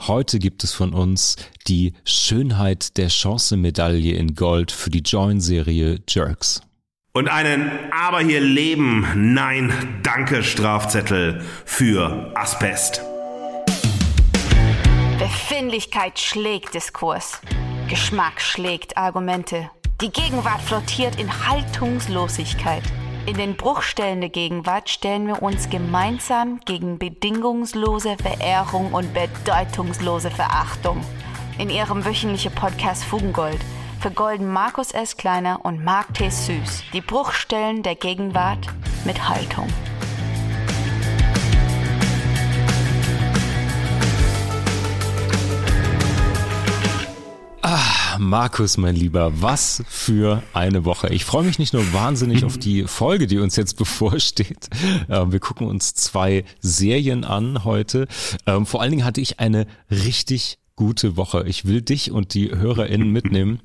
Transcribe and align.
Heute 0.00 0.38
gibt 0.38 0.64
es 0.64 0.72
von 0.72 0.92
uns 0.92 1.36
die 1.66 1.94
Schönheit 2.04 2.96
der 2.96 3.08
Chance-Medaille 3.08 4.14
in 4.14 4.34
Gold 4.34 4.72
für 4.72 4.90
die 4.90 5.00
Join-Serie 5.00 6.00
Jerks. 6.08 6.62
Und 7.12 7.28
einen 7.28 7.70
Aber 7.92 8.20
hier 8.20 8.40
Leben, 8.40 9.06
nein, 9.34 9.72
danke 10.02 10.42
Strafzettel 10.42 11.44
für 11.64 12.32
Asbest. 12.34 13.02
Befindlichkeit 15.18 16.18
schlägt 16.18 16.74
Diskurs. 16.74 17.40
Geschmack 17.88 18.40
schlägt 18.40 18.96
Argumente. 18.96 19.70
Die 20.00 20.10
Gegenwart 20.10 20.60
flottiert 20.62 21.20
in 21.20 21.46
Haltungslosigkeit. 21.48 22.82
In 23.26 23.38
den 23.38 23.56
Bruchstellen 23.56 24.20
der 24.20 24.28
Gegenwart 24.28 24.90
stellen 24.90 25.26
wir 25.26 25.42
uns 25.42 25.70
gemeinsam 25.70 26.60
gegen 26.66 26.98
bedingungslose 26.98 28.16
Verehrung 28.18 28.92
und 28.92 29.14
bedeutungslose 29.14 30.30
Verachtung. 30.30 31.02
In 31.56 31.70
ihrem 31.70 32.04
wöchentlichen 32.04 32.52
Podcast 32.52 33.02
Fugengold 33.02 33.60
vergolden 33.98 34.52
Markus 34.52 34.90
S. 34.90 35.16
Kleiner 35.16 35.64
und 35.64 35.82
Mark 35.82 36.12
T. 36.12 36.28
Süß 36.28 36.82
die 36.92 37.00
Bruchstellen 37.00 37.82
der 37.82 37.94
Gegenwart 37.94 38.66
mit 39.06 39.26
Haltung. 39.26 39.68
Ah, 47.62 48.03
Markus, 48.28 48.78
mein 48.78 48.96
Lieber, 48.96 49.42
was 49.42 49.82
für 49.86 50.42
eine 50.54 50.86
Woche. 50.86 51.08
Ich 51.12 51.26
freue 51.26 51.44
mich 51.44 51.58
nicht 51.58 51.74
nur 51.74 51.92
wahnsinnig 51.92 52.44
auf 52.44 52.56
die 52.56 52.84
Folge, 52.86 53.26
die 53.26 53.38
uns 53.38 53.54
jetzt 53.56 53.76
bevorsteht. 53.76 54.70
Ähm, 55.10 55.30
wir 55.30 55.40
gucken 55.40 55.66
uns 55.66 55.94
zwei 55.94 56.44
Serien 56.60 57.24
an 57.24 57.64
heute. 57.64 58.08
Ähm, 58.46 58.64
vor 58.64 58.80
allen 58.80 58.92
Dingen 58.92 59.04
hatte 59.04 59.20
ich 59.20 59.40
eine 59.40 59.66
richtig 59.90 60.58
gute 60.74 61.18
Woche. 61.18 61.44
Ich 61.46 61.66
will 61.66 61.82
dich 61.82 62.12
und 62.12 62.32
die 62.32 62.50
HörerInnen 62.50 63.10
mitnehmen 63.10 63.60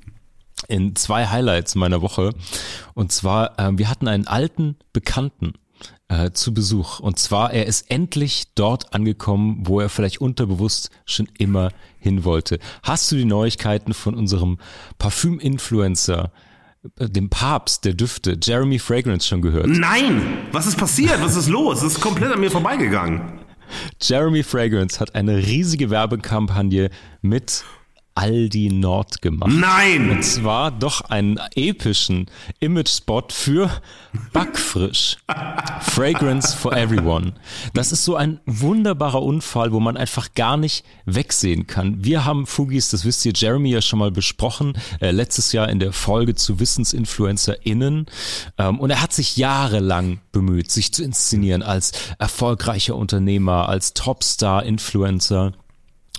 in 0.68 0.94
zwei 0.94 1.26
Highlights 1.26 1.74
meiner 1.74 2.02
Woche. 2.02 2.34
Und 2.94 3.12
zwar, 3.12 3.58
ähm, 3.58 3.78
wir 3.78 3.88
hatten 3.88 4.08
einen 4.08 4.26
alten 4.26 4.76
Bekannten 4.92 5.54
äh, 6.08 6.30
zu 6.32 6.52
Besuch. 6.52 7.00
Und 7.00 7.18
zwar, 7.18 7.52
er 7.52 7.66
ist 7.66 7.90
endlich 7.90 8.48
dort 8.54 8.92
angekommen, 8.92 9.62
wo 9.62 9.80
er 9.80 9.88
vielleicht 9.88 10.20
unterbewusst 10.20 10.90
schon 11.06 11.28
immer 11.38 11.70
hin 11.98 12.24
wollte. 12.24 12.58
Hast 12.82 13.10
du 13.12 13.16
die 13.16 13.24
Neuigkeiten 13.24 13.94
von 13.94 14.14
unserem 14.14 14.58
Parfüm-Influencer, 14.98 16.32
äh, 16.98 17.08
dem 17.08 17.30
Papst 17.30 17.84
der 17.84 17.94
Düfte, 17.94 18.36
Jeremy 18.42 18.78
Fragrance, 18.78 19.28
schon 19.28 19.42
gehört? 19.42 19.68
Nein! 19.68 20.48
Was 20.52 20.66
ist 20.66 20.76
passiert? 20.76 21.20
Was 21.22 21.36
ist 21.36 21.48
los? 21.48 21.80
Das 21.80 21.92
ist 21.92 22.00
komplett 22.00 22.32
an 22.32 22.40
mir 22.40 22.50
vorbeigegangen. 22.50 23.40
Jeremy 24.00 24.42
Fragrance 24.42 24.98
hat 24.98 25.14
eine 25.14 25.36
riesige 25.36 25.90
Werbekampagne 25.90 26.90
mit 27.22 27.64
Aldi 28.20 28.68
Nord 28.68 29.22
gemacht. 29.22 29.50
Nein! 29.50 30.10
Und 30.10 30.22
zwar 30.22 30.70
doch 30.70 31.00
einen 31.00 31.40
epischen 31.54 32.26
Image-Spot 32.58 33.22
für 33.30 33.70
Backfrisch. 34.34 35.16
Fragrance 35.80 36.54
for 36.54 36.76
Everyone. 36.76 37.32
Das 37.72 37.92
ist 37.92 38.04
so 38.04 38.16
ein 38.16 38.38
wunderbarer 38.44 39.22
Unfall, 39.22 39.72
wo 39.72 39.80
man 39.80 39.96
einfach 39.96 40.34
gar 40.34 40.58
nicht 40.58 40.84
wegsehen 41.06 41.66
kann. 41.66 42.04
Wir 42.04 42.26
haben 42.26 42.46
Fugis, 42.46 42.90
das 42.90 43.06
wisst 43.06 43.24
ihr, 43.24 43.32
Jeremy 43.34 43.70
ja 43.70 43.80
schon 43.80 43.98
mal 43.98 44.10
besprochen, 44.10 44.74
äh, 45.00 45.12
letztes 45.12 45.52
Jahr 45.52 45.70
in 45.70 45.80
der 45.80 45.94
Folge 45.94 46.34
zu 46.34 46.60
WissensinfluencerInnen. 46.60 48.04
Ähm, 48.58 48.80
und 48.80 48.90
er 48.90 49.00
hat 49.00 49.14
sich 49.14 49.38
jahrelang 49.38 50.20
bemüht, 50.30 50.70
sich 50.70 50.92
zu 50.92 51.02
inszenieren 51.02 51.62
als 51.62 51.92
erfolgreicher 52.18 52.96
Unternehmer, 52.96 53.70
als 53.70 53.94
Topstar-Influencer. 53.94 55.52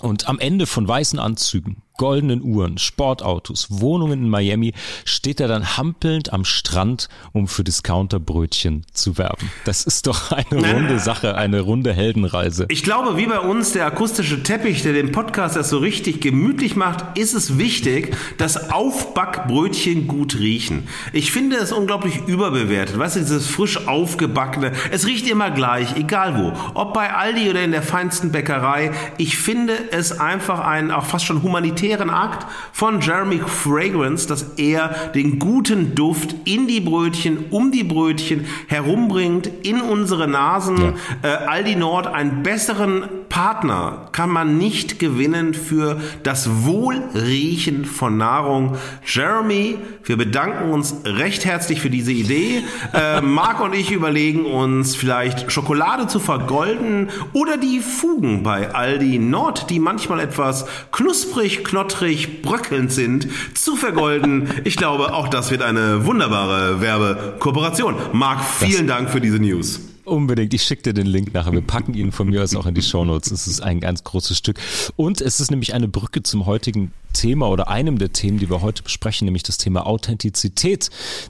Und 0.02 0.28
am 0.28 0.40
Ende 0.40 0.66
von 0.66 0.88
weißen 0.88 1.20
Anzügen, 1.20 1.84
goldenen 1.98 2.42
Uhren, 2.42 2.80
Sportautos, 2.80 3.68
Wohnungen 3.70 4.24
in 4.24 4.30
Miami 4.30 4.74
steht 5.06 5.40
er 5.40 5.48
dann 5.48 5.78
hampelnd 5.78 6.34
am 6.34 6.46
Strand, 6.46 7.10
um 7.32 7.48
für 7.48 7.64
Discounterbrötchen 7.64 8.86
zu 8.92 9.18
werben. 9.18 9.52
Das 9.66 9.84
ist 9.84 10.08
doch 10.08 10.32
eine 10.32 10.74
runde 10.74 10.98
Sache, 11.00 11.36
eine 11.36 11.62
runde 11.62 11.94
Heldenreise. 11.94 12.66
Ich 12.70 12.84
glaube, 12.84 13.18
wie 13.18 13.28
bei 13.28 13.40
uns 13.40 13.74
der 13.74 13.86
akustische 13.86 14.42
Teppich, 14.42 14.82
der 14.82 14.94
den 14.94 15.12
Podcast 15.12 15.58
erst 15.58 15.70
so 15.70 15.78
richtig 15.78 16.22
gemütlich 16.22 16.76
macht, 16.76 17.18
ist 17.18 17.36
es 17.36 17.60
wichtig, 17.60 18.16
dass 18.38 18.72
Aufbackbrötchen 18.72 20.08
gut 20.08 20.40
riechen. 20.40 20.88
Ich 21.14 21.32
finde 21.32 21.58
es 21.58 21.72
unglaublich 21.72 22.22
überbewertet. 22.26 22.98
Weißt 22.98 23.18
du, 23.18 23.20
dieses 23.20 23.46
frisch 23.46 23.88
aufgebackene, 23.88 24.72
es 24.90 25.06
riecht 25.06 25.30
immer 25.30 25.52
gleich, 25.52 25.96
egal 25.96 26.36
wo. 26.36 26.54
Ob 26.74 26.94
bei 26.96 27.14
Aldi 27.14 27.50
oder 27.50 27.64
in 27.64 27.72
der 27.72 27.84
feinsten 27.84 28.32
Bäckerei. 28.32 28.92
Ich 29.18 29.38
finde 29.38 29.74
es 29.92 30.20
einfach 30.20 30.62
ein 30.62 30.90
auch 30.90 31.06
fast 31.06 31.26
schon 31.26 31.44
humanitären 31.44 31.91
Akt 32.00 32.46
von 32.72 33.02
Jeremy 33.02 33.42
Fragrance, 33.46 34.28
dass 34.28 34.58
er 34.58 35.12
den 35.14 35.40
guten 35.40 35.96
Duft 35.96 36.36
in 36.46 36.68
die 36.68 36.80
Brötchen, 36.80 37.46
um 37.50 37.72
die 37.72 37.84
Brötchen 37.84 38.46
herumbringt, 38.68 39.48
in 39.64 39.82
unsere 39.82 40.28
Nasen. 40.28 40.78
Ja. 40.78 40.94
Äh, 41.24 41.48
Aldi 41.48 41.76
Nord, 41.76 42.08
einen 42.08 42.44
besseren 42.44 43.04
Partner 43.30 44.10
kann 44.12 44.30
man 44.30 44.58
nicht 44.58 45.00
gewinnen 45.00 45.54
für 45.54 46.02
das 46.24 46.66
Wohlriechen 46.66 47.86
von 47.86 48.18
Nahrung. 48.18 48.76
Jeremy, 49.06 49.78
wir 50.04 50.18
bedanken 50.18 50.72
uns 50.72 50.96
recht 51.06 51.46
herzlich 51.46 51.82
für 51.82 51.90
diese 51.90 52.12
Idee. 52.12 52.64
Äh, 52.94 53.22
Marc 53.22 53.62
und 53.62 53.74
ich 53.74 53.92
überlegen 53.92 54.46
uns 54.46 54.96
vielleicht 54.96 55.52
Schokolade 55.52 56.08
zu 56.08 56.20
vergolden 56.20 57.10
oder 57.34 57.58
die 57.58 57.80
Fugen 57.80 58.44
bei 58.44 58.74
Aldi 58.74 59.18
Nord, 59.20 59.70
die 59.70 59.80
manchmal 59.80 60.20
etwas 60.20 60.66
knusprig, 60.92 61.64
knottrig, 61.72 62.42
bröckelnd 62.42 62.92
sind, 62.92 63.30
zu 63.54 63.78
vergolden. 63.78 64.50
Ich 64.66 64.76
glaube, 64.76 65.14
auch 65.14 65.30
das 65.30 65.52
wird 65.52 65.62
eine 65.62 66.06
wunderbare 66.06 66.82
Werbekooperation. 66.82 67.96
Marc, 68.12 68.44
vielen 68.44 68.88
das 68.88 68.98
Dank 68.98 69.10
für 69.10 69.22
diese 69.22 69.40
News. 69.40 69.80
Unbedingt. 70.04 70.54
Ich 70.54 70.64
schicke 70.64 70.84
dir 70.84 70.94
den 70.94 71.08
Link 71.08 71.34
nachher. 71.34 71.54
Wir 71.54 71.62
packen 71.62 71.94
ihn 71.94 72.12
von 72.12 72.28
mir 72.28 72.44
aus 72.44 72.54
auch 72.58 72.66
in 72.66 72.76
die 72.76 72.82
Shownotes. 72.82 73.32
Es 73.32 73.48
ist 73.48 73.62
ein 73.62 73.80
ganz 73.80 74.04
großes 74.04 74.38
Stück. 74.38 74.60
Und 74.98 75.22
es 75.22 75.40
ist 75.40 75.50
nämlich 75.50 75.74
eine 75.74 75.88
Brücke 75.88 76.24
zum 76.24 76.46
heutigen 76.46 76.92
Thema 77.14 77.48
oder 77.48 77.70
einem 77.70 77.98
der 77.98 78.12
Themen, 78.12 78.38
die 78.38 78.50
wir 78.50 78.62
heute 78.62 78.84
besprechen, 78.84 79.24
nämlich 79.24 79.44
das 79.44 79.58
Thema 79.58 79.88
Authentizität. 79.88 80.90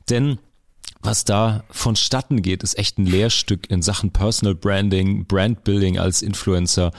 Denn 0.09 0.39
was 1.03 1.25
da 1.25 1.63
vonstatten 1.69 2.41
geht, 2.41 2.63
ist 2.63 2.77
echt 2.77 2.97
ein 2.97 3.05
Lehrstück 3.05 3.69
in 3.69 3.81
Sachen 3.81 4.11
Personal 4.11 4.55
Branding, 4.55 5.25
Brandbuilding 5.25 5.97
als 5.97 6.21
Influencer, 6.21 6.91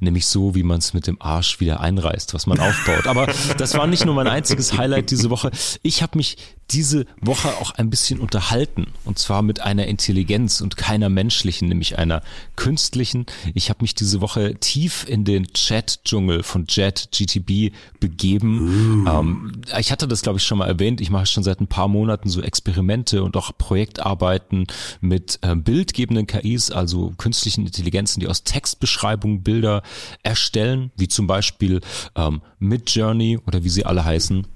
nämlich 0.00 0.26
so, 0.26 0.54
wie 0.54 0.62
man 0.62 0.78
es 0.78 0.94
mit 0.94 1.06
dem 1.06 1.20
Arsch 1.20 1.60
wieder 1.60 1.80
einreißt, 1.80 2.34
was 2.34 2.46
man 2.46 2.58
aufbaut. 2.60 3.06
Aber 3.06 3.26
das 3.58 3.74
war 3.74 3.86
nicht 3.86 4.04
nur 4.06 4.14
mein 4.14 4.28
einziges 4.28 4.76
Highlight 4.76 5.10
diese 5.10 5.30
Woche. 5.30 5.50
Ich 5.82 6.02
habe 6.02 6.16
mich 6.16 6.36
diese 6.70 7.06
Woche 7.20 7.48
auch 7.60 7.72
ein 7.72 7.90
bisschen 7.90 8.20
unterhalten 8.20 8.88
und 9.04 9.18
zwar 9.18 9.42
mit 9.42 9.60
einer 9.60 9.86
Intelligenz 9.86 10.60
und 10.60 10.76
keiner 10.76 11.08
menschlichen, 11.08 11.68
nämlich 11.68 11.98
einer 11.98 12.22
künstlichen. 12.56 13.26
Ich 13.54 13.70
habe 13.70 13.82
mich 13.82 13.94
diese 13.94 14.20
Woche 14.20 14.54
tief 14.54 15.04
in 15.08 15.24
den 15.24 15.52
Chat-Dschungel 15.52 16.42
von 16.42 16.66
Jet 16.68 17.08
GTB 17.10 17.74
begeben. 17.98 19.04
Ähm, 19.08 19.52
ich 19.78 19.90
hatte 19.90 20.06
das, 20.06 20.22
glaube 20.22 20.38
ich, 20.38 20.44
schon 20.44 20.58
mal 20.58 20.68
erwähnt. 20.68 21.00
Ich 21.00 21.10
mache 21.10 21.26
schon 21.26 21.42
seit 21.42 21.60
ein 21.60 21.66
paar 21.66 21.88
Monaten 21.88 22.28
so 22.28 22.40
Experimente 22.40 23.22
und 23.22 23.36
auch 23.36 23.49
Projektarbeiten 23.58 24.66
mit 25.00 25.38
äh, 25.42 25.54
bildgebenden 25.54 26.26
KIs, 26.26 26.70
also 26.70 27.12
künstlichen 27.16 27.66
Intelligenzen, 27.66 28.20
die 28.20 28.28
aus 28.28 28.44
Textbeschreibungen 28.44 29.42
Bilder 29.42 29.82
erstellen, 30.22 30.90
wie 30.96 31.08
zum 31.08 31.26
Beispiel 31.26 31.80
ähm, 32.16 32.42
Midjourney 32.58 33.38
oder 33.46 33.64
wie 33.64 33.70
sie 33.70 33.84
alle 33.84 34.04
heißen. 34.04 34.46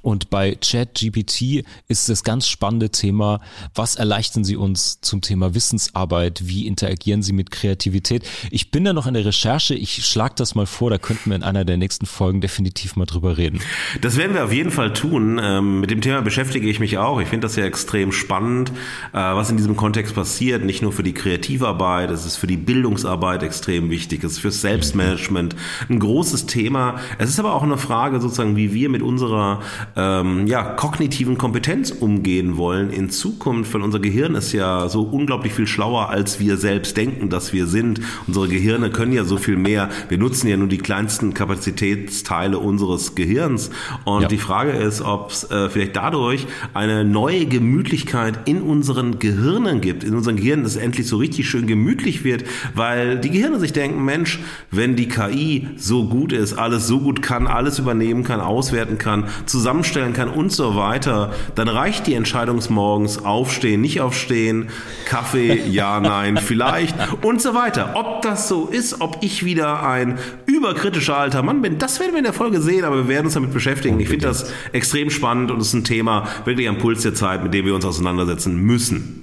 Und 0.00 0.30
bei 0.30 0.54
ChatGPT 0.54 1.64
ist 1.86 2.08
das 2.08 2.24
ganz 2.24 2.48
spannende 2.48 2.90
Thema, 2.90 3.40
was 3.74 3.96
erleichtern 3.96 4.42
Sie 4.42 4.56
uns 4.56 5.00
zum 5.02 5.20
Thema 5.20 5.54
Wissensarbeit? 5.54 6.42
Wie 6.46 6.66
interagieren 6.66 7.22
Sie 7.22 7.32
mit 7.32 7.50
Kreativität? 7.50 8.24
Ich 8.50 8.70
bin 8.70 8.84
da 8.84 8.94
noch 8.94 9.06
in 9.06 9.14
der 9.14 9.24
Recherche. 9.24 9.74
Ich 9.74 10.06
schlage 10.06 10.34
das 10.36 10.54
mal 10.54 10.66
vor. 10.66 10.88
Da 10.88 10.96
könnten 10.96 11.30
wir 11.30 11.36
in 11.36 11.42
einer 11.42 11.64
der 11.64 11.76
nächsten 11.76 12.06
Folgen 12.06 12.40
definitiv 12.40 12.96
mal 12.96 13.04
drüber 13.04 13.36
reden. 13.36 13.60
Das 14.00 14.16
werden 14.16 14.34
wir 14.34 14.44
auf 14.44 14.52
jeden 14.52 14.70
Fall 14.70 14.94
tun. 14.94 15.38
Ähm, 15.42 15.80
mit 15.80 15.90
dem 15.90 16.00
Thema 16.00 16.22
beschäftige 16.22 16.68
ich 16.68 16.80
mich 16.80 16.96
auch. 16.96 17.20
Ich 17.20 17.28
finde 17.28 17.46
das 17.46 17.56
ja 17.56 17.64
extrem 17.64 18.12
spannend, 18.12 18.70
äh, 19.12 19.16
was 19.16 19.50
in 19.50 19.58
diesem 19.58 19.76
Kontext 19.76 20.14
passiert. 20.14 20.64
Nicht 20.64 20.80
nur 20.80 20.92
für 20.92 21.02
die 21.02 21.12
Kreativarbeit, 21.12 22.10
es 22.10 22.24
ist 22.24 22.36
für 22.36 22.46
die 22.46 22.56
Bildungsarbeit 22.56 23.42
extrem 23.42 23.90
wichtig. 23.90 24.24
Es 24.24 24.32
ist 24.32 24.38
fürs 24.38 24.62
Selbstmanagement 24.62 25.54
ein 25.90 25.98
großes 25.98 26.46
Thema. 26.46 26.98
Es 27.18 27.28
ist 27.28 27.38
aber 27.38 27.54
auch 27.54 27.62
eine 27.62 27.76
Frage 27.76 28.20
sozusagen, 28.20 28.56
wie 28.56 28.72
wir 28.72 28.88
mit 28.88 29.02
unserer 29.02 29.60
ähm, 29.96 30.46
ja, 30.46 30.62
kognitiven 30.62 31.38
Kompetenz 31.38 31.90
umgehen 31.90 32.56
wollen 32.56 32.90
in 32.90 33.10
Zukunft, 33.10 33.72
weil 33.74 33.82
unser 33.82 34.00
Gehirn 34.00 34.34
ist 34.34 34.52
ja 34.52 34.88
so 34.88 35.02
unglaublich 35.02 35.52
viel 35.52 35.66
schlauer, 35.66 36.10
als 36.10 36.40
wir 36.40 36.56
selbst 36.56 36.96
denken, 36.96 37.28
dass 37.28 37.52
wir 37.52 37.66
sind. 37.66 38.00
Unsere 38.26 38.48
Gehirne 38.48 38.90
können 38.90 39.12
ja 39.12 39.24
so 39.24 39.36
viel 39.36 39.56
mehr. 39.56 39.88
Wir 40.08 40.18
nutzen 40.18 40.48
ja 40.48 40.56
nur 40.56 40.68
die 40.68 40.78
kleinsten 40.78 41.34
Kapazitätsteile 41.34 42.58
unseres 42.58 43.14
Gehirns. 43.14 43.70
Und 44.04 44.22
ja. 44.22 44.28
die 44.28 44.38
Frage 44.38 44.72
ist, 44.72 45.02
ob 45.02 45.30
es 45.30 45.50
äh, 45.50 45.68
vielleicht 45.68 45.96
dadurch 45.96 46.46
eine 46.74 47.04
neue 47.04 47.46
Gemütlichkeit 47.46 48.40
in 48.46 48.62
unseren 48.62 49.18
Gehirnen 49.18 49.80
gibt, 49.80 50.04
in 50.04 50.14
unseren 50.14 50.36
Gehirnen, 50.36 50.64
dass 50.64 50.76
es 50.76 50.82
endlich 50.82 51.06
so 51.06 51.16
richtig 51.16 51.48
schön 51.48 51.66
gemütlich 51.66 52.24
wird, 52.24 52.44
weil 52.74 53.18
die 53.18 53.30
Gehirne 53.30 53.58
sich 53.58 53.72
denken, 53.72 54.04
Mensch, 54.04 54.40
wenn 54.70 54.96
die 54.96 55.08
KI 55.08 55.68
so 55.76 56.08
gut 56.08 56.32
ist, 56.32 56.54
alles 56.54 56.86
so 56.86 57.00
gut 57.00 57.22
kann, 57.22 57.46
alles 57.46 57.78
übernehmen 57.78 58.24
kann, 58.24 58.40
auswerten 58.40 58.98
kann, 58.98 59.24
zusammenstellen 59.62 60.12
kann 60.12 60.28
und 60.28 60.50
so 60.50 60.74
weiter, 60.74 61.32
dann 61.54 61.68
reicht 61.68 62.08
die 62.08 62.14
Entscheidung 62.14 62.60
morgens 62.68 63.24
aufstehen, 63.24 63.80
nicht 63.80 64.00
aufstehen, 64.00 64.70
Kaffee, 65.06 65.62
ja, 65.70 66.00
nein, 66.00 66.36
vielleicht 66.36 66.96
und 67.22 67.40
so 67.40 67.54
weiter. 67.54 67.92
Ob 67.94 68.22
das 68.22 68.48
so 68.48 68.66
ist, 68.66 69.00
ob 69.00 69.18
ich 69.20 69.44
wieder 69.44 69.86
ein 69.86 70.18
überkritischer 70.46 71.16
alter 71.16 71.42
Mann 71.42 71.62
bin, 71.62 71.78
das 71.78 72.00
werden 72.00 72.12
wir 72.12 72.18
in 72.18 72.24
der 72.24 72.32
Folge 72.32 72.60
sehen, 72.60 72.84
aber 72.84 72.96
wir 72.96 73.08
werden 73.08 73.26
uns 73.26 73.34
damit 73.34 73.52
beschäftigen. 73.52 74.00
Ich 74.00 74.08
finde 74.08 74.26
das 74.26 74.52
extrem 74.72 75.10
spannend 75.10 75.52
und 75.52 75.60
es 75.60 75.68
ist 75.68 75.74
ein 75.74 75.84
Thema 75.84 76.26
wirklich 76.44 76.68
am 76.68 76.78
Puls 76.78 77.02
der 77.02 77.14
Zeit, 77.14 77.44
mit 77.44 77.54
dem 77.54 77.64
wir 77.64 77.74
uns 77.74 77.84
auseinandersetzen 77.84 78.56
müssen. 78.56 79.21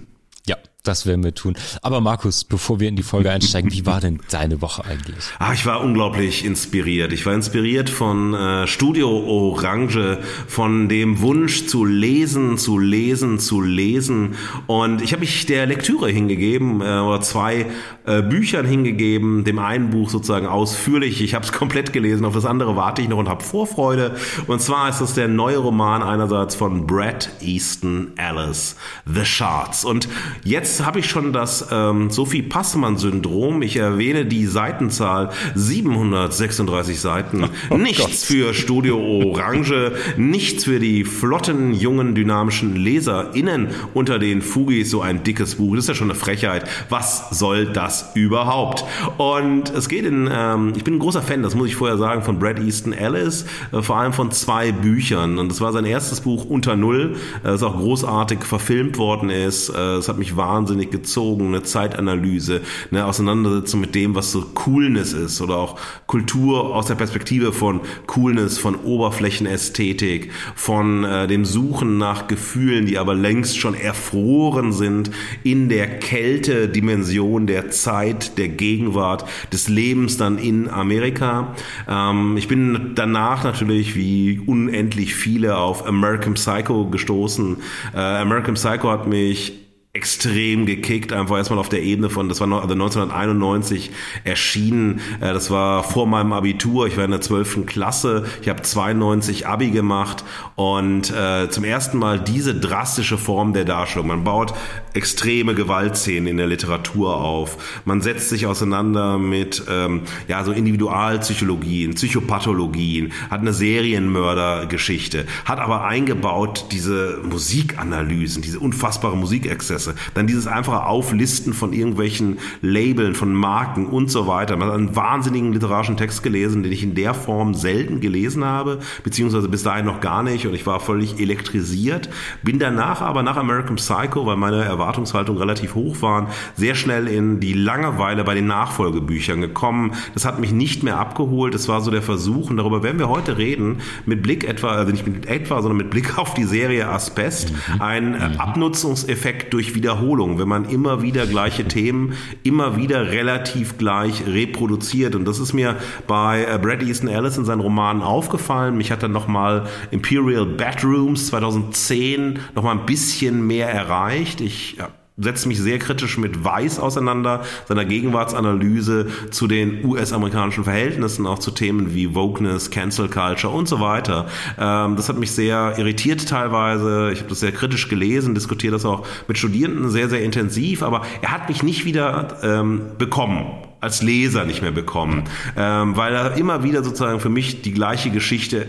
Das 0.83 1.05
werden 1.05 1.25
wir 1.25 1.35
tun. 1.35 1.57
Aber 1.81 1.99
Markus, 1.99 2.45
bevor 2.45 2.79
wir 2.79 2.87
in 2.87 2.95
die 2.95 3.03
Folge 3.03 3.29
einsteigen, 3.29 3.69
wie 3.73 3.85
war 3.85 3.99
denn 3.99 4.21
deine 4.31 4.61
Woche 4.61 4.85
eigentlich? 4.85 5.25
Ah, 5.37 5.51
ich 5.51 5.65
war 5.65 5.81
unglaublich 5.81 6.45
inspiriert. 6.45 7.11
Ich 7.11 7.25
war 7.25 7.33
inspiriert 7.33 7.89
von 7.89 8.33
äh, 8.33 8.65
Studio 8.65 9.09
Orange, 9.09 10.19
von 10.47 10.87
dem 10.87 11.19
Wunsch 11.19 11.67
zu 11.67 11.83
lesen, 11.83 12.57
zu 12.57 12.79
lesen, 12.79 13.39
zu 13.39 13.59
lesen. 13.59 14.35
Und 14.67 15.01
ich 15.01 15.11
habe 15.11 15.19
mich 15.19 15.45
der 15.47 15.65
Lektüre 15.65 16.09
hingegeben, 16.09 16.79
äh, 16.79 16.99
oder 16.99 17.19
zwei 17.19 17.65
äh, 18.05 18.21
Büchern 18.21 18.65
hingegeben. 18.65 19.43
Dem 19.43 19.59
einen 19.59 19.89
Buch 19.89 20.09
sozusagen 20.09 20.47
ausführlich. 20.47 21.21
Ich 21.21 21.35
habe 21.35 21.43
es 21.43 21.51
komplett 21.51 21.91
gelesen. 21.91 22.23
Auf 22.23 22.33
das 22.33 22.45
andere 22.45 22.77
warte 22.77 23.01
ich 23.01 23.09
noch 23.09 23.17
und 23.17 23.27
habe 23.27 23.43
Vorfreude. 23.43 24.15
Und 24.47 24.61
zwar 24.61 24.87
ist 24.87 25.01
das 25.01 25.13
der 25.13 25.27
neue 25.27 25.57
Roman 25.57 26.03
einerseits 26.03 26.55
von 26.55 26.87
Brad 26.87 27.29
Easton 27.41 28.13
Ellis, 28.15 28.77
The 29.05 29.25
Shards. 29.25 29.83
Und 29.83 30.07
jetzt 30.45 30.68
Jetzt 30.69 30.85
habe 30.85 30.99
ich 30.99 31.09
schon 31.09 31.33
das 31.33 31.69
ähm, 31.71 32.11
Sophie 32.11 32.43
Passmann-Syndrom. 32.43 33.63
Ich 33.63 33.77
erwähne 33.77 34.27
die 34.27 34.45
Seitenzahl 34.45 35.31
736 35.55 37.01
Seiten. 37.01 37.49
Oh 37.71 37.77
nichts 37.77 38.01
Gott. 38.01 38.11
für 38.11 38.53
Studio 38.53 38.97
Orange, 38.97 39.93
nichts 40.17 40.63
für 40.63 40.79
die 40.79 41.03
flotten, 41.03 41.73
jungen, 41.73 42.15
dynamischen 42.15 42.75
LeserInnen 42.75 43.69
unter 43.93 44.17
den 44.17 44.41
Fugis. 44.41 44.89
So 44.89 45.01
ein 45.01 45.23
dickes 45.23 45.55
Buch. 45.55 45.75
Das 45.75 45.85
ist 45.85 45.89
ja 45.89 45.95
schon 45.95 46.09
eine 46.09 46.19
Frechheit. 46.19 46.65
Was 46.89 47.29
soll 47.31 47.65
das 47.65 48.11
überhaupt? 48.15 48.85
Und 49.17 49.69
es 49.71 49.89
geht 49.89 50.05
in, 50.05 50.29
ähm, 50.31 50.73
ich 50.75 50.83
bin 50.83 50.95
ein 50.95 50.99
großer 50.99 51.21
Fan, 51.21 51.43
das 51.43 51.55
muss 51.55 51.67
ich 51.67 51.75
vorher 51.75 51.97
sagen, 51.97 52.23
von 52.23 52.39
Brad 52.39 52.59
Easton 52.59 52.93
Ellis, 52.93 53.45
äh, 53.71 53.81
vor 53.81 53.97
allem 53.97 54.13
von 54.13 54.31
zwei 54.31 54.71
Büchern. 54.71 55.37
Und 55.37 55.49
das 55.49 55.61
war 55.61 55.71
sein 55.71 55.85
erstes 55.85 56.21
Buch 56.21 56.45
Unter 56.45 56.75
Null, 56.75 57.15
äh, 57.43 57.47
das 57.47 57.63
auch 57.63 57.75
großartig 57.75 58.43
verfilmt 58.43 58.97
worden 58.97 59.29
ist. 59.29 59.69
Äh, 59.69 59.95
es 59.95 60.07
hat 60.09 60.17
mich 60.17 60.35
wahnsinnig 60.37 60.58
wahnsinnig 60.59 60.91
gezogen, 60.91 61.47
eine 61.47 61.63
Zeitanalyse, 61.63 62.61
eine 62.91 63.05
Auseinandersetzung 63.05 63.79
mit 63.79 63.95
dem, 63.95 64.13
was 64.13 64.33
so 64.33 64.41
Coolness 64.41 65.13
ist 65.13 65.39
oder 65.41 65.55
auch 65.55 65.79
Kultur 66.05 66.75
aus 66.75 66.87
der 66.87 66.95
Perspektive 66.95 67.53
von 67.53 67.79
Coolness, 68.07 68.57
von 68.57 68.75
Oberflächenästhetik, 68.75 70.31
von 70.55 71.05
äh, 71.05 71.27
dem 71.27 71.45
Suchen 71.45 71.97
nach 71.97 72.27
Gefühlen, 72.27 72.85
die 72.85 72.97
aber 72.97 73.15
längst 73.15 73.57
schon 73.57 73.73
erfroren 73.73 74.73
sind 74.73 75.11
in 75.43 75.69
der 75.69 75.99
Kälte-Dimension 75.99 77.47
der 77.47 77.69
Zeit, 77.69 78.37
der 78.37 78.49
Gegenwart, 78.49 79.23
des 79.53 79.69
Lebens 79.69 80.17
dann 80.17 80.37
in 80.37 80.69
Amerika. 80.69 81.55
Ähm, 81.87 82.35
ich 82.35 82.49
bin 82.49 82.91
danach 82.95 83.45
natürlich 83.45 83.95
wie 83.95 84.41
unendlich 84.45 85.15
viele 85.15 85.57
auf 85.57 85.87
American 85.87 86.33
Psycho 86.33 86.89
gestoßen. 86.89 87.57
Äh, 87.95 87.99
American 87.99 88.55
Psycho 88.55 88.91
hat 88.91 89.07
mich 89.07 89.68
extrem 89.99 90.65
gekickt, 90.65 91.11
einfach 91.11 91.35
erstmal 91.35 91.59
auf 91.59 91.67
der 91.67 91.83
Ebene 91.83 92.09
von, 92.09 92.29
das 92.29 92.39
war 92.39 92.47
also 92.47 92.73
1991 92.73 93.91
erschienen, 94.23 95.01
äh, 95.19 95.33
das 95.33 95.51
war 95.51 95.83
vor 95.83 96.07
meinem 96.07 96.31
Abitur, 96.31 96.87
ich 96.87 96.95
war 96.95 97.03
in 97.03 97.11
der 97.11 97.19
12. 97.19 97.65
Klasse, 97.65 98.25
ich 98.41 98.47
habe 98.47 98.61
92 98.61 99.45
Abi 99.45 99.71
gemacht 99.71 100.23
und 100.55 101.11
äh, 101.11 101.49
zum 101.49 101.65
ersten 101.65 101.97
Mal 101.97 102.17
diese 102.17 102.55
drastische 102.55 103.17
Form 103.17 103.51
der 103.51 103.65
Darstellung. 103.65 104.07
Man 104.07 104.23
baut 104.23 104.53
extreme 104.93 105.53
Gewaltszenen 105.53 106.27
in 106.27 106.37
der 106.37 106.47
Literatur 106.47 107.17
auf, 107.17 107.81
man 107.83 107.99
setzt 107.99 108.29
sich 108.29 108.45
auseinander 108.45 109.17
mit 109.17 109.63
ähm, 109.69 110.03
ja 110.29 110.45
so 110.45 110.53
Individualpsychologien, 110.53 111.95
Psychopathologien, 111.95 113.11
hat 113.29 113.41
eine 113.41 113.51
Serienmördergeschichte, 113.51 115.25
hat 115.43 115.59
aber 115.59 115.83
eingebaut 115.83 116.67
diese 116.71 117.19
Musikanalysen, 117.29 118.41
diese 118.41 118.61
unfassbare 118.61 119.17
Musikexzesse 119.17 119.88
Prozesse. 119.89 120.13
Dann 120.13 120.27
dieses 120.27 120.47
einfache 120.47 120.85
Auflisten 120.85 121.53
von 121.53 121.73
irgendwelchen 121.73 122.39
Labeln, 122.61 123.15
von 123.15 123.33
Marken 123.33 123.87
und 123.87 124.11
so 124.11 124.27
weiter. 124.27 124.57
Man 124.57 124.69
hat 124.69 124.75
einen 124.75 124.95
wahnsinnigen 124.95 125.53
literarischen 125.53 125.97
Text 125.97 126.23
gelesen, 126.23 126.63
den 126.63 126.71
ich 126.71 126.83
in 126.83 126.95
der 126.95 127.13
Form 127.13 127.53
selten 127.53 127.99
gelesen 127.99 128.45
habe, 128.45 128.79
beziehungsweise 129.03 129.49
bis 129.49 129.63
dahin 129.63 129.85
noch 129.85 130.01
gar 130.01 130.23
nicht 130.23 130.45
und 130.47 130.53
ich 130.53 130.65
war 130.65 130.79
völlig 130.79 131.19
elektrisiert. 131.19 132.09
Bin 132.43 132.59
danach 132.59 133.01
aber 133.01 133.23
nach 133.23 133.37
American 133.37 133.75
Psycho, 133.75 134.25
weil 134.25 134.37
meine 134.37 134.63
Erwartungshaltung 134.63 135.37
relativ 135.37 135.75
hoch 135.75 136.01
waren, 136.01 136.27
sehr 136.55 136.75
schnell 136.75 137.07
in 137.07 137.39
die 137.39 137.53
Langeweile 137.53 138.23
bei 138.23 138.35
den 138.35 138.47
Nachfolgebüchern 138.47 139.41
gekommen. 139.41 139.93
Das 140.13 140.25
hat 140.25 140.39
mich 140.39 140.51
nicht 140.51 140.83
mehr 140.83 140.97
abgeholt. 140.97 141.55
Es 141.55 141.67
war 141.67 141.81
so 141.81 141.91
der 141.91 142.01
Versuch, 142.01 142.49
und 142.49 142.57
darüber 142.57 142.83
werden 142.83 142.99
wir 142.99 143.09
heute 143.09 143.37
reden, 143.37 143.79
mit 144.05 144.21
Blick 144.21 144.43
etwa, 144.43 144.69
also 144.69 144.91
nicht 144.91 145.07
mit 145.07 145.27
etwa, 145.27 145.61
sondern 145.61 145.77
mit 145.77 145.89
Blick 145.89 146.17
auf 146.17 146.33
die 146.33 146.43
Serie 146.43 146.87
Asbest, 146.87 147.51
mhm. 147.51 147.81
ein 147.81 148.11
mhm. 148.11 148.39
Abnutzungseffekt 148.39 149.53
durch 149.53 149.68
durch 149.69 149.75
Wiederholung, 149.75 150.39
wenn 150.39 150.47
man 150.47 150.65
immer 150.65 151.01
wieder 151.01 151.27
gleiche 151.27 151.65
Themen 151.65 152.13
immer 152.43 152.75
wieder 152.77 153.11
relativ 153.11 153.77
gleich 153.77 154.25
reproduziert. 154.25 155.15
Und 155.15 155.25
das 155.25 155.39
ist 155.39 155.53
mir 155.53 155.75
bei 156.07 156.43
äh, 156.43 156.57
Brad 156.57 156.81
Easton 156.81 157.09
Ellis 157.09 157.37
in 157.37 157.45
seinen 157.45 157.61
Romanen 157.61 158.01
aufgefallen. 158.01 158.77
Mich 158.77 158.91
hat 158.91 159.03
dann 159.03 159.11
nochmal 159.11 159.67
Imperial 159.91 160.45
Bedrooms 160.45 161.27
2010 161.27 162.39
nochmal 162.55 162.77
ein 162.77 162.85
bisschen 162.85 163.45
mehr 163.45 163.69
erreicht. 163.69 164.41
Ich 164.41 164.77
setzt 165.19 165.45
mich 165.45 165.59
sehr 165.59 165.79
kritisch 165.79 166.17
mit 166.17 166.43
Weiß 166.43 166.79
auseinander, 166.79 167.43
seiner 167.67 167.85
Gegenwartsanalyse 167.85 169.07
zu 169.31 169.47
den 169.47 169.85
US-amerikanischen 169.85 170.63
Verhältnissen, 170.63 171.25
auch 171.27 171.39
zu 171.39 171.51
Themen 171.51 171.93
wie 171.93 172.15
Wokeness, 172.15 172.71
Cancel 172.71 173.09
Culture 173.09 173.53
und 173.53 173.67
so 173.67 173.79
weiter. 173.79 174.27
Ähm, 174.57 174.95
das 174.95 175.09
hat 175.09 175.17
mich 175.17 175.31
sehr 175.31 175.75
irritiert 175.77 176.27
teilweise. 176.27 177.11
Ich 177.11 177.19
habe 177.19 177.29
das 177.29 177.39
sehr 177.39 177.51
kritisch 177.51 177.87
gelesen, 177.87 178.35
diskutiere 178.35 178.73
das 178.73 178.85
auch 178.85 179.05
mit 179.27 179.37
Studierenden 179.37 179.89
sehr, 179.89 180.09
sehr 180.09 180.23
intensiv, 180.23 180.83
aber 180.83 181.01
er 181.21 181.31
hat 181.31 181.49
mich 181.49 181.63
nicht 181.63 181.85
wieder 181.85 182.37
ähm, 182.43 182.81
bekommen 182.97 183.45
als 183.81 184.01
Leser 184.01 184.43
nicht 184.43 184.61
mehr 184.61 184.71
bekommen, 184.71 185.23
ähm, 185.55 185.95
weil 185.95 186.13
er 186.13 186.35
immer 186.35 186.63
wieder 186.63 186.83
sozusagen 186.83 187.21
für 187.21 187.29
mich 187.29 187.61
die 187.61 187.71
gleiche 187.71 188.09
Geschichte 188.09 188.67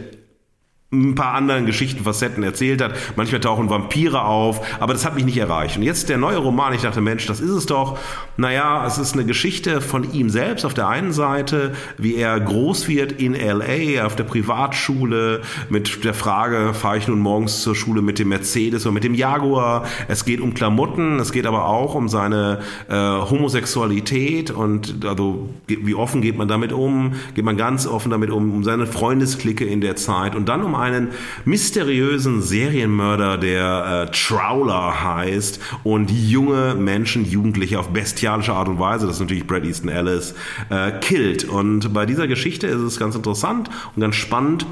ein 0.93 1.15
paar 1.15 1.35
anderen 1.35 1.67
Geschichten, 1.67 2.03
Facetten 2.03 2.43
erzählt 2.43 2.83
hat. 2.83 2.95
Manchmal 3.15 3.41
tauchen 3.41 3.71
Vampire 3.71 4.25
auf, 4.25 4.61
aber 4.81 4.93
das 4.93 5.05
hat 5.05 5.15
mich 5.15 5.25
nicht 5.25 5.37
erreicht. 5.37 5.77
Und 5.77 5.85
jetzt 5.85 6.09
der 6.09 6.19
neue 6.19 6.39
Roman, 6.39 6.75
ich 6.75 6.83
dachte, 6.83 7.01
Mensch, 7.01 7.27
das 7.27 7.41
ist 7.41 7.51
es 7.51 7.67
doch. 7.67 7.97
Naja, 8.37 8.85
es 8.85 8.99
ist 8.99 9.13
eine 9.13 9.25
Geschichte 9.25 9.81
von 9.81 10.13
ihm 10.13 10.31
selbst 10.31 10.65
auf 10.65 10.75
der 10.75 10.89
einen 10.89 11.13
Seite, 11.13 11.75
wie 11.97 12.17
er 12.17 12.41
groß 12.41 12.89
wird 12.89 13.13
in 13.13 13.35
LA 13.35 14.05
auf 14.05 14.17
der 14.17 14.25
Privatschule 14.25 15.43
mit 15.69 16.03
der 16.03 16.15
Frage, 16.15 16.75
fahre 16.75 16.99
ich 16.99 17.07
nun 17.07 17.21
morgens 17.21 17.63
zur 17.63 17.77
Schule 17.77 18.03
mit 18.03 18.19
dem 18.19 18.31
Mercedes 18.31 18.85
oder 18.85 18.93
mit 18.93 19.05
dem 19.05 19.15
Jaguar. 19.15 19.85
Es 20.09 20.25
geht 20.25 20.41
um 20.41 20.55
Klamotten, 20.55 21.21
es 21.21 21.31
geht 21.31 21.47
aber 21.47 21.67
auch 21.67 21.95
um 21.95 22.09
seine 22.09 22.61
äh, 22.89 22.95
Homosexualität 22.97 24.51
und 24.51 25.05
also 25.05 25.51
wie 25.69 25.95
offen 25.95 26.21
geht 26.21 26.37
man 26.37 26.49
damit 26.49 26.73
um? 26.73 27.13
Geht 27.35 27.45
man 27.45 27.57
ganz 27.57 27.87
offen 27.87 28.11
damit 28.11 28.31
um, 28.31 28.53
um 28.53 28.65
seine 28.65 28.89
Freundesklicke 28.89 29.65
in 29.65 29.81
der 29.81 29.95
Zeit 29.95 30.35
und 30.35 30.49
dann 30.49 30.65
um 30.65 30.80
einen 30.81 31.09
mysteriösen 31.45 32.43
Serienmörder, 32.43 33.39
der 33.39 34.09
äh, 34.09 34.11
Trawler 34.11 35.03
heißt 35.05 35.61
und 35.85 36.11
junge 36.11 36.75
Menschen, 36.75 37.25
Jugendliche 37.25 37.79
auf 37.79 37.91
bestialische 37.91 38.53
Art 38.53 38.69
und 38.69 38.79
Weise, 38.79 39.07
das 39.07 39.17
ist 39.17 39.21
natürlich 39.21 39.47
Brad 39.47 39.65
Easton 39.65 39.89
Ellis, 39.89 40.35
äh, 40.71 40.93
killt. 41.01 41.45
Und 41.45 41.93
bei 41.93 42.07
dieser 42.07 42.27
Geschichte 42.27 42.67
ist 42.67 42.81
es 42.81 42.99
ganz 42.99 43.15
interessant 43.15 43.71
und 43.95 44.01
ganz 44.01 44.17
spannend, 44.17 44.67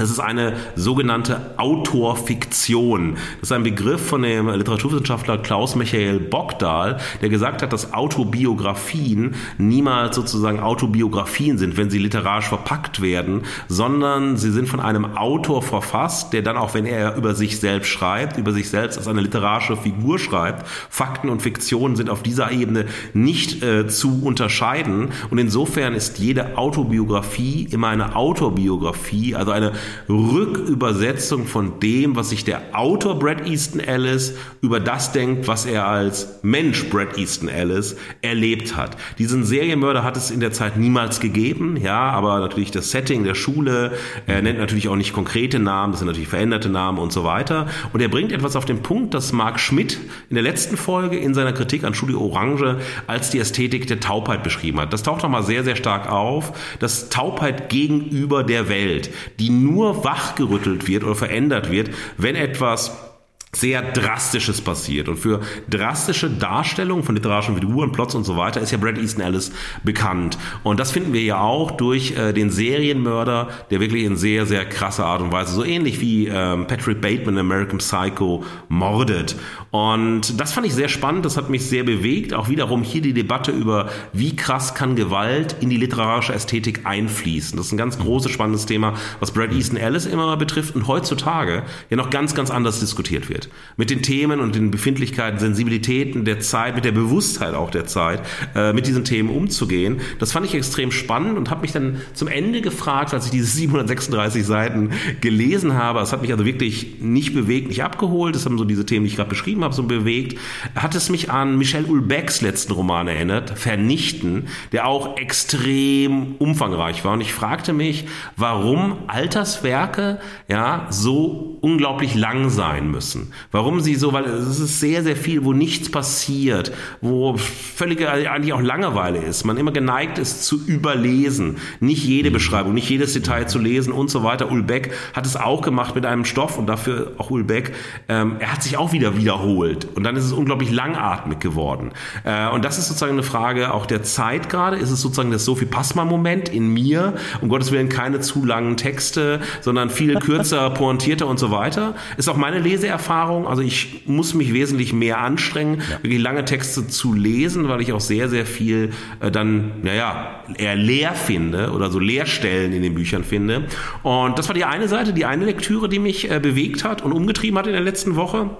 Das 0.00 0.10
ist 0.10 0.20
eine 0.20 0.52
sogenannte 0.76 1.54
Autorfiktion. 1.56 3.14
Das 3.40 3.50
ist 3.50 3.52
ein 3.52 3.64
Begriff 3.64 4.00
von 4.00 4.22
dem 4.22 4.48
Literaturwissenschaftler 4.48 5.38
Klaus 5.38 5.74
Michael 5.74 6.20
Bockdahl, 6.20 6.98
der 7.20 7.28
gesagt 7.28 7.62
hat, 7.62 7.72
dass 7.72 7.92
Autobiografien 7.92 9.34
niemals 9.58 10.14
sozusagen 10.14 10.60
Autobiografien 10.60 11.58
sind, 11.58 11.76
wenn 11.76 11.90
sie 11.90 11.98
literarisch 11.98 12.46
verpackt 12.46 13.02
werden, 13.02 13.42
sondern 13.66 14.36
sie 14.36 14.52
sind 14.52 14.68
von 14.68 14.78
einem 14.78 15.16
Autor 15.16 15.62
verfasst, 15.62 16.32
der 16.32 16.42
dann 16.42 16.56
auch, 16.56 16.74
wenn 16.74 16.86
er 16.86 17.16
über 17.16 17.34
sich 17.34 17.58
selbst 17.58 17.88
schreibt, 17.88 18.38
über 18.38 18.52
sich 18.52 18.70
selbst 18.70 18.98
als 18.98 19.08
eine 19.08 19.20
literarische 19.20 19.76
Figur 19.76 20.20
schreibt, 20.20 20.64
Fakten 20.88 21.28
und 21.28 21.42
Fiktionen 21.42 21.96
sind 21.96 22.08
auf 22.08 22.22
dieser 22.22 22.52
Ebene 22.52 22.86
nicht 23.14 23.64
äh, 23.64 23.88
zu 23.88 24.22
unterscheiden. 24.22 25.08
Und 25.30 25.38
insofern 25.38 25.94
ist 25.94 26.20
jede 26.20 26.56
Autobiografie 26.56 27.66
immer 27.72 27.88
eine 27.88 28.14
Autobiografie, 28.14 29.34
also 29.34 29.50
eine 29.50 29.72
Rückübersetzung 30.08 31.46
von 31.46 31.80
dem, 31.80 32.16
was 32.16 32.30
sich 32.30 32.44
der 32.44 32.62
Autor 32.72 33.18
Brad 33.18 33.46
Easton 33.46 33.80
Ellis 33.80 34.34
über 34.60 34.80
das 34.80 35.12
denkt, 35.12 35.48
was 35.48 35.66
er 35.66 35.86
als 35.86 36.40
Mensch 36.42 36.88
Brad 36.88 37.18
Easton 37.18 37.48
Ellis 37.48 37.96
erlebt 38.22 38.76
hat. 38.76 38.96
Diesen 39.18 39.44
Serienmörder 39.44 40.04
hat 40.04 40.16
es 40.16 40.30
in 40.30 40.40
der 40.40 40.52
Zeit 40.52 40.76
niemals 40.76 41.20
gegeben, 41.20 41.76
ja, 41.76 42.10
aber 42.10 42.40
natürlich 42.40 42.70
das 42.70 42.90
Setting 42.90 43.24
der 43.24 43.34
Schule, 43.34 43.92
er 44.26 44.42
nennt 44.42 44.58
natürlich 44.58 44.88
auch 44.88 44.96
nicht 44.96 45.12
konkrete 45.12 45.58
Namen, 45.58 45.92
das 45.92 46.00
sind 46.00 46.08
natürlich 46.08 46.28
veränderte 46.28 46.68
Namen 46.68 46.98
und 46.98 47.12
so 47.12 47.24
weiter. 47.24 47.66
Und 47.92 48.00
er 48.00 48.08
bringt 48.08 48.32
etwas 48.32 48.56
auf 48.56 48.64
den 48.64 48.82
Punkt, 48.82 49.14
das 49.14 49.32
Marc 49.32 49.60
Schmidt 49.60 49.98
in 50.30 50.34
der 50.34 50.42
letzten 50.42 50.76
Folge 50.76 51.16
in 51.16 51.34
seiner 51.34 51.52
Kritik 51.52 51.84
an 51.84 51.94
Studio 51.94 52.20
Orange 52.20 52.78
als 53.06 53.30
die 53.30 53.38
Ästhetik 53.38 53.86
der 53.86 54.00
Taubheit 54.00 54.42
beschrieben 54.42 54.80
hat. 54.80 54.92
Das 54.92 55.02
taucht 55.02 55.22
nochmal 55.22 55.42
sehr, 55.42 55.64
sehr 55.64 55.76
stark 55.76 56.10
auf, 56.10 56.52
dass 56.78 57.08
Taubheit 57.08 57.68
gegenüber 57.68 58.44
der 58.44 58.68
Welt, 58.68 59.10
die 59.38 59.50
nur 59.50 59.77
nur 59.78 60.04
wachgerüttelt 60.04 60.88
wird 60.88 61.04
oder 61.04 61.14
verändert 61.14 61.70
wird, 61.70 61.90
wenn 62.16 62.34
etwas 62.34 63.07
sehr 63.52 63.80
Drastisches 63.82 64.60
passiert. 64.60 65.08
Und 65.08 65.16
für 65.16 65.40
drastische 65.70 66.28
Darstellungen 66.28 67.02
von 67.02 67.14
literarischen 67.14 67.56
Figuren, 67.56 67.92
Plots 67.92 68.14
und 68.14 68.24
so 68.24 68.36
weiter 68.36 68.60
ist 68.60 68.72
ja 68.72 68.78
Brad 68.78 68.98
Easton 68.98 69.22
Ellis 69.22 69.52
bekannt. 69.82 70.38
Und 70.64 70.78
das 70.78 70.90
finden 70.90 71.12
wir 71.12 71.22
ja 71.22 71.40
auch 71.40 71.70
durch 71.70 72.16
äh, 72.16 72.32
den 72.32 72.50
Serienmörder, 72.50 73.48
der 73.70 73.80
wirklich 73.80 74.04
in 74.04 74.16
sehr, 74.16 74.44
sehr 74.44 74.66
krasser 74.66 75.06
Art 75.06 75.22
und 75.22 75.32
Weise, 75.32 75.54
so 75.54 75.64
ähnlich 75.64 76.00
wie 76.00 76.28
ähm, 76.28 76.66
Patrick 76.66 77.00
Bateman 77.00 77.34
in 77.34 77.40
American 77.40 77.78
Psycho, 77.78 78.44
mordet. 78.68 79.36
Und 79.70 80.38
das 80.38 80.52
fand 80.52 80.66
ich 80.66 80.74
sehr 80.74 80.88
spannend, 80.88 81.24
das 81.24 81.36
hat 81.36 81.48
mich 81.48 81.66
sehr 81.66 81.84
bewegt. 81.84 82.34
Auch 82.34 82.48
wiederum 82.48 82.82
hier 82.82 83.00
die 83.00 83.14
Debatte 83.14 83.50
über, 83.50 83.88
wie 84.12 84.36
krass 84.36 84.74
kann 84.74 84.94
Gewalt 84.94 85.56
in 85.60 85.70
die 85.70 85.76
literarische 85.76 86.34
Ästhetik 86.34 86.84
einfließen. 86.84 87.56
Das 87.56 87.66
ist 87.66 87.72
ein 87.72 87.78
ganz 87.78 87.98
großes, 87.98 88.30
spannendes 88.30 88.66
Thema, 88.66 88.94
was 89.20 89.32
Brad 89.32 89.52
Easton 89.52 89.78
Ellis 89.78 90.04
immer 90.04 90.36
betrifft 90.36 90.74
und 90.74 90.86
heutzutage 90.86 91.62
ja 91.88 91.96
noch 91.96 92.10
ganz, 92.10 92.34
ganz 92.34 92.50
anders 92.50 92.80
diskutiert 92.80 93.28
wird 93.28 93.37
wird. 93.38 93.48
Mit 93.76 93.90
den 93.90 94.02
Themen 94.02 94.40
und 94.40 94.54
den 94.54 94.70
Befindlichkeiten, 94.70 95.38
Sensibilitäten 95.38 96.24
der 96.24 96.40
Zeit, 96.40 96.74
mit 96.74 96.84
der 96.84 96.92
Bewusstheit 96.92 97.54
auch 97.54 97.70
der 97.70 97.86
Zeit, 97.86 98.20
äh, 98.54 98.72
mit 98.72 98.86
diesen 98.86 99.04
Themen 99.04 99.30
umzugehen. 99.30 100.00
Das 100.18 100.32
fand 100.32 100.46
ich 100.46 100.54
extrem 100.54 100.90
spannend 100.90 101.38
und 101.38 101.50
habe 101.50 101.62
mich 101.62 101.72
dann 101.72 102.00
zum 102.14 102.28
Ende 102.28 102.60
gefragt, 102.60 103.14
als 103.14 103.26
ich 103.26 103.30
diese 103.30 103.46
736 103.46 104.44
Seiten 104.44 104.90
gelesen 105.20 105.74
habe. 105.74 106.00
Es 106.00 106.12
hat 106.12 106.22
mich 106.22 106.32
also 106.32 106.44
wirklich 106.44 107.00
nicht 107.00 107.34
bewegt, 107.34 107.68
nicht 107.68 107.84
abgeholt. 107.84 108.34
Das 108.34 108.44
haben 108.44 108.58
so 108.58 108.64
diese 108.64 108.84
Themen, 108.84 109.04
die 109.04 109.10
ich 109.10 109.16
gerade 109.16 109.30
beschrieben 109.30 109.64
habe, 109.64 109.74
so 109.74 109.84
bewegt. 109.84 110.38
Hat 110.74 110.94
es 110.94 111.08
mich 111.08 111.30
an 111.30 111.56
Michel 111.56 111.84
Ulbecks 111.84 112.40
letzten 112.40 112.72
Roman 112.72 113.08
erinnert, 113.08 113.58
Vernichten, 113.58 114.48
der 114.72 114.86
auch 114.86 115.16
extrem 115.16 116.34
umfangreich 116.38 117.04
war. 117.04 117.12
Und 117.12 117.20
ich 117.20 117.32
fragte 117.32 117.72
mich, 117.72 118.06
warum 118.36 118.96
Alterswerke 119.06 120.20
ja 120.48 120.86
so 120.90 121.58
unglaublich 121.60 122.14
lang 122.14 122.50
sein 122.50 122.90
müssen. 122.90 123.27
Warum 123.50 123.80
sie 123.80 123.94
so, 123.94 124.12
weil 124.12 124.24
es 124.24 124.60
ist 124.60 124.80
sehr, 124.80 125.02
sehr 125.02 125.16
viel, 125.16 125.44
wo 125.44 125.52
nichts 125.52 125.90
passiert, 125.90 126.72
wo 127.00 127.36
völlige, 127.36 128.10
eigentlich 128.10 128.52
auch 128.52 128.60
Langeweile 128.60 129.18
ist, 129.18 129.44
man 129.44 129.56
immer 129.56 129.72
geneigt 129.72 130.18
ist 130.18 130.44
zu 130.44 130.64
überlesen, 130.66 131.56
nicht 131.80 132.04
jede 132.04 132.30
Beschreibung, 132.30 132.74
nicht 132.74 132.88
jedes 132.88 133.12
Detail 133.12 133.46
zu 133.46 133.58
lesen 133.58 133.92
und 133.92 134.10
so 134.10 134.22
weiter. 134.22 134.50
Ulbeck 134.50 134.92
hat 135.14 135.26
es 135.26 135.36
auch 135.36 135.62
gemacht 135.62 135.94
mit 135.94 136.06
einem 136.06 136.24
Stoff 136.24 136.58
und 136.58 136.66
dafür 136.66 137.12
auch 137.18 137.30
Ulbeck, 137.30 137.74
ähm, 138.08 138.36
er 138.38 138.52
hat 138.52 138.62
sich 138.62 138.76
auch 138.76 138.92
wieder 138.92 139.16
wiederholt. 139.16 139.88
Und 139.94 140.04
dann 140.04 140.16
ist 140.16 140.24
es 140.24 140.32
unglaublich 140.32 140.70
langatmig 140.70 141.40
geworden. 141.40 141.92
Äh, 142.24 142.48
und 142.48 142.64
das 142.64 142.78
ist 142.78 142.88
sozusagen 142.88 143.12
eine 143.12 143.22
Frage 143.22 143.72
auch 143.72 143.86
der 143.86 144.02
Zeit 144.02 144.48
gerade, 144.48 144.76
ist 144.76 144.90
es 144.90 145.00
sozusagen 145.00 145.30
das 145.30 145.44
Sophie 145.44 145.66
Passmann-Moment 145.66 146.48
in 146.48 146.68
mir, 146.68 147.14
um 147.40 147.48
Gottes 147.48 147.72
Willen 147.72 147.88
keine 147.88 148.20
zu 148.20 148.44
langen 148.44 148.76
Texte, 148.76 149.40
sondern 149.60 149.90
viel 149.90 150.14
kürzer, 150.16 150.70
pointierter 150.70 151.26
und 151.26 151.38
so 151.38 151.50
weiter. 151.50 151.94
Ist 152.16 152.28
auch 152.28 152.36
meine 152.36 152.58
Leseerfahrung 152.58 153.17
Erfahrung. 153.18 153.46
Also 153.46 153.62
ich 153.62 154.02
muss 154.06 154.34
mich 154.34 154.52
wesentlich 154.52 154.92
mehr 154.92 155.18
anstrengen, 155.18 155.80
ja. 155.80 156.02
wirklich 156.02 156.20
lange 156.20 156.44
Texte 156.44 156.86
zu 156.86 157.12
lesen, 157.12 157.68
weil 157.68 157.80
ich 157.80 157.92
auch 157.92 158.00
sehr, 158.00 158.28
sehr 158.28 158.46
viel 158.46 158.90
äh, 159.20 159.30
dann, 159.30 159.72
naja, 159.82 160.44
eher 160.56 160.76
leer 160.76 161.12
finde 161.14 161.72
oder 161.72 161.90
so 161.90 161.98
Leerstellen 161.98 162.72
in 162.72 162.82
den 162.82 162.94
Büchern 162.94 163.24
finde. 163.24 163.66
Und 164.02 164.38
das 164.38 164.48
war 164.48 164.54
die 164.54 164.64
eine 164.64 164.88
Seite, 164.88 165.12
die 165.12 165.24
eine 165.24 165.44
Lektüre, 165.44 165.88
die 165.88 165.98
mich 165.98 166.30
äh, 166.30 166.38
bewegt 166.38 166.84
hat 166.84 167.02
und 167.02 167.12
umgetrieben 167.12 167.58
hat 167.58 167.66
in 167.66 167.72
der 167.72 167.82
letzten 167.82 168.16
Woche. 168.16 168.50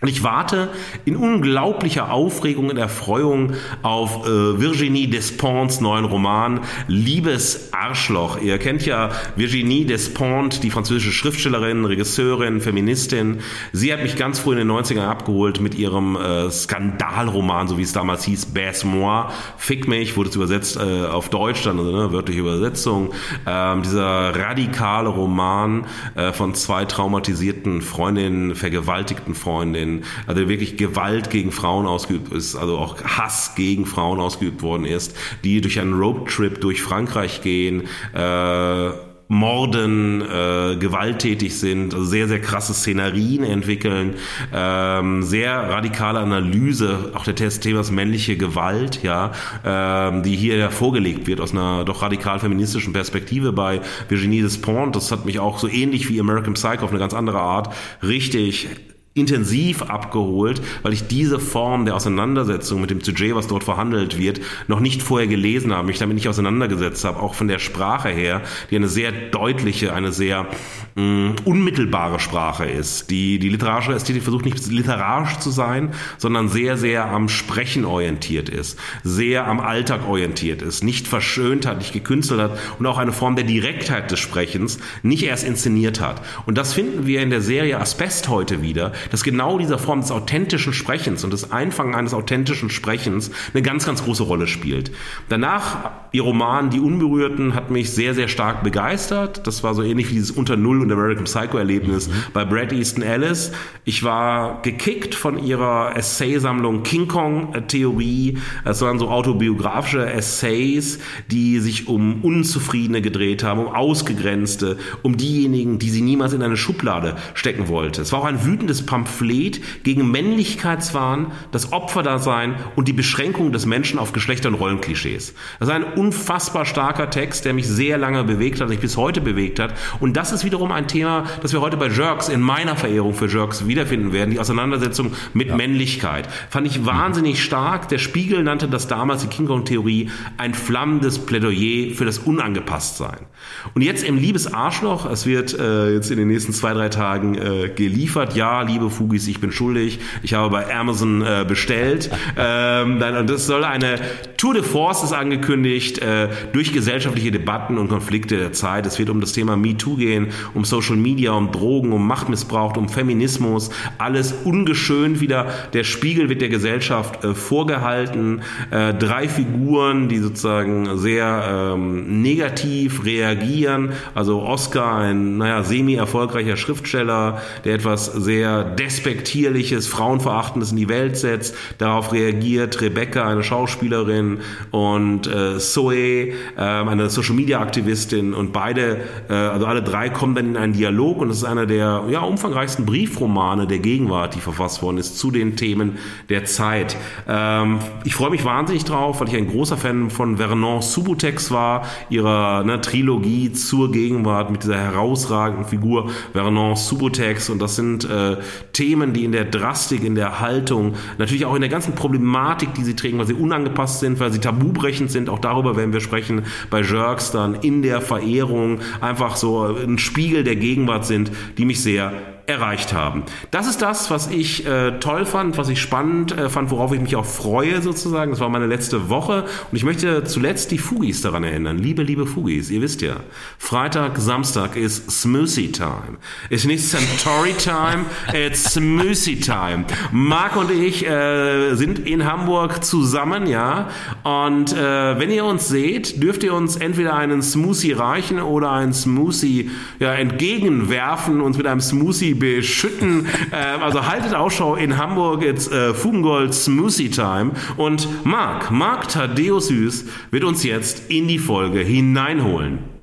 Und 0.00 0.08
ich 0.08 0.22
warte 0.22 0.68
in 1.04 1.16
unglaublicher 1.16 2.12
Aufregung 2.12 2.68
und 2.68 2.76
Erfreuung 2.76 3.52
auf 3.82 4.26
äh, 4.26 4.60
Virginie 4.60 5.08
Despentes 5.08 5.80
neuen 5.80 6.04
Roman 6.04 6.60
Liebes 6.88 7.72
Arschloch. 7.72 8.40
Ihr 8.40 8.58
kennt 8.58 8.84
ja 8.86 9.10
Virginie 9.36 9.84
Despentes, 9.84 10.60
die 10.60 10.70
französische 10.70 11.12
Schriftstellerin, 11.12 11.84
Regisseurin, 11.84 12.60
Feministin. 12.60 13.40
Sie 13.72 13.92
hat 13.92 14.02
mich 14.02 14.16
ganz 14.16 14.38
früh 14.38 14.52
in 14.52 14.58
den 14.58 14.70
90ern 14.70 15.06
abgeholt 15.06 15.60
mit 15.60 15.74
ihrem 15.74 16.16
äh, 16.16 16.50
Skandalroman, 16.50 17.68
so 17.68 17.78
wie 17.78 17.82
es 17.82 17.92
damals 17.92 18.24
hieß, 18.24 18.46
Baisse-moi, 18.46 19.28
Fick 19.56 19.88
mich, 19.88 20.16
wurde 20.16 20.30
es 20.30 20.36
übersetzt 20.36 20.76
äh, 20.76 21.06
auf 21.06 21.28
Deutsch, 21.28 21.62
dann 21.62 21.78
also 21.78 21.90
ne, 21.90 22.12
wörtliche 22.12 22.40
Übersetzung. 22.40 23.12
Ähm, 23.46 23.82
dieser 23.82 24.34
radikale 24.34 25.08
Roman 25.08 25.86
äh, 26.14 26.32
von 26.32 26.54
zwei 26.54 26.84
traumatisierten 26.84 27.82
Freundinnen, 27.82 28.54
vergewaltigten 28.54 29.34
Freundinnen, 29.34 29.83
also 30.26 30.48
wirklich 30.48 30.76
Gewalt 30.76 31.30
gegen 31.30 31.52
Frauen 31.52 31.86
ausgeübt 31.86 32.32
ist, 32.32 32.56
also 32.56 32.78
auch 32.78 33.02
Hass 33.02 33.54
gegen 33.54 33.86
Frauen 33.86 34.20
ausgeübt 34.20 34.62
worden 34.62 34.84
ist, 34.84 35.16
die 35.44 35.60
durch 35.60 35.80
einen 35.80 35.94
Roadtrip 35.94 36.60
durch 36.60 36.82
Frankreich 36.82 37.42
gehen, 37.42 37.84
äh, 38.14 38.90
morden, 39.28 40.22
äh, 40.22 40.76
gewalttätig 40.76 41.58
sind, 41.58 41.94
also 41.94 42.06
sehr, 42.06 42.28
sehr 42.28 42.40
krasse 42.40 42.74
Szenarien 42.74 43.42
entwickeln, 43.42 44.14
ähm, 44.52 45.22
sehr 45.22 45.54
radikale 45.70 46.20
Analyse 46.20 47.12
auch 47.14 47.24
des 47.24 47.60
Themas 47.60 47.90
männliche 47.90 48.36
Gewalt, 48.36 49.02
ja, 49.02 49.32
ähm, 49.64 50.22
die 50.22 50.36
hier 50.36 50.70
vorgelegt 50.70 51.26
wird 51.26 51.40
aus 51.40 51.52
einer 51.52 51.84
doch 51.84 52.02
radikal 52.02 52.38
feministischen 52.38 52.92
Perspektive 52.92 53.52
bei 53.52 53.80
Virginie 54.08 54.42
Despont. 54.42 54.94
Das 54.94 55.10
hat 55.10 55.24
mich 55.24 55.38
auch 55.38 55.58
so 55.58 55.68
ähnlich 55.68 56.08
wie 56.08 56.20
American 56.20 56.54
Psycho 56.54 56.84
auf 56.84 56.90
eine 56.90 56.98
ganz 56.98 57.14
andere 57.14 57.40
Art 57.40 57.74
richtig 58.02 58.68
intensiv 59.14 59.82
abgeholt, 59.82 60.60
weil 60.82 60.92
ich 60.92 61.06
diese 61.06 61.38
Form 61.38 61.84
der 61.84 61.94
Auseinandersetzung 61.94 62.80
mit 62.80 62.90
dem 62.90 63.00
Sujet, 63.00 63.36
was 63.36 63.46
dort 63.46 63.62
verhandelt 63.62 64.18
wird, 64.18 64.40
noch 64.66 64.80
nicht 64.80 65.02
vorher 65.02 65.28
gelesen 65.28 65.72
habe, 65.72 65.86
mich 65.86 65.98
damit 65.98 66.16
nicht 66.16 66.28
auseinandergesetzt 66.28 67.04
habe, 67.04 67.20
auch 67.20 67.34
von 67.34 67.46
der 67.46 67.60
Sprache 67.60 68.08
her, 68.08 68.42
die 68.70 68.76
eine 68.76 68.88
sehr 68.88 69.12
deutliche, 69.12 69.94
eine 69.94 70.12
sehr 70.12 70.48
mh, 70.96 71.02
mm, 71.02 71.36
unmittelbare 71.44 72.18
Sprache 72.18 72.64
ist. 72.64 73.08
Die, 73.10 73.38
die 73.38 73.50
literarische 73.50 73.92
Ästhetik 73.92 74.24
versucht 74.24 74.46
nicht 74.46 74.66
literarisch 74.66 75.38
zu 75.38 75.50
sein, 75.50 75.92
sondern 76.18 76.48
sehr, 76.48 76.76
sehr 76.76 77.04
am 77.04 77.28
Sprechen 77.28 77.84
orientiert 77.84 78.48
ist, 78.48 78.80
sehr 79.04 79.46
am 79.46 79.60
Alltag 79.60 80.08
orientiert 80.08 80.60
ist, 80.60 80.82
nicht 80.82 81.06
verschönt 81.06 81.66
hat, 81.66 81.78
nicht 81.78 81.92
gekünstelt 81.92 82.40
hat 82.40 82.58
und 82.80 82.86
auch 82.86 82.98
eine 82.98 83.12
Form 83.12 83.36
der 83.36 83.44
Direktheit 83.44 84.10
des 84.10 84.18
Sprechens 84.18 84.78
nicht 85.04 85.22
erst 85.22 85.44
inszeniert 85.44 86.00
hat. 86.00 86.20
Und 86.46 86.58
das 86.58 86.72
finden 86.72 87.06
wir 87.06 87.22
in 87.22 87.30
der 87.30 87.42
Serie 87.42 87.78
Asbest 87.78 88.28
heute 88.28 88.60
wieder, 88.60 88.92
dass 89.10 89.24
genau 89.24 89.58
dieser 89.58 89.78
Form 89.78 90.00
des 90.00 90.10
authentischen 90.10 90.72
Sprechens 90.72 91.24
und 91.24 91.32
des 91.32 91.52
Einfangen 91.52 91.94
eines 91.94 92.14
authentischen 92.14 92.70
Sprechens 92.70 93.30
eine 93.52 93.62
ganz, 93.62 93.86
ganz 93.86 94.04
große 94.04 94.22
Rolle 94.22 94.46
spielt. 94.46 94.90
Danach, 95.28 95.90
ihr 96.12 96.22
Roman 96.22 96.70
Die 96.70 96.80
Unberührten 96.80 97.54
hat 97.54 97.70
mich 97.70 97.90
sehr, 97.90 98.14
sehr 98.14 98.28
stark 98.28 98.62
begeistert. 98.62 99.46
Das 99.46 99.62
war 99.62 99.74
so 99.74 99.82
ähnlich 99.82 100.10
wie 100.10 100.14
dieses 100.14 100.30
Unter 100.30 100.56
Null 100.56 100.80
und 100.80 100.92
American 100.92 101.24
Psycho 101.24 101.58
Erlebnis 101.58 102.08
mhm. 102.08 102.12
bei 102.32 102.44
Brad 102.44 102.72
Easton 102.72 103.02
Ellis. 103.02 103.52
Ich 103.84 104.02
war 104.02 104.62
gekickt 104.62 105.14
von 105.14 105.42
ihrer 105.42 105.96
Essaysammlung 105.96 106.82
King 106.82 107.08
Kong 107.08 107.54
Theorie. 107.68 108.38
Es 108.64 108.80
waren 108.82 108.98
so 108.98 109.08
autobiografische 109.08 110.10
Essays, 110.10 110.98
die 111.30 111.58
sich 111.60 111.88
um 111.88 112.22
Unzufriedene 112.22 113.02
gedreht 113.02 113.42
haben, 113.44 113.60
um 113.60 113.68
Ausgegrenzte, 113.68 114.78
um 115.02 115.16
diejenigen, 115.16 115.78
die 115.78 115.90
sie 115.90 116.02
niemals 116.02 116.32
in 116.32 116.42
eine 116.42 116.56
Schublade 116.56 117.16
stecken 117.34 117.68
wollte. 117.68 118.02
Es 118.02 118.12
war 118.12 118.20
auch 118.20 118.24
ein 118.24 118.44
wütendes 118.44 118.86
Pamphlet 118.94 119.60
gegen 119.82 120.08
Männlichkeitswahn, 120.12 121.32
das 121.50 121.72
Opferdasein 121.72 122.54
und 122.76 122.86
die 122.86 122.92
Beschränkung 122.92 123.50
des 123.50 123.66
Menschen 123.66 123.98
auf 123.98 124.12
Geschlechter- 124.12 124.50
und 124.50 124.54
Rollenklischees. 124.54 125.34
Das 125.58 125.68
ist 125.68 125.74
ein 125.74 125.82
unfassbar 125.82 126.64
starker 126.64 127.10
Text, 127.10 127.44
der 127.44 127.54
mich 127.54 127.66
sehr 127.66 127.98
lange 127.98 128.22
bewegt 128.22 128.60
hat, 128.60 128.68
sich 128.68 128.78
bis 128.78 128.96
heute 128.96 129.20
bewegt 129.20 129.58
hat. 129.58 129.74
Und 129.98 130.16
das 130.16 130.30
ist 130.30 130.44
wiederum 130.44 130.70
ein 130.70 130.86
Thema, 130.86 131.24
das 131.42 131.52
wir 131.52 131.60
heute 131.60 131.76
bei 131.76 131.88
Jerks 131.88 132.28
in 132.28 132.40
meiner 132.40 132.76
Verehrung 132.76 133.14
für 133.14 133.26
Jerks 133.26 133.66
wiederfinden 133.66 134.12
werden, 134.12 134.30
die 134.30 134.38
Auseinandersetzung 134.38 135.10
mit 135.32 135.48
ja. 135.48 135.56
Männlichkeit. 135.56 136.28
Fand 136.48 136.68
ich 136.68 136.86
wahnsinnig 136.86 137.42
stark. 137.42 137.88
Der 137.88 137.98
Spiegel 137.98 138.44
nannte 138.44 138.68
das 138.68 138.86
damals 138.86 139.22
die 139.22 139.28
King 139.28 139.46
Kong-Theorie 139.46 140.08
ein 140.36 140.54
flammendes 140.54 141.18
Plädoyer 141.18 141.94
für 141.96 142.04
das 142.04 142.18
Unangepasstsein. 142.18 143.26
Und 143.74 143.82
jetzt 143.82 144.04
im 144.04 144.18
Liebes 144.18 144.52
Arschloch, 144.52 145.10
es 145.10 145.26
wird 145.26 145.58
äh, 145.58 145.92
jetzt 145.94 146.12
in 146.12 146.18
den 146.18 146.28
nächsten 146.28 146.52
zwei, 146.52 146.74
drei 146.74 146.90
Tagen 146.90 147.34
äh, 147.34 147.70
geliefert. 147.74 148.36
Ja, 148.36 148.62
liebe 148.62 148.83
Fugis, 148.90 149.26
ich 149.28 149.40
bin 149.40 149.52
schuldig. 149.52 149.98
Ich 150.22 150.34
habe 150.34 150.50
bei 150.50 150.74
Amazon 150.74 151.22
äh, 151.22 151.44
bestellt. 151.46 152.10
Ähm, 152.36 152.98
dann, 152.98 153.26
das 153.26 153.46
soll 153.46 153.64
eine 153.64 154.00
Tour 154.44 154.52
de 154.52 154.62
Force 154.62 155.04
ist 155.04 155.14
angekündigt 155.14 156.00
äh, 156.00 156.28
durch 156.52 156.74
gesellschaftliche 156.74 157.30
Debatten 157.30 157.78
und 157.78 157.88
Konflikte 157.88 158.36
der 158.36 158.52
Zeit. 158.52 158.84
Es 158.84 158.98
wird 158.98 159.08
um 159.08 159.22
das 159.22 159.32
Thema 159.32 159.56
MeToo 159.56 159.96
gehen, 159.96 160.28
um 160.52 160.66
Social 160.66 160.96
Media, 160.96 161.32
um 161.32 161.50
Drogen, 161.50 161.92
um 161.92 162.06
Machtmissbrauch, 162.06 162.76
um 162.76 162.90
Feminismus. 162.90 163.70
Alles 163.96 164.34
ungeschönt 164.44 165.22
wieder. 165.22 165.46
Der 165.72 165.84
Spiegel 165.84 166.28
wird 166.28 166.42
der 166.42 166.50
Gesellschaft 166.50 167.24
äh, 167.24 167.34
vorgehalten. 167.34 168.42
Äh, 168.70 168.92
drei 168.92 169.28
Figuren, 169.28 170.08
die 170.08 170.18
sozusagen 170.18 170.98
sehr 170.98 171.72
ähm, 171.74 172.20
negativ 172.20 173.06
reagieren. 173.06 173.92
Also 174.14 174.42
Oscar, 174.42 174.98
ein 174.98 175.38
naja, 175.38 175.62
semi-erfolgreicher 175.62 176.58
Schriftsteller, 176.58 177.40
der 177.64 177.76
etwas 177.76 178.06
sehr 178.06 178.64
despektierliches, 178.74 179.86
frauenverachtendes 179.86 180.70
in 180.70 180.76
die 180.76 180.88
Welt 180.88 181.16
setzt. 181.16 181.56
Darauf 181.78 182.12
reagiert 182.12 182.80
Rebecca, 182.80 183.26
eine 183.26 183.42
Schauspielerin, 183.42 184.40
und 184.70 185.26
äh, 185.26 185.58
Zoe, 185.58 185.94
äh, 185.96 186.34
eine 186.56 187.08
Social-Media-Aktivistin. 187.10 188.34
Und 188.34 188.52
beide, 188.52 188.98
äh, 189.28 189.32
also 189.32 189.66
alle 189.66 189.82
drei 189.82 190.08
kommen 190.08 190.34
dann 190.34 190.46
in 190.46 190.56
einen 190.56 190.72
Dialog. 190.72 191.18
Und 191.18 191.30
es 191.30 191.38
ist 191.38 191.44
einer 191.44 191.66
der 191.66 192.04
ja, 192.10 192.20
umfangreichsten 192.20 192.86
Briefromane 192.86 193.66
der 193.66 193.78
Gegenwart, 193.78 194.34
die 194.34 194.40
verfasst 194.40 194.82
worden 194.82 194.98
ist, 194.98 195.18
zu 195.18 195.30
den 195.30 195.56
Themen 195.56 195.98
der 196.28 196.44
Zeit. 196.44 196.96
Ähm, 197.28 197.78
ich 198.04 198.14
freue 198.14 198.30
mich 198.30 198.44
wahnsinnig 198.44 198.84
drauf, 198.84 199.20
weil 199.20 199.28
ich 199.28 199.36
ein 199.36 199.48
großer 199.48 199.76
Fan 199.76 200.10
von 200.10 200.36
Vernon 200.36 200.82
Subutex 200.82 201.50
war, 201.50 201.86
ihrer 202.10 202.64
ne, 202.64 202.80
Trilogie 202.80 203.52
zur 203.52 203.92
Gegenwart 203.92 204.50
mit 204.50 204.64
dieser 204.64 204.76
herausragenden 204.76 205.66
Figur 205.66 206.10
Vernon 206.32 206.76
Subutex. 206.76 207.50
Und 207.50 207.60
das 207.60 207.76
sind 207.76 208.04
äh, 208.04 208.36
Themen, 208.72 209.12
die 209.12 209.24
in 209.24 209.32
der 209.32 209.44
Drastik, 209.44 210.04
in 210.04 210.14
der 210.14 210.40
Haltung, 210.40 210.94
natürlich 211.18 211.46
auch 211.46 211.54
in 211.54 211.60
der 211.60 211.70
ganzen 211.70 211.94
Problematik, 211.94 212.74
die 212.74 212.84
sie 212.84 212.96
trägen, 212.96 213.18
weil 213.18 213.26
sie 213.26 213.34
unangepasst 213.34 214.00
sind, 214.00 214.20
weil 214.20 214.32
sie 214.32 214.40
tabubrechend 214.40 215.10
sind. 215.10 215.28
Auch 215.28 215.38
darüber 215.38 215.76
werden 215.76 215.92
wir 215.92 216.00
sprechen 216.00 216.42
bei 216.70 216.82
Jerks 216.82 217.30
dann 217.30 217.54
in 217.54 217.82
der 217.82 218.00
Verehrung 218.00 218.80
einfach 219.00 219.36
so 219.36 219.64
ein 219.64 219.98
Spiegel 219.98 220.44
der 220.44 220.56
Gegenwart 220.56 221.06
sind, 221.06 221.30
die 221.58 221.64
mich 221.64 221.82
sehr 221.82 222.33
erreicht 222.46 222.92
haben. 222.92 223.22
Das 223.50 223.66
ist 223.66 223.80
das, 223.80 224.10
was 224.10 224.28
ich 224.28 224.66
äh, 224.66 224.98
toll 225.00 225.24
fand, 225.24 225.56
was 225.56 225.70
ich 225.70 225.80
spannend 225.80 226.36
äh, 226.36 226.50
fand, 226.50 226.70
worauf 226.70 226.92
ich 226.92 227.00
mich 227.00 227.16
auch 227.16 227.24
freue 227.24 227.80
sozusagen. 227.80 228.32
Das 228.32 228.40
war 228.40 228.50
meine 228.50 228.66
letzte 228.66 229.08
Woche 229.08 229.44
und 229.70 229.76
ich 229.76 229.84
möchte 229.84 230.24
zuletzt 230.24 230.70
die 230.70 230.78
Fugis 230.78 231.22
daran 231.22 231.42
erinnern. 231.42 231.78
Liebe, 231.78 232.02
liebe 232.02 232.26
Fugis, 232.26 232.70
ihr 232.70 232.82
wisst 232.82 233.00
ja, 233.00 233.16
Freitag, 233.58 234.18
Samstag 234.18 234.76
ist 234.76 235.10
Smoothie 235.10 235.72
Time. 235.72 236.18
Ist 236.50 236.66
nicht 236.66 236.86
Centauri 236.86 237.54
Time, 237.54 238.04
it's 238.34 238.74
Smoothie 238.74 239.40
Time. 239.40 239.84
Marc 240.12 240.56
und 240.56 240.70
ich 240.70 241.06
äh, 241.06 241.74
sind 241.74 242.00
in 242.00 242.26
Hamburg 242.26 242.84
zusammen, 242.84 243.46
ja, 243.46 243.88
und 244.22 244.74
äh, 244.74 245.18
wenn 245.18 245.30
ihr 245.30 245.46
uns 245.46 245.68
seht, 245.68 246.22
dürft 246.22 246.44
ihr 246.44 246.52
uns 246.52 246.76
entweder 246.76 247.14
einen 247.14 247.40
Smoothie 247.40 247.92
reichen 247.92 248.38
oder 248.40 248.70
einen 248.72 248.92
Smoothie 248.92 249.70
ja, 249.98 250.12
entgegenwerfen, 250.12 251.40
uns 251.40 251.56
mit 251.56 251.66
einem 251.66 251.80
Smoothie 251.80 252.33
beschütten. 252.38 253.26
Äh, 253.50 253.56
also 253.56 254.06
haltet 254.06 254.34
Ausschau 254.34 254.74
in 254.76 254.96
Hamburg, 254.96 255.42
jetzt 255.42 255.70
äh, 255.72 255.94
Fugengold 255.94 256.54
Smoothie 256.54 257.10
Time. 257.10 257.52
Und 257.76 258.08
Marc, 258.24 258.70
Marc 258.70 259.08
Thaddeus 259.08 259.68
Süß 259.68 260.06
wird 260.30 260.44
uns 260.44 260.62
jetzt 260.64 261.10
in 261.10 261.28
die 261.28 261.38
Folge 261.38 261.80
hineinholen. 261.80 262.94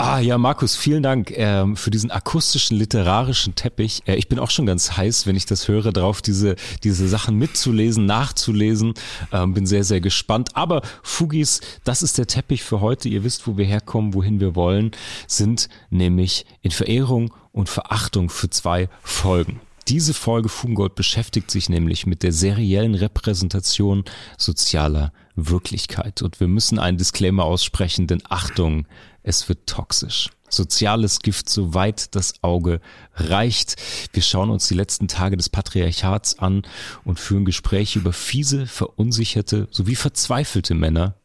Ah 0.00 0.20
ja, 0.20 0.38
Markus, 0.38 0.76
vielen 0.76 1.02
Dank 1.02 1.32
ähm, 1.34 1.74
für 1.74 1.90
diesen 1.90 2.12
akustischen 2.12 2.76
literarischen 2.76 3.56
Teppich. 3.56 4.02
Äh, 4.06 4.14
ich 4.14 4.28
bin 4.28 4.38
auch 4.38 4.50
schon 4.50 4.64
ganz 4.64 4.96
heiß, 4.96 5.26
wenn 5.26 5.34
ich 5.34 5.44
das 5.44 5.66
höre, 5.66 5.90
drauf 5.90 6.22
diese 6.22 6.54
diese 6.84 7.08
Sachen 7.08 7.34
mitzulesen, 7.34 8.06
nachzulesen. 8.06 8.94
Ähm, 9.32 9.54
bin 9.54 9.66
sehr 9.66 9.82
sehr 9.82 10.00
gespannt. 10.00 10.50
Aber 10.54 10.82
Fugis, 11.02 11.62
das 11.82 12.04
ist 12.04 12.16
der 12.16 12.28
Teppich 12.28 12.62
für 12.62 12.80
heute. 12.80 13.08
Ihr 13.08 13.24
wisst, 13.24 13.48
wo 13.48 13.56
wir 13.56 13.64
herkommen, 13.64 14.14
wohin 14.14 14.38
wir 14.38 14.54
wollen, 14.54 14.92
sind 15.26 15.68
nämlich 15.90 16.46
in 16.62 16.70
Verehrung 16.70 17.34
und 17.58 17.68
Verachtung 17.68 18.30
für 18.30 18.48
zwei 18.48 18.88
Folgen. 19.02 19.60
Diese 19.88 20.14
Folge 20.14 20.48
Fugengold 20.48 20.94
beschäftigt 20.94 21.50
sich 21.50 21.68
nämlich 21.68 22.06
mit 22.06 22.22
der 22.22 22.32
seriellen 22.32 22.94
Repräsentation 22.94 24.04
sozialer 24.36 25.12
Wirklichkeit. 25.34 26.22
Und 26.22 26.38
wir 26.38 26.46
müssen 26.46 26.78
einen 26.78 26.98
Disclaimer 26.98 27.44
aussprechen, 27.44 28.06
denn 28.06 28.22
Achtung, 28.28 28.86
es 29.24 29.48
wird 29.48 29.66
toxisch. 29.66 30.30
Soziales 30.48 31.18
Gift, 31.18 31.48
soweit 31.48 32.14
das 32.14 32.34
Auge 32.42 32.80
reicht. 33.16 33.74
Wir 34.12 34.22
schauen 34.22 34.50
uns 34.50 34.68
die 34.68 34.74
letzten 34.74 35.08
Tage 35.08 35.36
des 35.36 35.48
Patriarchats 35.48 36.38
an 36.38 36.62
und 37.04 37.18
führen 37.18 37.44
Gespräche 37.44 37.98
über 37.98 38.12
fiese, 38.12 38.66
verunsicherte 38.66 39.66
sowie 39.72 39.96
verzweifelte 39.96 40.74
Männer. 40.74 41.16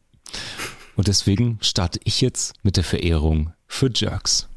Und 0.96 1.06
deswegen 1.06 1.58
starte 1.60 2.00
ich 2.02 2.20
jetzt 2.20 2.54
mit 2.64 2.76
der 2.76 2.84
Verehrung 2.84 3.52
für 3.68 3.90
Jerks. 3.94 4.48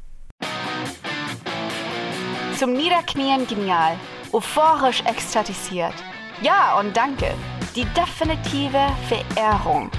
Zum 2.58 2.72
Niederknien 2.72 3.46
genial, 3.46 3.96
euphorisch 4.32 5.00
ekstatisiert. 5.02 5.94
Ja 6.42 6.76
und 6.80 6.96
danke. 6.96 7.32
Die 7.76 7.84
definitive 7.94 8.80
Verehrung. 9.06 9.92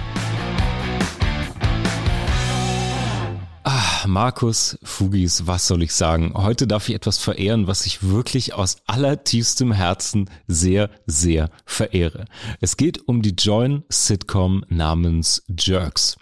Ah, 3.64 4.06
Markus 4.08 4.78
Fugis, 4.84 5.48
was 5.48 5.68
soll 5.68 5.84
ich 5.84 5.94
sagen? 5.94 6.34
Heute 6.36 6.68
darf 6.68 6.90
ich 6.90 6.96
etwas 6.96 7.18
verehren, 7.18 7.68
was 7.68 7.86
ich 7.86 8.04
wirklich 8.04 8.54
aus 8.54 8.82
allertiefstem 8.88 9.72
Herzen 9.72 10.30
sehr, 10.48 10.90
sehr 11.06 11.52
verehre. 11.66 12.26
Es 12.60 12.76
geht 12.76 13.08
um 13.08 13.22
die 13.22 13.36
Join-Sitcom 13.38 14.66
namens 14.68 15.44
Jerks. 15.58 16.18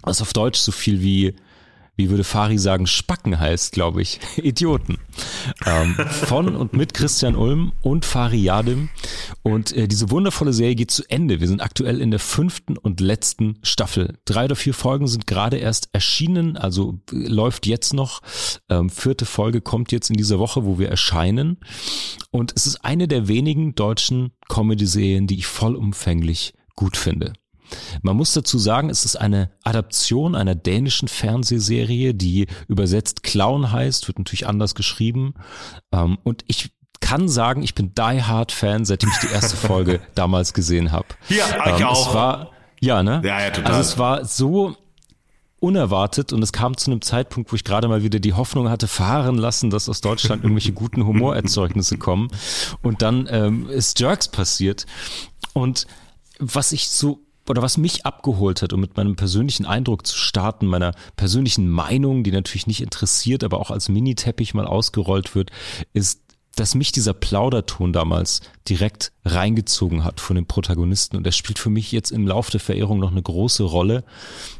Was 0.00 0.22
auf 0.22 0.32
Deutsch 0.32 0.60
so 0.60 0.72
viel 0.72 1.02
wie 1.02 1.36
wie 1.96 2.10
würde 2.10 2.24
Fari 2.24 2.58
sagen, 2.58 2.86
Spacken 2.86 3.38
heißt, 3.38 3.72
glaube 3.72 4.02
ich, 4.02 4.20
Idioten. 4.36 4.98
Ähm, 5.64 5.94
von 5.94 6.56
und 6.56 6.72
mit 6.72 6.94
Christian 6.94 7.36
Ulm 7.36 7.72
und 7.82 8.04
Fari 8.04 8.38
Yadim. 8.38 8.88
Und 9.42 9.72
äh, 9.72 9.86
diese 9.86 10.10
wundervolle 10.10 10.52
Serie 10.52 10.74
geht 10.74 10.90
zu 10.90 11.04
Ende. 11.08 11.40
Wir 11.40 11.48
sind 11.48 11.60
aktuell 11.60 12.00
in 12.00 12.10
der 12.10 12.20
fünften 12.20 12.76
und 12.76 13.00
letzten 13.00 13.58
Staffel. 13.62 14.18
Drei 14.24 14.46
oder 14.46 14.56
vier 14.56 14.74
Folgen 14.74 15.06
sind 15.06 15.26
gerade 15.26 15.58
erst 15.58 15.88
erschienen, 15.92 16.56
also 16.56 17.00
äh, 17.12 17.28
läuft 17.28 17.66
jetzt 17.66 17.94
noch. 17.94 18.22
Ähm, 18.68 18.90
vierte 18.90 19.26
Folge 19.26 19.60
kommt 19.60 19.92
jetzt 19.92 20.10
in 20.10 20.16
dieser 20.16 20.38
Woche, 20.38 20.64
wo 20.64 20.78
wir 20.78 20.88
erscheinen. 20.88 21.58
Und 22.30 22.52
es 22.56 22.66
ist 22.66 22.84
eine 22.84 23.06
der 23.08 23.28
wenigen 23.28 23.74
deutschen 23.74 24.32
Comedy-Serien, 24.48 25.26
die 25.26 25.38
ich 25.38 25.46
vollumfänglich 25.46 26.54
gut 26.74 26.96
finde. 26.96 27.34
Man 28.02 28.16
muss 28.16 28.32
dazu 28.32 28.58
sagen, 28.58 28.90
es 28.90 29.04
ist 29.04 29.16
eine 29.16 29.50
Adaption 29.62 30.34
einer 30.34 30.54
dänischen 30.54 31.08
Fernsehserie, 31.08 32.14
die 32.14 32.46
übersetzt 32.68 33.22
Clown 33.22 33.72
heißt, 33.72 34.06
wird 34.08 34.18
natürlich 34.18 34.46
anders 34.46 34.74
geschrieben. 34.74 35.34
Ähm, 35.92 36.18
und 36.24 36.44
ich 36.46 36.70
kann 37.00 37.28
sagen, 37.28 37.62
ich 37.62 37.74
bin 37.74 37.92
Die 37.94 38.22
Hard 38.22 38.52
Fan, 38.52 38.84
seitdem 38.84 39.10
ich 39.10 39.28
die 39.28 39.32
erste 39.32 39.56
Folge 39.66 40.00
damals 40.14 40.54
gesehen 40.54 40.92
habe. 40.92 41.06
Ja, 41.28 41.44
ich 41.74 41.80
ähm, 41.80 41.86
auch. 41.86 42.08
Es 42.08 42.14
war, 42.14 42.50
ja, 42.80 43.02
ne? 43.02 43.20
Ja, 43.24 43.40
ja, 43.40 43.50
total. 43.50 43.72
Also 43.72 43.80
es 43.80 43.98
war 43.98 44.24
so 44.24 44.76
unerwartet 45.60 46.32
und 46.32 46.42
es 46.42 46.52
kam 46.52 46.76
zu 46.76 46.90
einem 46.90 47.00
Zeitpunkt, 47.00 47.50
wo 47.50 47.56
ich 47.56 47.64
gerade 47.64 47.88
mal 47.88 48.02
wieder 48.02 48.20
die 48.20 48.34
Hoffnung 48.34 48.68
hatte, 48.68 48.86
fahren 48.86 49.38
lassen, 49.38 49.70
dass 49.70 49.88
aus 49.88 50.02
Deutschland 50.02 50.44
irgendwelche 50.44 50.72
guten 50.72 51.06
Humorerzeugnisse 51.06 51.96
kommen. 51.96 52.28
Und 52.82 53.00
dann 53.00 53.26
ähm, 53.30 53.68
ist 53.70 53.98
Jerks 53.98 54.28
passiert. 54.28 54.84
Und 55.54 55.86
was 56.38 56.72
ich 56.72 56.88
so 56.88 57.23
oder 57.48 57.62
was 57.62 57.76
mich 57.76 58.06
abgeholt 58.06 58.62
hat, 58.62 58.72
um 58.72 58.80
mit 58.80 58.96
meinem 58.96 59.16
persönlichen 59.16 59.66
Eindruck 59.66 60.06
zu 60.06 60.16
starten, 60.16 60.66
meiner 60.66 60.92
persönlichen 61.16 61.68
Meinung, 61.68 62.24
die 62.24 62.32
natürlich 62.32 62.66
nicht 62.66 62.80
interessiert, 62.82 63.44
aber 63.44 63.60
auch 63.60 63.70
als 63.70 63.88
Mini-Teppich 63.88 64.54
mal 64.54 64.66
ausgerollt 64.66 65.34
wird, 65.34 65.50
ist 65.92 66.24
dass 66.56 66.74
mich 66.74 66.92
dieser 66.92 67.14
Plauderton 67.14 67.92
damals 67.92 68.40
direkt 68.68 69.12
reingezogen 69.24 70.04
hat 70.04 70.20
von 70.20 70.36
den 70.36 70.46
Protagonisten. 70.46 71.16
Und 71.16 71.26
er 71.26 71.32
spielt 71.32 71.58
für 71.58 71.70
mich 71.70 71.92
jetzt 71.92 72.10
im 72.10 72.26
Lauf 72.26 72.50
der 72.50 72.60
Verehrung 72.60 73.00
noch 73.00 73.10
eine 73.10 73.22
große 73.22 73.64
Rolle, 73.64 74.04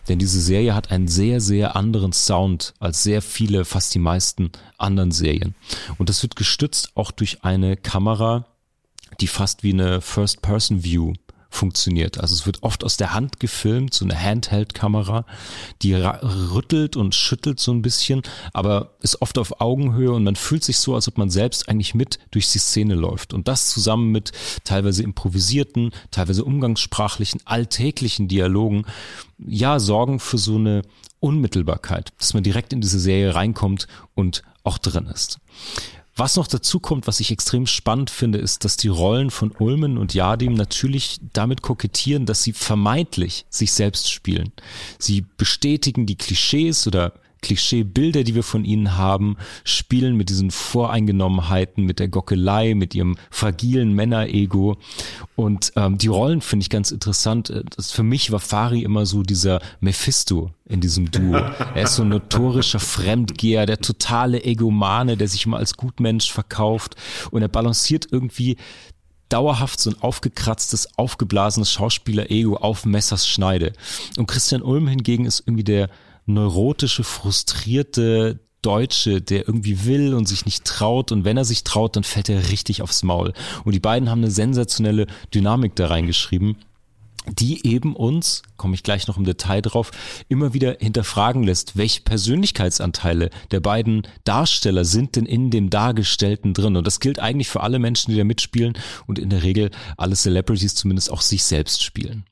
denn 0.09 0.19
diese 0.19 0.41
Serie 0.41 0.75
hat 0.75 0.91
einen 0.91 1.09
sehr, 1.09 1.41
sehr 1.41 1.77
anderen 1.77 2.13
Sound 2.13 2.75
als 2.81 3.03
sehr 3.03 3.23
viele, 3.23 3.65
fast 3.65 3.95
die 3.95 4.01
meisten 4.01 4.51
anderen 4.79 5.13
Serien. 5.13 5.55
Und 5.99 6.09
das 6.09 6.23
wird 6.23 6.37
gestützt 6.37 6.91
auch 6.95 7.11
durch 7.11 7.45
eine 7.45 7.77
Kamera, 7.77 8.47
die 9.21 9.29
fast 9.29 9.63
wie 9.63 9.73
eine 9.73 10.01
First-Person-View 10.01 11.13
funktioniert. 11.55 12.19
Also 12.19 12.35
es 12.35 12.47
wird 12.47 12.63
oft 12.63 12.85
aus 12.85 12.97
der 12.97 13.15
Hand 13.15 13.41
gefilmt, 13.41 13.95
so 13.95 14.05
eine 14.05 14.21
Handheld-Kamera, 14.21 15.25
die 15.83 15.95
rüttelt 15.95 16.97
und 16.97 17.15
schüttelt 17.15 17.61
so 17.61 17.73
ein 17.73 17.83
bisschen, 17.83 18.23
aber 18.53 18.97
ist 19.01 19.23
oft 19.23 19.39
auf 19.39 19.61
Augenhöhe 19.61 20.13
und 20.13 20.25
man 20.25 20.37
fühlt 20.37 20.65
sich 20.65 20.79
so, 20.79 20.95
als 20.95 21.09
ob 21.09 21.19
man 21.19 21.31
selbst 21.31 21.69
eigentlich 21.69 21.95
mit 21.95 22.19
durch 22.31 22.51
die 22.51 22.59
Szene 22.59 22.95
läuft. 22.95 23.35
Und 23.35 23.49
das 23.49 23.69
zusammen 23.69 24.11
mit 24.11 24.33
teilweise 24.65 25.03
improvisierten, 25.03 25.91
teilweise 26.11 26.45
umgangssprachlichen, 26.45 27.41
alltäglichen 27.45 28.29
Dialogen, 28.29 28.85
ja, 29.39 29.79
sorgen 29.81 30.21
für 30.21 30.39
so 30.39 30.57
eine 30.57 30.83
Unmittelbarkeit, 31.21 32.13
dass 32.19 32.35
man 32.35 32.43
direkt 32.43 32.73
in 32.73 32.81
diese 32.81 33.01
Serie 33.01 33.35
reinkommt 33.35 33.87
und 34.15 34.43
auch 34.63 34.79
drin 34.79 35.07
ist. 35.07 35.39
Was 36.17 36.37
noch 36.37 36.47
dazu 36.47 36.79
kommt, 36.79 37.09
was 37.09 37.19
ich 37.19 37.33
extrem 37.33 37.67
spannend 37.67 38.09
finde, 38.09 38.39
ist, 38.39 38.65
dass 38.65 38.77
die 38.77 38.89
Rollen 38.89 39.31
von 39.31 39.51
Ulmen 39.59 39.99
und 39.99 40.15
Yadim 40.15 40.55
natürlich 40.55 41.19
damit 41.33 41.63
kokettieren, 41.63 42.25
dass 42.25 42.45
sie 42.45 42.53
vermeintlich 42.53 43.47
sich 43.51 43.73
selbst 43.73 44.13
spielen. 44.13 44.53
Sie 44.99 45.25
bestätigen 45.37 46.07
die 46.07 46.17
Klischees 46.17 46.87
oder 46.87 47.15
Klischeebilder, 47.45 48.25
die 48.25 48.35
wir 48.35 48.43
von 48.43 48.65
ihnen 48.65 48.97
haben, 48.97 49.37
spielen 49.65 50.17
mit 50.17 50.31
diesen 50.31 50.51
Voreingenommenheiten, 50.51 51.85
mit 51.85 51.99
der 51.99 52.09
Gockelei, 52.09 52.75
mit 52.75 52.95
ihrem 52.95 53.17
fragilen 53.31 53.93
Männerego. 53.93 54.79
Und 55.37 55.73
ähm, 55.77 55.99
die 55.99 56.07
Rollen 56.07 56.41
finde 56.41 56.63
ich 56.63 56.71
ganz 56.71 56.91
interessant. 56.91 57.51
Äh, 57.51 57.63
das, 57.77 57.93
für 57.93 58.03
mich 58.03 58.33
war 58.33 58.41
Fari 58.41 58.83
immer 58.83 59.05
so 59.05 59.23
dieser 59.23 59.61
Mephisto 59.81 60.53
in 60.67 60.81
diesem 60.81 61.11
Duo. 61.11 61.35
Er 61.75 61.83
ist 61.85 61.97
so 61.97 62.03
ein 62.03 62.09
notorischer 62.09 62.81
Fremdgeher, 62.81 63.67
der 63.67 63.79
totale 63.79 64.43
Egomane, 64.43 65.17
der 65.17 65.29
sich 65.29 65.45
immer 65.45 65.59
als 65.59 65.77
Gutmensch 65.77 66.33
verkauft 66.33 66.95
und 67.31 67.43
er 67.43 67.49
balanciert 67.49 68.07
irgendwie 68.11 68.57
dauerhaft 69.29 69.81
so 69.81 69.91
ein 69.91 70.01
aufgekratztes, 70.01 70.97
aufgeblasenes 70.97 71.73
Schauspieler-Ego 71.73 72.57
auf 72.57 72.87
Messers 72.87 73.27
Schneide. 73.27 73.73
Und 74.17 74.29
Christian 74.29 74.63
Ulm 74.63 74.87
hingegen 74.87 75.27
ist 75.27 75.41
irgendwie 75.47 75.65
der 75.65 75.91
neurotische, 76.27 77.05
frustrierte 77.05 78.41
Deutsche, 78.63 79.21
der 79.21 79.47
irgendwie 79.47 79.85
will 79.85 80.15
und 80.15 80.27
sich 80.27 80.47
nicht 80.47 80.65
traut 80.65 81.13
und 81.13 81.25
wenn 81.25 81.37
er 81.37 81.45
sich 81.45 81.65
traut, 81.65 81.97
dann 81.97 82.05
fällt 82.05 82.31
er 82.31 82.49
richtig 82.49 82.81
aufs 82.81 83.03
Maul. 83.03 83.35
Und 83.65 83.75
die 83.75 83.81
beiden 83.81 84.09
haben 84.09 84.23
eine 84.23 84.31
sensationelle 84.31 85.07
Dynamik 85.35 85.77
da 85.77 85.89
reingeschrieben 85.89 86.57
die 87.27 87.67
eben 87.67 87.97
uns, 87.97 88.43
komme 88.57 88.75
ich 88.75 88.83
gleich 88.83 89.07
noch 89.07 89.17
im 89.17 89.25
Detail 89.25 89.63
drauf, 89.63 89.91
immer 90.29 90.53
wieder 90.53 90.77
hinterfragen 90.79 91.43
lässt, 91.43 91.77
welche 91.77 92.03
Persönlichkeitsanteile 92.03 93.31
der 93.51 93.61
beiden 93.61 94.03
Darsteller 94.25 94.85
sind 94.85 95.17
denn 95.17 95.27
in 95.27 95.51
dem 95.51 95.71
Dargestellten 95.71 96.55
drin. 96.55 96.77
Und 96.77 96.87
das 96.87 97.01
gilt 97.01 97.19
eigentlich 97.19 97.49
für 97.49 97.63
alle 97.63 97.79
Menschen, 97.79 98.11
die 98.11 98.19
da 98.19 98.25
mitspielen 98.25 98.75
und 99.07 99.19
in 99.19 99.31
der 99.31 99.43
Regel 99.43 99.71
alle 99.97 100.17
Celebrities 100.17 100.75
zumindest 100.75 101.11
auch 101.11 101.23
sich 101.23 101.45
selbst 101.45 101.83
spielen. 101.83 102.25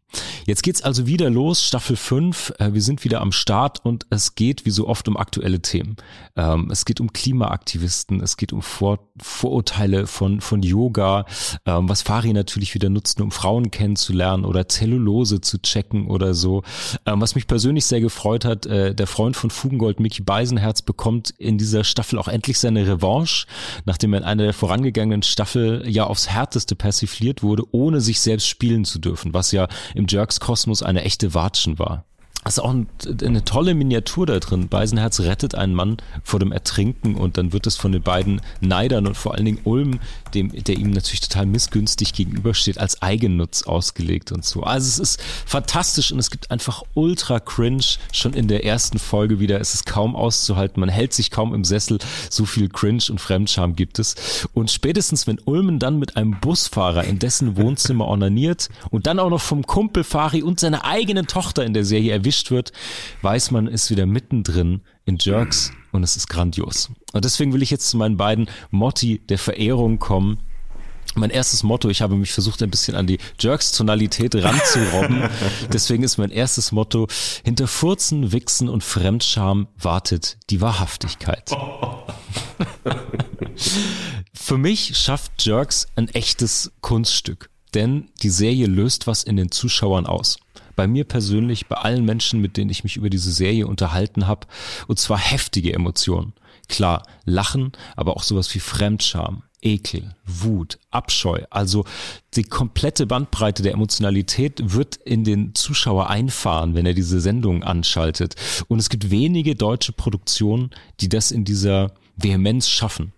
Jetzt 0.46 0.62
geht's 0.62 0.82
also 0.82 1.06
wieder 1.06 1.30
los, 1.30 1.64
Staffel 1.64 1.96
5. 1.96 2.54
Äh, 2.58 2.74
wir 2.74 2.82
sind 2.82 3.04
wieder 3.04 3.20
am 3.20 3.32
Start 3.32 3.84
und 3.84 4.06
es 4.10 4.34
geht 4.34 4.66
wie 4.66 4.70
so 4.70 4.88
oft 4.88 5.08
um 5.08 5.16
aktuelle 5.16 5.60
Themen. 5.60 5.96
Ähm, 6.36 6.68
es 6.70 6.84
geht 6.84 7.00
um 7.00 7.12
Klimaaktivisten, 7.12 8.20
es 8.20 8.36
geht 8.36 8.52
um 8.52 8.62
Vor 8.62 8.98
Vorurteile 9.20 10.06
von, 10.06 10.40
von 10.40 10.62
Yoga, 10.62 11.26
ähm, 11.66 11.88
was 11.88 12.02
Fari 12.02 12.32
natürlich 12.32 12.74
wieder 12.74 12.88
nutzt, 12.88 13.20
um 13.20 13.30
Frauen 13.30 13.70
kennenzulernen 13.70 14.44
oder 14.44 14.68
Zellulose 14.68 15.40
zu 15.40 15.60
checken 15.60 16.06
oder 16.06 16.32
so. 16.34 16.62
Ähm, 17.04 17.20
was 17.20 17.34
mich 17.34 17.46
persönlich 17.46 17.84
sehr 17.84 18.00
gefreut 18.00 18.44
hat, 18.44 18.64
äh, 18.66 18.94
der 18.94 19.06
Freund 19.06 19.36
von 19.36 19.50
Fugengold, 19.50 20.00
Mickey 20.00 20.22
Beisenherz, 20.22 20.82
bekommt 20.82 21.30
in 21.38 21.58
dieser 21.58 21.84
Staffel 21.84 22.18
auch 22.18 22.28
endlich 22.28 22.58
seine 22.58 22.86
Revanche, 22.86 23.46
nachdem 23.84 24.14
er 24.14 24.20
in 24.20 24.24
einer 24.24 24.44
der 24.44 24.54
vorangegangenen 24.54 25.22
Staffel 25.22 25.84
ja 25.86 26.04
aufs 26.04 26.30
Härteste 26.30 26.74
persifliert 26.74 27.42
wurde, 27.42 27.64
ohne 27.70 28.00
sich 28.00 28.20
selbst 28.20 28.48
spielen 28.48 28.84
zu 28.84 28.98
dürfen, 28.98 29.34
was 29.34 29.52
ja 29.52 29.68
im 29.94 30.01
Jerks-Kosmos 30.08 30.82
eine 30.82 31.02
echte 31.02 31.34
Watschen 31.34 31.78
war. 31.78 32.04
Das 32.44 32.54
ist 32.54 32.58
auch 32.58 32.74
eine 32.74 33.44
tolle 33.44 33.74
Miniatur 33.74 34.26
da 34.26 34.40
drin. 34.40 34.68
Beisenherz 34.68 35.20
rettet 35.20 35.54
einen 35.54 35.74
Mann 35.74 35.98
vor 36.24 36.40
dem 36.40 36.50
Ertrinken 36.50 37.14
und 37.14 37.38
dann 37.38 37.52
wird 37.52 37.68
es 37.68 37.76
von 37.76 37.92
den 37.92 38.02
beiden 38.02 38.40
Neidern 38.60 39.06
und 39.06 39.16
vor 39.16 39.34
allen 39.34 39.44
Dingen 39.44 39.60
Ulm, 39.62 40.00
dem, 40.34 40.50
der 40.50 40.76
ihm 40.76 40.90
natürlich 40.90 41.20
total 41.20 41.46
missgünstig 41.46 42.12
gegenübersteht, 42.14 42.78
als 42.78 43.00
Eigennutz 43.00 43.62
ausgelegt 43.62 44.32
und 44.32 44.44
so. 44.44 44.64
Also 44.64 44.88
es 44.88 44.98
ist 44.98 45.22
fantastisch 45.46 46.10
und 46.10 46.18
es 46.18 46.30
gibt 46.30 46.50
einfach 46.50 46.82
ultra 46.94 47.38
cringe. 47.38 47.84
Schon 48.12 48.34
in 48.34 48.48
der 48.48 48.64
ersten 48.64 48.98
Folge 48.98 49.38
wieder 49.38 49.60
ist 49.60 49.74
es 49.74 49.84
kaum 49.84 50.16
auszuhalten. 50.16 50.80
Man 50.80 50.88
hält 50.88 51.12
sich 51.12 51.30
kaum 51.30 51.54
im 51.54 51.62
Sessel. 51.62 51.98
So 52.28 52.44
viel 52.44 52.68
Cringe 52.68 53.04
und 53.10 53.20
Fremdscham 53.20 53.76
gibt 53.76 54.00
es. 54.00 54.48
Und 54.52 54.72
spätestens, 54.72 55.28
wenn 55.28 55.38
Ulmen 55.44 55.78
dann 55.78 56.00
mit 56.00 56.16
einem 56.16 56.40
Busfahrer 56.40 57.04
in 57.04 57.20
dessen 57.20 57.56
Wohnzimmer 57.56 58.06
ornaniert 58.06 58.68
und 58.90 59.06
dann 59.06 59.20
auch 59.20 59.30
noch 59.30 59.40
vom 59.40 59.64
Kumpel 59.64 60.02
Fari 60.02 60.42
und 60.42 60.58
seiner 60.58 60.84
eigenen 60.84 61.28
Tochter 61.28 61.64
in 61.64 61.72
der 61.72 61.84
Serie 61.84 62.12
erwischt 62.12 62.31
erwischt 62.32 62.50
wird, 62.50 62.72
weiß 63.20 63.50
man, 63.50 63.66
ist 63.66 63.90
wieder 63.90 64.06
mittendrin 64.06 64.80
in 65.04 65.18
Jerks 65.20 65.70
und 65.92 66.02
es 66.02 66.16
ist 66.16 66.28
grandios. 66.28 66.90
Und 67.12 67.26
deswegen 67.26 67.52
will 67.52 67.62
ich 67.62 67.70
jetzt 67.70 67.90
zu 67.90 67.98
meinen 67.98 68.16
beiden 68.16 68.48
Motti 68.70 69.18
der 69.18 69.38
Verehrung 69.38 69.98
kommen. 69.98 70.38
Mein 71.14 71.28
erstes 71.28 71.62
Motto, 71.62 71.90
ich 71.90 72.00
habe 72.00 72.16
mich 72.16 72.32
versucht, 72.32 72.62
ein 72.62 72.70
bisschen 72.70 72.94
an 72.94 73.06
die 73.06 73.18
Jerks-Tonalität 73.38 74.34
ranzurobben. 74.34 75.28
Deswegen 75.72 76.04
ist 76.04 76.16
mein 76.16 76.30
erstes 76.30 76.72
Motto, 76.72 77.06
hinter 77.44 77.66
Furzen, 77.66 78.32
Wichsen 78.32 78.70
und 78.70 78.82
Fremdscham 78.82 79.68
wartet 79.78 80.38
die 80.48 80.62
Wahrhaftigkeit. 80.62 81.50
Für 84.32 84.56
mich 84.56 84.96
schafft 84.96 85.44
Jerks 85.44 85.86
ein 85.96 86.08
echtes 86.08 86.72
Kunststück, 86.80 87.50
denn 87.74 88.08
die 88.22 88.30
Serie 88.30 88.66
löst 88.66 89.06
was 89.06 89.22
in 89.22 89.36
den 89.36 89.50
Zuschauern 89.50 90.06
aus 90.06 90.38
bei 90.76 90.86
mir 90.86 91.04
persönlich, 91.04 91.66
bei 91.66 91.76
allen 91.76 92.04
Menschen, 92.04 92.40
mit 92.40 92.56
denen 92.56 92.70
ich 92.70 92.84
mich 92.84 92.96
über 92.96 93.10
diese 93.10 93.32
Serie 93.32 93.66
unterhalten 93.66 94.26
habe, 94.26 94.46
und 94.86 94.98
zwar 94.98 95.18
heftige 95.18 95.72
Emotionen. 95.72 96.32
Klar, 96.68 97.02
Lachen, 97.24 97.72
aber 97.96 98.16
auch 98.16 98.22
sowas 98.22 98.54
wie 98.54 98.60
Fremdscham, 98.60 99.42
Ekel, 99.62 100.14
Wut, 100.26 100.78
Abscheu. 100.90 101.42
Also 101.50 101.84
die 102.34 102.44
komplette 102.44 103.06
Bandbreite 103.06 103.62
der 103.62 103.72
Emotionalität 103.72 104.60
wird 104.72 104.96
in 104.96 105.24
den 105.24 105.54
Zuschauer 105.54 106.10
einfahren, 106.10 106.74
wenn 106.74 106.86
er 106.86 106.94
diese 106.94 107.20
Sendung 107.20 107.62
anschaltet. 107.62 108.34
Und 108.68 108.78
es 108.78 108.90
gibt 108.90 109.10
wenige 109.10 109.54
deutsche 109.54 109.92
Produktionen, 109.92 110.70
die 111.00 111.08
das 111.08 111.30
in 111.30 111.44
dieser 111.44 111.92
Vehemenz 112.16 112.68
schaffen. 112.68 113.12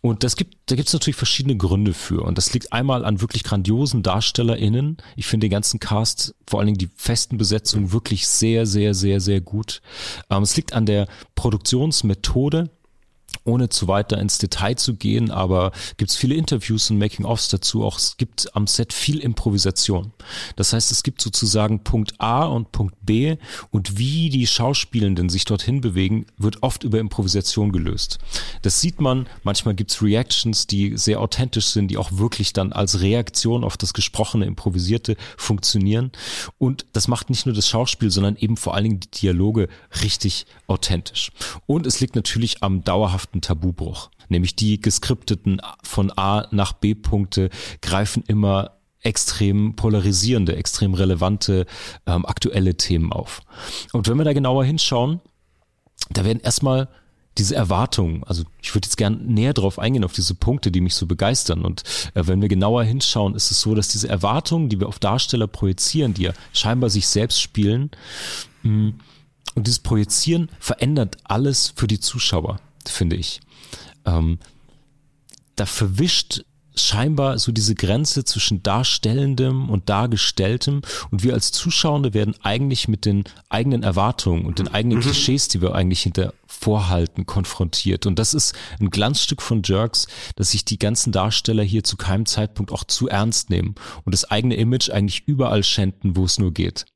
Und 0.00 0.24
das 0.24 0.36
gibt, 0.36 0.56
da 0.66 0.76
gibt 0.76 0.88
es 0.88 0.94
natürlich 0.94 1.16
verschiedene 1.16 1.56
Gründe 1.56 1.94
für. 1.94 2.22
Und 2.22 2.38
das 2.38 2.52
liegt 2.52 2.72
einmal 2.72 3.04
an 3.04 3.20
wirklich 3.20 3.44
grandiosen 3.44 4.02
DarstellerInnen. 4.02 4.98
Ich 5.16 5.26
finde 5.26 5.46
den 5.46 5.52
ganzen 5.52 5.80
Cast, 5.80 6.34
vor 6.46 6.60
allen 6.60 6.66
Dingen 6.66 6.78
die 6.78 6.90
festen 6.94 7.38
Besetzungen, 7.38 7.92
wirklich 7.92 8.26
sehr, 8.26 8.66
sehr, 8.66 8.94
sehr, 8.94 9.20
sehr 9.20 9.40
gut. 9.40 9.82
Ähm, 10.30 10.42
es 10.42 10.56
liegt 10.56 10.72
an 10.72 10.86
der 10.86 11.08
Produktionsmethode 11.34 12.70
ohne 13.48 13.70
zu 13.70 13.88
weiter 13.88 14.18
ins 14.18 14.38
Detail 14.38 14.76
zu 14.76 14.94
gehen, 14.94 15.30
aber 15.30 15.72
gibt 15.96 16.10
es 16.10 16.16
viele 16.16 16.34
Interviews 16.34 16.90
und 16.90 16.98
Making-ofs 16.98 17.48
dazu. 17.48 17.82
Auch 17.84 17.98
es 17.98 18.16
gibt 18.18 18.54
am 18.54 18.66
Set 18.66 18.92
viel 18.92 19.18
Improvisation. 19.18 20.12
Das 20.56 20.72
heißt, 20.72 20.92
es 20.92 21.02
gibt 21.02 21.22
sozusagen 21.22 21.82
Punkt 21.82 22.20
A 22.20 22.44
und 22.44 22.70
Punkt 22.72 22.94
B 23.02 23.36
und 23.70 23.98
wie 23.98 24.28
die 24.28 24.46
Schauspielenden 24.46 25.30
sich 25.30 25.46
dorthin 25.46 25.80
bewegen, 25.80 26.26
wird 26.36 26.62
oft 26.62 26.84
über 26.84 27.00
Improvisation 27.00 27.72
gelöst. 27.72 28.18
Das 28.62 28.80
sieht 28.80 29.00
man. 29.00 29.26
Manchmal 29.42 29.74
gibt 29.74 29.90
es 29.90 30.02
Reactions, 30.02 30.66
die 30.66 30.96
sehr 30.98 31.20
authentisch 31.20 31.66
sind, 31.66 31.88
die 31.88 31.96
auch 31.96 32.12
wirklich 32.12 32.52
dann 32.52 32.72
als 32.72 33.00
Reaktion 33.00 33.64
auf 33.64 33.78
das 33.78 33.94
gesprochene, 33.94 34.44
improvisierte 34.44 35.16
funktionieren. 35.38 36.12
Und 36.58 36.84
das 36.92 37.08
macht 37.08 37.30
nicht 37.30 37.46
nur 37.46 37.54
das 37.54 37.68
Schauspiel, 37.68 38.10
sondern 38.10 38.36
eben 38.36 38.58
vor 38.58 38.74
allen 38.74 38.84
Dingen 38.84 39.00
die 39.00 39.10
Dialoge 39.10 39.68
richtig 40.02 40.46
authentisch. 40.66 41.32
Und 41.66 41.86
es 41.86 42.00
liegt 42.00 42.14
natürlich 42.14 42.62
am 42.62 42.84
dauerhaften 42.84 43.37
einen 43.38 43.42
Tabubruch. 43.42 44.10
Nämlich 44.28 44.56
die 44.56 44.80
geskripteten 44.80 45.60
von 45.82 46.12
A 46.16 46.46
nach 46.50 46.72
B 46.72 46.94
Punkte 46.94 47.50
greifen 47.80 48.24
immer 48.26 48.72
extrem 49.00 49.76
polarisierende, 49.76 50.56
extrem 50.56 50.94
relevante, 50.94 51.66
ähm, 52.06 52.26
aktuelle 52.26 52.76
Themen 52.76 53.12
auf. 53.12 53.40
Und 53.92 54.08
wenn 54.08 54.18
wir 54.18 54.24
da 54.24 54.32
genauer 54.32 54.64
hinschauen, 54.64 55.20
da 56.10 56.24
werden 56.24 56.40
erstmal 56.40 56.88
diese 57.38 57.54
Erwartungen, 57.54 58.24
also 58.24 58.42
ich 58.60 58.74
würde 58.74 58.86
jetzt 58.86 58.96
gern 58.96 59.24
näher 59.26 59.54
drauf 59.54 59.78
eingehen, 59.78 60.02
auf 60.02 60.12
diese 60.12 60.34
Punkte, 60.34 60.72
die 60.72 60.80
mich 60.80 60.96
so 60.96 61.06
begeistern. 61.06 61.64
Und 61.64 61.84
äh, 62.14 62.26
wenn 62.26 62.42
wir 62.42 62.48
genauer 62.48 62.82
hinschauen, 62.82 63.36
ist 63.36 63.52
es 63.52 63.60
so, 63.60 63.76
dass 63.76 63.88
diese 63.88 64.08
Erwartungen, 64.08 64.68
die 64.68 64.80
wir 64.80 64.88
auf 64.88 64.98
Darsteller 64.98 65.46
projizieren, 65.46 66.14
die 66.14 66.22
ja 66.22 66.32
scheinbar 66.52 66.90
sich 66.90 67.06
selbst 67.06 67.40
spielen, 67.40 67.92
mh, 68.64 68.72
mm, 68.72 69.00
und 69.54 69.66
dieses 69.66 69.80
Projizieren 69.80 70.50
verändert 70.60 71.16
alles 71.24 71.72
für 71.74 71.88
die 71.88 71.98
Zuschauer 71.98 72.60
finde 72.90 73.16
ich. 73.16 73.40
Ähm, 74.04 74.38
da 75.56 75.66
verwischt 75.66 76.42
scheinbar 76.78 77.38
so 77.38 77.52
diese 77.52 77.74
Grenze 77.74 78.24
zwischen 78.24 78.62
Darstellendem 78.62 79.68
und 79.68 79.88
Dargestelltem 79.88 80.82
und 81.10 81.22
wir 81.22 81.34
als 81.34 81.52
Zuschauende 81.52 82.14
werden 82.14 82.34
eigentlich 82.42 82.88
mit 82.88 83.04
den 83.04 83.24
eigenen 83.48 83.82
Erwartungen 83.82 84.44
und 84.44 84.58
den 84.58 84.68
eigenen 84.68 84.98
mhm. 84.98 85.02
Klischees, 85.02 85.48
die 85.48 85.60
wir 85.60 85.74
eigentlich 85.74 86.02
hinter 86.02 86.32
vorhalten, 86.46 87.26
konfrontiert. 87.26 88.06
Und 88.06 88.18
das 88.18 88.34
ist 88.34 88.54
ein 88.80 88.90
Glanzstück 88.90 89.42
von 89.42 89.62
Jerks, 89.64 90.06
dass 90.36 90.52
sich 90.52 90.64
die 90.64 90.78
ganzen 90.78 91.12
Darsteller 91.12 91.62
hier 91.62 91.84
zu 91.84 91.96
keinem 91.96 92.26
Zeitpunkt 92.26 92.72
auch 92.72 92.84
zu 92.84 93.08
ernst 93.08 93.50
nehmen 93.50 93.74
und 94.04 94.12
das 94.12 94.24
eigene 94.30 94.56
Image 94.56 94.90
eigentlich 94.90 95.24
überall 95.26 95.62
schänden, 95.62 96.16
wo 96.16 96.24
es 96.24 96.38
nur 96.38 96.52
geht. 96.52 96.86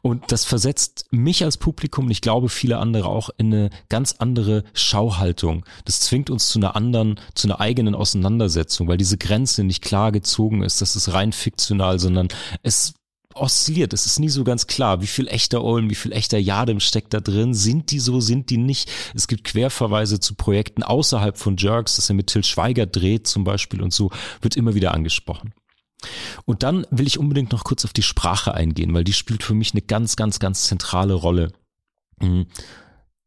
Und 0.00 0.32
das 0.32 0.44
versetzt 0.44 1.06
mich 1.10 1.44
als 1.44 1.56
Publikum 1.56 2.06
und 2.06 2.10
ich 2.10 2.20
glaube 2.20 2.48
viele 2.48 2.78
andere 2.78 3.08
auch 3.08 3.30
in 3.36 3.52
eine 3.52 3.70
ganz 3.88 4.16
andere 4.18 4.64
Schauhaltung. 4.74 5.64
Das 5.84 6.00
zwingt 6.00 6.30
uns 6.30 6.48
zu 6.48 6.58
einer 6.58 6.76
anderen, 6.76 7.20
zu 7.34 7.46
einer 7.46 7.60
eigenen 7.60 7.94
Auseinandersetzung, 7.94 8.88
weil 8.88 8.96
diese 8.96 9.18
Grenze 9.18 9.64
nicht 9.64 9.82
klar 9.82 10.12
gezogen 10.12 10.62
ist. 10.62 10.80
Das 10.80 10.96
ist 10.96 11.12
rein 11.12 11.32
fiktional, 11.32 11.98
sondern 11.98 12.28
es 12.62 12.94
oszilliert. 13.34 13.92
Es 13.92 14.06
ist 14.06 14.18
nie 14.18 14.28
so 14.28 14.44
ganz 14.44 14.66
klar, 14.66 15.00
wie 15.00 15.06
viel 15.06 15.28
echter 15.28 15.62
Olm, 15.62 15.90
wie 15.90 15.94
viel 15.94 16.12
echter 16.12 16.38
Jadem 16.38 16.80
steckt 16.80 17.14
da 17.14 17.20
drin. 17.20 17.54
Sind 17.54 17.90
die 17.90 17.98
so, 17.98 18.20
sind 18.20 18.50
die 18.50 18.58
nicht? 18.58 18.90
Es 19.14 19.28
gibt 19.28 19.44
Querverweise 19.44 20.20
zu 20.20 20.34
Projekten 20.34 20.82
außerhalb 20.82 21.36
von 21.36 21.56
Jerks, 21.56 21.96
dass 21.96 22.10
er 22.10 22.14
mit 22.14 22.28
Till 22.28 22.44
Schweiger 22.44 22.86
dreht 22.86 23.26
zum 23.26 23.44
Beispiel 23.44 23.82
und 23.82 23.92
so, 23.92 24.10
wird 24.40 24.56
immer 24.56 24.74
wieder 24.74 24.94
angesprochen. 24.94 25.54
Und 26.44 26.62
dann 26.62 26.86
will 26.90 27.06
ich 27.06 27.18
unbedingt 27.18 27.52
noch 27.52 27.64
kurz 27.64 27.84
auf 27.84 27.92
die 27.92 28.02
Sprache 28.02 28.54
eingehen, 28.54 28.94
weil 28.94 29.04
die 29.04 29.12
spielt 29.12 29.42
für 29.42 29.54
mich 29.54 29.72
eine 29.72 29.82
ganz, 29.82 30.16
ganz, 30.16 30.38
ganz 30.38 30.64
zentrale 30.64 31.14
Rolle. 31.14 31.52
Mhm. 32.20 32.46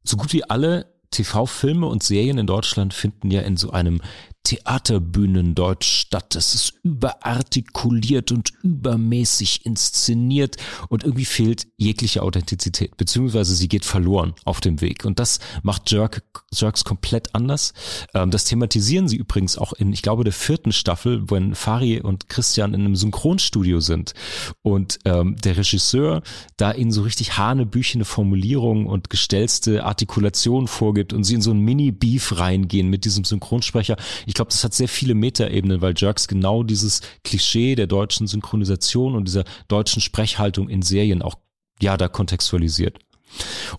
So 0.03 0.17
gut 0.17 0.33
wie 0.33 0.43
alle 0.43 0.93
TV-Filme 1.11 1.87
und 1.87 2.03
Serien 2.03 2.37
in 2.37 2.47
Deutschland 2.47 2.93
finden 2.93 3.31
ja 3.31 3.41
in 3.41 3.57
so 3.57 3.71
einem 3.71 4.01
Theaterbühnendeutsch 4.45 5.85
statt. 5.85 6.35
Es 6.35 6.55
ist 6.55 6.73
überartikuliert 6.83 8.31
und 8.31 8.53
übermäßig 8.63 9.65
inszeniert 9.65 10.55
und 10.87 11.03
irgendwie 11.03 11.25
fehlt 11.25 11.67
jegliche 11.77 12.21
Authentizität, 12.21 12.95
beziehungsweise 12.95 13.55
sie 13.55 13.67
geht 13.67 13.83
verloren 13.83 14.33
auf 14.45 14.61
dem 14.61 14.79
Weg. 14.81 15.03
Und 15.03 15.19
das 15.19 15.39
macht 15.63 15.91
Jerk, 15.91 16.23
Jerks 16.53 16.83
komplett 16.83 17.33
anders. 17.33 17.73
Ähm, 18.13 18.31
das 18.31 18.45
thematisieren 18.45 19.07
sie 19.07 19.17
übrigens 19.17 19.57
auch 19.57 19.73
in, 19.73 19.91
ich 19.91 20.03
glaube, 20.03 20.23
der 20.23 20.33
vierten 20.33 20.71
Staffel, 20.71 21.29
wenn 21.29 21.55
Fari 21.55 21.99
und 22.01 22.29
Christian 22.29 22.73
in 22.73 22.81
einem 22.81 22.95
Synchronstudio 22.95 23.79
sind 23.79 24.13
und 24.61 24.99
ähm, 25.05 25.35
der 25.37 25.57
Regisseur 25.57 26.21
da 26.57 26.71
ihnen 26.71 26.91
so 26.91 27.01
richtig 27.01 27.37
hanebüchene 27.37 28.05
Formulierungen 28.05 28.85
und 28.85 29.09
gestellste 29.09 29.83
Artikulationen 29.83 30.67
vorgibt 30.67 31.13
und 31.13 31.23
sie 31.23 31.35
in 31.35 31.41
so 31.41 31.51
ein 31.51 31.59
Mini-Beef 31.59 32.37
reingehen 32.37 32.89
mit 32.89 33.05
diesem 33.05 33.23
Synchronsprecher. 33.23 33.97
Ich 34.27 34.34
glaube, 34.35 34.51
das 34.51 34.63
hat 34.63 34.73
sehr 34.73 34.87
viele 34.87 35.15
Metaebenen, 35.15 35.81
weil 35.81 35.95
Jerks 35.97 36.27
genau 36.27 36.61
dieses 36.63 37.01
Klischee 37.23 37.75
der 37.75 37.87
deutschen 37.87 38.27
Synchronisation 38.27 39.15
und 39.15 39.27
dieser 39.27 39.45
deutschen 39.67 40.01
Sprechhaltung 40.01 40.69
in 40.69 40.83
Serien 40.83 41.23
auch, 41.23 41.35
ja, 41.81 41.97
da 41.97 42.07
kontextualisiert. 42.07 42.99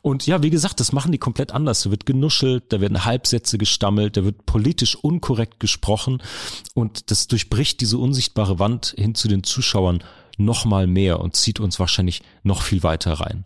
Und 0.02 0.26
ja, 0.26 0.42
wie 0.42 0.50
gesagt, 0.50 0.80
das 0.80 0.92
machen 0.92 1.12
die 1.12 1.18
komplett 1.18 1.52
anders. 1.52 1.82
Da 1.82 1.90
wird 1.90 2.04
genuschelt, 2.04 2.64
da 2.72 2.80
werden 2.80 3.04
Halbsätze 3.04 3.58
gestammelt, 3.58 4.16
da 4.16 4.24
wird 4.24 4.44
politisch 4.44 4.96
unkorrekt 4.96 5.60
gesprochen 5.60 6.22
und 6.74 7.10
das 7.10 7.26
durchbricht 7.28 7.80
diese 7.80 7.98
unsichtbare 7.98 8.58
Wand 8.58 8.94
hin 8.98 9.14
zu 9.14 9.28
den 9.28 9.44
Zuschauern 9.44 10.02
noch 10.38 10.66
mal 10.66 10.86
mehr 10.86 11.20
und 11.20 11.34
zieht 11.34 11.60
uns 11.60 11.80
wahrscheinlich 11.80 12.22
noch 12.42 12.60
viel 12.60 12.82
weiter 12.82 13.14
rein. 13.14 13.44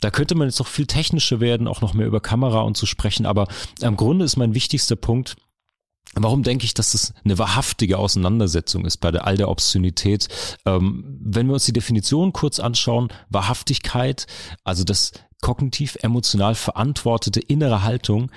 Da 0.00 0.10
könnte 0.10 0.34
man 0.34 0.48
jetzt 0.48 0.58
noch 0.58 0.66
viel 0.66 0.86
technischer 0.86 1.38
werden, 1.38 1.68
auch 1.68 1.80
noch 1.80 1.94
mehr 1.94 2.08
über 2.08 2.20
Kamera 2.20 2.62
und 2.62 2.76
zu 2.76 2.86
sprechen, 2.86 3.24
aber 3.24 3.46
im 3.80 3.96
Grunde 3.96 4.24
ist 4.24 4.36
mein 4.36 4.54
wichtigster 4.54 4.96
Punkt, 4.96 5.36
Warum 6.14 6.42
denke 6.42 6.64
ich, 6.64 6.74
dass 6.74 6.92
das 6.92 7.12
eine 7.24 7.38
wahrhaftige 7.38 7.98
Auseinandersetzung 7.98 8.84
ist 8.84 8.98
bei 8.98 9.10
der 9.10 9.26
all 9.26 9.36
der 9.36 9.48
Obszönität? 9.48 10.28
Ähm, 10.64 11.18
wenn 11.20 11.46
wir 11.46 11.54
uns 11.54 11.64
die 11.64 11.72
Definition 11.72 12.32
kurz 12.32 12.60
anschauen, 12.60 13.08
Wahrhaftigkeit, 13.30 14.26
also 14.62 14.84
das 14.84 15.12
kognitiv 15.42 15.96
emotional 16.00 16.54
verantwortete 16.54 17.40
innere 17.40 17.82
Haltung, 17.82 18.30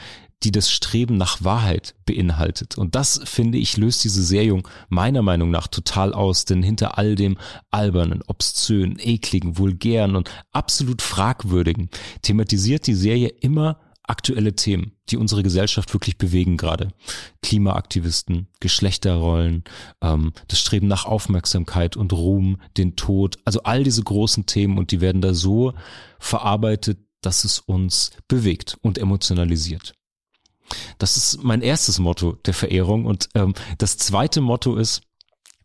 die 0.44 0.52
das 0.52 0.70
Streben 0.70 1.18
nach 1.18 1.44
Wahrheit 1.44 1.96
beinhaltet. 2.06 2.78
Und 2.78 2.96
das, 2.96 3.20
finde 3.24 3.58
ich, 3.58 3.78
löst 3.78 4.04
diese 4.04 4.24
Serie 4.24 4.62
meiner 4.90 5.22
Meinung 5.22 5.50
nach 5.50 5.68
total 5.68 6.14
aus, 6.14 6.46
denn 6.46 6.62
hinter 6.62 6.98
all 6.98 7.16
dem 7.16 7.38
albernen, 7.72 8.22
obszönen, 8.28 9.00
ekligen, 9.00 9.58
vulgären 9.58 10.16
und 10.16 10.30
absolut 10.52 11.02
fragwürdigen 11.02 11.90
thematisiert 12.22 12.86
die 12.86 12.94
Serie 12.94 13.30
immer 13.30 13.80
aktuelle 14.08 14.56
Themen, 14.56 14.94
die 15.10 15.18
unsere 15.18 15.44
Gesellschaft 15.44 15.94
wirklich 15.94 16.18
bewegen 16.18 16.58
gerade. 16.58 16.90
Klimaaktivisten, 17.42 18.48
Geschlechterrollen, 18.60 19.64
ähm, 20.02 20.34
das 20.48 20.60
Streben 20.60 20.88
nach 20.88 21.06
Aufmerksamkeit 21.06 21.98
und 21.98 22.14
Ruhm, 22.14 22.60
den 22.78 22.96
Tod, 22.96 23.38
also 23.46 23.64
all 23.64 23.84
diese 23.84 24.04
großen 24.04 24.46
Themen 24.46 24.78
und 24.78 24.92
die 24.92 25.02
werden 25.02 25.22
da 25.22 25.34
so 25.34 25.74
verarbeitet, 26.20 27.00
dass 27.22 27.44
es 27.44 27.60
uns 27.60 28.12
bewegt 28.28 28.78
und 28.82 28.98
emotionalisiert. 28.98 29.94
Das 30.98 31.18
ist 31.18 31.44
mein 31.44 31.62
erstes 31.62 32.00
Motto 32.00 32.34
der 32.46 32.54
Verehrung 32.54 33.06
und 33.06 33.30
ähm, 33.36 33.54
das 33.78 33.98
zweite 33.98 34.42
Motto 34.42 34.76
ist, 34.76 35.02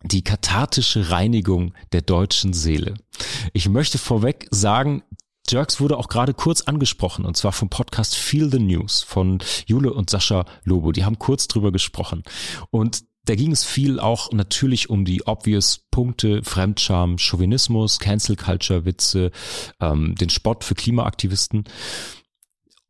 die 0.05 0.23
kathartische 0.23 1.11
Reinigung 1.11 1.75
der 1.93 2.03
deutschen 2.03 2.53
Seele. 2.53 2.95
Ich 3.53 3.69
möchte 3.69 3.99
vorweg 3.99 4.49
sagen, 4.51 5.03
Jerks 5.53 5.81
wurde 5.81 5.99
auch 5.99 6.09
gerade 6.09 6.33
kurz 6.33 6.63
angesprochen 6.63 7.27
und 7.27 7.37
zwar 7.37 7.53
vom 7.53 7.69
Podcast 7.69 8.17
Feel 8.17 8.51
the 8.51 8.59
News 8.59 9.03
von 9.03 9.39
Jule 9.67 9.93
und 9.93 10.09
Sascha 10.09 10.47
Lobo. 10.65 10.93
Die 10.93 11.05
haben 11.05 11.19
kurz 11.19 11.47
drüber 11.47 11.71
gesprochen 11.73 12.23
und 12.71 13.05
da 13.25 13.35
ging 13.35 13.53
es 13.53 13.63
viel 13.63 14.01
auch 14.01 14.33
natürlich 14.33 14.91
um 14.91 15.05
die 15.05 15.27
obvious 15.27 15.87
Punkte, 15.91 16.43
Fremdscham, 16.43 17.19
Chauvinismus, 17.19 17.99
Cancel 17.99 18.35
Culture 18.35 18.85
Witze, 18.85 19.31
ähm, 19.81 20.15
den 20.17 20.31
Spott 20.31 20.65
für 20.65 20.75
Klimaaktivisten. 20.75 21.65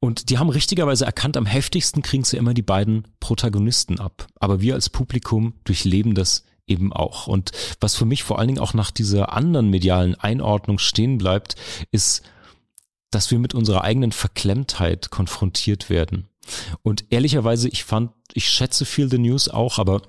Und 0.01 0.31
die 0.31 0.39
haben 0.39 0.49
richtigerweise 0.49 1.05
erkannt, 1.05 1.37
am 1.37 1.47
heftigsten 1.47 2.03
kriegen 2.03 2.25
sie 2.25 2.37
immer 2.37 2.55
die 2.55 2.63
beiden 2.63 3.09
Protagonisten 3.21 4.01
ab. 4.01 4.27
Aber 4.37 4.61
wir 4.61 4.75
als 4.75 4.89
Publikum 4.89 5.55
durchleben 5.65 6.15
das 6.15 6.45
eben 6.67 6.93
auch. 6.93 7.27
Und 7.27 7.53
was 7.81 7.95
für 7.95 8.07
mich 8.07 8.23
vor 8.23 8.39
allen 8.39 8.49
Dingen 8.49 8.61
auch 8.61 8.75
nach 8.75 8.91
dieser 8.91 9.33
anderen 9.33 9.69
medialen 9.69 10.15
Einordnung 10.15 10.79
stehen 10.79 11.19
bleibt, 11.19 11.57
ist, 11.91 12.23
dass 13.13 13.31
wir 13.31 13.39
mit 13.39 13.55
unserer 13.55 13.85
eigenen 13.85 14.13
Verklemmtheit 14.13 15.11
konfrontiert 15.11 15.89
werden. 15.91 16.29
Und 16.83 17.05
ehrlicherweise, 17.11 17.69
ich 17.69 17.85
fand, 17.85 18.11
ich 18.33 18.49
schätze 18.49 18.85
viel 18.85 19.09
The 19.09 19.19
News 19.19 19.49
auch, 19.49 19.79
aber 19.79 20.03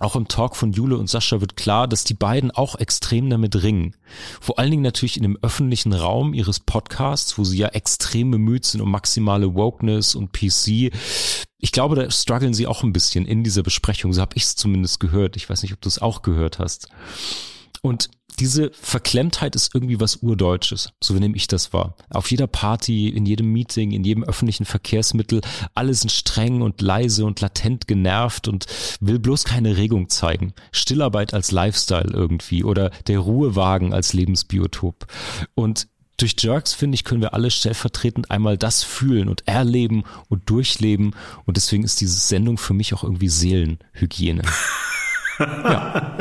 auch 0.00 0.16
im 0.16 0.26
Talk 0.26 0.56
von 0.56 0.72
Jule 0.72 0.98
und 0.98 1.08
Sascha 1.08 1.40
wird 1.40 1.56
klar, 1.56 1.86
dass 1.86 2.02
die 2.02 2.14
beiden 2.14 2.50
auch 2.50 2.74
extrem 2.74 3.30
damit 3.30 3.62
ringen. 3.62 3.94
Vor 4.40 4.58
allen 4.58 4.72
Dingen 4.72 4.82
natürlich 4.82 5.16
in 5.16 5.22
dem 5.22 5.38
öffentlichen 5.40 5.92
Raum 5.92 6.34
ihres 6.34 6.58
Podcasts, 6.58 7.38
wo 7.38 7.44
sie 7.44 7.58
ja 7.58 7.68
extrem 7.68 8.32
bemüht 8.32 8.64
sind 8.64 8.80
um 8.80 8.90
maximale 8.90 9.54
Wokeness 9.54 10.16
und 10.16 10.32
PC. 10.32 10.92
Ich 11.58 11.70
glaube, 11.70 11.94
da 11.94 12.10
strugglen 12.10 12.54
sie 12.54 12.66
auch 12.66 12.82
ein 12.82 12.92
bisschen 12.92 13.24
in 13.24 13.44
dieser 13.44 13.62
Besprechung. 13.62 14.12
So 14.12 14.20
habe 14.20 14.36
ich 14.36 14.42
es 14.42 14.56
zumindest 14.56 14.98
gehört. 14.98 15.36
Ich 15.36 15.48
weiß 15.48 15.62
nicht, 15.62 15.72
ob 15.72 15.80
du 15.80 15.88
es 15.88 16.02
auch 16.02 16.22
gehört 16.22 16.58
hast. 16.58 16.88
Und 17.80 18.10
diese 18.40 18.70
Verklemmtheit 18.72 19.54
ist 19.54 19.74
irgendwie 19.74 20.00
was 20.00 20.16
Urdeutsches, 20.16 20.90
so 21.02 21.14
nehme 21.14 21.36
ich 21.36 21.46
das 21.46 21.72
wahr. 21.72 21.96
Auf 22.10 22.30
jeder 22.30 22.46
Party, 22.46 23.08
in 23.08 23.26
jedem 23.26 23.52
Meeting, 23.52 23.92
in 23.92 24.04
jedem 24.04 24.24
öffentlichen 24.24 24.64
Verkehrsmittel, 24.64 25.40
alle 25.74 25.94
sind 25.94 26.10
streng 26.10 26.62
und 26.62 26.80
leise 26.80 27.24
und 27.24 27.40
latent 27.40 27.86
genervt 27.86 28.48
und 28.48 28.66
will 29.00 29.18
bloß 29.18 29.44
keine 29.44 29.76
Regung 29.76 30.08
zeigen. 30.08 30.52
Stillarbeit 30.72 31.32
als 31.32 31.52
Lifestyle 31.52 32.10
irgendwie 32.12 32.64
oder 32.64 32.90
der 33.06 33.20
Ruhewagen 33.20 33.92
als 33.92 34.12
Lebensbiotop. 34.12 35.06
Und 35.54 35.88
durch 36.16 36.36
Jerks, 36.38 36.74
finde 36.74 36.94
ich, 36.94 37.04
können 37.04 37.22
wir 37.22 37.34
alle 37.34 37.50
stellvertretend 37.50 38.30
einmal 38.30 38.56
das 38.56 38.82
fühlen 38.84 39.28
und 39.28 39.46
erleben 39.48 40.04
und 40.28 40.48
durchleben. 40.48 41.14
Und 41.44 41.56
deswegen 41.56 41.84
ist 41.84 42.00
diese 42.00 42.18
Sendung 42.18 42.56
für 42.56 42.74
mich 42.74 42.94
auch 42.94 43.02
irgendwie 43.02 43.28
Seelenhygiene. 43.28 44.42
Ja. 45.38 46.16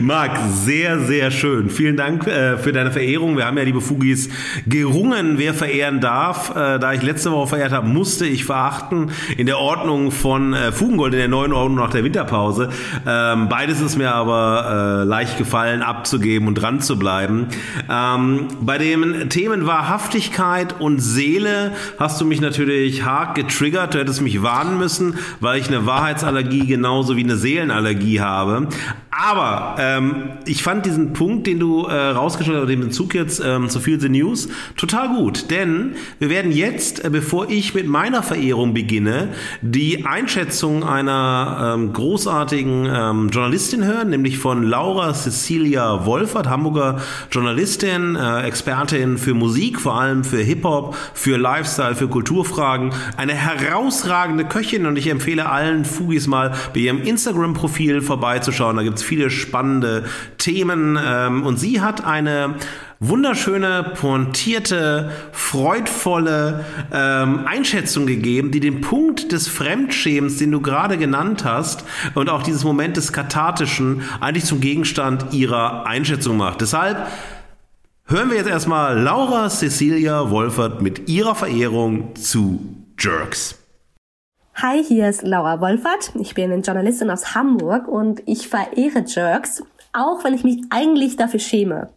Marc, 0.00 0.38
sehr, 0.50 1.00
sehr 1.00 1.30
schön. 1.30 1.68
Vielen 1.68 1.96
Dank 1.96 2.26
äh, 2.26 2.56
für 2.56 2.72
deine 2.72 2.90
Verehrung. 2.90 3.36
Wir 3.36 3.44
haben 3.46 3.58
ja, 3.58 3.64
liebe 3.64 3.80
Fugis, 3.80 4.30
gerungen, 4.66 5.38
wer 5.38 5.52
verehren 5.52 6.00
darf. 6.00 6.50
Äh, 6.50 6.78
da 6.78 6.92
ich 6.92 7.02
letzte 7.02 7.32
Woche 7.32 7.48
verehrt 7.48 7.72
habe, 7.72 7.86
musste 7.86 8.24
ich 8.24 8.44
verachten. 8.44 9.10
In 9.36 9.46
der 9.46 9.58
Ordnung 9.58 10.10
von 10.10 10.54
äh, 10.54 10.72
Fugengold, 10.72 11.12
in 11.12 11.18
der 11.18 11.28
neuen 11.28 11.52
Ordnung 11.52 11.78
nach 11.78 11.90
der 11.90 12.04
Winterpause. 12.04 12.70
Ähm, 13.06 13.48
beides 13.48 13.80
ist 13.80 13.98
mir 13.98 14.12
aber 14.12 15.02
äh, 15.02 15.04
leicht 15.04 15.36
gefallen, 15.36 15.82
abzugeben 15.82 16.48
und 16.48 16.54
dran 16.54 16.80
zu 16.80 16.98
bleiben. 16.98 17.48
Ähm, 17.90 18.48
bei 18.60 18.78
den 18.78 19.28
Themen 19.28 19.66
Wahrhaftigkeit 19.66 20.80
und 20.80 21.00
Seele 21.00 21.72
hast 21.98 22.20
du 22.20 22.24
mich 22.24 22.40
natürlich 22.40 23.04
hart 23.04 23.34
getriggert. 23.34 23.94
Du 23.94 23.98
hättest 23.98 24.22
mich 24.22 24.42
warnen 24.42 24.78
müssen, 24.78 25.18
weil 25.40 25.60
ich 25.60 25.68
eine 25.68 25.84
Wahrheitsallergie 25.84 26.66
genauso 26.66 27.16
wie 27.16 27.24
eine 27.24 27.36
Seelenallergie 27.36 28.20
habe 28.20 28.45
habe. 28.46 28.68
Aber 29.10 29.76
ähm, 29.78 30.30
ich 30.44 30.62
fand 30.62 30.84
diesen 30.84 31.14
Punkt, 31.14 31.46
den 31.46 31.58
du 31.58 31.84
äh, 31.86 31.94
rausgestellt 31.94 32.60
hast, 32.60 32.68
den 32.68 32.80
Bezug 32.80 33.14
jetzt 33.14 33.42
ähm, 33.44 33.70
zu 33.70 33.80
Feel 33.80 33.98
the 33.98 34.10
News, 34.10 34.48
total 34.76 35.08
gut. 35.16 35.50
Denn 35.50 35.94
wir 36.18 36.28
werden 36.28 36.52
jetzt, 36.52 37.02
äh, 37.02 37.08
bevor 37.08 37.48
ich 37.48 37.74
mit 37.74 37.88
meiner 37.88 38.22
Verehrung 38.22 38.74
beginne, 38.74 39.28
die 39.62 40.04
Einschätzung 40.04 40.84
einer 40.84 41.74
ähm, 41.76 41.94
großartigen 41.94 42.88
ähm, 42.92 43.28
Journalistin 43.30 43.84
hören, 43.84 44.10
nämlich 44.10 44.36
von 44.36 44.62
Laura 44.64 45.14
Cecilia 45.14 46.04
Wolfert, 46.04 46.48
Hamburger 46.48 47.00
Journalistin, 47.30 48.16
äh, 48.16 48.42
Expertin 48.42 49.16
für 49.16 49.32
Musik, 49.32 49.80
vor 49.80 49.98
allem 49.98 50.24
für 50.24 50.42
Hip-Hop, 50.42 50.94
für 51.14 51.38
Lifestyle, 51.38 51.94
für 51.94 52.08
Kulturfragen. 52.08 52.90
Eine 53.16 53.32
herausragende 53.32 54.44
Köchin 54.44 54.84
und 54.84 54.98
ich 54.98 55.08
empfehle 55.08 55.48
allen 55.48 55.86
Fugis 55.86 56.26
mal 56.26 56.52
bei 56.74 56.80
ihrem 56.80 57.00
Instagram-Profil 57.00 58.02
vorbeizuschauen. 58.36 58.76
Da 58.76 58.82
gibt's 58.82 59.02
viele 59.02 59.30
spannende 59.30 60.04
Themen. 60.38 60.98
Ähm, 61.02 61.44
und 61.44 61.58
sie 61.58 61.80
hat 61.80 62.04
eine 62.04 62.54
wunderschöne, 63.00 63.92
pointierte, 63.98 65.10
freudvolle 65.32 66.64
ähm, 66.92 67.46
Einschätzung 67.46 68.06
gegeben, 68.06 68.50
die 68.50 68.60
den 68.60 68.80
Punkt 68.80 69.32
des 69.32 69.48
Fremdschämens, 69.48 70.38
den 70.38 70.50
du 70.50 70.60
gerade 70.60 70.96
genannt 70.96 71.44
hast, 71.44 71.84
und 72.14 72.30
auch 72.30 72.42
dieses 72.42 72.64
Moment 72.64 72.96
des 72.96 73.12
Kathartischen 73.12 74.02
eigentlich 74.20 74.44
zum 74.44 74.60
Gegenstand 74.60 75.32
ihrer 75.32 75.86
Einschätzung 75.86 76.36
macht. 76.36 76.60
Deshalb 76.60 77.06
hören 78.06 78.30
wir 78.30 78.36
jetzt 78.36 78.48
erstmal 78.48 78.98
Laura 78.98 79.50
Cecilia 79.50 80.30
Wolfert 80.30 80.80
mit 80.80 81.08
ihrer 81.08 81.34
Verehrung 81.34 82.14
zu 82.16 82.76
Jerks. 82.98 83.65
Hi, 84.62 84.82
hier 84.82 85.10
ist 85.10 85.20
Laura 85.20 85.60
Wolfert. 85.60 86.12
Ich 86.18 86.32
bin 86.32 86.50
eine 86.50 86.62
Journalistin 86.62 87.10
aus 87.10 87.34
Hamburg 87.34 87.88
und 87.88 88.22
ich 88.24 88.48
verehre 88.48 89.04
Jerks, 89.06 89.62
auch 89.92 90.24
wenn 90.24 90.32
ich 90.32 90.44
mich 90.44 90.62
eigentlich 90.70 91.16
dafür 91.16 91.40
schäme. 91.40 91.90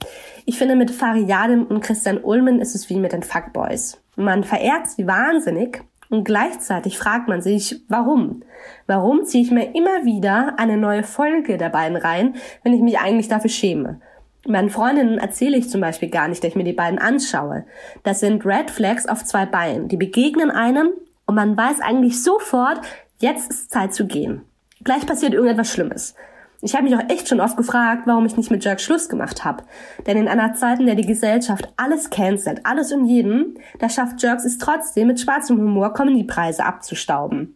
Ich 0.44 0.58
finde, 0.58 0.76
mit 0.76 0.92
Fariadim 0.92 1.64
und 1.68 1.80
Christian 1.80 2.18
Ulmen 2.18 2.60
ist 2.60 2.76
es 2.76 2.90
wie 2.90 3.00
mit 3.00 3.14
den 3.14 3.24
Fuckboys. 3.24 4.02
Man 4.18 4.44
verehrt 4.44 4.90
sie 4.90 5.08
wahnsinnig 5.08 5.82
und 6.10 6.26
gleichzeitig 6.26 6.98
fragt 6.98 7.30
man 7.30 7.42
sich, 7.42 7.82
warum? 7.88 8.44
Warum 8.88 9.24
ziehe 9.24 9.46
ich 9.46 9.52
mir 9.52 9.74
immer 9.74 10.04
wieder 10.04 10.56
eine 10.58 10.76
neue 10.76 11.04
Folge 11.04 11.58
der 11.58 11.70
beiden 11.70 11.96
rein, 11.96 12.36
wenn 12.64 12.74
ich 12.74 12.82
mich 12.82 13.00
eigentlich 13.00 13.30
dafür 13.30 13.50
schäme? 13.50 14.02
Meinen 14.46 14.70
Freundinnen 14.70 15.18
erzähle 15.18 15.56
ich 15.56 15.70
zum 15.70 15.80
Beispiel 15.80 16.10
gar 16.10 16.28
nicht, 16.28 16.44
dass 16.44 16.50
ich 16.50 16.56
mir 16.58 16.66
die 16.66 16.74
beiden 16.74 17.00
anschaue. 17.00 17.64
Das 18.04 18.20
sind 18.20 18.46
Red 18.46 18.70
Flags 18.70 19.06
auf 19.06 19.24
zwei 19.24 19.46
Beinen. 19.46 19.88
Die 19.88 19.98
begegnen 19.98 20.52
einem 20.52 20.90
und 21.30 21.36
man 21.36 21.56
weiß 21.56 21.80
eigentlich 21.82 22.24
sofort, 22.24 22.82
jetzt 23.20 23.52
ist 23.52 23.70
Zeit 23.70 23.94
zu 23.94 24.08
gehen. 24.08 24.42
Gleich 24.84 25.06
passiert 25.06 25.36
irgendetwas 25.36 25.72
Schlimmes. 25.72 26.16
Ich 26.64 26.74
habe 26.74 26.86
mich 26.86 26.96
auch 26.96 27.08
echt 27.08 27.28
schon 27.28 27.40
oft 27.40 27.56
gefragt, 27.56 28.08
warum 28.08 28.26
ich 28.26 28.36
nicht 28.36 28.50
mit 28.50 28.66
Jerk 28.66 28.82
Schluss 28.82 29.10
gemacht 29.10 29.46
habe. 29.46 29.64
Denn 30.08 30.18
in 30.18 30.28
einer 30.28 30.56
Zeit, 30.56 30.80
in 30.80 30.88
der 30.88 30.96
die 30.96 31.06
Gesellschaft 31.06 31.72
alles 31.78 32.10
cancelt, 32.10 32.62
alles 32.64 32.92
und 32.92 33.06
jeden, 33.06 33.60
da 33.78 33.90
schafft 33.90 34.24
Jerks 34.24 34.44
es 34.44 34.58
trotzdem, 34.58 35.06
mit 35.06 35.20
schwarzem 35.20 35.60
Humor 35.60 35.94
Comedy-Preise 35.94 36.66
abzustauben. 36.66 37.56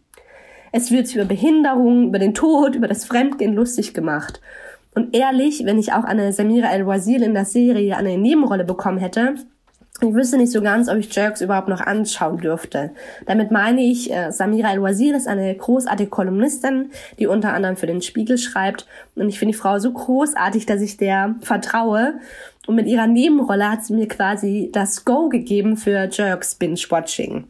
Es 0.70 0.92
wird 0.92 1.12
über 1.12 1.24
Behinderung, 1.24 2.06
über 2.10 2.20
den 2.20 2.32
Tod, 2.32 2.76
über 2.76 2.86
das 2.86 3.04
Fremdgehen 3.04 3.54
lustig 3.54 3.92
gemacht. 3.92 4.40
Und 4.94 5.16
ehrlich, 5.16 5.64
wenn 5.64 5.80
ich 5.80 5.92
auch 5.92 6.04
eine 6.04 6.32
Samira 6.32 6.68
El-Wazir 6.68 7.20
in 7.22 7.34
der 7.34 7.44
Serie 7.44 7.96
eine 7.96 8.16
Nebenrolle 8.18 8.64
bekommen 8.64 8.98
hätte, 8.98 9.34
ich 10.00 10.12
wüsste 10.12 10.38
nicht 10.38 10.50
so 10.50 10.60
ganz, 10.60 10.88
ob 10.88 10.96
ich 10.98 11.14
Jerks 11.14 11.40
überhaupt 11.40 11.68
noch 11.68 11.80
anschauen 11.80 12.38
dürfte. 12.38 12.90
Damit 13.26 13.52
meine 13.52 13.80
ich, 13.80 14.12
äh, 14.12 14.32
Samira 14.32 14.72
El-Wazir 14.72 15.16
ist 15.16 15.28
eine 15.28 15.54
großartige 15.54 16.10
Kolumnistin, 16.10 16.90
die 17.18 17.28
unter 17.28 17.52
anderem 17.52 17.76
für 17.76 17.86
den 17.86 18.02
Spiegel 18.02 18.36
schreibt. 18.36 18.86
Und 19.14 19.28
ich 19.28 19.38
finde 19.38 19.52
die 19.52 19.58
Frau 19.58 19.78
so 19.78 19.92
großartig, 19.92 20.66
dass 20.66 20.80
ich 20.80 20.96
der 20.96 21.36
vertraue. 21.42 22.14
Und 22.66 22.74
mit 22.74 22.86
ihrer 22.86 23.06
Nebenrolle 23.06 23.70
hat 23.70 23.84
sie 23.84 23.94
mir 23.94 24.08
quasi 24.08 24.70
das 24.72 25.04
Go 25.04 25.28
gegeben 25.28 25.76
für 25.76 26.08
Jerks 26.10 26.56
Binge-Watching. 26.56 27.44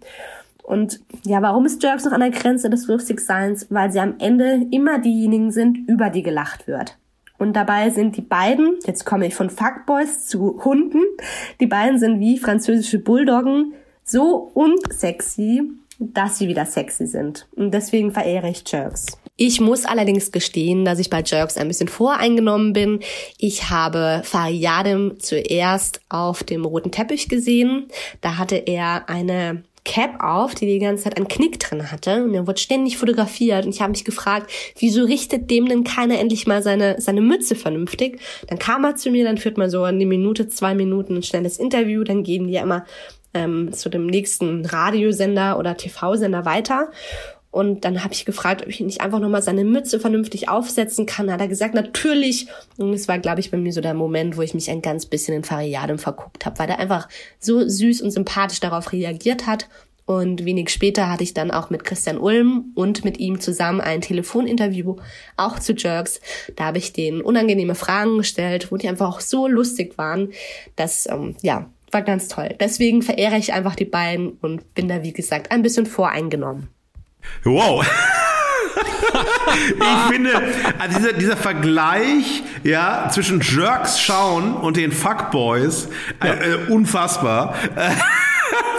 Und 0.63 1.01
ja, 1.25 1.41
warum 1.41 1.65
ist 1.65 1.83
Jerks 1.83 2.05
noch 2.05 2.13
an 2.13 2.21
der 2.21 2.31
Grenze 2.31 2.69
des 2.69 2.87
Lustigseins? 2.87 3.67
Weil 3.71 3.91
sie 3.91 4.01
am 4.01 4.17
Ende 4.19 4.67
immer 4.71 4.99
diejenigen 4.99 5.51
sind, 5.51 5.89
über 5.89 6.11
die 6.11 6.23
gelacht 6.23 6.67
wird. 6.67 6.97
Und 7.39 7.55
dabei 7.55 7.91
sind 7.91 8.17
die 8.17 8.23
beiden, 8.23 8.79
jetzt 8.87 9.05
komme 9.05 9.27
ich 9.27 9.35
von 9.35 9.51
Fuckboys 9.51 10.27
zu 10.27 10.65
Hunden, 10.65 11.03
die 11.61 11.67
beiden 11.67 11.99
sind 11.99 12.21
wie 12.21 12.39
französische 12.39 12.99
Bulldoggen 12.99 13.75
so 14.05 14.51
unsexy, 14.55 15.63
dass 15.99 16.39
sie 16.39 16.49
wieder 16.49 16.67
sexy 16.67 17.07
sind. 17.07 17.47
Und 17.57 17.73
deswegen 17.73 18.13
verehre 18.13 18.51
ich 18.51 18.63
Jerks. 18.67 19.07
Ich 19.37 19.61
muss 19.61 19.85
allerdings 19.85 20.31
gestehen, 20.31 20.85
dass 20.85 21.01
ich 21.01 21.11
bei 21.11 21.23
Jerks 21.25 21.57
ein 21.57 21.67
bisschen 21.67 21.89
voreingenommen 21.89 22.73
bin. 22.73 23.01
Ich 23.37 23.69
habe 23.69 24.23
Fariadim 24.25 25.19
zuerst 25.19 26.03
auf 26.09 26.45
dem 26.45 26.65
roten 26.65 26.93
Teppich 26.93 27.29
gesehen. 27.29 27.89
Da 28.21 28.39
hatte 28.39 28.57
er 28.57 29.09
eine 29.09 29.65
Cap 29.85 30.23
auf, 30.23 30.55
die 30.55 30.67
die 30.67 30.79
ganze 30.79 31.05
Zeit 31.05 31.17
einen 31.17 31.29
Knick 31.29 31.61
drin 31.61 31.91
hatte. 31.91 32.25
Und 32.25 32.35
er 32.35 32.47
wurde 32.47 32.61
ständig 32.61 32.97
fotografiert. 32.97 33.67
Und 33.67 33.75
ich 33.75 33.81
habe 33.81 33.91
mich 33.91 34.05
gefragt, 34.05 34.51
wieso 34.79 35.05
richtet 35.05 35.51
dem 35.51 35.69
denn 35.69 35.85
keiner 35.85 36.19
endlich 36.19 36.47
mal 36.47 36.63
seine, 36.63 37.01
seine 37.01 37.21
Mütze 37.21 37.55
vernünftig? 37.55 38.21
Dann 38.49 38.59
kam 38.59 38.85
er 38.85 38.97
zu 38.97 39.11
mir, 39.11 39.25
dann 39.25 39.39
führt 39.39 39.59
man 39.59 39.71
so 39.71 39.83
eine 39.83 40.07
Minute, 40.07 40.49
zwei 40.49 40.75
Minuten 40.75 41.17
ein 41.17 41.23
schnelles 41.23 41.59
Interview, 41.59 42.03
dann 42.03 42.23
gehen 42.23 42.47
die 42.47 42.55
ja 42.55 42.63
immer 42.63 42.87
ähm, 43.35 43.73
zu 43.73 43.89
dem 43.89 44.07
nächsten 44.07 44.65
Radiosender 44.65 45.59
oder 45.59 45.77
TV-Sender 45.77 46.45
weiter 46.45 46.91
und 47.55 47.85
dann 47.85 48.03
habe 48.03 48.13
ich 48.13 48.25
gefragt, 48.25 48.63
ob 48.63 48.69
ich 48.69 48.81
nicht 48.81 49.01
einfach 49.01 49.21
nochmal 49.21 49.41
seine 49.41 49.63
Mütze 49.63 50.01
vernünftig 50.01 50.49
aufsetzen 50.49 51.07
kann. 51.07 51.31
Hat 51.31 51.41
er 51.41 51.47
gesagt, 51.47 51.73
natürlich. 51.73 52.49
Und 52.79 52.93
es 52.93 53.07
war, 53.07 53.21
glaube 53.21 53.39
ich, 53.39 53.53
bei 53.53 53.57
mir 53.57 53.73
so 53.73 53.81
der 53.81 53.95
Moment, 53.95 54.37
wo 54.37 54.43
ich 54.43 54.55
mich 54.55 54.69
ein 54.73 54.83
ganz 54.83 55.07
bisschen 55.07 55.37
in 55.37 55.45
Fariadem 55.45 55.99
verguckt 55.99 56.47
habe, 56.47 56.59
weil 56.59 56.69
er 56.69 56.81
einfach 56.81 57.09
so 57.39 57.65
süß 57.65 58.03
und 58.03 58.11
sympathisch 58.11 58.59
darauf 58.59 58.91
reagiert 58.91 59.47
hat. 59.47 59.69
Und 60.05 60.45
wenig 60.45 60.69
später 60.71 61.09
hatte 61.09 61.23
ich 61.23 61.33
dann 61.33 61.53
auch 61.53 61.71
mit 61.71 61.85
Christian 61.85 62.19
Ulm 62.19 62.73
und 62.75 63.05
mit 63.05 63.21
ihm 63.21 63.39
zusammen 63.39 63.81
ein 63.81 64.01
Telefoninterview, 64.01 64.97
auch 65.37 65.61
zu 65.61 65.75
Jerks. 65.75 66.21
Da 66.57 66.65
habe 66.65 66.79
ich 66.79 66.93
denen 66.93 67.21
unangenehme 67.21 67.77
Fragen 67.77 68.19
gestellt, 68.19 68.73
wo 68.73 68.79
die 68.79 68.89
einfach 68.89 69.09
auch 69.09 69.21
so 69.21 69.47
lustig 69.47 69.97
waren, 69.97 70.33
dass, 70.75 71.09
ähm, 71.09 71.37
ja, 71.41 71.71
war 71.93 72.03
ganz 72.03 72.27
toll. 72.27 72.57
Deswegen 72.59 73.03
verehre 73.03 73.39
ich 73.39 73.53
einfach 73.53 73.77
die 73.77 73.85
beiden 73.85 74.31
und 74.41 74.75
bin 74.75 74.89
da, 74.89 75.05
wie 75.05 75.13
gesagt, 75.13 75.53
ein 75.53 75.63
bisschen 75.63 75.87
voreingenommen. 75.87 76.74
Wow. 77.45 77.85
ich 79.55 80.13
finde, 80.13 80.31
also 80.79 80.99
dieser, 80.99 81.13
dieser 81.13 81.37
Vergleich 81.37 82.43
ja, 82.63 83.09
zwischen 83.13 83.41
Jerks 83.41 84.01
schauen 84.01 84.55
und 84.55 84.77
den 84.77 84.93
Fuckboys, 84.93 85.89
äh, 86.23 86.29
äh, 86.29 86.57
unfassbar. 86.69 87.55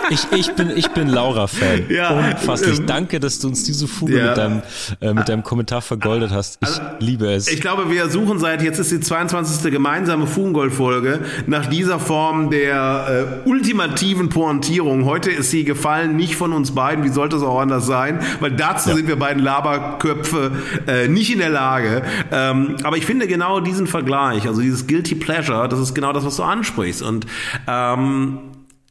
Ich, 0.09 0.27
ich, 0.31 0.53
bin, 0.53 0.71
ich 0.75 0.89
bin 0.91 1.07
Laura-Fan. 1.07 1.85
Ja, 1.89 2.11
Unfasslich. 2.11 2.79
Ähm, 2.79 2.85
Danke, 2.85 3.19
dass 3.19 3.39
du 3.39 3.47
uns 3.47 3.63
diese 3.63 3.87
Fuge 3.87 4.17
ja. 4.17 4.27
mit, 4.27 4.37
deinem, 4.37 4.61
äh, 5.01 5.13
mit 5.13 5.29
deinem 5.29 5.43
Kommentar 5.43 5.81
vergoldet 5.81 6.31
hast. 6.31 6.59
Ich 6.61 6.67
also, 6.67 6.81
liebe 6.99 7.31
es. 7.31 7.47
Ich 7.47 7.61
glaube, 7.61 7.89
wir 7.89 8.09
suchen 8.09 8.39
seit, 8.39 8.61
jetzt 8.61 8.79
ist 8.79 8.91
die 8.91 8.99
22. 8.99 9.71
gemeinsame 9.71 10.27
Fugengold-Folge, 10.27 11.21
nach 11.47 11.65
dieser 11.65 11.99
Form 11.99 12.51
der 12.51 13.39
äh, 13.45 13.49
ultimativen 13.49 14.29
Pointierung. 14.29 15.05
Heute 15.05 15.31
ist 15.31 15.51
sie 15.51 15.63
gefallen, 15.63 16.15
nicht 16.15 16.35
von 16.35 16.53
uns 16.53 16.75
beiden. 16.75 17.03
Wie 17.03 17.09
sollte 17.09 17.37
es 17.37 17.43
auch 17.43 17.59
anders 17.59 17.85
sein? 17.85 18.19
Weil 18.39 18.51
dazu 18.51 18.89
ja. 18.89 18.95
sind 18.95 19.07
wir 19.07 19.15
beiden 19.15 19.41
Laberköpfe 19.41 20.51
äh, 20.87 21.07
nicht 21.07 21.33
in 21.33 21.39
der 21.39 21.49
Lage. 21.49 22.03
Ähm, 22.31 22.75
aber 22.83 22.97
ich 22.97 23.05
finde 23.05 23.27
genau 23.27 23.59
diesen 23.59 23.87
Vergleich, 23.87 24.47
also 24.47 24.61
dieses 24.61 24.87
Guilty 24.87 25.15
Pleasure, 25.15 25.67
das 25.67 25.79
ist 25.79 25.95
genau 25.95 26.13
das, 26.13 26.25
was 26.25 26.35
du 26.35 26.43
ansprichst. 26.43 27.01
Und 27.01 27.25
ähm, 27.67 28.39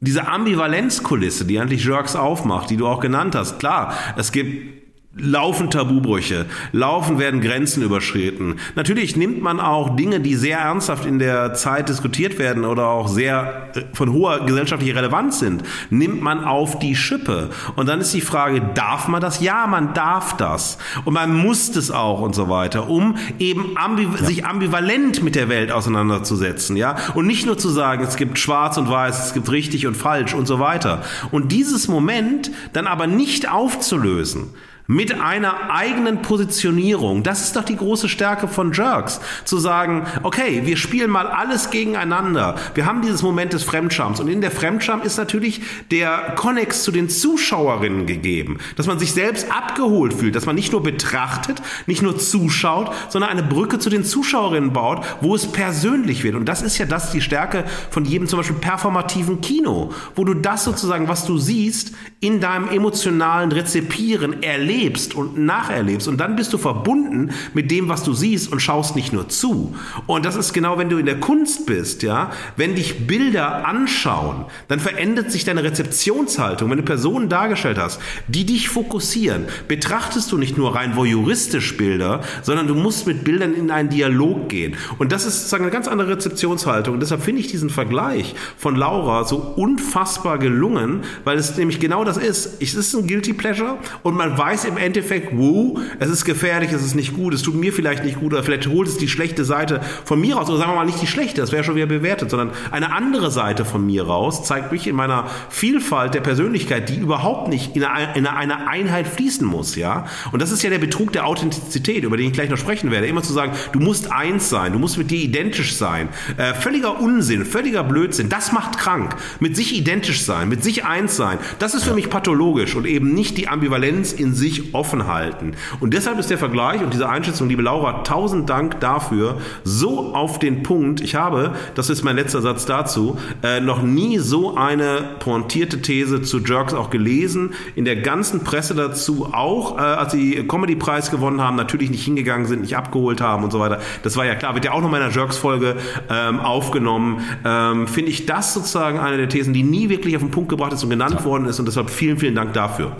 diese 0.04 0.28
Ambivalenzkulisse, 0.28 1.46
die 1.46 1.58
eigentlich 1.58 1.84
Jerks 1.84 2.14
aufmacht, 2.14 2.70
die 2.70 2.76
du 2.76 2.86
auch 2.86 3.00
genannt 3.00 3.34
hast. 3.34 3.58
Klar, 3.58 3.94
es 4.16 4.32
gibt 4.32 4.83
Laufen 5.16 5.70
Tabubrüche, 5.70 6.46
laufen 6.72 7.20
werden 7.20 7.40
Grenzen 7.40 7.84
überschritten. 7.84 8.56
Natürlich 8.74 9.16
nimmt 9.16 9.40
man 9.40 9.60
auch 9.60 9.94
Dinge, 9.94 10.18
die 10.18 10.34
sehr 10.34 10.58
ernsthaft 10.58 11.06
in 11.06 11.20
der 11.20 11.54
Zeit 11.54 11.88
diskutiert 11.88 12.40
werden 12.40 12.64
oder 12.64 12.88
auch 12.88 13.06
sehr 13.06 13.70
äh, 13.76 13.82
von 13.92 14.12
hoher 14.12 14.44
gesellschaftlicher 14.44 14.96
Relevanz 14.96 15.38
sind, 15.38 15.62
nimmt 15.88 16.20
man 16.20 16.42
auf 16.42 16.80
die 16.80 16.96
Schippe. 16.96 17.50
Und 17.76 17.88
dann 17.88 18.00
ist 18.00 18.12
die 18.12 18.20
Frage, 18.20 18.60
darf 18.74 19.06
man 19.06 19.20
das? 19.20 19.40
Ja, 19.40 19.68
man 19.68 19.94
darf 19.94 20.36
das. 20.36 20.78
Und 21.04 21.14
man 21.14 21.32
muss 21.32 21.76
es 21.76 21.92
auch 21.92 22.20
und 22.20 22.34
so 22.34 22.48
weiter, 22.48 22.88
um 22.88 23.16
eben 23.38 23.76
ambiv 23.76 24.08
ja. 24.20 24.26
sich 24.26 24.44
ambivalent 24.44 25.22
mit 25.22 25.36
der 25.36 25.48
Welt 25.48 25.70
auseinanderzusetzen, 25.70 26.76
ja? 26.76 26.96
Und 27.14 27.26
nicht 27.26 27.46
nur 27.46 27.56
zu 27.56 27.68
sagen, 27.68 28.02
es 28.02 28.16
gibt 28.16 28.38
schwarz 28.38 28.76
und 28.78 28.90
weiß, 28.90 29.26
es 29.26 29.32
gibt 29.32 29.50
richtig 29.52 29.86
und 29.86 29.96
falsch 29.96 30.34
und 30.34 30.46
so 30.46 30.58
weiter. 30.58 31.02
Und 31.30 31.52
dieses 31.52 31.86
Moment 31.86 32.50
dann 32.72 32.88
aber 32.88 33.06
nicht 33.06 33.48
aufzulösen, 33.48 34.50
mit 34.86 35.18
einer 35.18 35.70
eigenen 35.70 36.20
Positionierung. 36.20 37.22
Das 37.22 37.42
ist 37.42 37.56
doch 37.56 37.64
die 37.64 37.76
große 37.76 38.08
Stärke 38.08 38.48
von 38.48 38.72
Jerks. 38.72 39.20
Zu 39.44 39.58
sagen, 39.58 40.06
okay, 40.22 40.62
wir 40.64 40.76
spielen 40.76 41.10
mal 41.10 41.26
alles 41.26 41.70
gegeneinander. 41.70 42.56
Wir 42.74 42.84
haben 42.84 43.00
dieses 43.00 43.22
Moment 43.22 43.54
des 43.54 43.64
Fremdschams. 43.64 44.20
Und 44.20 44.28
in 44.28 44.42
der 44.42 44.50
Fremdscham 44.50 45.00
ist 45.02 45.16
natürlich 45.16 45.62
der 45.90 46.34
Konnex 46.36 46.82
zu 46.82 46.90
den 46.90 47.08
Zuschauerinnen 47.08 48.06
gegeben. 48.06 48.58
Dass 48.76 48.86
man 48.86 48.98
sich 48.98 49.12
selbst 49.12 49.50
abgeholt 49.50 50.12
fühlt. 50.12 50.34
Dass 50.34 50.46
man 50.46 50.54
nicht 50.54 50.72
nur 50.72 50.82
betrachtet, 50.82 51.62
nicht 51.86 52.02
nur 52.02 52.18
zuschaut, 52.18 52.92
sondern 53.08 53.30
eine 53.30 53.42
Brücke 53.42 53.78
zu 53.78 53.88
den 53.88 54.04
Zuschauerinnen 54.04 54.72
baut, 54.72 55.04
wo 55.22 55.34
es 55.34 55.46
persönlich 55.46 56.24
wird. 56.24 56.34
Und 56.34 56.46
das 56.46 56.60
ist 56.60 56.76
ja 56.76 56.84
das 56.84 57.10
die 57.10 57.22
Stärke 57.22 57.64
von 57.90 58.04
jedem 58.04 58.28
zum 58.28 58.38
Beispiel 58.38 58.56
performativen 58.56 59.40
Kino. 59.40 59.92
Wo 60.14 60.24
du 60.24 60.34
das 60.34 60.64
sozusagen, 60.64 61.08
was 61.08 61.24
du 61.24 61.38
siehst, 61.38 61.92
in 62.20 62.40
deinem 62.40 62.68
emotionalen 62.68 63.50
Rezipieren 63.50 64.42
erlebst 64.42 64.73
erlebst 64.74 65.14
und 65.14 65.38
nacherlebst 65.38 66.08
und 66.08 66.18
dann 66.18 66.36
bist 66.36 66.52
du 66.52 66.58
verbunden 66.58 67.30
mit 67.54 67.70
dem, 67.70 67.88
was 67.88 68.02
du 68.02 68.12
siehst 68.12 68.50
und 68.52 68.60
schaust 68.60 68.96
nicht 68.96 69.12
nur 69.12 69.28
zu. 69.28 69.74
Und 70.06 70.24
das 70.24 70.36
ist 70.36 70.52
genau, 70.52 70.78
wenn 70.78 70.88
du 70.88 70.98
in 70.98 71.06
der 71.06 71.20
Kunst 71.20 71.66
bist, 71.66 72.02
ja, 72.02 72.30
wenn 72.56 72.74
dich 72.74 73.06
Bilder 73.06 73.66
anschauen, 73.66 74.46
dann 74.68 74.80
verändert 74.80 75.30
sich 75.30 75.44
deine 75.44 75.62
Rezeptionshaltung. 75.62 76.70
Wenn 76.70 76.78
du 76.78 76.84
Personen 76.84 77.28
dargestellt 77.28 77.78
hast, 77.78 78.00
die 78.28 78.44
dich 78.44 78.68
fokussieren, 78.68 79.44
betrachtest 79.68 80.32
du 80.32 80.38
nicht 80.38 80.58
nur 80.58 80.74
rein 80.74 80.96
voyeuristisch 80.96 81.76
Bilder, 81.76 82.20
sondern 82.42 82.66
du 82.66 82.74
musst 82.74 83.06
mit 83.06 83.24
Bildern 83.24 83.54
in 83.54 83.70
einen 83.70 83.88
Dialog 83.88 84.48
gehen. 84.48 84.76
Und 84.98 85.12
das 85.12 85.24
ist 85.24 85.36
sozusagen 85.36 85.64
eine 85.64 85.72
ganz 85.72 85.88
andere 85.88 86.10
Rezeptionshaltung. 86.10 86.94
Und 86.94 87.00
deshalb 87.00 87.22
finde 87.22 87.40
ich 87.40 87.48
diesen 87.48 87.70
Vergleich 87.70 88.34
von 88.56 88.76
Laura 88.76 89.24
so 89.24 89.36
unfassbar 89.36 90.38
gelungen, 90.38 91.02
weil 91.24 91.38
es 91.38 91.56
nämlich 91.56 91.80
genau 91.80 92.04
das 92.04 92.16
ist. 92.16 92.60
Es 92.60 92.74
ist 92.74 92.94
ein 92.94 93.06
Guilty 93.06 93.34
Pleasure 93.34 93.78
und 94.02 94.16
man 94.16 94.36
weiß 94.36 94.63
im 94.64 94.76
Endeffekt, 94.76 95.30
wow, 95.32 95.80
es 95.98 96.10
ist 96.10 96.24
gefährlich, 96.24 96.72
es 96.72 96.84
ist 96.84 96.94
nicht 96.94 97.14
gut, 97.14 97.34
es 97.34 97.42
tut 97.42 97.54
mir 97.54 97.72
vielleicht 97.72 98.04
nicht 98.04 98.20
gut 98.20 98.32
oder 98.32 98.42
vielleicht 98.42 98.68
holt 98.68 98.88
es 98.88 98.96
die 98.96 99.08
schlechte 99.08 99.44
Seite 99.44 99.80
von 100.04 100.20
mir 100.20 100.36
raus 100.36 100.48
oder 100.48 100.58
sagen 100.58 100.72
wir 100.72 100.76
mal 100.76 100.86
nicht 100.86 101.02
die 101.02 101.06
schlechte, 101.06 101.40
das 101.40 101.52
wäre 101.52 101.64
schon 101.64 101.76
wieder 101.76 101.86
bewertet, 101.86 102.30
sondern 102.30 102.50
eine 102.70 102.92
andere 102.92 103.30
Seite 103.30 103.64
von 103.64 103.84
mir 103.84 104.04
raus 104.04 104.44
zeigt 104.44 104.72
mich 104.72 104.86
in 104.86 104.96
meiner 104.96 105.28
Vielfalt 105.48 106.14
der 106.14 106.20
Persönlichkeit, 106.20 106.88
die 106.88 106.96
überhaupt 106.96 107.48
nicht 107.48 107.76
in 107.76 107.84
eine, 107.84 108.16
in 108.16 108.26
eine 108.26 108.68
Einheit 108.68 109.06
fließen 109.06 109.46
muss, 109.46 109.76
ja. 109.76 110.06
Und 110.32 110.42
das 110.42 110.52
ist 110.52 110.62
ja 110.62 110.70
der 110.70 110.78
Betrug 110.78 111.12
der 111.12 111.26
Authentizität, 111.26 112.04
über 112.04 112.16
den 112.16 112.26
ich 112.26 112.32
gleich 112.32 112.50
noch 112.50 112.58
sprechen 112.58 112.90
werde. 112.90 113.06
Immer 113.06 113.22
zu 113.22 113.32
sagen, 113.32 113.52
du 113.72 113.80
musst 113.80 114.12
eins 114.12 114.48
sein, 114.48 114.72
du 114.72 114.78
musst 114.78 114.98
mit 114.98 115.10
dir 115.10 115.18
identisch 115.18 115.74
sein. 115.74 116.08
Äh, 116.36 116.54
völliger 116.54 117.00
Unsinn, 117.00 117.44
völliger 117.44 117.84
Blödsinn, 117.84 118.28
das 118.28 118.52
macht 118.52 118.78
krank. 118.78 119.16
Mit 119.40 119.56
sich 119.56 119.76
identisch 119.76 120.22
sein, 120.22 120.48
mit 120.48 120.62
sich 120.62 120.84
eins 120.84 121.16
sein, 121.16 121.38
das 121.58 121.74
ist 121.74 121.84
für 121.84 121.94
mich 121.94 122.10
pathologisch 122.10 122.74
und 122.74 122.86
eben 122.86 123.14
nicht 123.14 123.36
die 123.36 123.48
Ambivalenz 123.48 124.12
in 124.12 124.34
sich 124.34 124.53
sich 124.54 124.74
offen 124.74 125.06
halten. 125.06 125.54
Und 125.80 125.94
deshalb 125.94 126.18
ist 126.18 126.30
der 126.30 126.38
Vergleich 126.38 126.82
und 126.82 126.92
diese 126.92 127.08
Einschätzung, 127.08 127.48
liebe 127.48 127.62
Laura, 127.62 128.02
tausend 128.02 128.48
Dank 128.48 128.80
dafür, 128.80 129.38
so 129.64 130.14
auf 130.14 130.38
den 130.38 130.62
Punkt. 130.62 131.00
Ich 131.00 131.14
habe, 131.14 131.52
das 131.74 131.90
ist 131.90 132.02
mein 132.02 132.16
letzter 132.16 132.42
Satz 132.42 132.66
dazu, 132.66 133.18
äh, 133.42 133.60
noch 133.60 133.82
nie 133.82 134.18
so 134.18 134.56
eine 134.56 135.16
pointierte 135.18 135.82
These 135.82 136.22
zu 136.22 136.38
Jerks 136.38 136.74
auch 136.74 136.90
gelesen. 136.90 137.54
In 137.74 137.84
der 137.84 137.96
ganzen 137.96 138.44
Presse 138.44 138.74
dazu 138.74 139.28
auch, 139.32 139.78
äh, 139.78 139.80
als 139.80 140.12
sie 140.12 140.46
Comedy-Preis 140.46 141.10
gewonnen 141.10 141.40
haben, 141.40 141.56
natürlich 141.56 141.90
nicht 141.90 142.04
hingegangen 142.04 142.46
sind, 142.46 142.62
nicht 142.62 142.76
abgeholt 142.76 143.20
haben 143.20 143.44
und 143.44 143.50
so 143.50 143.60
weiter. 143.60 143.80
Das 144.02 144.16
war 144.16 144.24
ja 144.24 144.34
klar, 144.34 144.54
wird 144.54 144.64
ja 144.64 144.72
auch 144.72 144.80
noch 144.80 144.86
in 144.86 144.92
meiner 144.92 145.10
Jerks-Folge 145.10 145.76
ähm, 146.10 146.40
aufgenommen. 146.40 147.20
Ähm, 147.44 147.86
Finde 147.88 148.10
ich 148.10 148.26
das 148.26 148.54
sozusagen 148.54 148.98
eine 148.98 149.16
der 149.16 149.28
Thesen, 149.28 149.52
die 149.54 149.62
nie 149.62 149.88
wirklich 149.88 150.16
auf 150.16 150.22
den 150.22 150.30
Punkt 150.30 150.48
gebracht 150.48 150.72
ist 150.72 150.84
und 150.84 150.90
genannt 150.90 151.16
ja. 151.20 151.24
worden 151.24 151.46
ist. 151.46 151.58
Und 151.58 151.66
deshalb 151.66 151.90
vielen, 151.90 152.18
vielen 152.18 152.34
Dank 152.34 152.52
dafür. 152.52 152.96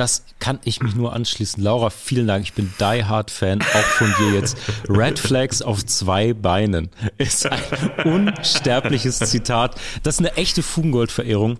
Das 0.00 0.24
kann 0.38 0.60
ich 0.64 0.80
mich 0.80 0.94
nur 0.94 1.12
anschließen. 1.12 1.62
Laura, 1.62 1.90
vielen 1.90 2.26
Dank. 2.26 2.42
Ich 2.42 2.54
bin 2.54 2.72
Die 2.80 3.04
Hard 3.04 3.30
Fan, 3.30 3.60
auch 3.60 3.84
von 3.98 4.10
dir 4.18 4.32
jetzt. 4.32 4.56
Red 4.88 5.18
Flags 5.18 5.60
auf 5.60 5.84
zwei 5.84 6.32
Beinen 6.32 6.88
ist 7.18 7.44
ein 7.44 7.90
unsterbliches 8.06 9.18
Zitat. 9.18 9.78
Das 10.02 10.14
ist 10.14 10.20
eine 10.20 10.38
echte 10.38 10.62
Fugengold-Verehrung. 10.62 11.58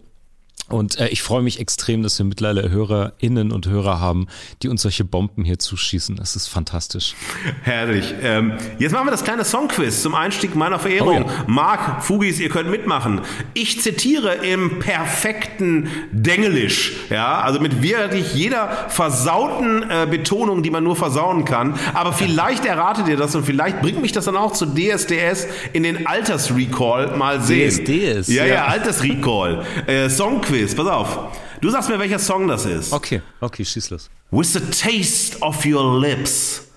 Und 0.71 0.99
äh, 0.99 1.09
ich 1.09 1.23
freue 1.23 1.43
mich 1.43 1.59
extrem, 1.59 2.03
dass 2.03 2.19
wir 2.19 2.25
mittlerweile 2.25 2.71
HörerInnen 2.71 3.51
und 3.51 3.67
Hörer 3.67 4.01
haben, 4.01 4.29
die 4.63 4.69
uns 4.69 4.83
solche 4.83 5.05
Bomben 5.05 5.45
hier 5.45 5.59
zuschießen. 5.59 6.17
Das 6.17 6.37
ist 6.37 6.47
fantastisch. 6.47 7.15
Herrlich. 7.63 8.15
Ähm, 8.23 8.55
jetzt 8.79 8.93
machen 8.93 9.07
wir 9.07 9.11
das 9.11 9.25
kleine 9.25 9.45
Songquiz 9.45 10.03
zum 10.03 10.15
Einstieg 10.15 10.55
meiner 10.55 10.79
Verehrung. 10.79 11.25
Oh 11.25 11.29
ja. 11.29 11.45
Marc, 11.47 12.05
Fugis, 12.05 12.39
ihr 12.39 12.49
könnt 12.51 12.71
mitmachen. 12.71 13.21
Ich 13.53 13.81
zitiere 13.83 14.35
im 14.35 14.79
perfekten 14.79 15.89
Dengelisch. 16.13 16.93
Ja, 17.11 17.41
also 17.41 17.59
mit 17.59 17.83
wirklich 17.83 18.33
jeder 18.35 18.87
versauten 18.89 19.83
äh, 19.91 20.07
Betonung, 20.09 20.63
die 20.63 20.71
man 20.71 20.85
nur 20.85 20.95
versauen 20.95 21.45
kann. 21.45 21.75
Aber 21.95 22.13
vielleicht 22.13 22.65
erratet 22.65 23.09
ihr 23.09 23.17
das 23.17 23.35
und 23.35 23.45
vielleicht 23.45 23.81
bringt 23.83 24.01
mich 24.01 24.13
das 24.13 24.27
dann 24.27 24.37
auch 24.37 24.53
zu 24.53 24.67
DSDS 24.67 25.49
in 25.73 25.83
den 25.83 26.07
Altersrecall 26.07 27.17
mal 27.17 27.41
sehen. 27.41 27.71
DSDS? 27.71 28.29
Ja, 28.29 28.45
ja, 28.45 28.55
ja 28.55 28.65
Altersrecall. 28.67 29.65
äh, 29.87 30.09
Songquiz. 30.09 30.60
Quiz. 30.61 30.75
Pass 30.75 30.87
auf. 30.87 31.19
Du 31.61 31.71
sagst 31.71 31.89
mir, 31.89 31.99
welcher 31.99 32.19
Song 32.19 32.49
das 32.49 32.65
ist. 32.65 32.93
Okay, 32.93 33.23
okay, 33.41 33.65
schieß 33.65 33.91
los. 33.91 34.11
With 34.31 34.53
the 34.53 34.61
taste 34.61 35.41
of 35.43 35.65
your 35.65 36.01
lips. 36.01 36.70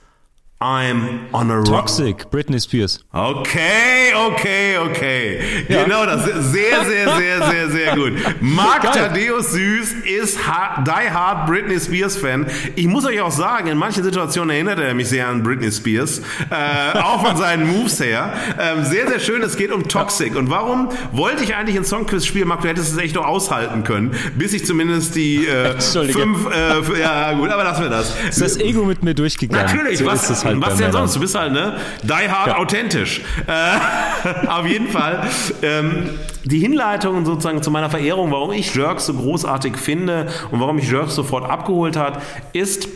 I'm 0.63 1.27
on 1.33 1.51
a 1.51 1.57
rock. 1.57 1.65
Toxic, 1.65 2.31
Britney 2.31 2.57
Spears. 2.57 3.03
Okay, 3.11 4.13
okay, 4.15 4.77
okay. 4.77 5.39
Ja. 5.67 5.83
Genau, 5.83 6.05
das 6.05 6.25
ist 6.25 6.53
sehr, 6.53 6.85
sehr, 6.85 7.17
sehr, 7.17 7.49
sehr, 7.49 7.69
sehr 7.69 7.95
gut. 7.97 8.13
Marc 8.39 8.83
Thaddeus 8.93 9.51
Süß 9.51 9.93
ist 10.05 10.37
Die 10.37 11.11
Hard 11.11 11.47
Britney 11.47 11.77
Spears 11.77 12.15
Fan. 12.15 12.45
Ich 12.77 12.87
muss 12.87 13.05
euch 13.05 13.19
auch 13.19 13.31
sagen, 13.31 13.67
in 13.67 13.77
manchen 13.77 14.05
Situationen 14.05 14.51
erinnert 14.51 14.79
er 14.79 14.93
mich 14.93 15.09
sehr 15.09 15.27
an 15.27 15.43
Britney 15.43 15.69
Spears. 15.69 16.21
Äh, 16.49 16.97
auch 16.97 17.25
von 17.25 17.35
seinen 17.35 17.67
Moves 17.67 17.99
her. 17.99 18.31
Ähm, 18.57 18.85
sehr, 18.85 19.09
sehr 19.09 19.19
schön. 19.19 19.41
Es 19.41 19.57
geht 19.57 19.73
um 19.73 19.89
Toxic. 19.89 20.33
Und 20.33 20.49
warum 20.49 20.87
wollte 21.11 21.43
ich 21.43 21.55
eigentlich 21.55 21.75
ein 21.75 21.83
Songquiz 21.83 22.25
spielen? 22.25 22.47
Marc, 22.47 22.61
du 22.61 22.69
hättest 22.69 22.93
es 22.93 22.97
echt 22.97 23.15
noch 23.15 23.25
aushalten 23.25 23.83
können, 23.83 24.11
bis 24.37 24.53
ich 24.53 24.65
zumindest 24.65 25.15
die 25.15 25.45
äh, 25.45 25.77
fünf, 25.81 26.47
äh, 26.49 27.01
ja 27.01 27.33
gut, 27.33 27.49
aber 27.49 27.65
lassen 27.65 27.83
wir 27.83 27.89
das. 27.89 28.15
Ist 28.29 28.39
das 28.39 28.57
Ego 28.57 28.85
mit 28.85 29.03
mir 29.03 29.13
durchgegangen? 29.13 29.65
Natürlich, 29.65 29.99
so 29.99 30.05
was, 30.05 30.45
halt 30.45 30.52
was 30.61 30.77
denn 30.77 30.91
sonst? 30.91 31.15
Du 31.15 31.19
bist 31.19 31.35
halt, 31.35 31.53
ne? 31.53 31.77
Die 32.03 32.13
hard 32.13 32.47
ja. 32.47 32.57
authentisch. 32.57 33.21
Äh, 33.47 34.47
auf 34.47 34.65
jeden 34.65 34.87
Fall. 34.87 35.27
Ähm, 35.61 36.11
die 36.45 36.59
Hinleitung 36.59 37.25
sozusagen 37.25 37.61
zu 37.61 37.71
meiner 37.71 37.89
Verehrung, 37.89 38.31
warum 38.31 38.51
ich 38.51 38.73
Jerks 38.75 39.05
so 39.05 39.13
großartig 39.13 39.77
finde 39.77 40.27
und 40.51 40.59
warum 40.59 40.75
mich 40.75 40.89
Jerks 40.89 41.15
sofort 41.15 41.49
abgeholt 41.49 41.95
hat, 41.95 42.21
ist, 42.53 42.87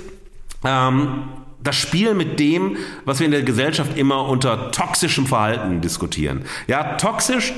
ähm, 0.63 1.23
das 1.63 1.75
Spiel 1.75 2.13
mit 2.13 2.39
dem, 2.39 2.77
was 3.05 3.19
wir 3.19 3.25
in 3.25 3.31
der 3.31 3.43
Gesellschaft 3.43 3.97
immer 3.97 4.27
unter 4.27 4.71
toxischem 4.71 5.25
Verhalten 5.25 5.81
diskutieren. 5.81 6.45
Ja, 6.67 6.95
toxisch 6.95 7.53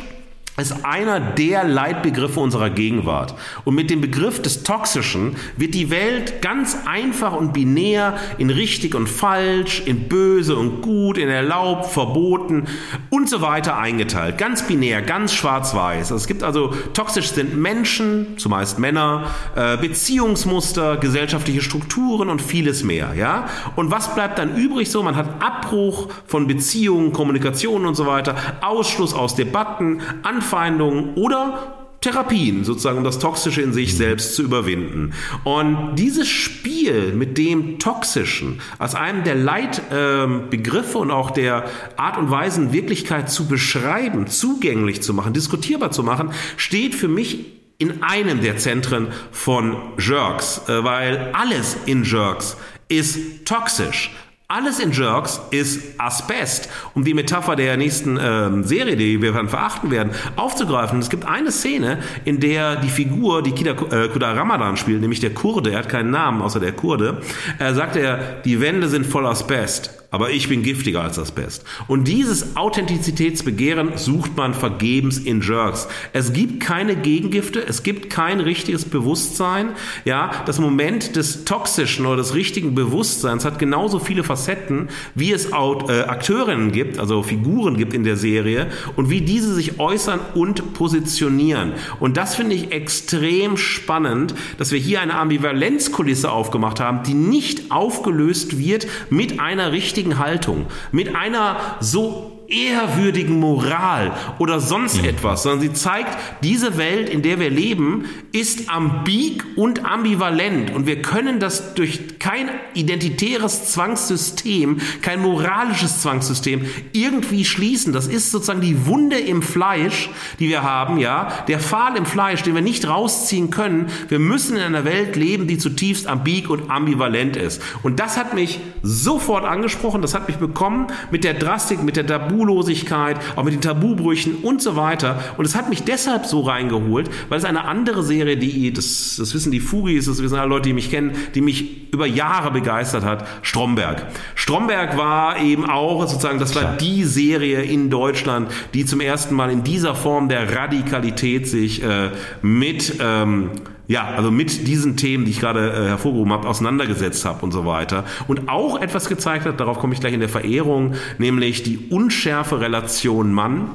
ist 0.62 0.84
einer 0.84 1.20
der 1.20 1.64
Leitbegriffe 1.64 2.39
unserer 2.39 2.70
Gegenwart. 2.70 3.34
Und 3.64 3.76
mit 3.76 3.89
dem 3.89 4.01
Begriff 4.01 4.41
des 4.41 4.64
Toxischen 4.64 5.36
wird 5.57 5.74
die 5.74 5.89
Welt 5.89 6.41
ganz 6.41 6.78
einfach 6.86 7.34
und 7.34 7.53
binär 7.53 8.18
in 8.38 8.49
richtig 8.49 8.95
und 8.95 9.07
falsch, 9.07 9.82
in 9.86 10.07
böse 10.07 10.55
und 10.55 10.82
gut, 10.82 11.18
in 11.18 11.30
erlaubt, 11.30 11.86
verboten 11.86 12.66
und 13.10 13.30
so 13.30 13.41
weiter 13.41 13.78
eingeteilt. 13.78 14.38
Ganz 14.38 14.68
binär, 14.68 15.01
ganz 15.01 15.34
schwarz-weiß. 15.34 16.12
Es 16.12 16.28
gibt 16.28 16.43
also, 16.43 16.74
toxisch 16.93 17.30
sind 17.30 17.57
Menschen, 17.57 18.38
zumeist 18.38 18.80
Männer, 18.80 19.28
äh, 19.55 19.78
Beziehungsmuster, 19.78 20.97
gesellschaftliche 20.97 21.62
Strukturen 21.62 22.30
und 22.30 22.41
vieles 22.41 22.84
mehr. 22.84 23.14
Ja? 23.16 23.47
Und 23.76 23.91
was 23.91 24.14
bleibt 24.14 24.39
dann 24.39 24.55
übrig 24.55 24.91
so? 24.91 25.03
Man 25.03 25.16
hat 25.16 25.41
Abbruch 25.41 26.10
von 26.26 26.47
Beziehungen, 26.47 27.14
Kommunikation 27.14 27.86
und 27.86 27.95
so 27.95 28.05
weiter, 28.05 28.36
Ausschluss 28.62 29.14
aus 29.14 29.36
Debatten, 29.36 30.01
Anfang 30.24 30.49
Anfeindungen 30.50 31.14
oder 31.16 31.76
Therapien, 32.02 32.64
sozusagen, 32.64 32.97
um 32.97 33.04
das 33.04 33.20
Toxische 33.20 33.62
in 33.62 33.74
sich 33.74 33.95
selbst 33.95 34.34
zu 34.34 34.41
überwinden. 34.41 35.14
Und 35.43 35.95
dieses 35.95 36.30
Spiel 36.30 37.14
mit 37.14 37.38
dem 37.38 37.78
Toxischen 37.78 38.62
als 38.80 38.95
einem 38.95 39.26
der 39.26 39.36
Leitbegriffe 39.36 40.97
ähm, 40.97 41.02
und 41.02 41.12
auch 41.12 41.32
der 41.32 41.66
Art 41.97 42.18
und 42.18 42.32
Weisen, 42.32 42.72
Wirklichkeit 42.72 43.30
zu 43.30 43.47
beschreiben, 43.47 44.28
zugänglich 44.28 45.02
zu 45.02 45.14
machen, 45.14 45.34
diskutierbar 45.34 45.91
zu 45.91 46.04
machen, 46.04 46.32
steht 46.56 46.95
für 46.95 47.10
mich 47.10 47.45
in 47.80 48.02
einem 48.02 48.41
der 48.41 48.58
Zentren 48.58 49.10
von 49.32 49.76
Jerks, 50.00 50.62
äh, 50.68 50.84
weil 50.84 51.32
alles 51.34 51.76
in 51.86 52.06
Jerks 52.06 52.56
ist 52.88 53.45
toxisch. 53.45 54.12
Alles 54.52 54.80
in 54.80 54.91
Jerks 54.91 55.39
ist 55.52 55.80
Asbest. 56.00 56.70
Um 56.95 57.04
die 57.04 57.14
Metapher 57.14 57.56
der 57.56 57.78
nächsten 57.78 58.18
ähm, 58.20 58.64
Serie, 58.64 58.95
die 58.95 59.22
wir 59.22 59.32
dann 59.32 59.47
verachten 59.47 59.91
werden, 59.91 60.12
aufzugreifen. 60.38 60.97
Es 60.97 61.12
gibt 61.12 61.26
eine 61.26 61.52
Szene, 61.52 62.00
in 62.26 62.39
der 62.39 62.78
die 62.78 62.89
Figur, 62.89 63.43
die 63.43 63.52
Kida 63.52 63.74
äh, 63.74 64.08
Kuda 64.08 64.32
Ramadan 64.32 64.76
spielt, 64.76 65.02
nämlich 65.02 65.20
der 65.20 65.36
Kurde, 65.36 65.74
er 65.74 65.78
hat 65.78 65.89
keinen 65.89 66.10
Namen 66.10 66.41
außer 66.41 66.60
der 66.60 66.72
Kurde, 66.72 67.22
äh, 67.60 67.76
sagt 67.76 67.95
er, 67.95 68.41
die 68.43 68.60
Wände 68.60 68.88
sind 68.88 69.06
voll 69.06 69.28
Asbest. 69.28 69.99
Aber 70.12 70.32
ich 70.32 70.49
bin 70.49 70.64
giftiger 70.64 71.01
als 71.01 71.20
Asbest. 71.20 71.64
Und 71.88 72.07
dieses 72.07 72.55
Authentizitätsbegehren 72.55 73.97
sucht 73.97 74.36
man 74.36 74.53
vergebens 74.53 75.20
in 75.20 75.41
Jerks. 75.41 75.88
Es 76.14 76.34
gibt 76.34 76.62
keine 76.62 76.95
Gegengifte, 76.95 77.66
es 77.66 77.84
gibt 77.84 78.10
kein 78.10 78.39
richtiges 78.39 78.86
Bewusstsein. 78.86 79.70
Ja, 80.05 80.32
das 80.45 80.60
Moment 80.60 81.16
des 81.16 81.45
toxischen 81.45 82.07
oder 82.07 82.18
des 82.18 82.34
richtigen 82.34 82.74
Bewusstseins 82.74 83.45
hat 83.45 83.60
genauso 83.60 83.99
viele 83.99 84.24
Facetten, 84.24 84.89
wie 85.14 85.32
es 85.32 85.53
auch, 85.53 85.89
äh, 85.89 86.01
Akteurinnen 86.01 86.72
gibt, 86.72 86.97
also 86.97 87.22
Figuren 87.22 87.78
gibt 87.78 87.93
in 87.93 88.03
der 88.03 88.18
Serie 88.18 88.68
und 88.95 89.10
wie 89.10 89.22
diese 89.22 89.53
sich 89.53 89.80
äußern 89.80 90.20
und 90.34 90.74
positionieren. 90.74 91.74
Und 91.99 92.18
das 92.18 92.36
finde 92.36 92.55
ich 92.55 92.72
extrem 92.72 93.57
spannend, 93.57 94.34
dass 94.57 94.72
wir 94.72 94.80
hier 94.80 95.01
eine 95.01 95.16
Ambivalenzkulisse 95.16 96.32
aufgemacht 96.32 96.80
haben, 96.80 97.03
die 97.03 97.14
nicht 97.14 97.72
aufgelöst 97.72 98.57
wird 98.57 98.88
mit 99.10 99.39
einer 99.39 99.72
richtigen 99.72 99.99
Haltung, 100.18 100.68
mit 100.91 101.16
einer 101.16 101.58
so 101.80 102.39
ehrwürdigen 102.50 103.39
Moral 103.39 104.12
oder 104.39 104.60
sonst 104.60 105.02
mhm. 105.02 105.10
etwas, 105.10 105.43
sondern 105.43 105.62
sie 105.62 105.74
zeigt, 105.74 106.18
diese 106.43 106.78
Welt, 106.78 107.10
in 107.10 107.22
der 107.22 107.39
wir 107.39 107.50
leben, 107.50 108.06
ist 108.32 108.70
ambig 108.70 109.43
und 109.56 109.86
ambivalent 109.86 110.72
und 110.72 110.86
wir 110.88 111.02
können 111.02 111.39
das 111.39 111.74
durch 111.76 112.20
kein 112.20 112.50
identitäres 112.74 113.72
Zwangssystem, 113.72 114.80
kein 115.02 115.22
moralisches 115.22 116.02
Zwangssystem 116.02 116.66
irgendwie 116.93 117.45
schließen. 117.45 117.93
Das 117.93 118.08
ist 118.08 118.32
sozusagen 118.32 118.62
die 118.62 118.86
Wunde 118.88 119.20
im 119.20 119.41
Fleisch, 119.41 120.10
die 120.39 120.50
wir 120.50 120.64
haben, 120.64 120.97
ja, 120.97 121.30
der 121.47 121.60
Pfahl 121.60 121.95
im 121.95 122.06
Fleisch, 122.06 122.43
den 122.43 122.56
wir 122.56 122.62
nicht 122.62 122.88
rausziehen 122.88 123.52
können. 123.52 123.88
Wir 124.08 124.20
müssen 124.20 124.58
in 124.58 124.64
einer 124.64 124.86
Welt 124.86 125.16
leben, 125.16 125.47
die 125.47 125.58
zutiefst 125.58 126.08
ambig 126.08 126.50
und 126.50 126.70
ambivalent 126.70 127.36
ist. 127.38 127.62
Und 127.84 128.00
das 128.00 128.18
hat 128.18 128.34
mich 128.34 128.60
sofort 128.82 129.45
angesprochen, 129.45 130.02
das 130.02 130.14
hat 130.14 130.28
mich 130.28 130.38
bekommen 130.38 130.88
mit 131.12 131.24
der 131.24 131.34
Drastik, 131.34 131.84
mit 131.84 131.95
der 131.95 132.08
Tabu 132.08 132.39
Tabulosigkeit, 132.40 133.18
auch 133.36 133.44
mit 133.44 133.54
den 133.54 133.62
Tabubrüchen 133.62 134.36
und 134.36 134.62
so 134.62 134.76
weiter. 134.76 135.20
Und 135.38 135.46
es 135.46 135.56
hat 135.56 135.70
mich 135.70 135.84
deshalb 135.84 136.26
so 136.26 136.42
reingeholt, 136.42 137.10
weil 137.28 137.38
es 137.38 137.46
eine 137.46 137.66
andere 137.66 138.04
Serie, 138.04 138.38
die, 138.38 138.72
das, 138.72 139.18
das 139.18 139.34
wissen 139.34 139.52
die 139.52 139.60
Fugis, 139.60 140.06
das 140.06 140.22
wissen 140.22 140.38
alle 140.38 140.50
Leute, 140.50 140.70
die 140.70 140.74
mich 140.74 140.90
kennen, 140.90 141.12
die 141.36 141.42
mich 141.42 141.92
über 141.92 142.06
Jahre 142.06 142.52
begeistert 142.52 143.04
hat, 143.04 143.28
Stromberg. 143.42 144.06
Stromberg 144.36 144.98
war 144.98 145.42
eben 145.42 145.70
auch 145.70 146.08
sozusagen, 146.08 146.40
das 146.40 146.56
war 146.56 146.78
die 146.78 147.04
Serie 147.04 147.62
in 147.62 147.90
Deutschland, 147.90 148.50
die 148.74 148.86
zum 148.86 149.02
ersten 149.02 149.36
Mal 149.36 149.52
in 149.52 149.64
dieser 149.64 149.96
Form 149.96 150.30
der 150.30 150.56
Radikalität 150.56 151.48
sich 151.48 151.84
äh, 151.84 152.12
mit 152.42 152.96
ähm, 153.02 153.52
ja, 153.90 154.06
also 154.06 154.30
mit 154.30 154.68
diesen 154.68 154.98
Themen, 154.98 155.26
die 155.26 155.32
ich 155.32 155.40
gerade 155.40 155.72
äh, 155.72 155.88
hervorgehoben 155.88 156.32
habe, 156.32 156.48
auseinandergesetzt 156.48 157.26
habe 157.26 157.44
und 157.44 157.52
so 157.52 157.66
weiter. 157.66 158.06
Und 158.28 158.48
auch 158.48 158.80
etwas 158.80 159.10
gezeigt 159.10 159.46
hat, 159.46 159.60
darauf 159.60 159.80
komme 159.80 159.96
ich 159.96 160.00
gleich 160.00 160.14
in 160.14 160.20
der 160.20 160.30
Verehrung, 160.30 160.94
nämlich 161.18 161.64
die 161.64 161.88
unschärfe 161.90 162.62
Relation 162.62 163.34
Mann 163.34 163.72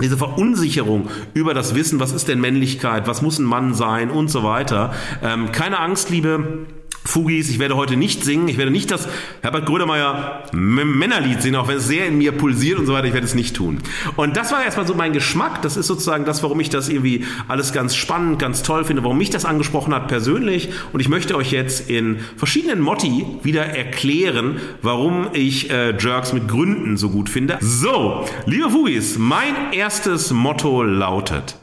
diese 0.00 0.16
Verunsicherung 0.16 1.10
über 1.34 1.52
das 1.52 1.74
Wissen, 1.74 2.00
was 2.00 2.12
ist 2.12 2.26
denn 2.26 2.40
Männlichkeit, 2.40 3.06
was 3.06 3.20
muss 3.20 3.38
ein 3.38 3.44
Mann 3.44 3.74
sein 3.74 4.10
und 4.10 4.30
so 4.30 4.42
weiter. 4.42 4.94
Ähm, 5.22 5.52
keine 5.52 5.78
Angst, 5.78 6.08
liebe 6.08 6.66
Fugis, 7.04 7.48
ich 7.48 7.58
werde 7.58 7.76
heute 7.76 7.96
nicht 7.96 8.24
singen, 8.24 8.48
ich 8.48 8.58
werde 8.58 8.70
nicht 8.70 8.90
das 8.90 9.08
Herbert 9.40 9.66
Grönemeyer 9.66 10.44
Männerlied 10.52 11.40
singen, 11.40 11.56
auch 11.56 11.66
wenn 11.66 11.78
es 11.78 11.86
sehr 11.86 12.06
in 12.06 12.18
mir 12.18 12.32
pulsiert 12.32 12.78
und 12.78 12.86
so 12.86 12.92
weiter, 12.92 13.06
ich 13.06 13.14
werde 13.14 13.26
es 13.26 13.34
nicht 13.34 13.56
tun. 13.56 13.78
Und 14.16 14.36
das 14.36 14.52
war 14.52 14.62
erstmal 14.62 14.86
so 14.86 14.94
mein 14.94 15.12
Geschmack, 15.12 15.62
das 15.62 15.76
ist 15.76 15.86
sozusagen 15.86 16.24
das, 16.24 16.42
warum 16.42 16.60
ich 16.60 16.68
das 16.68 16.88
irgendwie 16.88 17.24
alles 17.48 17.72
ganz 17.72 17.96
spannend, 17.96 18.38
ganz 18.38 18.62
toll 18.62 18.84
finde, 18.84 19.02
warum 19.02 19.18
mich 19.18 19.30
das 19.30 19.44
angesprochen 19.44 19.94
hat 19.94 20.08
persönlich. 20.08 20.70
Und 20.92 21.00
ich 21.00 21.08
möchte 21.08 21.36
euch 21.36 21.50
jetzt 21.52 21.88
in 21.88 22.18
verschiedenen 22.36 22.80
Motti 22.80 23.24
wieder 23.42 23.64
erklären, 23.64 24.60
warum 24.82 25.28
ich 25.32 25.70
äh, 25.70 25.96
Jerks 25.98 26.32
mit 26.32 26.48
Gründen 26.48 26.96
so 26.96 27.10
gut 27.10 27.28
finde. 27.28 27.58
So, 27.60 28.26
liebe 28.44 28.70
Fugis, 28.70 29.16
mein 29.18 29.72
erstes 29.72 30.32
Motto 30.32 30.82
lautet, 30.82 31.56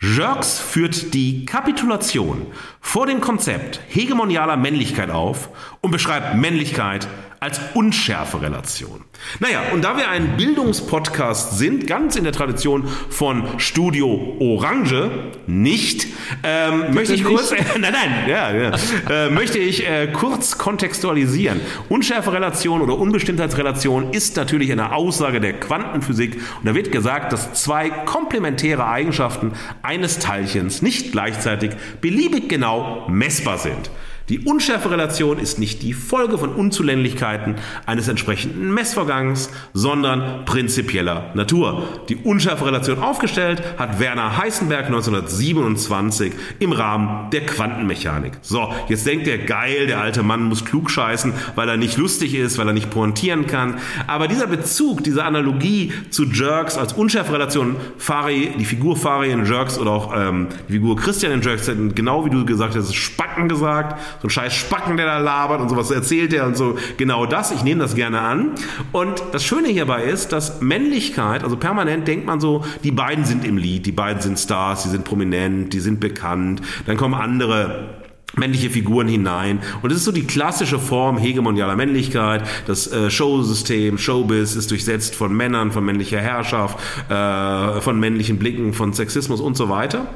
Jerks 0.00 0.58
führt 0.58 1.14
die 1.14 1.46
Kapitulation 1.46 2.46
vor 2.80 3.06
dem 3.06 3.20
Konzept 3.20 3.80
hegemonialer 3.88 4.56
Männlichkeit 4.56 5.10
auf 5.10 5.48
und 5.80 5.92
beschreibt 5.92 6.36
Männlichkeit 6.36 7.08
als 7.44 7.60
unschärfe 7.74 8.40
Relation. 8.40 9.04
Naja, 9.38 9.64
und 9.74 9.84
da 9.84 9.98
wir 9.98 10.08
ein 10.08 10.38
Bildungspodcast 10.38 11.58
sind, 11.58 11.86
ganz 11.86 12.16
in 12.16 12.24
der 12.24 12.32
Tradition 12.32 12.88
von 13.10 13.60
Studio 13.60 14.38
Orange, 14.40 15.10
nicht, 15.46 16.06
ähm, 16.42 16.94
möchte 16.94 17.12
ich 17.12 17.22
nicht. 17.22 17.30
kurz, 17.30 17.52
äh, 17.52 17.62
nein, 17.78 17.92
nein, 17.92 18.12
ja, 18.26 18.50
ja, 18.50 18.72
äh, 19.10 19.30
möchte 19.30 19.58
ich 19.58 19.86
äh, 19.86 20.06
kurz 20.10 20.56
kontextualisieren. 20.56 21.60
Unschärfe 21.90 22.32
Relation 22.32 22.80
oder 22.80 22.98
Unbestimmtheitsrelation 22.98 24.14
ist 24.14 24.36
natürlich 24.36 24.72
eine 24.72 24.94
Aussage 24.94 25.38
der 25.38 25.52
Quantenphysik 25.52 26.36
und 26.36 26.64
da 26.64 26.74
wird 26.74 26.92
gesagt, 26.92 27.34
dass 27.34 27.52
zwei 27.52 27.90
komplementäre 27.90 28.86
Eigenschaften 28.86 29.52
eines 29.82 30.18
Teilchens 30.18 30.80
nicht 30.80 31.12
gleichzeitig 31.12 31.72
beliebig 32.00 32.48
genau 32.48 33.06
messbar 33.10 33.58
sind. 33.58 33.90
Die 34.30 34.38
Unschärferelation 34.38 35.38
ist 35.38 35.58
nicht 35.58 35.82
die 35.82 35.92
Folge 35.92 36.38
von 36.38 36.54
Unzulänglichkeiten 36.54 37.56
eines 37.84 38.08
entsprechenden 38.08 38.72
Messvorgangs, 38.72 39.50
sondern 39.74 40.46
prinzipieller 40.46 41.30
Natur. 41.34 41.82
Die 42.08 42.16
Unschärferelation 42.16 43.00
aufgestellt 43.00 43.62
hat 43.76 44.00
Werner 44.00 44.38
Heisenberg 44.38 44.86
1927 44.86 46.32
im 46.58 46.72
Rahmen 46.72 47.28
der 47.32 47.44
Quantenmechanik. 47.44 48.38
So, 48.40 48.72
jetzt 48.88 49.06
denkt 49.06 49.26
der 49.26 49.36
geil, 49.36 49.88
der 49.88 50.00
alte 50.00 50.22
Mann 50.22 50.44
muss 50.44 50.64
klug 50.64 50.90
scheißen, 50.90 51.34
weil 51.54 51.68
er 51.68 51.76
nicht 51.76 51.98
lustig 51.98 52.34
ist, 52.34 52.56
weil 52.56 52.66
er 52.66 52.72
nicht 52.72 52.88
pointieren 52.88 53.46
kann. 53.46 53.76
Aber 54.06 54.26
dieser 54.26 54.46
Bezug, 54.46 55.04
diese 55.04 55.22
Analogie 55.22 55.92
zu 56.08 56.24
Jerks 56.24 56.78
als 56.78 56.94
Unschärferelation, 56.94 57.76
Fari, 57.98 58.54
die 58.58 58.64
Figur 58.64 58.96
Fari 58.96 59.32
in 59.32 59.44
Jerks 59.44 59.78
oder 59.78 59.90
auch 59.90 60.14
ähm, 60.16 60.48
die 60.68 60.72
Figur 60.72 60.96
Christian 60.96 61.30
in 61.30 61.42
Jerks, 61.42 61.70
genau 61.94 62.24
wie 62.24 62.30
du 62.30 62.46
gesagt 62.46 62.74
hast, 62.74 62.94
Spacken 62.94 63.50
gesagt 63.50 64.00
so 64.20 64.28
ein 64.28 64.30
scheiß 64.30 64.54
Spacken, 64.54 64.96
der 64.96 65.06
da 65.06 65.18
labert 65.18 65.60
und 65.60 65.68
sowas 65.68 65.90
erzählt 65.90 66.32
er 66.32 66.46
und 66.46 66.56
so. 66.56 66.76
Genau 66.96 67.26
das, 67.26 67.50
ich 67.50 67.62
nehme 67.62 67.80
das 67.80 67.94
gerne 67.94 68.20
an. 68.20 68.52
Und 68.92 69.22
das 69.32 69.44
Schöne 69.44 69.68
hierbei 69.68 70.04
ist, 70.04 70.32
dass 70.32 70.60
Männlichkeit, 70.60 71.44
also 71.44 71.56
permanent 71.56 72.08
denkt 72.08 72.26
man 72.26 72.40
so, 72.40 72.64
die 72.82 72.90
beiden 72.90 73.24
sind 73.24 73.44
im 73.44 73.56
Lied, 73.56 73.86
die 73.86 73.92
beiden 73.92 74.20
sind 74.20 74.38
Stars, 74.38 74.84
die 74.84 74.88
sind 74.88 75.04
prominent, 75.04 75.72
die 75.72 75.80
sind 75.80 76.00
bekannt. 76.00 76.62
Dann 76.86 76.96
kommen 76.96 77.14
andere 77.14 78.04
männliche 78.36 78.70
Figuren 78.70 79.08
hinein. 79.08 79.60
Und 79.82 79.90
es 79.90 79.98
ist 79.98 80.04
so 80.04 80.12
die 80.12 80.26
klassische 80.26 80.78
Form 80.78 81.18
hegemonialer 81.18 81.76
Männlichkeit. 81.76 82.42
Das 82.66 82.90
äh, 82.90 83.10
Showsystem, 83.10 83.98
Showbiz 83.98 84.56
ist 84.56 84.70
durchsetzt 84.70 85.14
von 85.14 85.32
Männern, 85.34 85.72
von 85.72 85.84
männlicher 85.84 86.20
Herrschaft, 86.20 86.78
äh, 87.10 87.80
von 87.80 87.98
männlichen 87.98 88.38
Blicken, 88.38 88.72
von 88.72 88.92
Sexismus 88.92 89.40
und 89.40 89.56
so 89.56 89.68
weiter. 89.68 90.06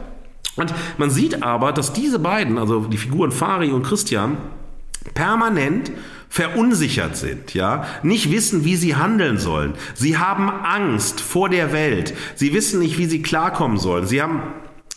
Und 0.59 0.75
man 0.99 1.11
sieht 1.11 1.43
aber, 1.43 1.73
dass 1.73 1.93
diese 1.93 2.19
beiden, 2.19 2.59
also 2.59 2.81
die 2.81 2.99
Figuren 2.99 3.33
Fari 3.33 3.71
und 3.71 3.85
Christian, 3.85 4.37
permanent 5.15 5.91
verunsichert 6.29 7.17
sind, 7.17 7.55
ja, 7.55 7.87
nicht 8.03 8.31
wissen, 8.31 8.65
wie 8.65 8.77
sie 8.77 8.97
handeln 8.97 9.39
sollen. 9.39 9.75
Sie 9.95 10.19
haben 10.19 10.51
Angst 10.51 11.21
vor 11.21 11.49
der 11.49 11.73
Welt. 11.73 12.15
Sie 12.35 12.53
wissen 12.53 12.81
nicht, 12.81 12.99
wie 12.99 13.07
sie 13.07 13.23
klarkommen 13.23 13.79
sollen. 13.79 14.07
Sie 14.07 14.21
haben 14.21 14.43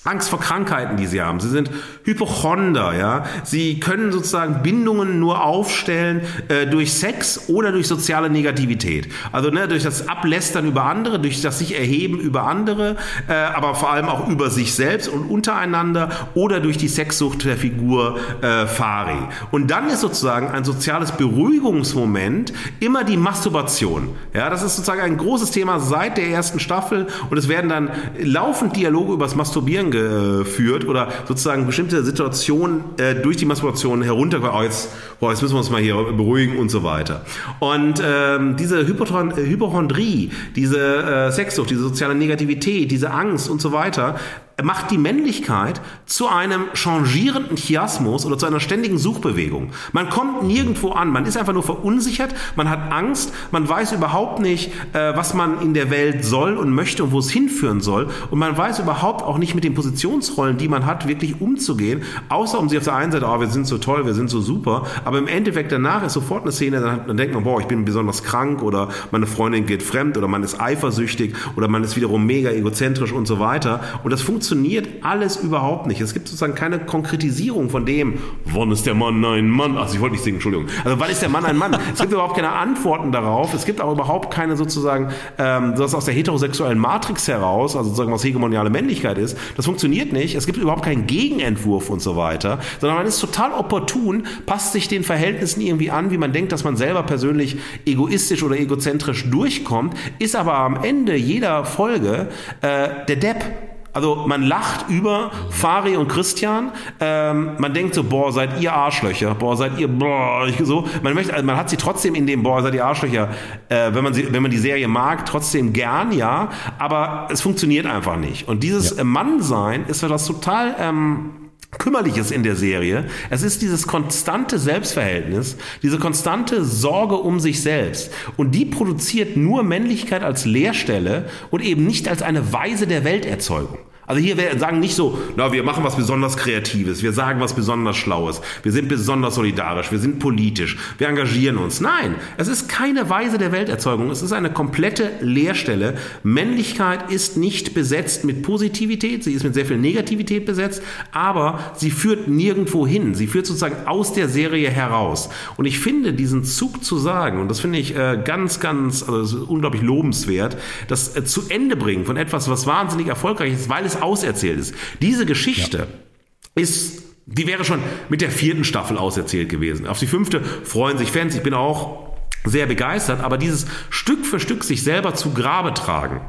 Angst 0.04 0.32
vor 0.32 0.40
Krankheiten, 0.40 0.98
die 0.98 1.06
sie 1.06 1.22
haben. 1.22 1.40
Sie 1.40 1.50
sind 1.50 1.70
Hypochonder, 2.06 2.98
ja. 2.98 3.24
Sie 3.44 3.80
können 3.80 4.12
sozusagen 4.12 4.64
Bindungen 4.64 5.20
nur 5.20 5.44
aufstellen 5.44 6.22
äh, 6.48 6.66
durch 6.66 6.92
Sex 6.94 7.50
oder 7.50 7.72
durch 7.72 7.88
soziale 7.88 8.32
Negativität. 8.32 9.10
Also 9.32 9.52
ne, 9.52 9.68
durch 9.68 9.84
das 9.84 10.08
Ablästern 10.08 10.66
über 10.66 10.86
andere, 10.86 11.20
durch 11.20 11.42
das 11.44 11.60
sich 11.60 11.78
erheben 11.78 12.20
über 12.20 12.48
andere, 12.48 12.96
äh, 13.28 13.34
aber 13.34 13.76
vor 13.76 13.92
allem 13.92 14.08
auch 14.08 14.28
über 14.28 14.50
sich 14.50 14.74
selbst 14.74 15.08
und 15.08 15.30
untereinander 15.30 16.10
oder 16.34 16.62
durch 16.62 16.78
die 16.78 16.88
Sexsucht 16.88 17.46
der 17.46 17.58
Figur 17.58 18.18
äh, 18.42 18.66
Fari. 18.66 19.20
Und 19.52 19.70
dann 19.70 19.88
ist 19.88 20.02
sozusagen 20.02 20.48
ein 20.48 20.64
soziales 20.64 21.12
Beruhigungsmoment 21.12 22.54
immer 22.80 23.04
die 23.04 23.18
Masturbation. 23.18 24.10
Ja, 24.34 24.50
das 24.50 24.64
ist 24.64 24.78
sozusagen 24.78 25.02
ein 25.02 25.18
großes 25.18 25.52
Thema 25.52 25.80
seit 25.80 26.18
der 26.18 26.28
ersten 26.28 26.60
Staffel 26.60 27.06
und 27.30 27.38
es 27.38 27.48
werden 27.48 27.70
dann 27.70 27.92
laufend 28.20 28.76
Dialoge 28.76 29.14
über 29.14 29.26
das 29.26 29.36
Masturbieren 29.36 29.91
geführt 29.92 30.86
oder 30.88 31.10
sozusagen 31.28 31.66
bestimmte 31.66 32.04
Situationen 32.04 32.84
äh, 32.98 33.16
durch 33.16 33.38
die 33.38 33.46
Masturbation 33.46 34.02
herunter, 34.02 34.40
oh 34.54 34.64
jetzt, 34.64 34.90
boah, 35.22 35.30
jetzt 35.30 35.42
müssen 35.42 35.54
wir 35.54 35.60
uns 35.60 35.70
mal 35.70 35.82
hier 35.82 35.96
beruhigen 35.96 36.58
und 36.58 36.70
so 36.70 36.84
weiter. 36.84 37.24
Und 37.60 38.02
ähm, 38.04 38.58
diese 38.58 38.86
Hypochon 38.86 39.34
Hypochondrie, 39.36 40.32
diese 40.56 40.80
äh, 40.80 41.32
Sexsucht, 41.32 41.70
diese 41.70 41.82
soziale 41.82 42.16
Negativität, 42.16 42.92
diese 42.92 43.12
Angst 43.12 43.48
und 43.48 43.62
so 43.62 43.72
weiter, 43.72 44.16
macht 44.64 44.92
die 44.92 44.98
Männlichkeit 44.98 45.82
zu 46.06 46.28
einem 46.28 46.66
changierenden 46.74 47.58
Chiasmus 47.58 48.26
oder 48.26 48.38
zu 48.38 48.46
einer 48.46 48.60
ständigen 48.60 48.98
Suchbewegung. 48.98 49.72
Man 49.92 50.10
kommt 50.10 50.44
nirgendwo 50.44 50.92
an, 50.92 51.10
man 51.10 51.26
ist 51.26 51.38
einfach 51.38 51.54
nur 51.54 51.64
verunsichert, 51.64 52.34
man 52.56 52.70
hat 52.70 52.92
Angst, 52.92 53.34
man 53.52 53.68
weiß 53.68 53.94
überhaupt 53.94 54.40
nicht, 54.40 54.72
äh, 54.94 55.16
was 55.16 55.34
man 55.34 55.62
in 55.62 55.74
der 55.74 55.90
Welt 55.90 56.26
soll 56.26 56.58
und 56.58 56.72
möchte 56.72 57.04
und 57.04 57.12
wo 57.12 57.20
es 57.20 57.32
hinführen 57.32 57.82
soll. 57.82 58.10
Und 58.30 58.40
man 58.40 58.58
weiß 58.58 58.80
überhaupt 58.80 59.24
auch 59.24 59.38
nicht 59.38 59.56
mit 59.56 59.64
den 59.64 59.74
Positionsrollen, 59.74 60.58
die 60.58 60.68
man 60.68 60.86
hat, 60.86 61.08
wirklich 61.08 61.42
umzugehen, 61.42 62.04
außer 62.30 62.60
um 62.60 62.70
sie 62.70 62.78
auf 62.78 62.84
der 62.84 62.96
einen 62.96 63.12
Seite, 63.12 63.26
oh, 63.28 63.40
wir 63.40 63.48
sind 63.48 63.68
so 63.68 63.78
toll, 63.78 64.06
wir 64.06 64.14
sind 64.14 64.30
so 64.30 64.42
super, 64.42 64.86
aber 65.12 65.20
im 65.20 65.28
Endeffekt 65.28 65.74
danach 65.74 66.06
ist 66.06 66.14
sofort 66.14 66.44
eine 66.44 66.54
Szene, 66.54 66.80
dann, 66.80 67.06
dann 67.06 67.18
denkt 67.18 67.34
man, 67.34 67.44
boah, 67.44 67.60
ich 67.60 67.68
bin 67.68 67.84
besonders 67.84 68.24
krank 68.24 68.64
oder 68.64 68.88
meine 69.12 69.28
Freundin 69.28 69.66
geht 69.66 69.84
fremd 69.84 70.18
oder 70.18 70.30
man 70.30 70.42
ist 70.42 70.62
eifersüchtig 70.62 71.34
oder 71.58 71.68
man 71.68 71.84
ist 71.84 71.98
wiederum 71.98 72.26
mega 72.26 72.50
egozentrisch 72.50 73.12
und 73.12 73.28
so 73.28 73.38
weiter 73.38 73.82
und 74.06 74.12
das 74.12 74.22
funktioniert 74.22 74.88
alles 75.02 75.36
überhaupt 75.36 75.86
nicht. 75.86 76.00
Es 76.00 76.14
gibt 76.14 76.30
sozusagen 76.30 76.56
keine 76.56 76.80
Konkretisierung 76.80 77.70
von 77.70 77.86
dem, 77.86 78.20
wann 78.46 78.72
ist 78.72 78.86
der 78.86 78.94
Mann 78.94 79.26
ein 79.26 79.50
Mann? 79.50 79.78
Also 79.78 79.96
ich 79.96 80.00
wollte 80.00 80.14
nicht 80.14 80.24
singen, 80.24 80.38
Entschuldigung. 80.38 80.68
Also 80.86 80.98
wann 80.98 81.10
ist 81.10 81.22
der 81.22 81.28
Mann 81.28 81.44
ein 81.44 81.58
Mann? 81.58 81.78
es 81.94 82.00
gibt 82.00 82.14
überhaupt 82.14 82.36
keine 82.36 82.54
Antworten 82.54 83.12
darauf. 83.12 83.54
Es 83.54 83.66
gibt 83.66 83.82
auch 83.82 83.92
überhaupt 83.92 84.34
keine 84.34 84.56
sozusagen, 84.56 85.10
ähm, 85.38 85.74
das 85.76 85.94
aus 85.94 86.06
der 86.06 86.14
heterosexuellen 86.14 86.80
Matrix 86.80 87.28
heraus, 87.28 87.76
also 87.76 87.90
sozusagen 87.90 88.14
was 88.14 88.24
hegemoniale 88.24 88.70
Männlichkeit 88.70 89.18
ist. 89.18 89.38
Das 89.58 89.66
funktioniert 89.66 90.14
nicht. 90.14 90.36
Es 90.36 90.46
gibt 90.46 90.58
überhaupt 90.58 90.84
keinen 90.84 91.06
Gegenentwurf 91.06 91.90
und 91.90 92.02
so 92.02 92.16
weiter, 92.16 92.60
sondern 92.80 92.98
man 93.00 93.08
ist 93.08 93.20
total 93.20 93.52
opportun, 93.52 94.24
passt 94.46 94.72
sich 94.72 94.88
den 94.88 95.01
Verhältnissen 95.04 95.62
irgendwie 95.62 95.92
an, 95.92 96.12
wie 96.12 96.18
man 96.18 96.34
denkt, 96.34 96.52
dass 96.52 96.64
man 96.64 96.76
selber 96.76 97.04
persönlich 97.04 97.58
egoistisch 97.86 98.44
oder 98.44 98.58
egozentrisch 98.58 99.30
durchkommt, 99.30 99.96
ist 100.20 100.36
aber 100.36 100.56
am 100.56 100.84
Ende 100.84 101.16
jeder 101.16 101.66
Folge 101.66 102.28
äh, 102.62 103.06
der 103.08 103.16
Depp 103.16 103.46
also 103.94 104.24
man 104.26 104.44
lacht 104.44 104.90
über 104.90 105.32
Fari 105.50 105.98
und 105.98 106.08
Christian. 106.08 106.72
Ähm, 107.00 107.56
man 107.58 107.74
denkt 107.74 107.94
so, 107.94 108.04
boah, 108.04 108.32
seid 108.32 108.62
ihr 108.62 108.74
Arschlöcher, 108.74 109.36
boah, 109.36 109.58
seid 109.58 109.78
ihr, 109.80 109.88
boah, 109.88 110.48
so. 110.64 110.88
Man 111.02 111.14
möchte, 111.14 111.34
also 111.34 111.46
man 111.46 111.58
hat 111.58 111.70
sie 111.70 111.78
trotzdem 111.78 112.16
in 112.16 112.26
dem, 112.26 112.44
boah, 112.44 112.62
seid 112.62 112.74
ihr 112.74 112.86
Arschlöcher, 112.86 113.30
äh, 113.70 113.94
wenn 113.94 114.04
man 114.04 114.14
sie, 114.14 114.32
wenn 114.32 114.42
man 114.42 114.52
die 114.52 114.58
Serie 114.58 114.88
mag, 114.88 115.26
trotzdem 115.26 115.74
gern, 115.74 116.12
ja. 116.14 116.50
Aber 116.80 117.28
es 117.32 117.42
funktioniert 117.42 117.86
einfach 117.86 118.18
nicht. 118.18 118.48
Und 118.48 118.64
dieses 118.64 118.96
ja. 118.96 119.04
Mannsein 119.04 119.86
ist 119.88 120.04
etwas 120.04 120.26
total 120.26 120.76
ähm, 120.80 121.32
Kümmerliches 121.78 122.32
in 122.32 122.44
der 122.44 122.56
Serie. 122.56 123.06
Es 123.30 123.44
ist 123.44 123.62
dieses 123.62 123.88
konstante 123.88 124.60
Selbstverhältnis, 124.60 125.58
diese 125.82 126.00
konstante 126.00 126.64
Sorge 126.64 127.16
um 127.16 127.40
sich 127.40 127.62
selbst. 127.62 128.12
Und 128.38 128.52
die 128.52 128.66
produziert 128.66 129.38
nur 129.38 129.64
Männlichkeit 129.64 130.24
als 130.24 130.46
Leerstelle 130.46 131.30
und 131.50 131.62
eben 131.62 131.86
nicht 131.86 132.08
als 132.08 132.22
eine 132.22 132.54
Weise 132.54 132.88
der 132.88 133.04
Welterzeugung. 133.04 133.80
Also 134.08 134.22
hier 134.22 134.36
sagen 134.58 134.80
nicht 134.80 134.96
so, 134.96 135.18
na, 135.38 135.52
wir 135.54 135.64
machen 135.64 135.84
was 135.84 135.96
besonders 135.96 136.36
Kreatives, 136.36 137.04
wir 137.04 137.14
sagen 137.14 137.40
was 137.40 137.54
besonders 137.54 137.96
Schlaues, 137.96 138.42
wir 138.64 138.72
sind 138.72 138.88
besonders 138.88 139.36
solidarisch, 139.36 139.92
wir 139.92 140.00
sind 140.00 140.20
politisch, 140.20 140.78
wir 140.98 141.08
engagieren 141.08 141.58
uns. 141.58 141.82
Nein, 141.82 142.16
es 142.38 142.48
ist 142.48 142.68
keine 142.68 143.10
Weise 143.10 143.38
der 143.38 143.52
Welterzeugung, 143.52 144.10
es 144.10 144.22
ist 144.22 144.34
eine 144.34 144.52
komplette 144.52 145.12
Leerstelle. 145.22 145.96
Männlichkeit 146.24 147.12
ist 147.12 147.38
nicht 147.38 147.74
besetzt 147.74 148.26
mit 148.26 148.42
Positivität, 148.42 149.24
sie 149.24 149.34
ist 149.34 149.44
mit 149.44 149.54
sehr 149.54 149.66
viel 149.66 149.78
Negativität 149.78 150.46
besetzt, 150.46 150.82
aber 151.12 151.60
sie 151.76 151.92
führt 151.92 152.28
nirgendwo 152.28 152.88
hin. 152.88 153.16
Sie 153.16 153.28
führt 153.28 153.46
sozusagen 153.46 153.88
aus 153.88 154.14
der 154.14 154.28
Serie 154.28 154.70
heraus. 154.70 155.30
Und 155.58 155.66
ich 155.66 155.80
finde 155.80 156.14
diesen 156.14 156.44
Zug 156.44 156.84
zu 156.84 156.98
sagen, 156.98 157.40
und 157.40 157.50
das 157.50 157.60
finde 157.60 157.80
ich 157.80 157.96
äh, 157.96 158.20
ganz, 158.24 158.60
ganz, 158.60 159.08
also 159.08 159.46
unglaublich 159.48 159.82
lobenswert, 159.82 160.58
das 160.88 161.16
äh, 161.16 161.24
zu 161.24 161.44
Ende 161.50 161.76
bringen 161.76 162.06
von 162.06 162.18
etwas, 162.18 162.50
was 162.50 162.68
wahnsinnig 162.68 163.08
erfolgreich 163.08 163.54
ist, 163.54 163.70
weil 163.70 163.86
es 163.86 163.91
auserzählt 164.00 164.60
ist. 164.60 164.76
Diese 165.02 165.26
Geschichte 165.26 165.78
ja. 165.78 166.62
ist 166.62 167.02
die 167.26 167.48
wäre 167.48 167.64
schon 167.64 167.80
mit 168.10 168.22
der 168.22 168.32
vierten 168.32 168.64
Staffel 168.64 168.98
auserzählt 168.98 169.50
gewesen. 169.50 169.88
Auf 169.88 170.00
die 170.00 170.08
fünfte 170.08 170.42
freuen 170.42 170.98
sich 170.98 171.12
Fans. 171.12 171.36
Ich 171.36 171.44
bin 171.44 171.54
auch 171.54 172.12
sehr 172.44 172.66
begeistert, 172.66 173.22
aber 173.22 173.38
dieses 173.38 173.68
Stück 173.90 174.26
für 174.26 174.40
Stück 174.40 174.64
sich 174.64 174.84
selber 174.84 175.14
zu 175.14 175.34
Grabe 175.34 175.74
tragen, 175.74 176.22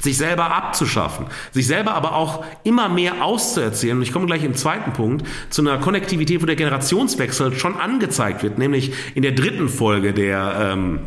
sich 0.00 0.18
selber 0.18 0.52
abzuschaffen, 0.52 1.26
sich 1.52 1.66
selber 1.66 1.94
aber 1.94 2.16
auch 2.16 2.44
immer 2.64 2.88
mehr 2.88 3.24
auszuerzählen. 3.24 3.96
Und 3.96 4.02
ich 4.02 4.12
komme 4.12 4.26
gleich 4.26 4.42
im 4.42 4.54
zweiten 4.54 4.92
Punkt 4.92 5.26
zu 5.50 5.62
einer 5.62 5.78
Konnektivität, 5.78 6.42
wo 6.42 6.46
der 6.46 6.56
Generationswechsel 6.56 7.54
schon 7.54 7.76
angezeigt 7.76 8.42
wird, 8.42 8.58
nämlich 8.58 8.92
in 9.14 9.22
der 9.22 9.32
dritten 9.32 9.68
Folge 9.68 10.12
der 10.12 10.72
ähm, 10.72 11.00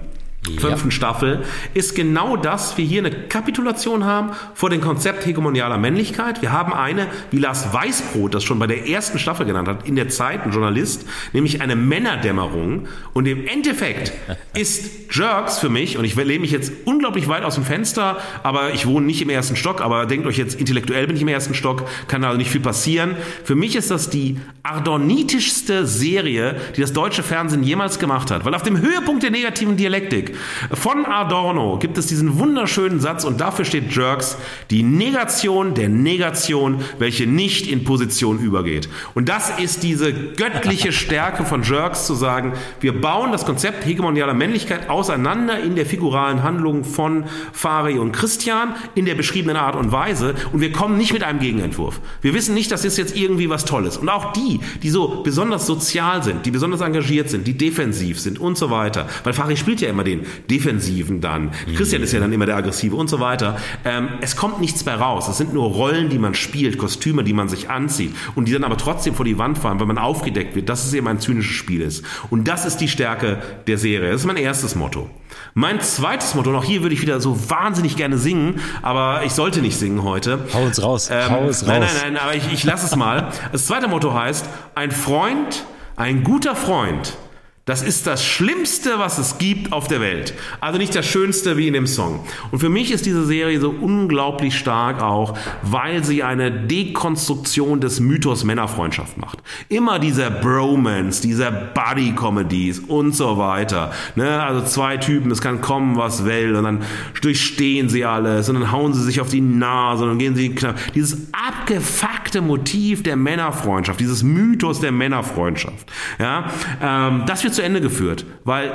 fünften 0.46 0.90
ja. 0.90 0.92
Staffel, 0.92 1.44
ist 1.74 1.96
genau 1.96 2.38
das, 2.38 2.78
wir 2.78 2.86
hier 2.86 3.00
eine 3.00 3.12
Kapitulation 3.12 4.06
haben 4.06 4.32
vor 4.54 4.70
dem 4.70 4.82
Konzept 4.82 5.26
hegemonialer 5.26 5.78
Männlichkeit. 5.78 6.42
Wir 6.42 6.52
haben 6.52 6.74
eine, 6.74 7.08
wie 7.32 7.38
Lars 7.38 7.74
Weißbrot 7.74 8.34
das 8.34 8.44
schon 8.44 8.60
bei 8.60 8.68
der 8.68 8.88
ersten 8.88 9.20
Staffel 9.20 9.46
genannt 9.46 9.68
hat, 9.68 9.88
in 9.88 9.96
der 9.96 10.10
Zeit, 10.10 10.44
ein 10.44 10.52
Journalist, 10.52 11.06
nämlich 11.34 11.62
eine 11.62 11.76
Männerdämmerung. 11.76 12.88
Und 13.14 13.28
im 13.28 13.48
Endeffekt 13.48 14.14
ist 14.54 15.14
Jerks 15.16 15.60
für 15.60 15.70
mich, 15.70 15.98
und 15.98 16.06
ich 16.06 16.16
lehne 16.16 16.40
mich 16.40 16.52
jetzt 16.52 16.72
unglaublich 16.86 17.28
weit 17.28 17.44
aus 17.44 17.56
dem 17.56 17.64
Fenster, 17.64 18.18
aber 18.44 18.74
ich 18.74 18.86
wohne 18.86 19.06
nicht 19.06 19.22
im 19.22 19.30
ersten 19.30 19.56
Stock, 19.56 19.82
aber 19.82 20.06
denkt 20.06 20.28
euch 20.28 20.38
jetzt, 20.38 20.60
intellektuell 20.60 21.08
bin 21.08 21.16
ich 21.16 21.22
im 21.22 21.28
ersten 21.28 21.54
Stock, 21.54 21.88
kann 22.08 22.24
also 22.24 22.38
nicht 22.38 22.50
viel 22.50 22.62
passieren. 22.62 23.16
Für 23.44 23.56
mich 23.56 23.76
ist 23.76 23.92
das 23.92 24.10
die 24.10 24.38
ardornitischste 24.64 25.86
Serie, 25.86 26.56
die 26.76 26.82
das 26.82 26.94
deutsche 26.94 27.24
Fernsehen 27.24 27.64
jemals 27.64 28.00
gemacht 28.00 28.32
hat. 28.32 28.46
Weil 28.46 28.56
auf 28.56 28.64
dem 28.64 28.82
Höhepunkt 28.82 29.24
der 29.24 29.32
negativen 29.32 29.78
Dialektik 29.78 30.35
von 30.72 31.06
Adorno 31.06 31.78
gibt 31.80 31.98
es 31.98 32.08
diesen 32.08 32.40
wunderschönen 32.40 33.00
Satz 33.00 33.24
und 33.24 33.42
dafür 33.42 33.66
steht 33.66 33.96
Jerks, 33.96 34.38
die 34.70 34.84
Negation 34.84 35.74
der 35.74 35.90
Negation, 35.90 36.84
welche 37.00 37.28
nicht 37.28 37.68
in 37.68 37.84
Position 37.84 38.40
übergeht. 38.40 38.90
Und 39.14 39.30
das 39.30 39.60
ist 39.60 39.84
diese 39.84 40.14
göttliche 40.14 40.92
Stärke 40.92 41.46
von 41.46 41.64
Jerks 41.64 42.06
zu 42.06 42.16
sagen, 42.16 42.54
wir 42.80 43.00
bauen 43.00 43.32
das 43.32 43.46
Konzept 43.46 43.86
hegemonialer 43.86 44.34
Männlichkeit 44.34 44.90
auseinander 44.90 45.60
in 45.60 45.76
der 45.76 45.86
figuralen 45.86 46.44
Handlung 46.44 46.84
von 46.84 47.26
Fari 47.54 47.98
und 47.98 48.12
Christian 48.12 48.76
in 48.96 49.06
der 49.06 49.16
beschriebenen 49.16 49.58
Art 49.58 49.76
und 49.76 49.92
Weise 49.92 50.36
und 50.52 50.62
wir 50.62 50.72
kommen 50.72 50.98
nicht 50.98 51.14
mit 51.14 51.24
einem 51.24 51.40
Gegenentwurf. 51.40 52.00
Wir 52.22 52.34
wissen 52.34 52.54
nicht, 52.54 52.72
das 52.72 52.86
ist 52.86 52.98
jetzt 52.98 53.16
irgendwie 53.16 53.50
was 53.50 53.66
Tolles. 53.66 53.98
Und 53.98 54.10
auch 54.10 54.34
die, 54.34 54.60
die 54.84 54.90
so 54.90 55.22
besonders 55.24 55.66
sozial 55.66 56.24
sind, 56.24 56.46
die 56.46 56.52
besonders 56.52 56.82
engagiert 56.82 57.30
sind, 57.30 57.48
die 57.48 57.58
defensiv 57.58 58.20
sind 58.20 58.40
und 58.40 58.58
so 58.58 58.70
weiter, 58.70 59.08
weil 59.24 59.34
Fari 59.34 59.58
spielt 59.58 59.82
ja 59.82 59.90
immer 59.90 60.04
den 60.04 60.25
Defensiven 60.50 61.22
dann. 61.22 61.52
Christian 61.76 62.02
ist 62.02 62.12
ja 62.12 62.20
dann 62.20 62.34
immer 62.34 62.46
der 62.46 62.58
Aggressive 62.58 62.96
und 62.96 63.10
so 63.10 63.20
weiter. 63.20 63.58
Ähm, 63.84 64.10
es 64.22 64.36
kommt 64.36 64.62
nichts 64.62 64.86
mehr 64.86 65.00
raus. 65.00 65.28
Es 65.28 65.38
sind 65.38 65.54
nur 65.54 65.66
Rollen, 65.66 66.10
die 66.10 66.20
man 66.20 66.34
spielt, 66.34 66.78
Kostüme, 66.78 67.24
die 67.24 67.34
man 67.34 67.50
sich 67.50 67.70
anzieht 67.70 68.16
und 68.36 68.48
die 68.48 68.54
dann 68.54 68.64
aber 68.64 68.78
trotzdem 68.78 69.16
vor 69.16 69.26
die 69.26 69.38
Wand 69.38 69.58
fallen, 69.58 69.80
weil 69.80 69.88
man 69.88 69.98
aufgedeckt 69.98 70.56
wird, 70.56 70.70
dass 70.70 70.86
es 70.86 70.94
eben 70.94 71.08
ein 71.08 71.20
zynisches 71.20 71.56
Spiel 71.56 71.82
ist. 71.82 72.04
Und 72.30 72.48
das 72.48 72.66
ist 72.66 72.78
die 72.78 72.88
Stärke 72.88 73.42
der 73.68 73.78
Serie. 73.78 74.12
Das 74.12 74.22
ist 74.22 74.28
mein 74.28 74.38
erstes 74.38 74.76
Motto. 74.76 75.10
Mein 75.54 75.82
zweites 75.82 76.36
Motto, 76.36 76.50
und 76.50 76.56
auch 76.56 76.64
hier 76.64 76.82
würde 76.82 76.96
ich 76.96 77.02
wieder 77.02 77.20
so 77.20 77.50
wahnsinnig 77.50 77.96
gerne 77.96 78.18
singen, 78.18 78.60
aber 78.82 79.24
ich 79.26 79.34
sollte 79.34 79.62
nicht 79.62 79.78
singen 79.78 80.04
heute. 80.04 80.40
Hau 80.54 80.64
uns 80.64 80.82
raus. 80.82 81.10
Ähm, 81.12 81.30
Hau 81.30 81.40
uns 81.48 81.62
nein, 81.62 81.82
raus. 81.82 81.92
Nein, 81.94 82.02
nein, 82.04 82.14
nein, 82.14 82.24
aber 82.24 82.36
ich, 82.36 82.52
ich 82.52 82.64
lasse 82.64 82.86
es 82.86 82.96
mal. 82.96 83.32
Das 83.52 83.66
zweite 83.66 83.88
Motto 83.88 84.14
heißt, 84.14 84.48
ein 84.76 84.92
Freund, 84.92 85.66
ein 85.96 86.24
guter 86.24 86.56
Freund 86.56 87.18
das 87.66 87.82
ist 87.82 88.06
das 88.06 88.24
Schlimmste, 88.24 89.00
was 89.00 89.18
es 89.18 89.40
gibt 89.40 89.74
auf 89.74 89.88
der 89.88 90.00
Welt. 90.00 90.36
Also 90.62 90.78
nicht 90.78 90.94
das 90.94 91.08
Schönste 91.08 91.58
wie 91.58 91.68
in 91.68 91.74
dem 91.74 91.88
Song. 91.88 92.24
Und 92.52 92.60
für 92.60 92.70
mich 92.70 92.92
ist 92.92 93.08
diese 93.08 93.26
Serie 93.26 93.60
so 93.60 93.72
unglaublich 93.72 94.56
stark 94.56 95.02
auch, 95.02 95.36
weil 95.64 96.04
sie 96.04 96.22
eine 96.22 96.52
Dekonstruktion 96.52 97.82
des 97.82 98.00
Mythos 98.00 98.44
Männerfreundschaft 98.44 99.18
macht. 99.18 99.40
Immer 99.68 99.98
dieser 99.98 100.30
Bromance, 100.30 101.24
dieser 101.24 101.50
Buddy-Comedies 101.52 102.82
und 102.82 103.16
so 103.16 103.40
weiter. 103.40 103.92
Ne? 104.16 104.44
Also 104.44 104.64
zwei 104.66 104.98
Typen, 104.98 105.32
es 105.32 105.42
kann 105.42 105.60
kommen, 105.60 105.96
was 105.96 106.24
will, 106.24 106.56
und 106.56 106.66
dann 106.66 106.84
durchstehen 107.22 107.90
sie 107.90 108.06
alles, 108.06 108.48
und 108.48 108.60
dann 108.60 108.72
hauen 108.72 108.94
sie 108.94 109.02
sich 109.02 109.20
auf 109.22 109.30
die 109.30 109.42
Nase, 109.42 110.04
und 110.04 110.10
dann 110.10 110.20
gehen 110.20 110.36
sie 110.36 110.54
knapp. 110.54 110.76
Dieses 110.94 111.30
abgefuckte 111.32 112.42
Motiv 112.42 113.02
der 113.02 113.16
Männerfreundschaft, 113.16 114.00
dieses 114.00 114.22
Mythos 114.22 114.82
der 114.82 114.92
Männerfreundschaft. 114.92 115.92
Ja? 116.20 116.52
Ähm, 116.80 117.24
das 117.26 117.44
wird 117.44 117.55
zu 117.56 117.64
Ende 117.64 117.82
geführt, 117.82 118.26
weil 118.44 118.72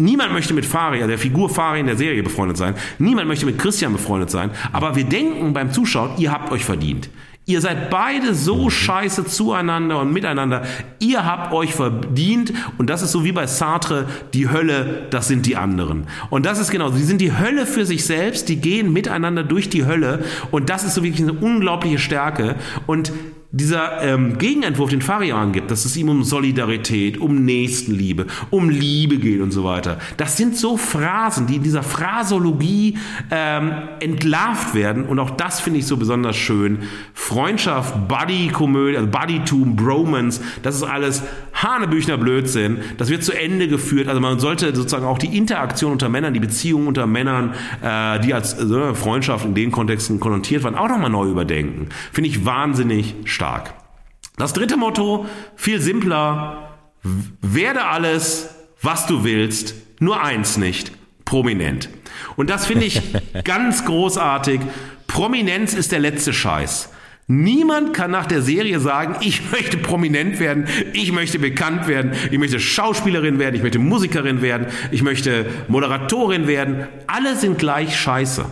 Niemand 0.00 0.32
möchte 0.32 0.54
mit 0.54 0.64
Faria, 0.64 1.08
der 1.08 1.18
Figur 1.18 1.50
Faria 1.50 1.80
in 1.80 1.86
der 1.86 1.96
Serie 1.96 2.22
befreundet 2.22 2.56
sein. 2.56 2.76
Niemand 3.00 3.26
möchte 3.26 3.46
mit 3.46 3.58
Christian 3.58 3.92
befreundet 3.92 4.30
sein. 4.30 4.52
Aber 4.72 4.94
wir 4.94 5.02
denken 5.02 5.52
beim 5.52 5.72
Zuschauen, 5.72 6.12
ihr 6.18 6.30
habt 6.30 6.52
euch 6.52 6.64
verdient. 6.64 7.10
Ihr 7.48 7.62
seid 7.62 7.88
beide 7.88 8.34
so 8.34 8.64
mhm. 8.64 8.70
scheiße 8.70 9.24
zueinander 9.24 9.98
und 9.98 10.12
miteinander. 10.12 10.64
Ihr 10.98 11.24
habt 11.24 11.52
euch 11.54 11.74
verdient. 11.74 12.52
Und 12.76 12.90
das 12.90 13.00
ist 13.00 13.10
so 13.10 13.24
wie 13.24 13.32
bei 13.32 13.46
Sartre, 13.46 14.06
die 14.34 14.50
Hölle, 14.50 15.06
das 15.08 15.28
sind 15.28 15.46
die 15.46 15.56
anderen. 15.56 16.06
Und 16.28 16.44
das 16.44 16.60
ist 16.60 16.70
genau, 16.70 16.90
sie 16.90 17.02
sind 17.02 17.22
die 17.22 17.36
Hölle 17.36 17.64
für 17.64 17.86
sich 17.86 18.04
selbst. 18.04 18.50
Die 18.50 18.56
gehen 18.56 18.92
miteinander 18.92 19.44
durch 19.44 19.70
die 19.70 19.86
Hölle. 19.86 20.24
Und 20.50 20.68
das 20.68 20.84
ist 20.84 20.94
so 20.94 21.02
wirklich 21.02 21.22
eine 21.22 21.32
unglaubliche 21.32 21.98
Stärke. 21.98 22.56
Und 22.86 23.12
dieser 23.50 24.02
ähm, 24.02 24.36
Gegenentwurf, 24.36 24.90
den 24.90 25.00
Farian 25.00 25.52
gibt, 25.52 25.70
dass 25.70 25.86
es 25.86 25.96
ihm 25.96 26.10
um 26.10 26.22
Solidarität, 26.22 27.16
um 27.16 27.46
Nächstenliebe, 27.46 28.26
um 28.50 28.68
Liebe 28.68 29.16
geht 29.16 29.40
und 29.40 29.52
so 29.52 29.64
weiter, 29.64 29.98
das 30.18 30.36
sind 30.36 30.54
so 30.54 30.76
Phrasen, 30.76 31.46
die 31.46 31.56
in 31.56 31.62
dieser 31.62 31.82
Phrasologie 31.82 32.98
ähm, 33.30 33.72
entlarvt 34.00 34.74
werden 34.74 35.04
und 35.04 35.18
auch 35.18 35.30
das 35.30 35.60
finde 35.60 35.78
ich 35.78 35.86
so 35.86 35.96
besonders 35.96 36.36
schön. 36.36 36.80
Freundschaft, 37.14 38.06
Buddy-Komödie, 38.06 38.98
also 38.98 39.08
Buddytum, 39.08 39.76
Bromance, 39.76 40.42
das 40.62 40.76
ist 40.76 40.82
alles 40.82 41.22
Hanebüchner 41.54 42.18
Blödsinn, 42.18 42.78
das 42.98 43.08
wird 43.08 43.24
zu 43.24 43.32
Ende 43.32 43.66
geführt, 43.66 44.08
also 44.08 44.20
man 44.20 44.38
sollte 44.40 44.76
sozusagen 44.76 45.06
auch 45.06 45.18
die 45.18 45.34
Interaktion 45.38 45.92
unter 45.92 46.10
Männern, 46.10 46.34
die 46.34 46.40
Beziehungen 46.40 46.86
unter 46.86 47.06
Männern, 47.06 47.54
äh, 47.82 48.20
die 48.20 48.34
als 48.34 48.58
äh, 48.58 48.94
Freundschaft 48.94 49.46
in 49.46 49.54
den 49.54 49.72
Kontexten 49.72 50.20
konnotiert 50.20 50.64
waren, 50.64 50.74
auch 50.74 50.88
nochmal 50.88 51.08
neu 51.08 51.30
überdenken. 51.30 51.88
Finde 52.12 52.28
ich 52.28 52.44
wahnsinnig 52.44 53.14
stark. 53.38 53.72
Das 54.36 54.52
dritte 54.52 54.76
Motto, 54.76 55.26
viel 55.54 55.80
simpler, 55.80 56.70
werde 57.40 57.84
alles, 57.84 58.48
was 58.82 59.06
du 59.06 59.22
willst, 59.22 59.76
nur 60.00 60.20
eins 60.24 60.56
nicht, 60.56 60.90
prominent. 61.24 61.88
Und 62.34 62.50
das 62.50 62.66
finde 62.66 62.86
ich 62.86 63.00
ganz 63.44 63.84
großartig. 63.84 64.60
Prominenz 65.06 65.72
ist 65.72 65.92
der 65.92 66.00
letzte 66.00 66.32
Scheiß. 66.32 66.90
Niemand 67.28 67.94
kann 67.94 68.10
nach 68.10 68.26
der 68.26 68.42
Serie 68.42 68.80
sagen, 68.80 69.14
ich 69.20 69.52
möchte 69.52 69.76
prominent 69.76 70.40
werden, 70.40 70.66
ich 70.92 71.12
möchte 71.12 71.38
bekannt 71.38 71.86
werden, 71.86 72.14
ich 72.32 72.38
möchte 72.38 72.58
Schauspielerin 72.58 73.38
werden, 73.38 73.54
ich 73.54 73.62
möchte 73.62 73.78
Musikerin 73.78 74.42
werden, 74.42 74.66
ich 74.90 75.02
möchte 75.04 75.46
Moderatorin 75.68 76.48
werden. 76.48 76.88
Alle 77.06 77.36
sind 77.36 77.56
gleich 77.58 77.96
scheiße. 77.96 78.46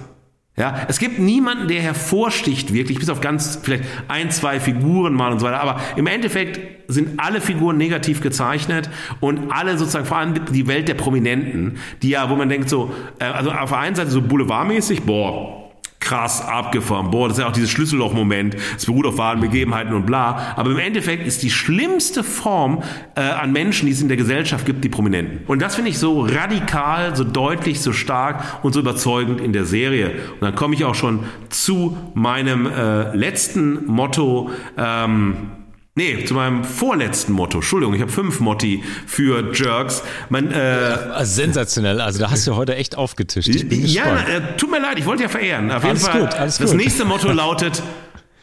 Ja, 0.59 0.87
es 0.89 0.99
gibt 0.99 1.19
niemanden, 1.19 1.69
der 1.69 1.83
hervorsticht 1.83 2.73
wirklich, 2.73 2.99
bis 2.99 3.11
auf 3.11 3.21
ganz 3.21 3.61
vielleicht 3.63 3.85
ein, 4.09 4.31
zwei 4.31 4.59
Figuren 4.59 5.13
mal 5.13 5.31
und 5.31 5.39
so 5.39 5.47
weiter. 5.47 5.61
Aber 5.61 5.81
im 5.97 6.07
Endeffekt 6.07 6.91
sind 6.91 7.21
alle 7.21 7.43
Figuren 7.43 7.77
negativ 7.77 8.23
gezeichnet 8.23 8.89
und 9.21 9.51
alle 9.51 9.77
sozusagen, 9.77 10.07
vor 10.07 10.17
allem 10.17 10.47
die 10.47 10.67
Welt 10.67 10.89
der 10.89 10.95
Prominenten, 10.95 11.77
die 12.01 12.11
ja, 12.11 12.31
wo 12.31 12.37
man 12.37 12.49
denkt 12.49 12.71
so, 12.71 12.95
äh, 13.19 13.25
also 13.25 13.51
auf 13.53 13.69
der 13.69 13.79
einen 13.81 13.97
Seite 13.97 14.11
so 14.11 14.23
boulevardmäßig, 14.23 15.03
boah, 15.03 15.66
krass 16.07 16.41
abgefahren. 16.41 17.11
Boah, 17.11 17.27
das 17.27 17.37
ist 17.37 17.43
ja 17.43 17.49
auch 17.49 17.53
dieses 17.53 17.71
Schlüsselloch-Moment. 17.71 18.57
Es 18.77 18.87
beruht 18.87 19.07
auf 19.07 19.19
wahren 19.19 19.41
Begebenheiten 19.41 19.93
und 19.93 20.07
bla. 20.07 20.55
Aber 20.55 20.71
im 20.71 20.79
Endeffekt 20.79 21.27
ist 21.27 21.43
die 21.43 21.51
schlimmste 21.51 22.23
Form 22.23 22.83
äh, 23.17 23.23
an 23.23 23.53
Menschen, 23.53 23.87
die 23.87 23.93
es 23.93 24.01
in 24.01 24.07
der 24.07 24.17
Gesellschaft 24.17 24.67
gibt, 24.67 24.85
die 24.85 24.89
Prominenten. 24.89 25.41
Und 25.49 25.61
das 25.61 25.75
finde 25.75 25.91
ich 25.91 25.99
so 25.99 26.21
radikal, 26.21 27.17
so 27.17 27.25
deutlich, 27.25 27.81
so 27.81 27.93
stark 27.93 28.45
und 28.63 28.73
so 28.73 28.81
überzeugend 28.81 29.41
in 29.41 29.53
der 29.53 29.65
Serie. 29.65 30.13
Und 30.35 30.43
dann 30.43 30.55
komme 30.55 30.77
ich 30.77 30.85
auch 30.85 30.95
schon 30.95 31.25
zu 31.49 31.97
meinem 32.15 32.67
äh, 32.67 33.17
letzten 33.17 33.87
Motto. 33.87 34.51
Ähm, 34.79 35.51
Nee, 35.99 36.27
zu 36.27 36.35
meinem 36.35 36.63
vorletzten 36.63 37.33
Motto. 37.33 37.57
Entschuldigung, 37.59 37.95
ich 37.95 38.03
habe 38.03 38.13
fünf 38.13 38.39
Motti 38.39 38.85
für 39.07 39.51
Jerks. 39.55 40.03
Man, 40.29 40.53
äh, 40.53 40.55
also 40.55 41.33
sensationell. 41.33 42.03
Also 42.03 42.19
da 42.19 42.31
hast 42.31 42.47
du 42.47 42.55
heute 42.55 42.77
echt 42.77 42.99
aufgetischt. 42.99 43.49
Ich 43.49 43.67
bin 43.67 43.87
ja, 43.87 44.05
äh, 44.05 44.59
tut 44.59 44.71
mir 44.71 44.79
leid, 44.79 44.99
ich 44.99 45.07
wollte 45.07 45.23
ja 45.23 45.31
verehren. 45.31 45.73
Auf 45.73 45.83
alles 45.83 46.03
jeden 46.03 46.13
Fall. 46.13 46.21
Gut, 46.21 46.35
alles 46.35 46.59
das 46.59 46.73
gut. 46.73 46.81
nächste 46.81 47.07
Motto 47.07 47.33
lautet: 47.33 47.83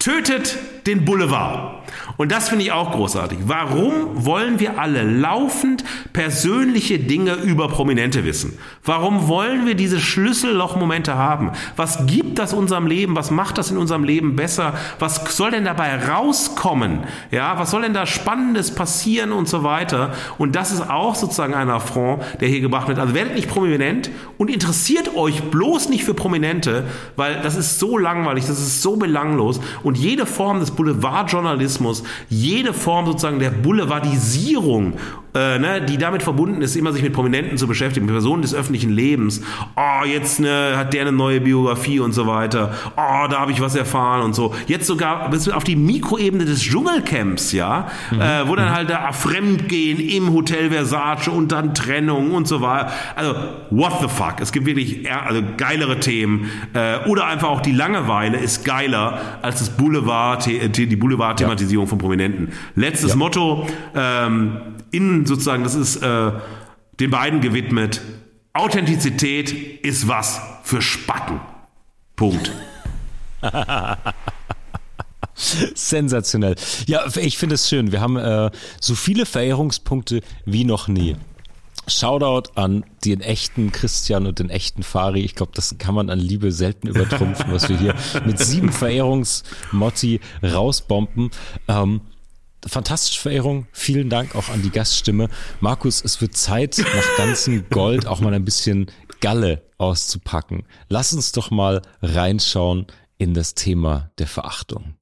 Tötet 0.03 0.57
den 0.85 1.05
Boulevard. 1.05 1.81
Und 2.17 2.31
das 2.31 2.49
finde 2.49 2.65
ich 2.65 2.71
auch 2.71 2.91
großartig. 2.91 3.39
Warum 3.45 4.25
wollen 4.25 4.59
wir 4.59 4.79
alle 4.79 5.03
laufend 5.03 5.83
persönliche 6.11 6.99
Dinge 6.99 7.35
über 7.35 7.69
Prominente 7.69 8.25
wissen? 8.25 8.57
Warum 8.83 9.27
wollen 9.27 9.65
wir 9.65 9.75
diese 9.75 9.99
Schlüssellochmomente 9.99 11.15
haben? 11.15 11.51
Was 11.75 12.05
gibt 12.05 12.39
das 12.39 12.53
unserem 12.53 12.87
Leben? 12.87 13.15
Was 13.15 13.31
macht 13.31 13.57
das 13.57 13.71
in 13.71 13.77
unserem 13.77 14.03
Leben 14.03 14.35
besser? 14.35 14.73
Was 14.99 15.35
soll 15.35 15.51
denn 15.51 15.65
dabei 15.65 15.95
rauskommen? 16.07 17.05
Ja, 17.31 17.57
was 17.57 17.71
soll 17.71 17.83
denn 17.83 17.93
da 17.93 18.05
Spannendes 18.05 18.75
passieren 18.75 19.31
und 19.31 19.47
so 19.47 19.63
weiter? 19.63 20.13
Und 20.37 20.55
das 20.55 20.71
ist 20.71 20.89
auch 20.89 21.15
sozusagen 21.15 21.53
ein 21.53 21.69
Affront, 21.69 22.23
der 22.41 22.47
hier 22.47 22.61
gebracht 22.61 22.87
wird. 22.87 22.99
Also 22.99 23.13
werdet 23.13 23.35
nicht 23.35 23.49
prominent 23.49 24.09
und 24.37 24.49
interessiert 24.49 25.15
euch 25.15 25.41
bloß 25.43 25.89
nicht 25.89 26.03
für 26.03 26.13
Prominente, 26.13 26.85
weil 27.15 27.41
das 27.41 27.55
ist 27.55 27.79
so 27.79 27.97
langweilig, 27.97 28.45
das 28.45 28.59
ist 28.59 28.81
so 28.81 28.97
belanglos 28.97 29.59
und 29.83 29.92
jede 29.97 30.25
Form 30.25 30.59
des 30.59 30.71
Boulevardjournalismus, 30.71 32.03
jede 32.29 32.73
Form 32.73 33.05
sozusagen 33.05 33.39
der 33.39 33.51
Boulevardisierung 33.51 34.93
äh, 35.35 35.59
ne, 35.59 35.81
die 35.81 35.97
damit 35.97 36.23
verbunden 36.23 36.61
ist, 36.61 36.75
immer 36.75 36.93
sich 36.93 37.01
mit 37.01 37.13
Prominenten 37.13 37.57
zu 37.57 37.67
beschäftigen, 37.67 38.05
mit 38.05 38.13
Personen 38.13 38.41
des 38.41 38.53
öffentlichen 38.53 38.91
Lebens. 38.91 39.41
Oh, 39.75 40.05
jetzt 40.05 40.39
ne, 40.39 40.73
hat 40.75 40.93
der 40.93 41.01
eine 41.01 41.11
neue 41.11 41.41
Biografie 41.41 41.99
und 41.99 42.13
so 42.13 42.27
weiter. 42.27 42.73
Oh, 42.95 43.27
da 43.29 43.39
habe 43.39 43.51
ich 43.51 43.61
was 43.61 43.75
erfahren 43.75 44.21
und 44.21 44.35
so. 44.35 44.53
Jetzt 44.67 44.87
sogar 44.87 45.29
bis 45.29 45.49
auf 45.49 45.63
die 45.63 45.75
Mikroebene 45.75 46.45
des 46.45 46.61
Dschungelcamps, 46.61 47.51
ja, 47.51 47.87
mhm. 48.11 48.21
äh, 48.21 48.47
wo 48.47 48.55
dann 48.55 48.71
halt 48.71 48.89
da 48.89 49.11
Fremdgehen 49.11 49.99
im 49.99 50.33
Hotel 50.33 50.69
Versace 50.69 51.29
und 51.29 51.51
dann 51.51 51.73
Trennung 51.73 52.31
und 52.31 52.47
so 52.47 52.61
weiter. 52.61 52.91
Also, 53.15 53.35
what 53.71 53.93
the 54.01 54.07
fuck? 54.07 54.35
Es 54.39 54.51
gibt 54.51 54.65
wirklich 54.65 55.11
also, 55.11 55.41
geilere 55.57 55.99
Themen. 55.99 56.49
Äh, 56.73 57.07
oder 57.09 57.25
einfach 57.25 57.49
auch 57.49 57.61
die 57.61 57.71
Langeweile 57.71 58.37
ist 58.37 58.65
geiler 58.65 59.19
als 59.41 59.59
das 59.59 59.69
Boulevard, 59.71 60.45
die 60.45 60.95
Boulevard-Thematisierung 60.95 61.85
ja. 61.85 61.89
von 61.89 61.97
Prominenten. 61.97 62.49
Letztes 62.75 63.11
ja. 63.11 63.15
Motto, 63.15 63.67
ähm, 63.95 64.57
in 64.91 65.22
sozusagen, 65.27 65.63
das 65.63 65.75
ist 65.75 65.97
äh, 65.97 66.31
den 66.99 67.11
beiden 67.11 67.41
gewidmet. 67.41 68.01
Authentizität 68.53 69.51
ist 69.83 70.07
was 70.07 70.39
für 70.63 70.81
Spacken. 70.81 71.39
Punkt. 72.15 72.51
Sensationell. 75.35 76.55
Ja, 76.85 77.05
ich 77.15 77.37
finde 77.37 77.55
es 77.55 77.67
schön. 77.67 77.91
Wir 77.91 77.99
haben 78.01 78.17
äh, 78.17 78.51
so 78.79 78.95
viele 78.95 79.25
Verehrungspunkte 79.25 80.21
wie 80.45 80.63
noch 80.63 80.87
nie. 80.87 81.15
Shoutout 81.87 82.51
an 82.55 82.85
den 83.03 83.19
echten 83.19 83.71
Christian 83.71 84.25
und 84.25 84.39
den 84.39 84.49
echten 84.49 84.83
Fari. 84.83 85.21
Ich 85.21 85.35
glaube, 85.35 85.51
das 85.53 85.75
kann 85.79 85.95
man 85.95 86.09
an 86.09 86.19
Liebe 86.19 86.51
selten 86.51 86.87
übertrumpfen, 86.87 87.51
was 87.51 87.67
wir 87.67 87.77
hier 87.77 87.95
mit 88.25 88.39
sieben 88.39 88.71
Verehrungsmotti 88.71 90.21
rausbomben. 90.41 91.31
Ähm, 91.67 92.01
fantastische 92.67 93.19
Verehrung. 93.19 93.67
Vielen 93.71 94.09
Dank 94.09 94.35
auch 94.35 94.49
an 94.49 94.61
die 94.61 94.69
Gaststimme. 94.69 95.29
Markus, 95.59 96.03
es 96.03 96.21
wird 96.21 96.35
Zeit, 96.35 96.77
nach 96.77 97.17
ganzem 97.17 97.69
Gold 97.69 98.07
auch 98.07 98.19
mal 98.19 98.33
ein 98.33 98.45
bisschen 98.45 98.91
Galle 99.21 99.63
auszupacken. 99.77 100.63
Lass 100.89 101.13
uns 101.13 101.31
doch 101.31 101.51
mal 101.51 101.81
reinschauen 102.01 102.87
in 103.17 103.33
das 103.33 103.53
Thema 103.53 104.11
der 104.17 104.27
Verachtung. 104.27 104.95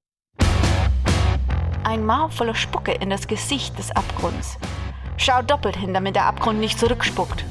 Ein 1.83 2.05
Maul 2.05 2.29
voller 2.29 2.55
Spucke 2.55 2.91
in 2.93 3.09
das 3.09 3.27
Gesicht 3.27 3.77
des 3.77 3.91
Abgrunds. 3.91 4.57
Schau 5.17 5.41
doppelt 5.41 5.75
hin, 5.75 5.93
damit 5.93 6.15
der 6.15 6.25
Abgrund 6.25 6.59
nicht 6.59 6.79
zurückspuckt. 6.79 7.43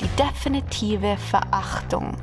Die 0.00 0.08
definitive 0.16 1.16
Verachtung. 1.30 2.16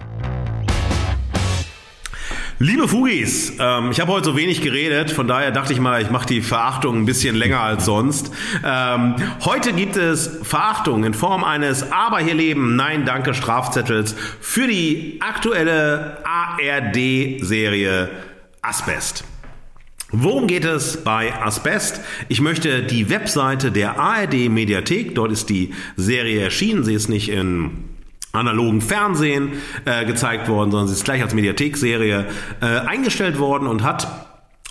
Liebe 2.65 2.87
Fugis, 2.87 3.51
ähm, 3.59 3.91
ich 3.91 3.99
habe 3.99 4.13
heute 4.13 4.23
so 4.23 4.37
wenig 4.37 4.61
geredet, 4.61 5.11
von 5.11 5.27
daher 5.27 5.51
dachte 5.51 5.73
ich 5.73 5.81
mal, 5.81 6.01
ich 6.01 6.09
mache 6.09 6.27
die 6.27 6.39
Verachtung 6.39 6.99
ein 6.99 7.05
bisschen 7.05 7.35
länger 7.35 7.59
als 7.59 7.83
sonst. 7.83 8.31
Ähm, 8.63 9.15
heute 9.43 9.73
gibt 9.73 9.97
es 9.97 10.39
Verachtung 10.43 11.03
in 11.03 11.13
Form 11.13 11.43
eines 11.43 11.91
Aber 11.91 12.19
hier 12.19 12.35
leben, 12.35 12.77
nein, 12.77 13.03
danke 13.05 13.33
Strafzettels 13.33 14.15
für 14.39 14.65
die 14.65 15.19
aktuelle 15.19 16.19
ARD-Serie 16.23 18.09
Asbest. 18.61 19.25
Worum 20.13 20.47
geht 20.47 20.63
es 20.63 21.03
bei 21.03 21.33
Asbest? 21.33 21.99
Ich 22.29 22.39
möchte 22.39 22.83
die 22.83 23.09
Webseite 23.09 23.73
der 23.73 23.99
ARD 23.99 24.47
Mediathek, 24.47 25.15
dort 25.15 25.33
ist 25.33 25.49
die 25.49 25.73
Serie 25.97 26.41
erschienen, 26.41 26.85
sie 26.85 26.93
ist 26.93 27.09
nicht 27.09 27.27
in 27.27 27.92
analogen 28.35 28.81
Fernsehen 28.81 29.51
äh, 29.85 30.05
gezeigt 30.05 30.49
worden, 30.49 30.71
sondern 30.71 30.87
sie 30.87 30.95
ist 30.95 31.05
gleich 31.05 31.21
als 31.21 31.35
Mediathek-Serie 31.35 32.25
äh, 32.61 32.65
eingestellt 32.65 33.37
worden 33.37 33.67
und 33.67 33.83
hat 33.83 34.07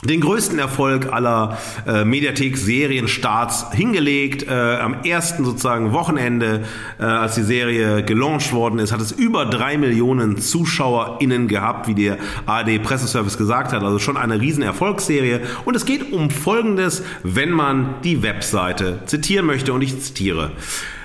den 0.05 0.21
größten 0.21 0.59
Erfolg 0.59 1.13
aller 1.13 1.59
äh, 1.87 2.05
Mediathek-Serienstarts 2.05 3.71
hingelegt. 3.73 4.49
Äh, 4.49 4.53
am 4.53 5.05
ersten 5.05 5.45
sozusagen 5.45 5.93
Wochenende, 5.93 6.65
äh, 6.99 7.05
als 7.05 7.37
die 7.37 7.45
Serie 7.45 8.03
gelauncht 8.03 8.53
worden 8.53 8.81
ist, 8.81 8.91
hat 8.91 9.01
es 9.01 9.13
über 9.13 9.47
drei 9.47 9.79
Millionen 9.79 10.39
ZuschauerInnen 10.39 11.47
gehabt, 11.47 11.87
wie 11.87 11.95
der 11.95 12.19
ARD-Presseservice 12.47 13.39
gesagt 13.39 13.73
hat. 13.73 13.85
Also 13.85 14.01
schon 14.01 14.17
eine 14.17 14.41
riesen 14.41 14.65
Erfolgsserie. 14.65 15.41
Und 15.65 15.77
es 15.77 15.87
geht 15.87 16.13
um 16.13 16.31
Folgendes, 16.31 17.05
wenn 17.23 17.53
man 17.53 17.95
die 18.03 18.25
Webseite 18.25 18.99
zitieren 19.07 19.47
möchte. 19.47 19.73
Und 19.73 19.83
ich 19.83 20.01
zitiere. 20.01 20.51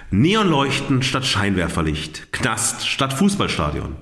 Neonleuchten 0.10 1.04
statt 1.04 1.26
Scheinwerferlicht, 1.26 2.32
Knast 2.32 2.88
statt 2.88 3.12
Fußballstadion. 3.12 3.98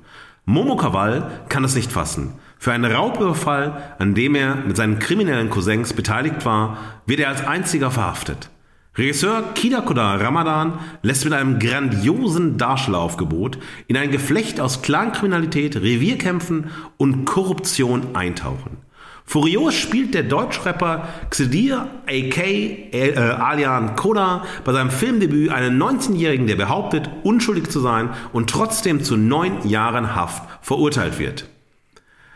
Momo 0.46 0.76
Kawal 0.76 1.42
kann 1.50 1.64
es 1.64 1.74
nicht 1.74 1.92
fassen. 1.92 2.34
Für 2.60 2.74
einen 2.74 2.92
Raubüberfall, 2.92 3.96
an 3.98 4.14
dem 4.14 4.36
er 4.36 4.56
mit 4.56 4.78
seinen 4.78 5.00
kriminellen 5.00 5.50
Cousins 5.50 5.94
beteiligt 5.94 6.46
war, 6.46 6.78
wird 7.08 7.22
er 7.22 7.30
als 7.30 7.44
einziger 7.48 7.90
verhaftet. 7.90 8.52
Regisseur 8.96 9.56
Kida 9.56 9.82
Kodar 9.82 10.22
Ramadan 10.22 10.78
lässt 11.02 11.26
mit 11.26 11.34
einem 11.34 11.58
grandiosen 11.58 12.60
Darstelleraufgebot 12.60 13.58
in 13.88 13.98
ein 13.98 14.12
Geflecht 14.12 14.60
aus 14.60 14.84
Clankriminalität, 14.84 15.76
Revierkämpfen 15.76 16.70
und 16.98 17.26
Korruption 17.26 18.16
eintauchen. 18.16 18.78
Furios 19.26 19.74
spielt 19.74 20.14
der 20.14 20.24
Deutschrapper 20.24 21.10
Xedir 21.30 21.88
A.K. 22.06 22.90
Äh, 22.92 23.18
Alian 23.18 23.96
Koda 23.96 24.46
bei 24.64 24.72
seinem 24.72 24.92
Filmdebüt 24.92 25.50
einen 25.50 25.82
19-Jährigen, 25.82 26.48
der 26.48 26.56
behauptet, 26.56 27.10
unschuldig 27.24 27.70
zu 27.70 27.80
sein 27.80 28.10
und 28.34 28.50
trotzdem 28.50 29.04
zu 29.04 29.18
neun 29.18 29.68
Jahren 29.68 30.16
Haft 30.16 30.44
verurteilt 30.62 31.18
wird. 31.18 31.50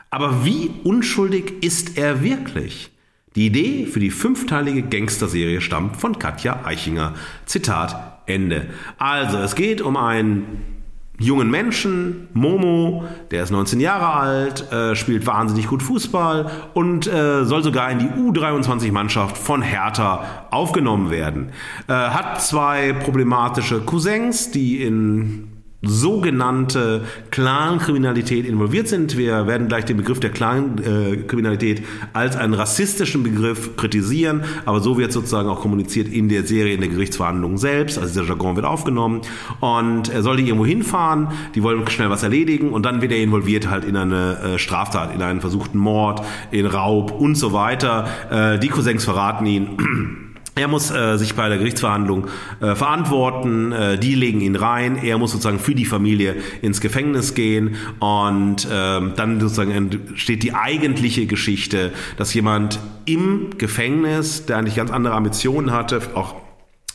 Aber 0.10 0.44
wie 0.44 0.72
unschuldig 0.84 1.64
ist 1.64 1.98
er 1.98 2.24
wirklich? 2.24 2.90
Die 3.36 3.46
Idee 3.46 3.86
für 3.86 4.00
die 4.00 4.10
fünfteilige 4.10 4.82
Gangsterserie 4.82 5.62
stammt 5.62 5.98
von 5.98 6.18
Katja 6.18 6.66
Eichinger. 6.66 7.14
Zitat 7.46 8.24
Ende. 8.26 8.66
Also, 8.98 9.38
es 9.38 9.56
geht 9.56 9.82
um 9.82 9.96
einen 9.96 10.79
jungen 11.20 11.52
Menschen, 11.52 12.28
Momo, 12.34 13.04
der 13.30 13.44
ist 13.44 13.52
19 13.52 13.80
Jahre 13.80 14.14
alt, 14.14 14.72
äh, 14.72 14.96
spielt 14.96 15.28
wahnsinnig 15.28 15.68
gut 15.68 15.84
Fußball 15.84 16.50
und 16.74 17.08
äh, 17.08 17.44
soll 17.46 17.62
sogar 17.62 17.92
in 17.92 18.00
die 18.00 18.08
U23-Mannschaft 18.08 19.38
von 19.38 19.62
Hertha 19.62 20.48
aufgenommen 20.50 21.12
werden. 21.12 21.52
Äh, 21.88 21.94
hat 21.94 22.42
zwei 22.42 22.94
problematische 22.94 23.82
Cousins, 23.82 24.52
die 24.52 24.82
in 24.82 25.59
sogenannte 25.82 27.06
Clankriminalität 27.32 28.46
involviert 28.46 28.90
sind. 28.90 29.18
Wir 29.18 29.48
werden 29.48 29.70
gleich 29.70 29.86
den 29.86 29.96
Begriff 29.96 30.20
der 30.20 30.30
Clankriminalität 30.30 31.84
als 32.12 32.36
einen 32.36 32.54
rassistischen 32.54 33.24
Begriff 33.24 33.78
kritisieren, 33.78 34.44
aber 34.66 34.82
so 34.82 34.98
wird 34.98 35.14
sozusagen 35.14 35.48
auch 35.48 35.62
kommuniziert 35.62 36.10
in 36.10 36.28
der 36.28 36.44
Serie, 36.44 36.74
in 36.74 36.82
der 36.82 36.90
Gerichtsverhandlung 36.90 37.58
selbst. 37.58 37.98
Also 37.98 38.10
dieser 38.10 38.28
Jargon 38.28 38.58
wird 38.58 38.66
aufgenommen 38.66 39.22
und 39.62 40.10
er 40.10 40.22
soll 40.22 40.36
die 40.36 40.44
irgendwo 40.44 40.66
hinfahren, 40.66 41.30
die 41.56 41.64
wollen 41.64 41.88
schnell 41.88 42.10
was 42.10 42.24
erledigen 42.24 42.72
und 42.72 42.86
dann 42.86 43.02
wird 43.02 43.14
er 43.14 43.20
involviert 43.20 43.70
halt 43.70 43.86
in 43.86 43.96
eine 43.96 44.38
äh, 44.40 44.60
Straftat, 44.60 45.16
in 45.16 45.22
einen 45.22 45.40
versuchten 45.40 45.78
Mord, 45.78 46.22
in 46.52 46.66
Raub 46.66 47.12
und 47.12 47.36
so 47.36 47.54
weiter. 47.54 48.08
Äh, 48.30 48.60
die 48.60 48.68
Cousins 48.68 49.06
verraten 49.06 49.46
ihn. 49.46 50.26
Er 50.60 50.68
muss 50.68 50.92
äh, 50.92 51.18
sich 51.18 51.36
bei 51.36 51.48
der 51.48 51.58
Gerichtsverhandlung 51.58 52.28
äh, 52.60 52.76
verantworten, 52.76 53.72
äh, 53.72 53.98
die 53.98 54.14
legen 54.14 54.42
ihn 54.42 54.58
rein, 54.58 54.98
er 55.02 55.18
muss 55.18 55.32
sozusagen 55.32 55.58
für 55.58 55.74
die 55.74 55.86
Familie 55.86 56.36
ins 56.62 56.82
Gefängnis 56.82 57.34
gehen. 57.34 57.78
Und 58.00 58.68
ähm, 58.70 59.14
dann 59.16 59.40
sozusagen 59.40 59.72
entsteht 59.72 60.44
die 60.44 60.54
eigentliche 60.54 61.28
Geschichte, 61.28 61.94
dass 62.18 62.34
jemand 62.34 62.82
im 63.06 63.58
Gefängnis, 63.58 64.48
der 64.48 64.58
eigentlich 64.58 64.76
ganz 64.76 64.92
andere 64.92 65.14
Ambitionen 65.14 65.72
hatte, 65.72 66.02
auch 66.16 66.36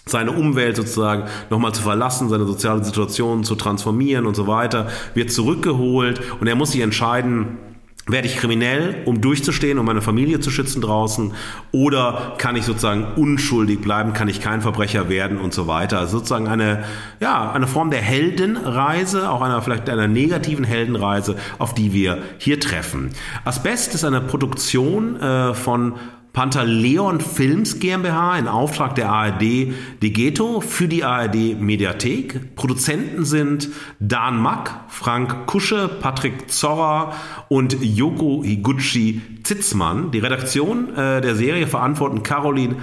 seine 0.05 0.33
Umwelt 0.33 0.77
sozusagen 0.77 1.23
nochmal 1.49 1.73
zu 1.73 1.81
verlassen, 1.81 2.29
seine 2.29 2.45
soziale 2.45 2.85
Situation 2.85 3.45
zu 3.45 3.55
transformieren 3.55 4.27
und 4.27 4.37
so 4.37 4.47
weiter, 4.47 4.89
wird 5.15 5.33
zurückgeholt. 5.33 6.21
Und 6.39 6.49
er 6.49 6.55
muss 6.55 6.73
sich 6.73 6.83
entscheiden, 6.83 7.57
werde 8.07 8.29
ich 8.29 8.37
kriminell, 8.37 8.97
um 9.07 9.21
durchzustehen, 9.21 9.79
um 9.79 9.87
meine 9.87 10.03
Familie 10.03 10.41
zu 10.41 10.51
schützen 10.51 10.83
draußen, 10.83 11.33
oder 11.73 12.35
kann 12.39 12.55
ich 12.55 12.65
sozusagen 12.65 13.07
unschuldig 13.17 13.81
bleiben, 13.81 14.13
kann 14.13 14.29
ich 14.29 14.41
kein 14.41 14.61
Verbrecher 14.61 15.09
werden 15.09 15.39
und 15.39 15.55
so 15.55 15.67
weiter. 15.67 16.01
Also 16.01 16.19
sozusagen 16.19 16.47
eine, 16.47 16.85
ja, 17.21 17.51
eine 17.53 17.67
Form 17.67 17.91
der 17.91 18.03
Heldenreise, 18.03 19.31
auch 19.31 19.41
einer 19.41 19.63
vielleicht 19.63 19.89
einer 19.89 20.09
negativen 20.09 20.65
Heldenreise, 20.65 21.37
auf 21.59 21.75
die 21.75 21.93
wir 21.93 22.19
hier 22.39 22.61
treffen. 22.61 23.11
Asbest 23.45 23.95
ist 23.95 24.05
eine 24.05 24.21
Produktion 24.21 25.19
äh, 25.21 25.55
von 25.55 25.95
Pantaleon 26.35 27.21
Films 27.21 27.79
GmbH 27.79 28.37
in 28.37 28.49
Auftrag 28.49 28.97
der 28.97 29.09
ARD 29.09 29.73
Degeto 30.03 30.61
für 30.61 30.89
die 30.89 31.05
ARD 31.05 31.61
Mediathek. 31.61 32.57
Produzenten 32.57 33.25
sind 33.25 33.71
Dan 34.01 34.43
Mack, 34.43 34.81
Frank 34.89 35.47
Kusche, 35.47 35.89
Patrick 35.89 36.51
Zorra 36.51 37.13
und 37.49 37.77
Yoko 37.81 38.43
Higuchi 38.45 39.23
Zitzmann. 39.45 40.11
Die 40.11 40.19
Redaktion 40.19 40.93
äh, 40.97 41.21
der 41.21 41.37
Serie 41.37 41.69
verantworten 41.69 42.25
Caroline 42.25 42.77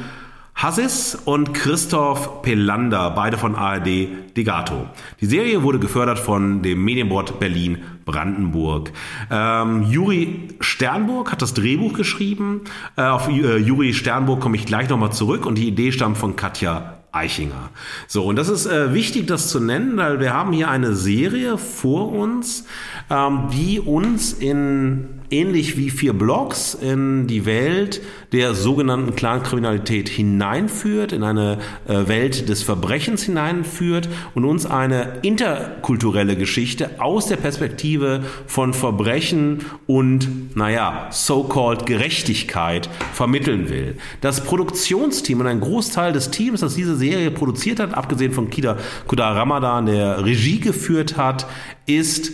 Hassis 0.62 1.18
und 1.26 1.56
Christoph 1.56 2.44
Pelander, 2.44 3.10
beide 3.10 3.40
von 3.40 3.56
ARD 3.56 4.36
Degato. 4.38 4.86
Die 5.20 5.26
Serie 5.26 5.64
wurde 5.64 5.80
gefördert 5.80 6.20
von 6.20 6.62
dem 6.62 6.84
Medienboard 6.86 7.40
Berlin 7.40 7.80
Brandenburg. 8.06 8.92
Ähm, 9.32 9.88
Juri 9.90 10.50
Sternburg 10.60 11.32
hat 11.32 11.42
das 11.42 11.56
Drehbuch 11.56 11.94
geschrieben. 11.94 12.62
Äh, 12.96 13.06
auf 13.06 13.28
äh, 13.28 13.58
Juri 13.58 13.96
Sternburg 13.96 14.40
komme 14.40 14.56
ich 14.56 14.68
gleich 14.68 14.88
nochmal 14.88 15.12
zurück 15.12 15.48
und 15.48 15.58
die 15.58 15.68
Idee 15.68 15.92
stammt 15.92 16.20
von 16.20 16.36
Katja 16.36 17.00
Eichinger. 17.12 17.72
So, 18.08 18.24
und 18.26 18.36
das 18.36 18.48
ist 18.48 18.68
äh, 18.68 18.94
wichtig, 18.94 19.26
das 19.26 19.50
zu 19.50 19.60
nennen, 19.60 19.98
weil 19.98 20.20
wir 20.20 20.32
haben 20.32 20.54
hier 20.54 20.70
eine 20.70 20.94
Serie 20.94 21.58
vor 21.58 22.12
uns, 22.12 22.68
ähm, 23.10 23.48
die 23.52 23.80
uns 23.80 24.32
in 24.32 25.21
ähnlich 25.32 25.78
wie 25.78 25.90
vier 25.90 26.14
Blogs 26.14 26.74
in 26.74 27.28
die 27.28 27.46
Welt 27.46 28.02
der 28.32 28.54
sogenannten 28.54 29.16
Clankriminalität 29.16 30.10
hineinführt, 30.10 31.12
in 31.12 31.24
eine 31.24 31.60
äh, 31.88 32.08
Welt 32.08 32.50
des 32.50 32.64
Verbrechens 32.64 33.24
hineinführt 33.24 34.10
und 34.36 34.46
uns 34.46 34.66
eine 34.66 35.20
interkulturelle 35.22 36.36
Geschichte 36.36 37.00
aus 37.00 37.28
der 37.28 37.38
Perspektive 37.38 38.24
von 38.46 38.74
Verbrechen 38.74 39.60
und, 39.88 40.56
naja, 40.56 41.08
so-called 41.12 41.86
Gerechtigkeit 41.86 42.90
vermitteln 43.14 43.70
will. 43.70 43.96
Das 44.22 44.44
Produktionsteam 44.44 45.40
und 45.40 45.48
ein 45.48 45.62
Großteil 45.62 46.14
des 46.14 46.32
Teams, 46.32 46.62
das 46.62 46.76
diese 46.76 46.96
Serie 46.96 47.32
produziert 47.32 47.80
hat, 47.80 47.94
abgesehen 47.94 48.34
von 48.34 48.50
Kida 48.50 48.78
Kudar 49.08 49.36
Ramadan, 49.36 49.86
der 49.86 50.26
Regie 50.26 50.60
geführt 50.60 51.18
hat, 51.18 51.48
ist 51.86 52.34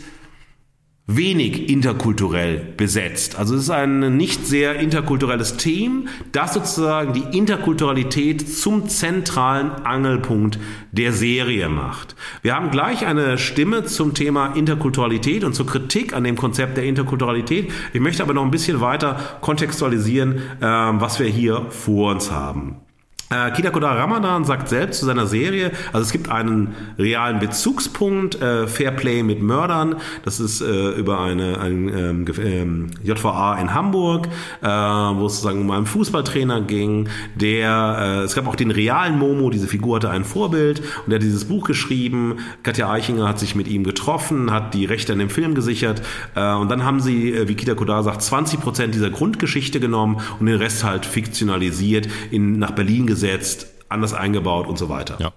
wenig 1.09 1.69
interkulturell 1.69 2.73
besetzt. 2.75 3.39
Also 3.39 3.55
es 3.55 3.63
ist 3.63 3.69
ein 3.69 4.17
nicht 4.17 4.45
sehr 4.45 4.75
interkulturelles 4.75 5.55
Team, 5.55 6.09
das 6.33 6.53
sozusagen 6.53 7.13
die 7.13 7.37
Interkulturalität 7.37 8.47
zum 8.53 8.89
zentralen 8.89 9.71
Angelpunkt 9.85 10.59
der 10.91 11.13
Serie 11.13 11.69
macht. 11.69 12.17
Wir 12.41 12.55
haben 12.55 12.71
gleich 12.71 13.05
eine 13.05 13.37
Stimme 13.37 13.85
zum 13.85 14.15
Thema 14.15 14.47
Interkulturalität 14.47 15.45
und 15.45 15.53
zur 15.53 15.65
Kritik 15.65 16.13
an 16.13 16.25
dem 16.25 16.35
Konzept 16.35 16.75
der 16.75 16.83
Interkulturalität. 16.83 17.71
Ich 17.93 18.01
möchte 18.01 18.21
aber 18.21 18.33
noch 18.33 18.43
ein 18.43 18.51
bisschen 18.51 18.81
weiter 18.81 19.37
kontextualisieren, 19.39 20.37
äh, 20.59 20.65
was 20.65 21.19
wir 21.19 21.27
hier 21.27 21.67
vor 21.69 22.11
uns 22.11 22.31
haben. 22.31 22.81
Äh, 23.29 23.51
Kida 23.51 23.71
Kodar 23.71 23.97
Ramadan 23.97 24.45
sagt 24.45 24.69
selbst 24.69 25.01
zu 25.01 25.05
seiner 25.05 25.27
Serie, 25.27 25.71
also 25.91 25.99
es 26.05 26.13
gibt 26.13 26.29
einen 26.29 26.75
realen 26.97 27.39
Bezugspunkt, 27.39 28.41
äh, 28.41 28.67
Fair 28.67 28.91
Play 28.91 29.21
mit 29.21 29.41
Mördern, 29.41 29.97
das 30.23 30.39
ist 30.39 30.61
äh, 30.61 30.91
über 30.91 31.19
eine, 31.19 31.59
ein 31.59 31.89
ähm, 31.89 32.25
ähm, 32.41 32.87
JVA 33.03 33.55
in 33.55 33.73
Hamburg, 33.73 34.29
äh, 34.61 34.65
wo 34.67 35.25
es 35.25 35.33
sozusagen 35.33 35.59
um 35.59 35.71
einen 35.71 35.85
Fußballtrainer 35.85 36.61
ging, 36.61 37.09
der, 37.35 37.97
äh, 37.99 38.23
es 38.23 38.33
gab 38.33 38.47
auch 38.47 38.55
den 38.55 38.71
realen 38.71 39.19
Momo, 39.19 39.49
diese 39.49 39.67
Figur 39.67 39.97
hatte 39.97 40.09
ein 40.09 40.23
Vorbild 40.23 40.79
und 40.79 41.09
der 41.09 41.15
hat 41.15 41.23
dieses 41.23 41.43
Buch 41.43 41.67
geschrieben, 41.67 42.37
Katja 42.63 42.89
Eichinger 42.89 43.27
hat 43.27 43.39
sich 43.39 43.55
mit 43.55 43.67
ihm 43.67 43.83
getroffen, 43.83 44.51
hat 44.51 44.73
die 44.73 44.85
Rechte 44.85 45.11
an 45.11 45.19
dem 45.19 45.29
Film 45.29 45.53
gesichert 45.53 46.01
äh, 46.35 46.53
und 46.53 46.71
dann 46.71 46.85
haben 46.85 47.01
sie, 47.01 47.33
äh, 47.33 47.49
wie 47.49 47.55
Kida 47.55 47.75
Kodar 47.75 48.03
sagt, 48.03 48.21
20 48.21 48.61
Prozent 48.61 48.95
dieser 48.95 49.09
Grundgeschichte 49.09 49.81
genommen 49.81 50.21
und 50.39 50.45
den 50.45 50.55
Rest 50.55 50.85
halt 50.85 51.05
fiktionalisiert, 51.05 52.07
in, 52.31 52.57
nach 52.57 52.71
Berlin 52.71 53.05
gesetzt 53.05 53.16
umgesetzt, 53.17 53.67
anders 53.89 54.13
eingebaut 54.13 54.67
und 54.67 54.77
so 54.77 54.89
weiter. 54.89 55.17
Ja. 55.19 55.33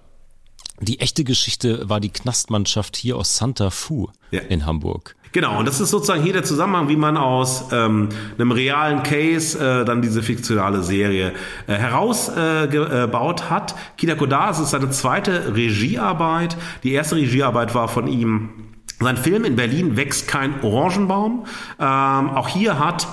Die 0.79 0.99
echte 0.99 1.23
Geschichte 1.23 1.89
war 1.89 1.99
die 1.99 2.09
Knastmannschaft 2.09 2.97
hier 2.97 3.15
aus 3.17 3.37
Santa 3.37 3.69
Fu 3.69 4.09
ja. 4.31 4.41
in 4.41 4.65
Hamburg. 4.65 5.15
Genau, 5.31 5.59
und 5.59 5.65
das 5.65 5.79
ist 5.79 5.91
sozusagen 5.91 6.23
hier 6.23 6.33
der 6.33 6.43
Zusammenhang, 6.43 6.89
wie 6.89 6.95
man 6.97 7.15
aus 7.15 7.65
ähm, 7.71 8.09
einem 8.37 8.51
realen 8.51 9.01
Case 9.03 9.57
äh, 9.57 9.85
dann 9.85 10.01
diese 10.01 10.23
fiktionale 10.23 10.83
Serie 10.83 11.33
äh, 11.67 11.73
herausgebaut 11.73 13.41
äh, 13.41 13.43
hat. 13.45 13.75
Kida 13.97 14.15
Kodar, 14.15 14.49
es 14.49 14.59
ist 14.59 14.71
seine 14.71 14.89
zweite 14.89 15.55
Regiearbeit. 15.55 16.57
Die 16.83 16.91
erste 16.91 17.15
Regiearbeit 17.15 17.73
war 17.75 17.87
von 17.87 18.07
ihm 18.07 18.49
sein 18.99 19.17
Film 19.17 19.45
in 19.45 19.55
Berlin 19.55 19.97
wächst 19.97 20.27
kein 20.27 20.61
Orangenbaum. 20.63 21.45
Ähm, 21.79 22.29
auch 22.29 22.47
hier 22.47 22.77
hat 22.77 23.07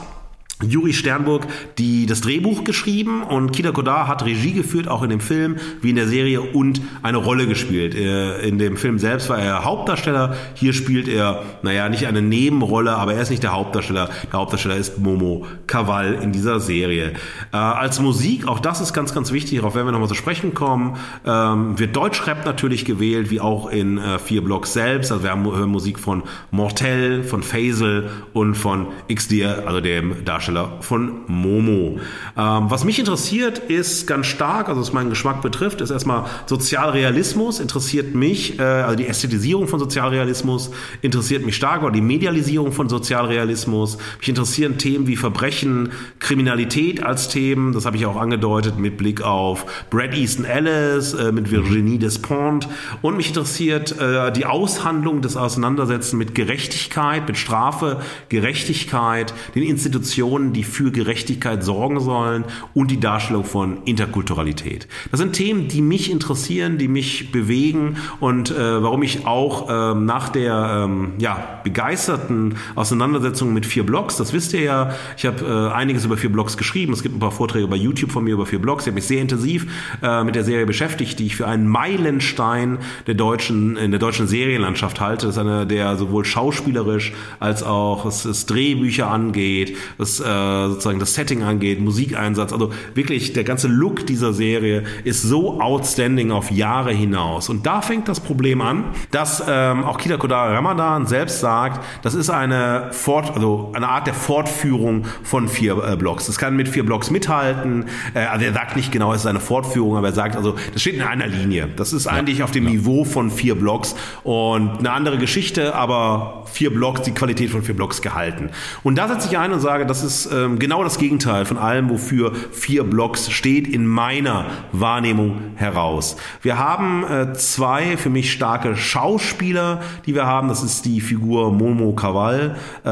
Juri 0.62 0.92
Sternburg 0.92 1.46
die 1.78 2.06
das 2.06 2.20
Drehbuch 2.20 2.64
geschrieben 2.64 3.22
und 3.22 3.52
Kida 3.52 3.70
Kodar 3.70 4.08
hat 4.08 4.24
Regie 4.24 4.52
geführt, 4.52 4.88
auch 4.88 5.02
in 5.02 5.10
dem 5.10 5.20
Film 5.20 5.56
wie 5.80 5.90
in 5.90 5.96
der 5.96 6.08
Serie 6.08 6.40
und 6.40 6.80
eine 7.02 7.18
Rolle 7.18 7.46
gespielt. 7.46 7.94
Äh, 7.94 8.40
in 8.40 8.58
dem 8.58 8.76
Film 8.76 8.98
selbst 8.98 9.28
war 9.28 9.38
er 9.38 9.64
Hauptdarsteller. 9.64 10.34
Hier 10.54 10.72
spielt 10.72 11.08
er, 11.08 11.42
naja, 11.62 11.88
nicht 11.88 12.06
eine 12.06 12.22
Nebenrolle, 12.22 12.96
aber 12.96 13.14
er 13.14 13.22
ist 13.22 13.30
nicht 13.30 13.42
der 13.42 13.52
Hauptdarsteller. 13.52 14.10
Der 14.32 14.38
Hauptdarsteller 14.38 14.76
ist 14.76 14.98
Momo 14.98 15.46
Kaval 15.66 16.14
in 16.14 16.32
dieser 16.32 16.60
Serie. 16.60 17.12
Äh, 17.52 17.56
als 17.56 18.00
Musik, 18.00 18.48
auch 18.48 18.60
das 18.60 18.80
ist 18.80 18.92
ganz, 18.92 19.14
ganz 19.14 19.32
wichtig, 19.32 19.58
darauf 19.58 19.74
werden 19.74 19.86
wir 19.86 19.92
nochmal 19.92 20.08
zu 20.08 20.14
sprechen 20.14 20.54
kommen, 20.54 20.96
ähm, 21.24 21.78
wird 21.78 21.94
Deutschrap 21.94 22.44
natürlich 22.44 22.84
gewählt, 22.84 23.30
wie 23.30 23.40
auch 23.40 23.70
in 23.70 23.98
äh, 23.98 24.18
vier 24.18 24.42
Blocks 24.42 24.72
selbst. 24.72 25.12
Also 25.12 25.22
wir 25.22 25.30
haben, 25.30 25.48
Musik 25.68 25.98
von 25.98 26.22
Mortel, 26.50 27.22
von 27.22 27.42
Faisal 27.42 28.10
und 28.32 28.54
von 28.54 28.88
XD, 29.12 29.44
also 29.64 29.80
dem 29.80 30.24
Darsteller 30.24 30.47
Hauptdarsteller 30.48 30.78
von 30.80 31.20
Momo. 31.26 31.98
Ähm, 32.36 32.70
was 32.70 32.84
mich 32.84 32.98
interessiert, 32.98 33.58
ist 33.58 34.06
ganz 34.06 34.26
stark, 34.26 34.68
also 34.68 34.80
was 34.80 34.92
meinen 34.92 35.10
Geschmack 35.10 35.42
betrifft, 35.42 35.80
ist 35.80 35.90
erstmal 35.90 36.24
Sozialrealismus, 36.46 37.60
interessiert 37.60 38.14
mich, 38.14 38.58
äh, 38.58 38.62
also 38.62 38.96
die 38.96 39.06
Ästhetisierung 39.06 39.68
von 39.68 39.78
Sozialrealismus 39.78 40.70
interessiert 41.02 41.44
mich 41.44 41.56
stark, 41.56 41.82
oder 41.82 41.92
die 41.92 42.00
Medialisierung 42.00 42.72
von 42.72 42.88
Sozialrealismus. 42.88 43.98
Mich 44.18 44.28
interessieren 44.28 44.78
Themen 44.78 45.06
wie 45.06 45.16
Verbrechen, 45.16 45.90
Kriminalität 46.18 47.02
als 47.02 47.28
Themen, 47.28 47.72
das 47.72 47.84
habe 47.84 47.96
ich 47.96 48.06
auch 48.06 48.16
angedeutet 48.16 48.78
mit 48.78 48.96
Blick 48.96 49.22
auf 49.22 49.66
Brad 49.90 50.14
Easton 50.14 50.44
Ellis, 50.44 51.14
äh, 51.14 51.32
mit 51.32 51.50
Virginie 51.50 51.98
Despont. 51.98 52.68
Und 53.02 53.16
mich 53.16 53.28
interessiert 53.28 53.98
äh, 54.00 54.32
die 54.32 54.46
Aushandlung 54.46 55.20
des 55.22 55.36
Auseinandersetzen 55.36 56.18
mit 56.18 56.34
Gerechtigkeit, 56.34 57.26
mit 57.26 57.36
Strafe, 57.36 58.00
Gerechtigkeit, 58.28 59.34
den 59.54 59.62
Institutionen, 59.62 60.37
die 60.52 60.64
für 60.64 60.90
Gerechtigkeit 60.90 61.62
sorgen 61.62 62.00
sollen 62.00 62.44
und 62.74 62.90
die 62.90 63.00
Darstellung 63.00 63.44
von 63.44 63.82
Interkulturalität. 63.84 64.88
Das 65.10 65.20
sind 65.20 65.32
Themen, 65.32 65.68
die 65.68 65.82
mich 65.82 66.10
interessieren, 66.10 66.78
die 66.78 66.88
mich 66.88 67.32
bewegen 67.32 67.96
und 68.20 68.50
äh, 68.50 68.82
warum 68.82 69.02
ich 69.02 69.26
auch 69.26 69.68
ähm, 69.70 70.04
nach 70.04 70.28
der 70.28 70.84
ähm, 70.84 71.12
ja, 71.18 71.60
begeisterten 71.64 72.56
Auseinandersetzung 72.74 73.52
mit 73.52 73.66
vier 73.66 73.84
Blogs, 73.84 74.16
das 74.16 74.32
wisst 74.32 74.52
ihr 74.54 74.62
ja, 74.62 74.94
ich 75.16 75.26
habe 75.26 75.70
äh, 75.72 75.74
einiges 75.74 76.04
über 76.04 76.16
vier 76.16 76.30
Blogs 76.30 76.56
geschrieben, 76.56 76.92
es 76.92 77.02
gibt 77.02 77.16
ein 77.16 77.20
paar 77.20 77.32
Vorträge 77.32 77.68
bei 77.68 77.76
YouTube 77.76 78.12
von 78.12 78.24
mir 78.24 78.34
über 78.34 78.46
vier 78.46 78.60
Blogs, 78.60 78.84
ich 78.84 78.88
habe 78.88 78.96
mich 78.96 79.06
sehr 79.06 79.20
intensiv 79.20 79.66
äh, 80.02 80.24
mit 80.24 80.34
der 80.34 80.44
Serie 80.44 80.66
beschäftigt, 80.66 81.18
die 81.18 81.26
ich 81.26 81.36
für 81.36 81.46
einen 81.46 81.66
Meilenstein 81.68 82.78
der 83.06 83.14
deutschen, 83.14 83.76
in 83.76 83.90
der 83.90 84.00
deutschen 84.00 84.26
Serienlandschaft 84.26 85.00
halte. 85.00 85.26
Das 85.26 85.36
ist 85.36 85.40
eine, 85.40 85.66
der 85.66 85.96
sowohl 85.96 86.24
schauspielerisch 86.24 87.12
als 87.40 87.62
auch 87.62 88.04
was, 88.04 88.28
was 88.28 88.46
Drehbücher 88.46 89.10
angeht, 89.10 89.76
was 89.96 90.20
äh, 90.20 90.24
sozusagen 90.28 90.98
das 90.98 91.14
Setting 91.14 91.42
angeht, 91.42 91.80
Musikeinsatz. 91.80 92.52
Also 92.52 92.72
wirklich 92.94 93.32
der 93.32 93.44
ganze 93.44 93.68
Look 93.68 94.06
dieser 94.06 94.32
Serie 94.32 94.84
ist 95.04 95.22
so 95.22 95.60
outstanding 95.60 96.30
auf 96.30 96.50
Jahre 96.50 96.92
hinaus. 96.92 97.48
Und 97.48 97.66
da 97.66 97.82
fängt 97.82 98.08
das 98.08 98.20
Problem 98.20 98.60
an, 98.60 98.84
dass 99.10 99.42
ähm, 99.48 99.84
auch 99.84 99.98
Kida 99.98 100.16
Kodar 100.16 100.52
Ramadan 100.52 101.06
selbst 101.06 101.40
sagt, 101.40 101.84
das 102.02 102.14
ist 102.14 102.30
eine 102.30 102.88
Fort, 102.92 103.32
also 103.34 103.72
eine 103.74 103.88
Art 103.88 104.06
der 104.06 104.14
Fortführung 104.14 105.04
von 105.22 105.48
vier 105.48 105.82
äh, 105.82 105.96
Blocks. 105.96 106.28
Es 106.28 106.38
kann 106.38 106.56
mit 106.56 106.68
vier 106.68 106.84
Blocks 106.84 107.10
mithalten. 107.10 107.86
Äh, 108.14 108.20
also 108.20 108.44
er 108.44 108.52
sagt 108.52 108.76
nicht 108.76 108.92
genau, 108.92 109.12
es 109.12 109.20
ist 109.20 109.26
eine 109.26 109.40
Fortführung, 109.40 109.96
aber 109.96 110.08
er 110.08 110.14
sagt, 110.14 110.36
also 110.36 110.54
das 110.72 110.82
steht 110.82 110.94
in 110.94 111.02
einer 111.02 111.26
Linie. 111.26 111.68
Das 111.76 111.92
ist 111.92 112.06
eigentlich 112.06 112.42
auf 112.42 112.50
dem 112.50 112.64
ja. 112.64 112.70
Niveau 112.70 113.04
von 113.04 113.30
vier 113.30 113.54
Blocks 113.54 113.94
und 114.22 114.78
eine 114.78 114.90
andere 114.90 115.18
Geschichte, 115.18 115.74
aber 115.74 116.44
vier 116.52 116.72
Blocks, 116.72 117.02
die 117.02 117.12
Qualität 117.12 117.50
von 117.50 117.62
vier 117.62 117.76
Blocks 117.76 118.02
gehalten. 118.02 118.50
Und 118.82 118.96
da 118.96 119.08
setze 119.08 119.28
ich 119.28 119.38
ein 119.38 119.52
und 119.52 119.60
sage, 119.60 119.86
das 119.86 120.02
ist 120.02 120.17
ähm, 120.26 120.58
genau 120.58 120.82
das 120.82 120.98
Gegenteil 120.98 121.44
von 121.44 121.58
allem, 121.58 121.90
wofür 121.90 122.32
vier 122.52 122.84
Blocks 122.84 123.30
steht 123.30 123.68
in 123.68 123.86
meiner 123.86 124.46
Wahrnehmung 124.72 125.40
heraus. 125.56 126.16
Wir 126.42 126.58
haben 126.58 127.04
äh, 127.04 127.32
zwei 127.34 127.96
für 127.96 128.10
mich 128.10 128.32
starke 128.32 128.76
Schauspieler, 128.76 129.80
die 130.06 130.14
wir 130.14 130.26
haben. 130.26 130.48
Das 130.48 130.62
ist 130.62 130.84
die 130.84 131.00
Figur 131.00 131.52
Momo 131.52 131.92
Kaval 131.92 132.56
äh, 132.84 132.88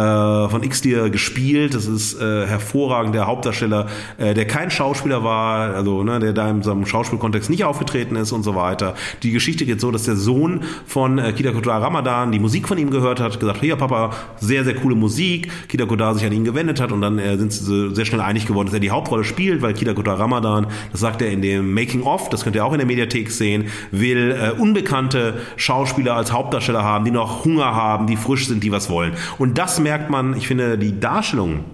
von 0.48 0.62
X-Dir 0.62 1.10
gespielt. 1.10 1.74
Das 1.74 1.86
ist 1.86 2.20
äh, 2.20 2.46
hervorragend 2.46 3.14
der 3.14 3.26
Hauptdarsteller, 3.26 3.86
äh, 4.18 4.34
der 4.34 4.46
kein 4.46 4.70
Schauspieler 4.70 5.24
war, 5.24 5.74
also 5.74 6.02
ne, 6.02 6.18
der 6.18 6.32
da 6.32 6.50
in 6.50 6.62
seinem 6.62 6.86
Schauspielkontext 6.86 7.50
nicht 7.50 7.64
aufgetreten 7.64 8.16
ist 8.16 8.32
und 8.32 8.42
so 8.42 8.54
weiter. 8.54 8.94
Die 9.22 9.32
Geschichte 9.32 9.66
geht 9.66 9.80
so, 9.80 9.90
dass 9.90 10.04
der 10.04 10.16
Sohn 10.16 10.62
von 10.86 11.18
äh, 11.18 11.32
Kida 11.32 11.52
Kodar 11.52 11.82
Ramadan 11.82 12.32
die 12.32 12.38
Musik 12.38 12.68
von 12.68 12.78
ihm 12.78 12.90
gehört 12.90 13.20
hat, 13.20 13.38
gesagt, 13.40 13.60
hier 13.60 13.76
Papa, 13.76 14.10
sehr, 14.40 14.64
sehr 14.64 14.74
coole 14.74 14.94
Musik. 14.94 15.50
Kida 15.68 15.86
Kodar 15.86 16.14
sich 16.14 16.24
an 16.24 16.32
ihn 16.32 16.44
gewendet 16.44 16.80
hat 16.80 16.92
und 16.92 17.00
dann 17.00 17.15
äh, 17.18 17.36
sind 17.36 17.52
sie 17.52 17.94
sehr 17.94 18.04
schnell 18.04 18.20
einig 18.20 18.46
geworden, 18.46 18.66
dass 18.66 18.74
er 18.74 18.80
die 18.80 18.90
Hauptrolle 18.90 19.24
spielt, 19.24 19.62
weil 19.62 19.74
Kida 19.74 19.94
Kodar 19.94 20.18
Ramadan, 20.18 20.66
das 20.92 21.00
sagt 21.00 21.22
er 21.22 21.30
in 21.30 21.42
dem 21.42 21.72
Making 21.72 22.02
of, 22.02 22.28
das 22.28 22.44
könnt 22.44 22.56
ihr 22.56 22.64
auch 22.64 22.72
in 22.72 22.78
der 22.78 22.86
Mediathek 22.86 23.30
sehen, 23.30 23.66
will 23.90 24.32
äh, 24.32 24.50
unbekannte 24.50 25.40
Schauspieler 25.56 26.14
als 26.14 26.32
Hauptdarsteller 26.32 26.82
haben, 26.82 27.04
die 27.04 27.10
noch 27.10 27.44
Hunger 27.44 27.74
haben, 27.74 28.06
die 28.06 28.16
frisch 28.16 28.46
sind, 28.48 28.62
die 28.62 28.72
was 28.72 28.90
wollen. 28.90 29.12
Und 29.38 29.58
das 29.58 29.78
merkt 29.78 30.10
man, 30.10 30.36
ich 30.36 30.46
finde, 30.46 30.78
die 30.78 30.98
Darstellung 30.98 31.64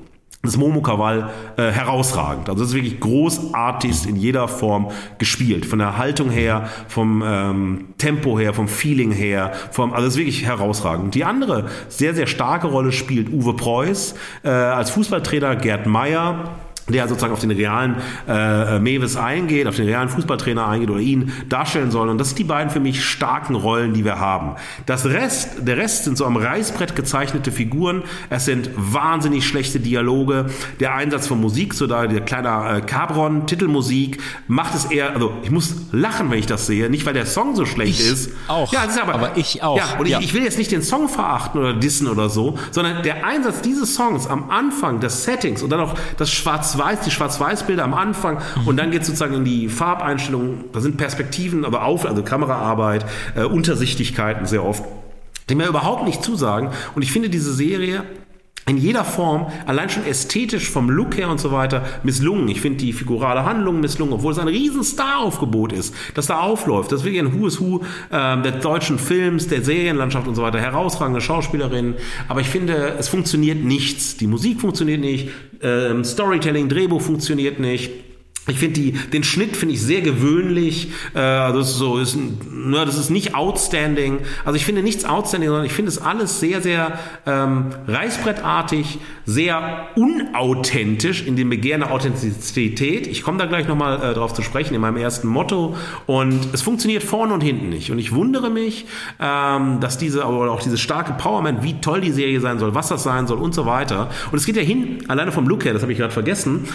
das 0.42 0.56
Momo 0.56 0.82
Kawal 0.82 1.30
äh, 1.56 1.70
herausragend. 1.70 2.48
Also 2.48 2.62
das 2.62 2.70
ist 2.70 2.74
wirklich 2.74 2.98
großartig 2.98 4.08
in 4.08 4.16
jeder 4.16 4.48
Form 4.48 4.90
gespielt. 5.18 5.64
Von 5.64 5.78
der 5.78 5.98
Haltung 5.98 6.30
her, 6.30 6.68
vom 6.88 7.22
ähm, 7.24 7.84
Tempo 7.96 8.38
her, 8.38 8.52
vom 8.52 8.66
Feeling 8.66 9.12
her, 9.12 9.52
vom, 9.70 9.92
also 9.92 10.06
das 10.06 10.14
ist 10.14 10.18
wirklich 10.18 10.44
herausragend. 10.44 11.14
Die 11.14 11.24
andere 11.24 11.66
sehr, 11.88 12.14
sehr 12.14 12.26
starke 12.26 12.66
Rolle 12.66 12.90
spielt 12.90 13.32
Uwe 13.32 13.54
Preuß 13.54 14.16
äh, 14.42 14.48
als 14.48 14.90
Fußballtrainer 14.90 15.54
Gerd 15.54 15.86
Meyer 15.86 16.56
der 16.88 17.08
sozusagen 17.08 17.32
auf 17.32 17.40
den 17.40 17.50
realen 17.50 17.96
äh, 18.28 18.78
Mewes 18.78 19.16
eingeht, 19.16 19.66
auf 19.66 19.76
den 19.76 19.86
realen 19.86 20.08
Fußballtrainer 20.08 20.66
eingeht 20.66 20.90
oder 20.90 21.00
ihn 21.00 21.32
darstellen 21.48 21.90
soll. 21.90 22.08
Und 22.08 22.18
das 22.18 22.28
sind 22.28 22.38
die 22.40 22.44
beiden 22.44 22.70
für 22.70 22.80
mich 22.80 23.04
starken 23.04 23.54
Rollen, 23.54 23.94
die 23.94 24.04
wir 24.04 24.18
haben. 24.18 24.56
Das 24.86 25.06
Rest, 25.06 25.66
der 25.66 25.76
Rest 25.76 26.04
sind 26.04 26.18
so 26.18 26.26
am 26.26 26.36
Reißbrett 26.36 26.96
gezeichnete 26.96 27.52
Figuren. 27.52 28.02
Es 28.30 28.44
sind 28.44 28.70
wahnsinnig 28.76 29.46
schlechte 29.46 29.80
Dialoge. 29.80 30.46
Der 30.80 30.94
Einsatz 30.94 31.26
von 31.26 31.40
Musik, 31.40 31.74
so 31.74 31.86
da 31.86 32.06
der 32.06 32.20
kleine 32.22 32.78
äh, 32.78 32.80
Cabron, 32.80 33.46
Titelmusik, 33.46 34.20
macht 34.48 34.74
es 34.74 34.86
eher, 34.86 35.14
also 35.14 35.32
ich 35.42 35.50
muss 35.50 35.74
lachen, 35.92 36.30
wenn 36.30 36.38
ich 36.38 36.46
das 36.46 36.66
sehe. 36.66 36.90
Nicht, 36.90 37.06
weil 37.06 37.14
der 37.14 37.26
Song 37.26 37.54
so 37.54 37.64
schlecht 37.64 38.00
ich 38.00 38.10
ist. 38.10 38.30
Auch. 38.48 38.72
Ja, 38.72 38.84
das 38.84 38.96
ist 38.96 39.02
aber, 39.02 39.14
aber 39.14 39.36
ich 39.36 39.62
auch. 39.62 39.76
Ja, 39.78 39.98
und 39.98 40.08
ja. 40.08 40.18
Ich, 40.18 40.26
ich 40.26 40.34
will 40.34 40.42
jetzt 40.42 40.58
nicht 40.58 40.72
den 40.72 40.82
Song 40.82 41.08
verachten 41.08 41.60
oder 41.60 41.74
dissen 41.74 42.08
oder 42.08 42.28
so, 42.28 42.58
sondern 42.70 43.02
der 43.02 43.24
Einsatz 43.24 43.62
dieses 43.62 43.94
Songs 43.94 44.26
am 44.26 44.50
Anfang 44.50 45.00
des 45.00 45.24
Settings 45.24 45.62
und 45.62 45.70
dann 45.70 45.80
auch 45.80 45.94
das 46.16 46.30
Schwarz 46.32 46.71
Schwarz-Weiß, 46.72 47.00
die 47.00 47.10
Schwarz-Weiß-Bilder 47.10 47.84
am 47.84 47.94
Anfang 47.94 48.38
und 48.64 48.76
dann 48.76 48.90
geht 48.90 49.02
es 49.02 49.06
sozusagen 49.08 49.34
in 49.34 49.44
die 49.44 49.68
Farbeinstellungen. 49.68 50.64
Da 50.72 50.80
sind 50.80 50.96
Perspektiven, 50.96 51.64
aber 51.64 51.84
auf, 51.84 52.06
also 52.06 52.22
Kameraarbeit, 52.22 53.04
äh, 53.36 53.44
Untersichtigkeiten 53.44 54.46
sehr 54.46 54.64
oft, 54.64 54.84
die 55.48 55.54
mir 55.54 55.66
überhaupt 55.66 56.04
nicht 56.04 56.22
zusagen. 56.22 56.70
Und 56.94 57.02
ich 57.02 57.12
finde 57.12 57.28
diese 57.28 57.52
Serie 57.52 58.04
in 58.64 58.76
jeder 58.76 59.04
Form, 59.04 59.48
allein 59.66 59.90
schon 59.90 60.06
ästhetisch 60.06 60.70
vom 60.70 60.88
Look 60.88 61.16
her 61.16 61.28
und 61.28 61.40
so 61.40 61.50
weiter, 61.50 61.84
misslungen. 62.04 62.46
Ich 62.46 62.60
finde 62.60 62.78
die 62.78 62.92
figurale 62.92 63.44
Handlung 63.44 63.80
misslungen, 63.80 64.14
obwohl 64.14 64.30
es 64.30 64.38
ein 64.38 64.46
riesen 64.46 64.84
Star-Aufgebot 64.84 65.72
ist, 65.72 65.92
das 66.14 66.28
da 66.28 66.38
aufläuft. 66.38 66.92
Das 66.92 67.00
ist 67.00 67.04
wirklich 67.04 67.22
ein 67.22 67.40
Who 67.40 67.48
is 67.48 67.60
Who 67.60 67.80
äh, 68.10 68.40
der 68.40 68.52
deutschen 68.52 69.00
Films, 69.00 69.48
der 69.48 69.64
Serienlandschaft 69.64 70.28
und 70.28 70.36
so 70.36 70.42
weiter. 70.42 70.60
Herausragende 70.60 71.20
Schauspielerinnen. 71.20 71.96
Aber 72.28 72.40
ich 72.40 72.46
finde, 72.46 72.94
es 72.96 73.08
funktioniert 73.08 73.64
nichts. 73.64 74.16
Die 74.16 74.28
Musik 74.28 74.60
funktioniert 74.60 75.00
nicht, 75.00 75.30
äh, 75.62 76.04
Storytelling, 76.04 76.68
Drehbuch 76.68 77.00
funktioniert 77.00 77.58
nicht. 77.58 77.90
Ich 78.48 78.58
finde 78.58 78.80
die, 78.80 78.92
den 78.92 79.22
Schnitt 79.22 79.56
finde 79.56 79.76
ich 79.76 79.82
sehr 79.82 80.00
gewöhnlich. 80.00 80.88
Äh, 81.14 81.18
das 81.20 81.70
ist 81.70 81.76
so, 81.76 81.98
ist, 81.98 82.16
ne, 82.16 82.84
das 82.84 82.98
ist 82.98 83.08
nicht 83.08 83.36
outstanding. 83.36 84.18
Also 84.44 84.56
ich 84.56 84.64
finde 84.64 84.82
nichts 84.82 85.04
outstanding, 85.04 85.48
sondern 85.48 85.64
ich 85.64 85.72
finde 85.72 85.90
es 85.90 85.98
alles 85.98 86.40
sehr, 86.40 86.60
sehr 86.60 86.98
ähm, 87.24 87.66
reißbrettartig, 87.86 88.98
sehr 89.26 89.90
unauthentisch 89.94 91.24
in 91.24 91.36
dem 91.36 91.50
Begehren 91.50 91.82
nach 91.82 91.90
Authentizität. 91.90 93.06
Ich 93.06 93.22
komme 93.22 93.38
da 93.38 93.46
gleich 93.46 93.68
nochmal 93.68 94.02
äh, 94.02 94.14
drauf 94.14 94.34
zu 94.34 94.42
sprechen 94.42 94.74
in 94.74 94.80
meinem 94.80 94.96
ersten 94.96 95.28
Motto. 95.28 95.76
Und 96.06 96.48
es 96.52 96.62
funktioniert 96.62 97.04
vorne 97.04 97.34
und 97.34 97.42
hinten 97.42 97.68
nicht. 97.68 97.92
Und 97.92 98.00
ich 98.00 98.12
wundere 98.12 98.50
mich, 98.50 98.86
ähm, 99.20 99.78
dass 99.78 99.98
diese, 99.98 100.24
aber 100.24 100.50
auch 100.50 100.62
diese 100.62 100.78
starke 100.78 101.12
Powerman, 101.12 101.62
wie 101.62 101.80
toll 101.80 102.00
die 102.00 102.10
Serie 102.10 102.40
sein 102.40 102.58
soll, 102.58 102.74
was 102.74 102.88
das 102.88 103.04
sein 103.04 103.28
soll 103.28 103.38
und 103.38 103.54
so 103.54 103.66
weiter. 103.66 104.10
Und 104.32 104.38
es 104.38 104.46
geht 104.46 104.56
ja 104.56 104.62
hin, 104.62 105.04
alleine 105.06 105.30
vom 105.30 105.46
Look 105.46 105.64
her, 105.64 105.74
das 105.74 105.82
habe 105.82 105.92
ich 105.92 105.98
gerade 105.98 106.12
vergessen 106.12 106.68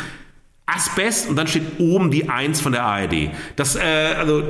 Asbest 0.69 1.29
und 1.29 1.37
dann 1.37 1.47
steht 1.47 1.79
oben 1.79 2.11
die 2.11 2.27
Eins 2.27 2.59
von 2.59 2.73
der 2.73 2.83
ARD. 2.83 3.29
Das, 3.55 3.77
äh, 3.77 3.79
also, 4.17 4.43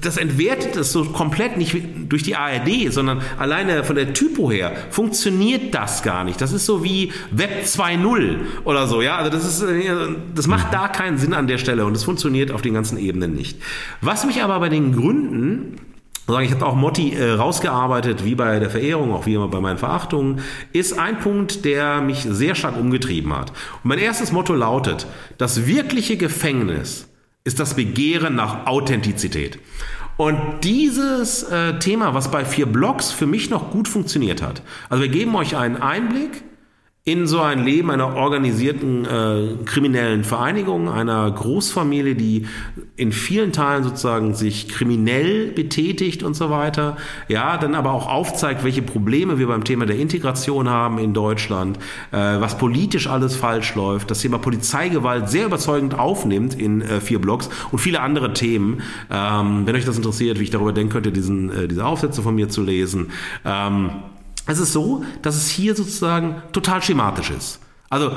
das 0.00 0.16
entwertet 0.16 0.74
es 0.74 0.90
so 0.90 1.04
komplett 1.04 1.56
nicht 1.56 1.76
durch 2.08 2.24
die 2.24 2.34
ARD, 2.34 2.92
sondern 2.92 3.22
alleine 3.38 3.84
von 3.84 3.94
der 3.94 4.12
Typo 4.12 4.50
her 4.50 4.72
funktioniert 4.90 5.72
das 5.72 6.02
gar 6.02 6.24
nicht. 6.24 6.40
Das 6.40 6.52
ist 6.52 6.66
so 6.66 6.82
wie 6.82 7.12
Web 7.30 7.62
2.0 7.64 8.38
oder 8.64 8.88
so, 8.88 9.02
ja. 9.02 9.16
Also 9.16 9.30
das 9.30 9.46
ist, 9.46 9.62
äh, 9.62 9.84
das 10.34 10.48
macht 10.48 10.74
da 10.74 10.88
keinen 10.88 11.16
Sinn 11.16 11.32
an 11.32 11.46
der 11.46 11.58
Stelle 11.58 11.86
und 11.86 11.96
es 11.96 12.02
funktioniert 12.02 12.50
auf 12.50 12.60
den 12.60 12.74
ganzen 12.74 12.98
Ebenen 12.98 13.32
nicht. 13.32 13.56
Was 14.00 14.26
mich 14.26 14.42
aber 14.42 14.58
bei 14.58 14.68
den 14.68 14.92
Gründen 14.96 15.76
ich 16.28 16.52
habe 16.52 16.66
auch 16.66 16.76
Motti 16.76 17.14
äh, 17.14 17.32
rausgearbeitet, 17.32 18.24
wie 18.24 18.34
bei 18.34 18.58
der 18.58 18.70
Verehrung, 18.70 19.12
auch 19.12 19.26
wie 19.26 19.34
immer 19.34 19.48
bei 19.48 19.60
meinen 19.60 19.78
Verachtungen, 19.78 20.40
ist 20.72 20.98
ein 20.98 21.18
Punkt, 21.18 21.64
der 21.64 22.00
mich 22.00 22.22
sehr 22.22 22.54
stark 22.54 22.76
umgetrieben 22.76 23.36
hat. 23.36 23.50
Und 23.50 23.88
mein 23.88 23.98
erstes 23.98 24.32
Motto 24.32 24.54
lautet, 24.54 25.06
das 25.38 25.66
wirkliche 25.66 26.16
Gefängnis 26.16 27.08
ist 27.44 27.58
das 27.58 27.74
Begehren 27.74 28.36
nach 28.36 28.66
Authentizität. 28.66 29.58
Und 30.16 30.38
dieses 30.62 31.42
äh, 31.42 31.78
Thema, 31.78 32.14
was 32.14 32.30
bei 32.30 32.44
vier 32.44 32.66
Blogs 32.66 33.10
für 33.10 33.26
mich 33.26 33.50
noch 33.50 33.70
gut 33.70 33.88
funktioniert 33.88 34.42
hat, 34.42 34.62
also 34.88 35.02
wir 35.02 35.10
geben 35.10 35.34
euch 35.34 35.56
einen 35.56 35.76
Einblick 35.76 36.44
in 37.04 37.26
so 37.26 37.40
ein 37.40 37.64
Leben 37.64 37.90
einer 37.90 38.14
organisierten 38.14 39.04
äh, 39.04 39.64
kriminellen 39.64 40.22
Vereinigung, 40.22 40.88
einer 40.88 41.28
Großfamilie, 41.28 42.14
die 42.14 42.46
in 42.94 43.10
vielen 43.10 43.50
Teilen 43.50 43.82
sozusagen 43.82 44.34
sich 44.34 44.68
kriminell 44.68 45.50
betätigt 45.50 46.22
und 46.22 46.34
so 46.34 46.48
weiter. 46.48 46.96
Ja, 47.26 47.58
dann 47.58 47.74
aber 47.74 47.90
auch 47.90 48.06
aufzeigt, 48.06 48.62
welche 48.62 48.82
Probleme 48.82 49.40
wir 49.40 49.48
beim 49.48 49.64
Thema 49.64 49.84
der 49.84 49.96
Integration 49.96 50.68
haben 50.68 50.98
in 50.98 51.12
Deutschland, 51.12 51.78
äh, 52.12 52.16
was 52.16 52.56
politisch 52.56 53.08
alles 53.08 53.34
falsch 53.34 53.74
läuft, 53.74 54.12
das 54.12 54.20
Thema 54.20 54.38
Polizeigewalt 54.38 55.28
sehr 55.28 55.46
überzeugend 55.46 55.98
aufnimmt 55.98 56.54
in 56.54 56.82
äh, 56.82 57.00
vier 57.00 57.20
Blogs 57.20 57.50
und 57.72 57.80
viele 57.80 58.00
andere 58.00 58.32
Themen. 58.32 58.80
Ähm, 59.10 59.66
wenn 59.66 59.74
euch 59.74 59.84
das 59.84 59.96
interessiert, 59.96 60.38
wie 60.38 60.44
ich 60.44 60.50
darüber 60.50 60.72
denken 60.72 60.92
könnte, 60.92 61.10
diesen, 61.10 61.50
äh, 61.50 61.66
diese 61.66 61.84
Aufsätze 61.84 62.22
von 62.22 62.36
mir 62.36 62.48
zu 62.48 62.62
lesen. 62.62 63.10
Ähm, 63.44 63.90
es 64.46 64.58
ist 64.58 64.72
so, 64.72 65.04
dass 65.22 65.36
es 65.36 65.48
hier 65.48 65.74
sozusagen 65.74 66.42
total 66.52 66.82
schematisch 66.82 67.30
ist. 67.30 67.60
Also 67.88 68.12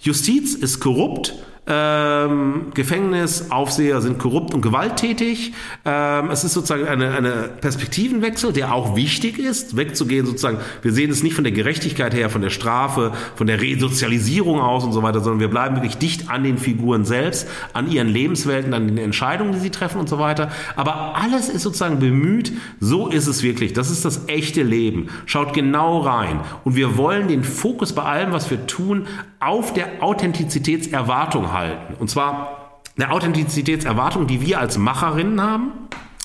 Justiz 0.00 0.54
ist 0.54 0.80
korrupt, 0.80 1.34
ähm, 1.68 2.66
Gefängnisaufseher 2.72 4.00
sind 4.00 4.18
korrupt 4.18 4.54
und 4.54 4.62
gewalttätig. 4.62 5.52
Ähm, 5.84 6.30
es 6.30 6.42
ist 6.42 6.54
sozusagen 6.54 6.86
eine, 6.86 7.14
eine 7.14 7.50
Perspektivenwechsel, 7.60 8.52
der 8.54 8.74
auch 8.74 8.96
wichtig 8.96 9.38
ist, 9.38 9.76
wegzugehen 9.76 10.24
sozusagen. 10.24 10.58
Wir 10.80 10.92
sehen 10.92 11.10
es 11.10 11.22
nicht 11.22 11.34
von 11.34 11.44
der 11.44 11.52
Gerechtigkeit 11.52 12.14
her, 12.14 12.30
von 12.30 12.40
der 12.40 12.50
Strafe, 12.50 13.12
von 13.34 13.46
der 13.46 13.60
Resozialisierung 13.60 14.60
aus 14.60 14.82
und 14.82 14.92
so 14.92 15.02
weiter, 15.02 15.20
sondern 15.20 15.40
wir 15.40 15.50
bleiben 15.50 15.76
wirklich 15.76 15.98
dicht 15.98 16.30
an 16.30 16.42
den 16.42 16.56
Figuren 16.56 17.04
selbst, 17.04 17.46
an 17.74 17.90
ihren 17.90 18.08
Lebenswelten, 18.08 18.72
an 18.72 18.88
den 18.88 18.96
Entscheidungen, 18.98 19.52
die 19.52 19.58
sie 19.58 19.70
treffen 19.70 20.00
und 20.00 20.08
so 20.08 20.18
weiter. 20.18 20.50
Aber 20.74 21.16
alles 21.16 21.50
ist 21.50 21.62
sozusagen 21.62 21.98
bemüht, 21.98 22.52
so 22.80 23.08
ist 23.08 23.26
es 23.26 23.42
wirklich. 23.42 23.74
Das 23.74 23.90
ist 23.90 24.06
das 24.06 24.26
echte 24.28 24.62
Leben. 24.62 25.08
Schaut 25.26 25.52
genau 25.52 26.00
rein. 26.00 26.40
Und 26.64 26.76
wir 26.76 26.96
wollen 26.96 27.28
den 27.28 27.44
Fokus 27.44 27.92
bei 27.92 28.04
allem, 28.04 28.32
was 28.32 28.50
wir 28.50 28.66
tun, 28.66 29.06
auf 29.40 29.72
der 29.72 30.02
Authentizitätserwartung 30.02 31.52
halten. 31.58 31.94
Und 31.98 32.08
zwar 32.08 32.80
eine 32.96 33.10
Authentizitätserwartung, 33.10 34.26
die 34.26 34.40
wir 34.40 34.58
als 34.58 34.78
Macherinnen 34.78 35.40
haben, 35.40 35.72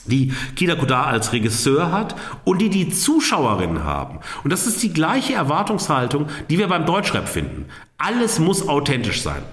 die 0.06 0.34
Kida 0.56 0.76
Kodar 0.76 1.08
als 1.08 1.34
Regisseur 1.34 1.92
hat 1.92 2.16
und 2.44 2.60
die 2.60 2.70
die 2.70 2.90
Zuschauerinnen 2.90 3.84
haben. 3.84 4.20
Und 4.44 4.52
das 4.52 4.68
ist 4.68 4.82
die 4.84 4.94
gleiche 4.94 5.34
Erwartungshaltung, 5.34 6.28
die 6.50 6.58
wir 6.58 6.68
beim 6.68 6.86
Deutschrap 6.86 7.28
finden. 7.28 7.66
Alles 7.98 8.40
muss 8.40 8.68
authentisch 8.68 9.22
sein. 9.22 9.44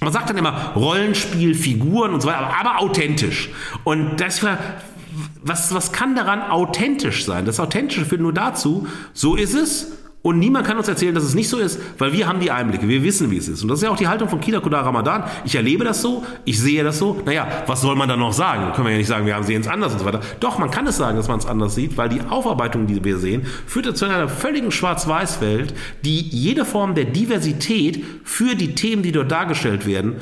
Man 0.00 0.12
sagt 0.12 0.30
dann 0.30 0.38
immer 0.38 0.72
Rollenspiel, 0.74 1.54
Figuren 1.54 2.14
und 2.14 2.22
so 2.22 2.28
weiter, 2.28 2.50
aber 2.58 2.80
authentisch. 2.80 3.50
Und 3.84 4.18
das 4.20 4.42
was, 5.42 5.74
was 5.74 5.92
kann 5.92 6.14
daran 6.14 6.42
authentisch 6.42 7.24
sein? 7.24 7.44
Das 7.44 7.60
Authentische 7.60 8.04
führt 8.06 8.20
nur 8.20 8.32
dazu, 8.32 8.86
so 9.12 9.34
ist 9.34 9.54
es, 9.54 9.92
und 10.22 10.38
niemand 10.38 10.66
kann 10.66 10.76
uns 10.76 10.86
erzählen, 10.86 11.14
dass 11.14 11.24
es 11.24 11.34
nicht 11.34 11.48
so 11.48 11.58
ist, 11.58 11.80
weil 11.96 12.12
wir 12.12 12.28
haben 12.28 12.40
die 12.40 12.50
Einblicke, 12.50 12.86
wir 12.86 13.02
wissen, 13.02 13.30
wie 13.30 13.38
es 13.38 13.48
ist. 13.48 13.62
Und 13.62 13.68
das 13.68 13.78
ist 13.78 13.84
ja 13.84 13.90
auch 13.90 13.96
die 13.96 14.08
Haltung 14.08 14.28
von 14.28 14.38
Kida 14.38 14.60
Kudar 14.60 14.84
Ramadan. 14.84 15.24
Ich 15.46 15.54
erlebe 15.54 15.82
das 15.82 16.02
so, 16.02 16.22
ich 16.44 16.60
sehe 16.60 16.84
das 16.84 16.98
so. 16.98 17.22
Naja, 17.24 17.46
was 17.66 17.80
soll 17.80 17.96
man 17.96 18.06
da 18.06 18.16
noch 18.16 18.34
sagen? 18.34 18.70
Können 18.74 18.86
wir 18.86 18.92
ja 18.92 18.98
nicht 18.98 19.06
sagen, 19.06 19.24
wir 19.24 19.42
sehen 19.42 19.62
es 19.62 19.68
anders 19.68 19.94
und 19.94 20.00
so 20.00 20.04
weiter. 20.04 20.20
Doch, 20.38 20.58
man 20.58 20.70
kann 20.70 20.86
es 20.86 20.98
sagen, 20.98 21.16
dass 21.16 21.28
man 21.28 21.38
es 21.38 21.46
anders 21.46 21.74
sieht, 21.74 21.96
weil 21.96 22.10
die 22.10 22.20
Aufarbeitung, 22.20 22.86
die 22.86 23.02
wir 23.02 23.16
sehen, 23.16 23.46
führt 23.66 23.96
zu 23.96 24.04
einer 24.04 24.28
völligen 24.28 24.70
Schwarz-Weiß-Welt, 24.70 25.72
die 26.04 26.20
jede 26.20 26.66
Form 26.66 26.94
der 26.94 27.06
Diversität 27.06 28.04
für 28.22 28.54
die 28.54 28.74
Themen, 28.74 29.02
die 29.02 29.12
dort 29.12 29.30
dargestellt 29.30 29.86
werden, 29.86 30.16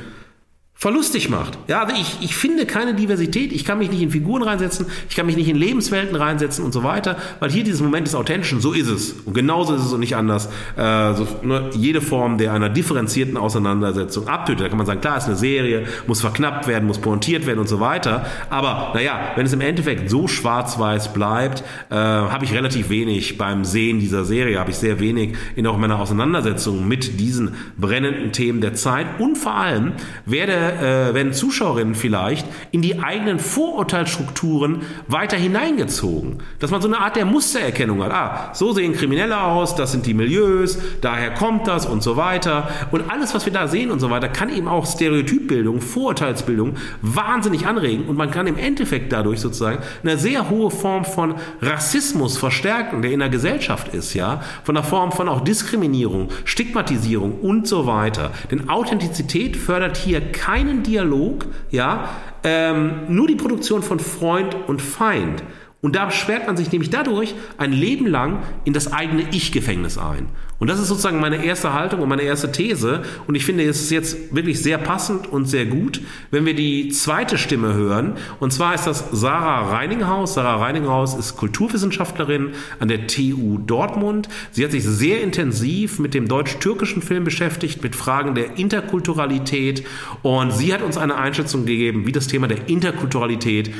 verlustig 0.79 1.29
macht. 1.29 1.57
Ja, 1.67 1.83
also 1.83 1.93
ich, 1.99 2.19
ich 2.21 2.37
finde 2.37 2.65
keine 2.65 2.93
Diversität, 2.93 3.51
ich 3.51 3.65
kann 3.65 3.79
mich 3.79 3.91
nicht 3.91 4.01
in 4.01 4.11
Figuren 4.11 4.41
reinsetzen, 4.41 4.85
ich 5.09 5.15
kann 5.17 5.25
mich 5.25 5.35
nicht 5.35 5.49
in 5.49 5.57
Lebenswelten 5.57 6.15
reinsetzen 6.15 6.63
und 6.63 6.71
so 6.71 6.83
weiter, 6.83 7.17
weil 7.41 7.51
hier 7.51 7.65
dieses 7.65 7.81
Moment 7.81 8.07
des 8.07 8.15
Authentischen, 8.15 8.61
so 8.61 8.71
ist 8.71 8.87
es. 8.87 9.11
Und 9.25 9.33
genauso 9.33 9.75
ist 9.75 9.83
es 9.83 9.91
und 9.91 9.99
nicht 9.99 10.15
anders. 10.15 10.47
Äh, 10.77 11.15
so, 11.15 11.27
ne, 11.43 11.69
jede 11.73 11.99
Form 11.99 12.37
der 12.37 12.53
einer 12.53 12.69
differenzierten 12.69 13.35
Auseinandersetzung 13.35 14.29
abtötet. 14.29 14.61
Da 14.61 14.69
kann 14.69 14.77
man 14.77 14.87
sagen, 14.87 15.01
klar, 15.01 15.17
ist 15.17 15.25
eine 15.25 15.35
Serie, 15.35 15.83
muss 16.07 16.21
verknappt 16.21 16.65
werden, 16.65 16.87
muss 16.87 16.99
pointiert 16.99 17.45
werden 17.45 17.59
und 17.59 17.67
so 17.67 17.81
weiter. 17.81 18.25
Aber 18.49 18.93
naja, 18.93 19.33
wenn 19.35 19.45
es 19.45 19.51
im 19.51 19.59
Endeffekt 19.59 20.09
so 20.09 20.29
schwarz-weiß 20.29 21.11
bleibt, 21.11 21.61
äh, 21.89 21.95
habe 21.95 22.45
ich 22.45 22.53
relativ 22.53 22.89
wenig 22.89 23.37
beim 23.37 23.65
Sehen 23.65 23.99
dieser 23.99 24.23
Serie, 24.23 24.57
habe 24.57 24.71
ich 24.71 24.77
sehr 24.77 25.01
wenig 25.01 25.35
in 25.57 25.67
auch 25.67 25.77
meiner 25.77 25.99
Auseinandersetzung 25.99 26.87
mit 26.87 27.19
diesen 27.19 27.55
brennenden 27.77 28.31
Themen 28.31 28.61
der 28.61 28.75
Zeit 28.75 29.19
und 29.19 29.37
vor 29.37 29.55
allem 29.55 29.91
werde 30.25 30.68
äh, 30.73 31.13
werden 31.13 31.33
Zuschauerinnen 31.33 31.95
vielleicht 31.95 32.47
in 32.71 32.81
die 32.81 32.99
eigenen 32.99 33.39
Vorurteilsstrukturen 33.39 34.81
weiter 35.07 35.37
hineingezogen. 35.37 36.37
Dass 36.59 36.71
man 36.71 36.81
so 36.81 36.87
eine 36.87 36.99
Art 36.99 37.15
der 37.15 37.25
Mustererkennung 37.25 38.03
hat. 38.03 38.11
Ah, 38.11 38.49
so 38.53 38.73
sehen 38.73 38.93
Kriminelle 38.93 39.41
aus, 39.41 39.75
das 39.75 39.91
sind 39.91 40.05
die 40.05 40.13
Milieus, 40.13 40.77
daher 41.01 41.33
kommt 41.33 41.67
das 41.67 41.85
und 41.85 42.03
so 42.03 42.17
weiter. 42.17 42.69
Und 42.91 43.09
alles, 43.09 43.33
was 43.33 43.45
wir 43.45 43.53
da 43.53 43.67
sehen 43.67 43.91
und 43.91 43.99
so 43.99 44.09
weiter, 44.09 44.29
kann 44.29 44.49
eben 44.49 44.67
auch 44.67 44.85
Stereotypbildung, 44.85 45.81
Vorurteilsbildung 45.81 46.75
wahnsinnig 47.01 47.65
anregen. 47.65 48.05
Und 48.05 48.17
man 48.17 48.31
kann 48.31 48.47
im 48.47 48.57
Endeffekt 48.57 49.11
dadurch 49.11 49.39
sozusagen 49.39 49.79
eine 50.03 50.17
sehr 50.17 50.49
hohe 50.49 50.71
Form 50.71 51.05
von 51.05 51.35
Rassismus 51.61 52.37
verstärken, 52.37 53.01
der 53.01 53.11
in 53.11 53.19
der 53.19 53.29
Gesellschaft 53.29 53.93
ist, 53.93 54.13
ja. 54.13 54.41
Von 54.63 54.77
einer 54.77 54.85
Form 54.85 55.11
von 55.11 55.29
auch 55.29 55.41
Diskriminierung, 55.41 56.29
Stigmatisierung 56.45 57.39
und 57.39 57.67
so 57.67 57.85
weiter. 57.85 58.31
Denn 58.51 58.69
Authentizität 58.69 59.55
fördert 59.55 59.97
hier 59.97 60.31
kein 60.31 60.58
keinen 60.59 60.83
Dialog, 60.83 61.45
ja, 61.71 62.09
ähm, 62.43 63.05
nur 63.07 63.27
die 63.27 63.35
Produktion 63.35 63.81
von 63.81 63.97
Freund 63.97 64.57
und 64.67 64.81
Feind. 64.81 65.41
Und 65.81 65.95
da 65.95 66.11
sperrt 66.11 66.45
man 66.45 66.57
sich 66.57 66.71
nämlich 66.71 66.89
dadurch 66.89 67.35
ein 67.57 67.71
Leben 67.71 68.05
lang 68.05 68.43
in 68.65 68.73
das 68.73 68.91
eigene 68.91 69.23
Ich-Gefängnis 69.31 69.97
ein. 69.97 70.27
Und 70.59 70.69
das 70.69 70.77
ist 70.77 70.89
sozusagen 70.89 71.21
meine 71.21 71.45
erste 71.45 71.71
Haltung 71.71 72.01
und 72.01 72.09
meine 72.09 72.23
erste 72.23 72.51
These. 72.51 73.01
Und 73.27 73.35
ich 73.35 73.45
finde, 73.45 73.63
es 73.63 73.79
ist 73.79 73.89
jetzt 73.89 74.35
wirklich 74.35 74.61
sehr 74.61 74.77
passend 74.77 75.27
und 75.27 75.45
sehr 75.45 75.65
gut, 75.65 76.01
wenn 76.31 76.45
wir 76.45 76.53
die 76.53 76.89
zweite 76.89 77.37
Stimme 77.37 77.73
hören. 77.73 78.17
Und 78.41 78.51
zwar 78.51 78.75
ist 78.75 78.87
das 78.87 79.05
Sarah 79.13 79.69
Reininghaus. 79.69 80.33
Sarah 80.33 80.57
Reininghaus 80.57 81.15
ist 81.15 81.37
Kulturwissenschaftlerin 81.37 82.49
an 82.79 82.89
der 82.89 83.07
TU 83.07 83.57
Dortmund. 83.57 84.27
Sie 84.51 84.65
hat 84.65 84.71
sich 84.71 84.83
sehr 84.83 85.21
intensiv 85.21 85.97
mit 85.97 86.13
dem 86.13 86.27
deutsch-türkischen 86.27 87.01
Film 87.01 87.23
beschäftigt, 87.23 87.81
mit 87.83 87.95
Fragen 87.95 88.35
der 88.35 88.57
Interkulturalität. 88.57 89.85
Und 90.23 90.51
sie 90.51 90.73
hat 90.73 90.81
uns 90.81 90.97
eine 90.97 91.15
Einschätzung 91.15 91.65
gegeben, 91.65 92.05
wie 92.05 92.11
das 92.11 92.27
Thema 92.27 92.49
der 92.49 92.67
Interkulturalität 92.67 93.71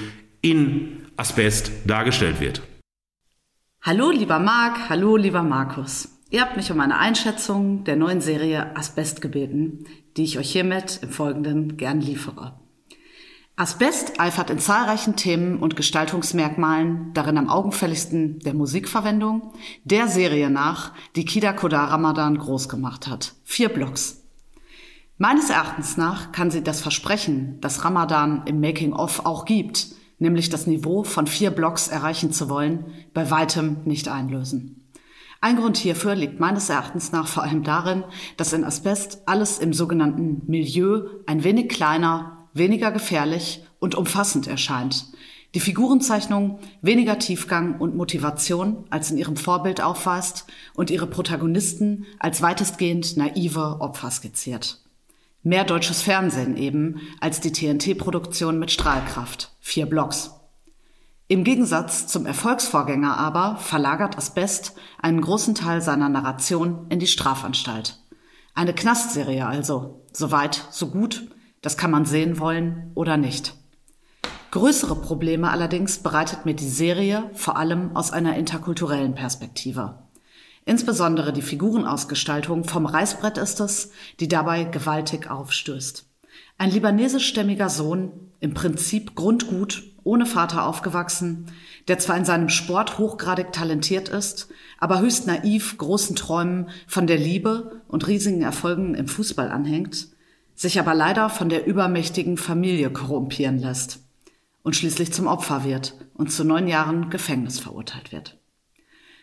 in 0.42 0.99
Asbest 1.20 1.74
dargestellt 1.86 2.40
wird. 2.40 2.62
Hallo 3.82 4.10
lieber 4.10 4.40
Marc, 4.40 4.88
hallo 4.88 5.18
lieber 5.18 5.44
Markus. 5.44 6.08
Ihr 6.30 6.40
habt 6.40 6.56
mich 6.56 6.72
um 6.72 6.80
eine 6.80 6.98
Einschätzung 6.98 7.84
der 7.84 7.98
neuen 7.98 8.22
Serie 8.22 8.74
Asbest 8.78 9.20
gebeten, 9.22 9.84
die 10.16 10.24
ich 10.24 10.40
euch 10.40 10.50
hiermit 10.50 11.00
im 11.02 11.10
Folgenden 11.10 11.76
gern 11.76 12.00
liefere. 12.00 12.58
Asbest 13.58 14.18
eifert 14.22 14.50
in 14.50 14.60
zahlreichen 14.60 15.18
Themen 15.18 15.60
und 15.60 15.76
Gestaltungsmerkmalen, 15.76 17.12
darin 17.14 17.38
am 17.38 17.50
augenfälligsten 17.50 18.40
der 18.40 18.54
Musikverwendung, 18.54 19.52
der 19.84 20.08
Serie 20.08 20.50
nach, 20.50 20.94
die 21.18 21.26
Kida 21.26 21.52
Kodar 21.52 21.92
Ramadan 21.92 22.38
groß 22.38 22.70
gemacht 22.70 23.08
hat. 23.08 23.34
Vier 23.44 23.68
Blocks. 23.68 24.24
Meines 25.18 25.50
Erachtens 25.50 25.98
nach 25.98 26.32
kann 26.32 26.50
sie 26.50 26.64
das 26.64 26.80
Versprechen, 26.80 27.60
das 27.60 27.84
Ramadan 27.84 28.44
im 28.46 28.62
Making-of 28.62 29.26
auch 29.26 29.44
gibt, 29.44 29.99
nämlich 30.20 30.50
das 30.50 30.68
Niveau 30.68 31.04
von 31.04 31.28
vier 31.28 31.52
Blocks 31.52 31.88
erreichen 31.88 32.32
zu 32.32 32.50
wollen, 32.50 32.86
bei 33.14 33.32
weitem 33.32 33.78
nicht 33.86 34.08
einlösen. 34.08 34.80
Ein 35.42 35.56
Grund 35.56 35.78
hierfür 35.78 36.16
liegt 36.16 36.40
meines 36.40 36.70
Erachtens 36.70 37.14
nach 37.14 37.28
vor 37.28 37.44
allem 37.44 37.64
darin, 37.64 38.04
dass 38.36 38.52
in 38.52 38.66
Asbest 38.66 39.24
alles 39.26 39.58
im 39.58 39.72
sogenannten 39.72 40.42
Milieu 40.48 41.08
ein 41.26 41.46
wenig 41.46 41.70
kleiner, 41.70 42.50
weniger 42.54 42.92
gefährlich 42.92 43.64
und 43.80 43.96
umfassend 43.96 44.48
erscheint. 44.48 45.06
Die 45.56 45.62
Figurenzeichnung 45.62 46.60
weniger 46.82 47.18
Tiefgang 47.18 47.80
und 47.80 47.96
Motivation 47.96 48.84
als 48.90 49.10
in 49.10 49.18
ihrem 49.18 49.38
Vorbild 49.38 49.82
aufweist 49.82 50.46
und 50.76 50.92
ihre 50.92 51.08
Protagonisten 51.08 52.06
als 52.20 52.42
weitestgehend 52.42 53.18
naive 53.18 53.78
Opfer 53.80 54.12
skizziert. 54.12 54.80
Mehr 55.42 55.64
deutsches 55.64 56.02
Fernsehen 56.02 56.58
eben 56.58 57.00
als 57.22 57.40
die 57.40 57.54
TNT-Produktion 57.54 58.60
mit 58.60 58.72
Strahlkraft. 58.72 59.56
Vier 59.62 59.86
Blocks. 59.86 60.32
Im 61.30 61.46
Gegensatz 61.46 62.08
zum 62.08 62.26
Erfolgsvorgänger 62.26 63.18
aber 63.18 63.56
verlagert 63.56 64.18
Asbest 64.18 64.76
einen 65.02 65.22
großen 65.22 65.56
Teil 65.56 65.82
seiner 65.82 66.10
Narration 66.10 66.88
in 66.90 67.00
die 67.00 67.08
Strafanstalt. 67.08 68.00
Eine 68.54 68.74
Knastserie 68.74 69.48
also. 69.48 70.06
So 70.12 70.32
weit, 70.32 70.68
so 70.72 70.88
gut. 70.88 71.30
Das 71.62 71.78
kann 71.78 71.92
man 71.92 72.04
sehen 72.04 72.40
wollen 72.40 72.92
oder 72.96 73.16
nicht. 73.16 73.54
Größere 74.52 74.96
Probleme 74.96 75.52
allerdings 75.52 76.00
bereitet 76.00 76.46
mir 76.46 76.56
die 76.56 76.68
Serie 76.68 77.30
vor 77.34 77.56
allem 77.56 77.96
aus 77.96 78.12
einer 78.12 78.36
interkulturellen 78.36 79.16
Perspektive. 79.16 80.00
Insbesondere 80.70 81.34
die 81.34 81.42
Figurenausgestaltung 81.42 82.64
vom 82.64 82.86
Reißbrett 82.86 83.40
ist 83.40 83.60
es, 83.60 83.90
die 84.20 84.28
dabei 84.28 84.66
gewaltig 84.66 85.28
aufstößt. 85.28 86.06
Ein 86.60 86.70
libanesischstämmiger 86.70 87.70
Sohn, 87.70 88.12
im 88.40 88.54
Prinzip 88.54 89.16
grundgut, 89.16 89.82
ohne 90.04 90.28
Vater 90.28 90.68
aufgewachsen, 90.68 91.48
der 91.88 91.98
zwar 91.98 92.18
in 92.18 92.24
seinem 92.24 92.50
Sport 92.50 93.00
hochgradig 93.00 93.52
talentiert 93.52 94.10
ist, 94.10 94.50
aber 94.78 95.00
höchst 95.00 95.26
naiv 95.26 95.76
großen 95.80 96.16
Träumen 96.16 96.70
von 96.86 97.08
der 97.08 97.18
Liebe 97.18 97.82
und 97.88 98.06
riesigen 98.06 98.44
Erfolgen 98.44 98.94
im 98.94 99.08
Fußball 99.08 99.50
anhängt, 99.50 100.10
sich 100.54 100.80
aber 100.80 100.94
leider 100.94 101.32
von 101.32 101.50
der 101.50 101.66
übermächtigen 101.66 102.38
Familie 102.38 102.92
korrumpieren 102.92 103.58
lässt 103.58 104.02
und 104.62 104.76
schließlich 104.76 105.14
zum 105.14 105.26
Opfer 105.26 105.64
wird 105.64 105.96
und 106.14 106.32
zu 106.32 106.44
neun 106.44 106.68
Jahren 106.68 107.10
Gefängnis 107.10 107.58
verurteilt 107.58 108.12
wird. 108.12 108.39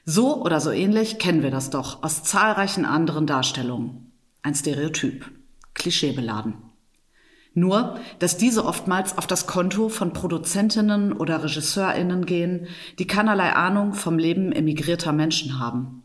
So 0.08 0.40
oder 0.40 0.60
so 0.60 0.70
ähnlich 0.70 1.18
kennen 1.18 1.42
wir 1.42 1.50
das 1.50 1.70
doch 1.70 2.04
aus 2.04 2.22
zahlreichen 2.22 2.84
anderen 2.84 3.26
Darstellungen. 3.26 4.12
Ein 4.40 4.54
Stereotyp, 4.54 5.28
klischeebeladen. 5.74 6.54
Nur, 7.54 7.98
dass 8.20 8.36
diese 8.36 8.64
oftmals 8.64 9.18
auf 9.18 9.26
das 9.26 9.48
Konto 9.48 9.88
von 9.88 10.12
Produzentinnen 10.12 11.12
oder 11.12 11.42
Regisseurinnen 11.42 12.24
gehen, 12.24 12.68
die 13.00 13.08
keinerlei 13.08 13.52
Ahnung 13.54 13.94
vom 13.94 14.16
Leben 14.16 14.52
emigrierter 14.52 15.10
Menschen 15.10 15.58
haben. 15.58 16.04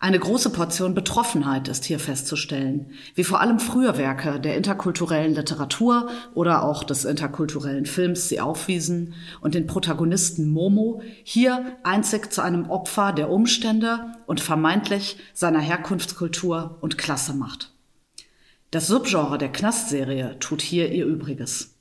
Eine 0.00 0.18
große 0.18 0.50
Portion 0.50 0.94
Betroffenheit 0.94 1.68
ist 1.68 1.84
hier 1.84 1.98
festzustellen, 1.98 2.90
wie 3.14 3.24
vor 3.24 3.40
allem 3.40 3.58
frühe 3.58 3.96
Werke 3.96 4.40
der 4.40 4.56
interkulturellen 4.56 5.34
Literatur 5.34 6.10
oder 6.34 6.62
auch 6.62 6.84
des 6.84 7.04
interkulturellen 7.04 7.86
Films 7.86 8.28
sie 8.28 8.40
aufwiesen 8.40 9.14
und 9.40 9.54
den 9.54 9.66
Protagonisten 9.66 10.50
Momo 10.50 11.00
hier 11.22 11.76
einzig 11.84 12.32
zu 12.32 12.42
einem 12.42 12.68
Opfer 12.70 13.12
der 13.12 13.30
Umstände 13.30 14.12
und 14.26 14.40
vermeintlich 14.40 15.16
seiner 15.32 15.60
Herkunftskultur 15.60 16.76
und 16.80 16.98
Klasse 16.98 17.32
macht. 17.34 17.72
Das 18.72 18.88
Subgenre 18.88 19.38
der 19.38 19.52
Knastserie 19.52 20.36
tut 20.40 20.60
hier 20.60 20.90
ihr 20.90 21.06
Übriges. 21.06 21.76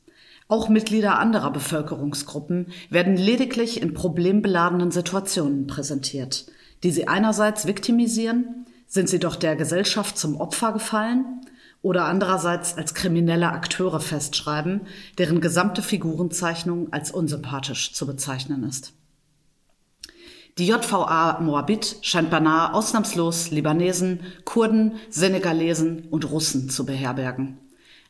Auch 0.48 0.70
Mitglieder 0.70 1.18
anderer 1.18 1.52
Bevölkerungsgruppen 1.52 2.68
werden 2.92 3.18
lediglich 3.18 3.82
in 3.82 3.96
problembeladenen 3.96 4.92
Situationen 4.92 5.66
präsentiert, 5.66 6.46
die 6.84 6.92
sie 6.92 7.08
einerseits 7.08 7.66
viktimisieren, 7.66 8.66
sind 8.88 9.10
sie 9.10 9.20
doch 9.20 9.36
der 9.36 9.56
Gesellschaft 9.56 10.18
zum 10.18 10.40
Opfer 10.40 10.74
gefallen, 10.74 11.42
oder 11.82 12.06
andererseits 12.06 12.78
als 12.78 12.94
kriminelle 12.94 13.50
Akteure 13.50 14.00
festschreiben, 14.00 14.88
deren 15.18 15.42
gesamte 15.42 15.82
Figurenzeichnung 15.82 16.92
als 16.92 17.12
unsympathisch 17.12 17.94
zu 17.94 18.08
bezeichnen 18.08 18.64
ist. 18.64 18.94
Die 20.58 20.68
JVA 20.68 21.40
Moabit 21.42 21.98
scheint 22.02 22.30
beinahe 22.30 22.74
ausnahmslos 22.74 23.52
Libanesen, 23.52 24.22
Kurden, 24.46 24.94
Senegalesen 25.10 26.08
und 26.10 26.30
Russen 26.30 26.70
zu 26.70 26.86
beherbergen. 26.86 27.58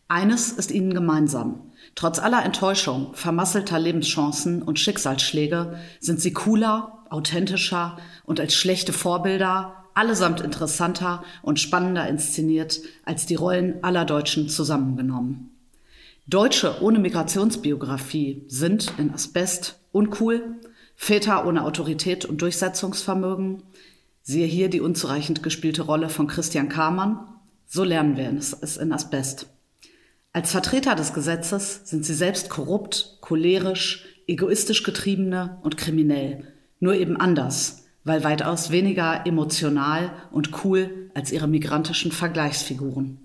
Eines 0.07 0.51
ist 0.51 0.69
ihnen 0.69 0.93
gemeinsam. 0.93 1.71
Trotz 1.95 2.19
aller 2.19 2.43
Enttäuschung, 2.45 3.13
vermasselter 3.13 3.79
Lebenschancen 3.79 4.61
und 4.61 4.77
Schicksalsschläge 4.77 5.79
sind 5.99 6.21
sie 6.21 6.33
cooler, 6.33 7.02
authentischer 7.13 7.97
und 8.25 8.39
als 8.39 8.55
schlechte 8.55 8.91
Vorbilder 8.91 9.85
allesamt 9.93 10.41
interessanter 10.41 11.23
und 11.43 11.59
spannender 11.59 12.07
inszeniert 12.07 12.81
als 13.05 13.25
die 13.25 13.35
Rollen 13.35 13.83
aller 13.83 14.05
Deutschen 14.05 14.49
zusammengenommen. 14.49 15.51
Deutsche 16.25 16.81
ohne 16.81 16.99
Migrationsbiografie 16.99 18.43
sind 18.47 18.93
in 18.97 19.13
Asbest 19.13 19.79
uncool, 19.91 20.55
Väter 20.95 21.45
ohne 21.45 21.63
Autorität 21.63 22.25
und 22.25 22.41
Durchsetzungsvermögen. 22.41 23.63
Siehe 24.21 24.47
hier 24.47 24.69
die 24.69 24.81
unzureichend 24.81 25.43
gespielte 25.43 25.81
Rolle 25.81 26.09
von 26.09 26.27
Christian 26.27 26.69
Kamann. 26.69 27.27
So 27.67 27.83
lernen 27.83 28.15
wir 28.15 28.31
es 28.61 28.77
in 28.77 28.93
Asbest. 28.93 29.47
Als 30.31 30.51
Vertreter 30.51 30.95
des 30.95 31.13
Gesetzes 31.13 31.81
sind 31.83 32.05
sie 32.05 32.13
selbst 32.13 32.49
korrupt, 32.49 33.17
cholerisch, 33.21 34.05
egoistisch 34.27 34.83
getriebene 34.83 35.59
und 35.61 35.77
kriminell. 35.77 36.47
Nur 36.83 36.95
eben 36.95 37.15
anders, 37.15 37.85
weil 38.03 38.25
weitaus 38.25 38.69
weniger 38.69 39.25
emotional 39.25 40.11
und 40.31 40.65
cool 40.65 41.09
als 41.13 41.31
ihre 41.31 41.47
migrantischen 41.47 42.11
Vergleichsfiguren. 42.11 43.19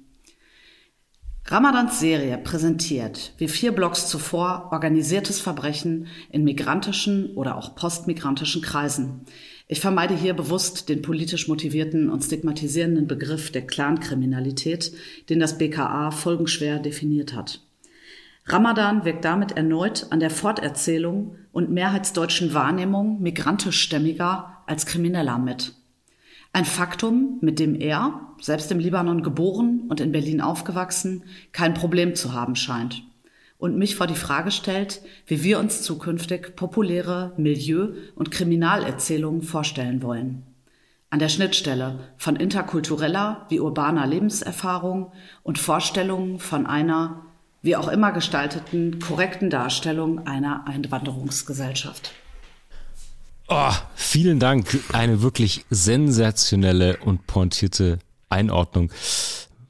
Ramadans 1.44 1.98
Serie 1.98 2.38
präsentiert, 2.38 3.32
wie 3.36 3.48
vier 3.48 3.72
Blocks 3.72 4.06
zuvor, 4.06 4.68
organisiertes 4.70 5.40
Verbrechen 5.40 6.06
in 6.30 6.44
migrantischen 6.44 7.34
oder 7.34 7.56
auch 7.56 7.74
postmigrantischen 7.74 8.62
Kreisen. 8.62 9.22
Ich 9.66 9.80
vermeide 9.80 10.14
hier 10.14 10.34
bewusst 10.34 10.88
den 10.88 11.02
politisch 11.02 11.48
motivierten 11.48 12.10
und 12.10 12.22
stigmatisierenden 12.22 13.08
Begriff 13.08 13.50
der 13.50 13.66
Clankriminalität, 13.66 14.92
den 15.30 15.40
das 15.40 15.58
BKA 15.58 16.12
folgenschwer 16.12 16.78
definiert 16.78 17.34
hat. 17.34 17.67
Ramadan 18.50 19.04
wirkt 19.04 19.26
damit 19.26 19.52
erneut 19.52 20.06
an 20.10 20.20
der 20.20 20.30
Forterzählung 20.30 21.36
und 21.52 21.70
mehrheitsdeutschen 21.70 22.54
Wahrnehmung 22.54 23.20
migrantischstämmiger 23.20 24.62
als 24.66 24.86
Krimineller 24.86 25.38
mit. 25.38 25.74
Ein 26.54 26.64
Faktum, 26.64 27.38
mit 27.42 27.58
dem 27.58 27.74
er, 27.74 28.20
selbst 28.40 28.72
im 28.72 28.78
Libanon 28.78 29.22
geboren 29.22 29.82
und 29.88 30.00
in 30.00 30.12
Berlin 30.12 30.40
aufgewachsen, 30.40 31.24
kein 31.52 31.74
Problem 31.74 32.14
zu 32.14 32.32
haben 32.32 32.56
scheint. 32.56 33.02
Und 33.58 33.76
mich 33.76 33.96
vor 33.96 34.06
die 34.06 34.14
Frage 34.14 34.50
stellt, 34.50 35.02
wie 35.26 35.42
wir 35.42 35.58
uns 35.58 35.82
zukünftig 35.82 36.56
populäre 36.56 37.34
Milieu- 37.36 37.92
und 38.14 38.30
Kriminalerzählungen 38.30 39.42
vorstellen 39.42 40.02
wollen. 40.02 40.44
An 41.10 41.18
der 41.18 41.28
Schnittstelle 41.28 41.98
von 42.16 42.36
interkultureller 42.36 43.46
wie 43.48 43.60
urbaner 43.60 44.06
Lebenserfahrung 44.06 45.12
und 45.42 45.58
Vorstellungen 45.58 46.38
von 46.38 46.66
einer, 46.66 47.24
wie 47.62 47.76
auch 47.76 47.88
immer 47.88 48.12
gestalteten, 48.12 49.00
korrekten 49.00 49.50
Darstellung 49.50 50.26
einer 50.26 50.66
Einwanderungsgesellschaft. 50.66 52.12
Oh, 53.48 53.72
vielen 53.94 54.38
Dank. 54.38 54.78
Eine 54.92 55.22
wirklich 55.22 55.64
sensationelle 55.70 56.98
und 56.98 57.26
pointierte 57.26 57.98
Einordnung. 58.28 58.92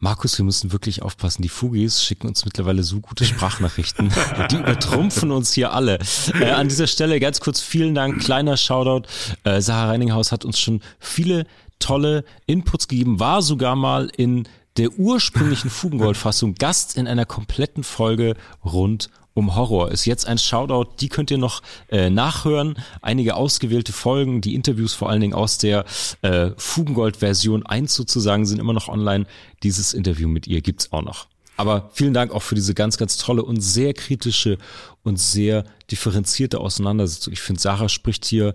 Markus, 0.00 0.38
wir 0.38 0.44
müssen 0.44 0.72
wirklich 0.72 1.02
aufpassen. 1.02 1.42
Die 1.42 1.48
Fugis 1.48 2.04
schicken 2.04 2.28
uns 2.28 2.44
mittlerweile 2.44 2.82
so 2.84 3.00
gute 3.00 3.24
Sprachnachrichten. 3.24 4.12
Die 4.50 4.56
übertrumpfen 4.56 5.32
uns 5.32 5.52
hier 5.52 5.72
alle. 5.72 5.98
Äh, 6.40 6.50
an 6.50 6.68
dieser 6.68 6.86
Stelle 6.86 7.18
ganz 7.18 7.40
kurz 7.40 7.60
vielen 7.60 7.94
Dank. 7.94 8.20
Kleiner 8.20 8.56
Shoutout. 8.56 9.08
Äh, 9.42 9.60
Sarah 9.60 9.90
Reininghaus 9.90 10.30
hat 10.30 10.44
uns 10.44 10.58
schon 10.58 10.82
viele 11.00 11.46
tolle 11.78 12.24
Inputs 12.46 12.88
gegeben, 12.88 13.20
war 13.20 13.42
sogar 13.42 13.76
mal 13.76 14.10
in 14.16 14.48
der 14.78 14.98
ursprünglichen 14.98 15.70
Fugengold-Fassung 15.70 16.54
Gast 16.54 16.96
in 16.96 17.08
einer 17.08 17.26
kompletten 17.26 17.82
Folge 17.84 18.36
rund 18.64 19.10
um 19.34 19.54
Horror. 19.54 19.90
Ist 19.90 20.04
jetzt 20.04 20.26
ein 20.26 20.38
Shoutout, 20.38 20.92
die 21.00 21.08
könnt 21.08 21.30
ihr 21.30 21.38
noch 21.38 21.62
äh, 21.90 22.10
nachhören. 22.10 22.76
Einige 23.02 23.36
ausgewählte 23.36 23.92
Folgen, 23.92 24.40
die 24.40 24.54
Interviews 24.54 24.94
vor 24.94 25.10
allen 25.10 25.20
Dingen 25.20 25.34
aus 25.34 25.58
der 25.58 25.84
äh, 26.22 26.50
Fugengold-Version 26.56 27.66
1 27.66 27.94
sozusagen 27.94 28.46
sind 28.46 28.58
immer 28.58 28.72
noch 28.72 28.88
online. 28.88 29.26
Dieses 29.62 29.94
Interview 29.94 30.28
mit 30.28 30.46
ihr 30.46 30.60
gibt's 30.60 30.92
auch 30.92 31.02
noch. 31.02 31.26
Aber 31.56 31.90
vielen 31.92 32.14
Dank 32.14 32.32
auch 32.32 32.42
für 32.42 32.54
diese 32.54 32.74
ganz, 32.74 32.98
ganz 32.98 33.16
tolle 33.16 33.44
und 33.44 33.60
sehr 33.60 33.94
kritische 33.94 34.58
und 35.02 35.18
sehr 35.18 35.64
differenzierte 35.90 36.60
Auseinandersetzung. 36.60 37.32
Ich 37.32 37.40
finde, 37.40 37.60
Sarah 37.60 37.88
spricht 37.88 38.24
hier 38.24 38.54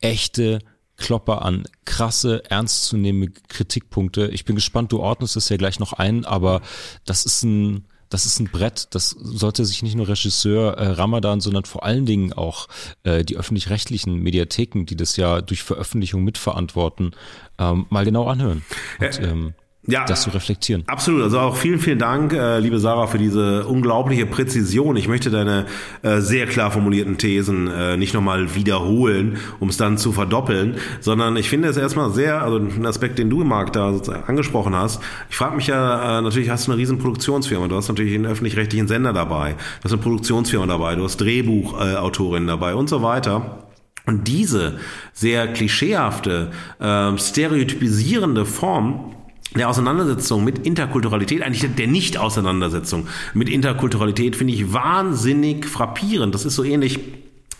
echte 0.00 0.60
Klopper 0.96 1.42
an, 1.42 1.64
krasse, 1.84 2.42
ernstzunehmende 2.50 3.32
Kritikpunkte. 3.48 4.28
Ich 4.28 4.44
bin 4.44 4.56
gespannt, 4.56 4.92
du 4.92 5.00
ordnest 5.00 5.36
es 5.36 5.48
ja 5.48 5.56
gleich 5.56 5.78
noch 5.78 5.92
ein, 5.92 6.24
aber 6.24 6.62
das 7.04 7.24
ist 7.24 7.42
ein, 7.42 7.84
das 8.08 8.24
ist 8.24 8.38
ein 8.38 8.48
Brett, 8.48 8.88
das 8.92 9.10
sollte 9.10 9.64
sich 9.64 9.82
nicht 9.82 9.96
nur 9.96 10.08
Regisseur 10.08 10.74
äh, 10.74 10.88
Ramadan, 10.88 11.40
sondern 11.40 11.64
vor 11.64 11.84
allen 11.84 12.06
Dingen 12.06 12.32
auch 12.32 12.68
äh, 13.02 13.24
die 13.24 13.36
öffentlich-rechtlichen 13.36 14.16
Mediatheken, 14.16 14.84
die 14.84 14.96
das 14.96 15.16
ja 15.16 15.40
durch 15.40 15.62
Veröffentlichung 15.62 16.22
mitverantworten, 16.24 17.14
ähm, 17.58 17.86
mal 17.90 18.04
genau 18.04 18.26
anhören. 18.26 18.62
Und, 19.00 19.20
ähm, 19.20 19.54
ja, 19.86 20.04
das 20.04 20.22
zu 20.22 20.30
reflektieren. 20.30 20.82
Absolut. 20.86 21.22
Also 21.22 21.38
auch 21.38 21.56
vielen, 21.56 21.78
vielen 21.78 21.98
Dank, 21.98 22.32
äh, 22.32 22.58
liebe 22.58 22.78
Sarah, 22.78 23.06
für 23.06 23.18
diese 23.18 23.66
unglaubliche 23.66 24.26
Präzision. 24.26 24.96
Ich 24.96 25.08
möchte 25.08 25.30
deine 25.30 25.66
äh, 26.02 26.20
sehr 26.20 26.46
klar 26.46 26.70
formulierten 26.70 27.18
Thesen 27.18 27.68
äh, 27.68 27.96
nicht 27.96 28.14
nochmal 28.14 28.54
wiederholen, 28.54 29.38
um 29.60 29.68
es 29.68 29.76
dann 29.76 29.98
zu 29.98 30.12
verdoppeln, 30.12 30.76
sondern 31.00 31.36
ich 31.36 31.48
finde 31.48 31.68
es 31.68 31.76
erstmal 31.76 32.10
sehr, 32.10 32.42
also 32.42 32.58
ein 32.58 32.86
Aspekt, 32.86 33.18
den 33.18 33.30
du, 33.30 33.44
Marc, 33.44 33.72
da 33.72 33.94
angesprochen 34.26 34.74
hast. 34.74 35.00
Ich 35.30 35.36
frage 35.36 35.56
mich 35.56 35.68
ja, 35.68 36.18
äh, 36.18 36.22
natürlich 36.22 36.50
hast 36.50 36.66
du 36.66 36.72
eine 36.72 36.80
riesen 36.80 36.98
Produktionsfirma. 36.98 37.68
Du 37.68 37.76
hast 37.76 37.88
natürlich 37.88 38.14
einen 38.14 38.26
öffentlich-rechtlichen 38.26 38.88
Sender 38.88 39.12
dabei. 39.12 39.52
Du 39.52 39.84
hast 39.84 39.92
eine 39.92 40.02
Produktionsfirma 40.02 40.66
dabei. 40.66 40.96
Du 40.96 41.04
hast 41.04 41.18
Drehbuchautorinnen 41.18 42.48
dabei 42.48 42.74
und 42.74 42.88
so 42.88 43.02
weiter. 43.02 43.62
Und 44.06 44.28
diese 44.28 44.78
sehr 45.12 45.48
klischeehafte, 45.48 46.52
äh, 46.78 47.18
stereotypisierende 47.18 48.46
Form 48.46 49.15
der 49.54 49.68
Auseinandersetzung 49.68 50.44
mit 50.44 50.66
Interkulturalität, 50.66 51.42
eigentlich 51.42 51.74
der 51.74 51.86
Nicht-Auseinandersetzung 51.86 53.06
mit 53.34 53.48
Interkulturalität, 53.48 54.36
finde 54.36 54.54
ich 54.54 54.72
wahnsinnig 54.72 55.66
frappierend. 55.66 56.34
Das 56.34 56.44
ist 56.44 56.54
so 56.56 56.64
ähnlich 56.64 56.98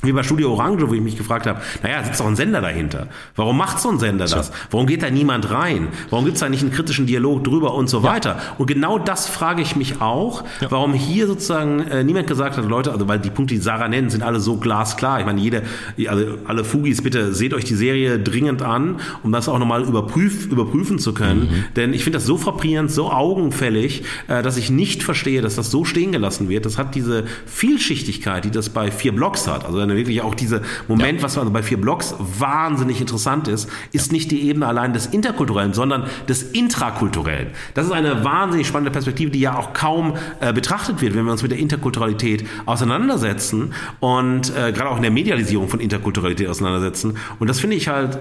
wie 0.03 0.13
bei 0.13 0.23
Studio 0.23 0.53
Orange, 0.53 0.89
wo 0.89 0.95
ich 0.95 1.01
mich 1.01 1.17
gefragt 1.17 1.47
habe, 1.47 1.61
naja, 1.83 2.05
sitzt 2.05 2.21
doch 2.21 2.27
ein 2.27 2.37
Sender 2.37 2.61
dahinter. 2.61 3.09
Warum 3.35 3.57
macht 3.57 3.81
so 3.81 3.91
ein 3.91 3.99
Sender 3.99 4.27
das? 4.27 4.53
Warum 4.71 4.87
geht 4.87 5.03
da 5.03 5.11
niemand 5.11 5.51
rein? 5.51 5.89
Warum 6.11 6.25
gibt 6.25 6.37
es 6.37 6.41
da 6.41 6.49
nicht 6.49 6.63
einen 6.63 6.71
kritischen 6.71 7.07
Dialog 7.07 7.45
drüber 7.45 7.75
und 7.75 7.89
so 7.89 8.03
weiter? 8.03 8.39
Und 8.59 8.67
genau 8.67 8.99
das 8.99 9.27
frage 9.27 9.63
ich 9.63 9.75
mich 9.75 10.01
auch, 10.01 10.45
ja. 10.61 10.71
warum 10.71 10.93
hier 10.93 11.27
sozusagen 11.27 11.81
äh, 11.81 12.05
niemand 12.05 12.27
gesagt 12.27 12.57
hat, 12.57 12.65
Leute, 12.67 12.93
also 12.93 13.09
weil 13.09 13.19
die 13.19 13.31
Punkte, 13.31 13.55
die 13.55 13.61
Sarah 13.61 13.89
nennt, 13.89 14.13
sind 14.13 14.23
alle 14.23 14.39
so 14.41 14.57
glasklar. 14.57 15.21
Ich 15.21 15.27
meine, 15.27 15.41
jede, 15.41 15.63
also 16.07 16.39
alle 16.47 16.65
Fugis, 16.65 17.03
bitte 17.03 17.35
seht 17.35 17.55
euch 17.55 17.65
die 17.65 17.75
Serie 17.75 18.19
dringend 18.19 18.63
an, 18.63 19.01
um 19.23 19.33
das 19.33 19.49
auch 19.49 19.59
nochmal 19.59 19.83
überprüf, 19.83 20.47
überprüfen 20.47 20.99
zu 20.99 21.15
können. 21.15 21.41
Mhm. 21.41 21.65
Denn 21.75 21.95
ich 21.95 22.05
finde 22.05 22.19
das 22.19 22.27
so 22.27 22.37
frappierend, 22.37 22.91
so 22.91 23.11
augenfällig, 23.11 24.05
äh, 24.29 24.43
dass 24.43 24.57
ich 24.57 24.71
nicht 24.71 25.03
verstehe, 25.03 25.43
dass 25.43 25.57
das 25.57 25.71
so 25.71 25.85
stehen 25.85 26.13
gelassen 26.13 26.49
wird. 26.49 26.67
Das 26.67 26.79
hat 26.79 26.95
diese 26.95 27.25
Vielschichtigkeit, 27.47 28.45
die 28.45 28.51
das 28.51 28.69
bei 28.69 28.91
vier 28.91 29.15
Blocks 29.15 29.49
hat. 29.49 29.65
Also 29.65 29.86
eine 29.87 29.97
wirklich 29.97 30.23
auch 30.23 30.35
dieser 30.35 30.61
Moment, 30.89 31.19
ja. 31.19 31.25
was 31.25 31.39
also 31.39 31.51
bei 31.51 31.63
vier 31.63 31.81
Blocks 31.81 32.15
wahnsinnig 32.19 33.01
interessant 33.01 33.49
ist, 33.49 33.69
ist 33.93 34.09
ja. 34.09 34.13
nicht 34.13 34.31
die 34.31 34.49
Ebene 34.49 34.67
allein 34.67 34.93
des 34.93 35.07
Interkulturellen, 35.07 35.73
sondern 35.73 36.05
des 36.29 36.43
Intrakulturellen. 36.43 37.49
Das 37.75 37.87
ist 37.87 37.93
eine 37.93 38.25
wahnsinnig 38.25 38.67
spannende 38.67 38.91
Perspektive, 38.91 39.31
die 39.31 39.41
ja 39.41 39.57
auch 39.57 39.73
kaum 39.73 40.15
äh, 40.41 40.53
betrachtet 40.53 41.01
wird, 41.01 41.15
wenn 41.15 41.25
wir 41.25 41.33
uns 41.33 41.43
mit 41.43 41.53
der 41.53 41.59
Interkulturalität 41.59 42.47
auseinandersetzen 42.67 43.73
und 44.01 44.55
äh, 44.57 44.73
gerade 44.73 44.91
auch 44.91 44.97
in 44.97 45.03
der 45.03 45.11
Medialisierung 45.11 45.69
von 45.69 45.81
Interkulturalität 45.81 46.49
auseinandersetzen. 46.49 47.17
Und 47.39 47.49
das 47.49 47.61
finde 47.61 47.77
ich 47.77 47.89
halt 47.89 48.19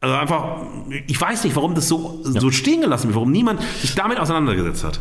also 0.00 0.14
einfach, 0.14 0.62
ich 1.08 1.20
weiß 1.20 1.42
nicht, 1.44 1.56
warum 1.56 1.74
das 1.74 1.88
so, 1.88 2.22
ja. 2.24 2.40
so 2.40 2.50
stehen 2.52 2.80
gelassen 2.80 3.08
wird, 3.08 3.16
warum 3.16 3.32
niemand 3.32 3.60
sich 3.80 3.94
damit 3.96 4.20
auseinandergesetzt 4.20 4.84
hat. 4.84 5.00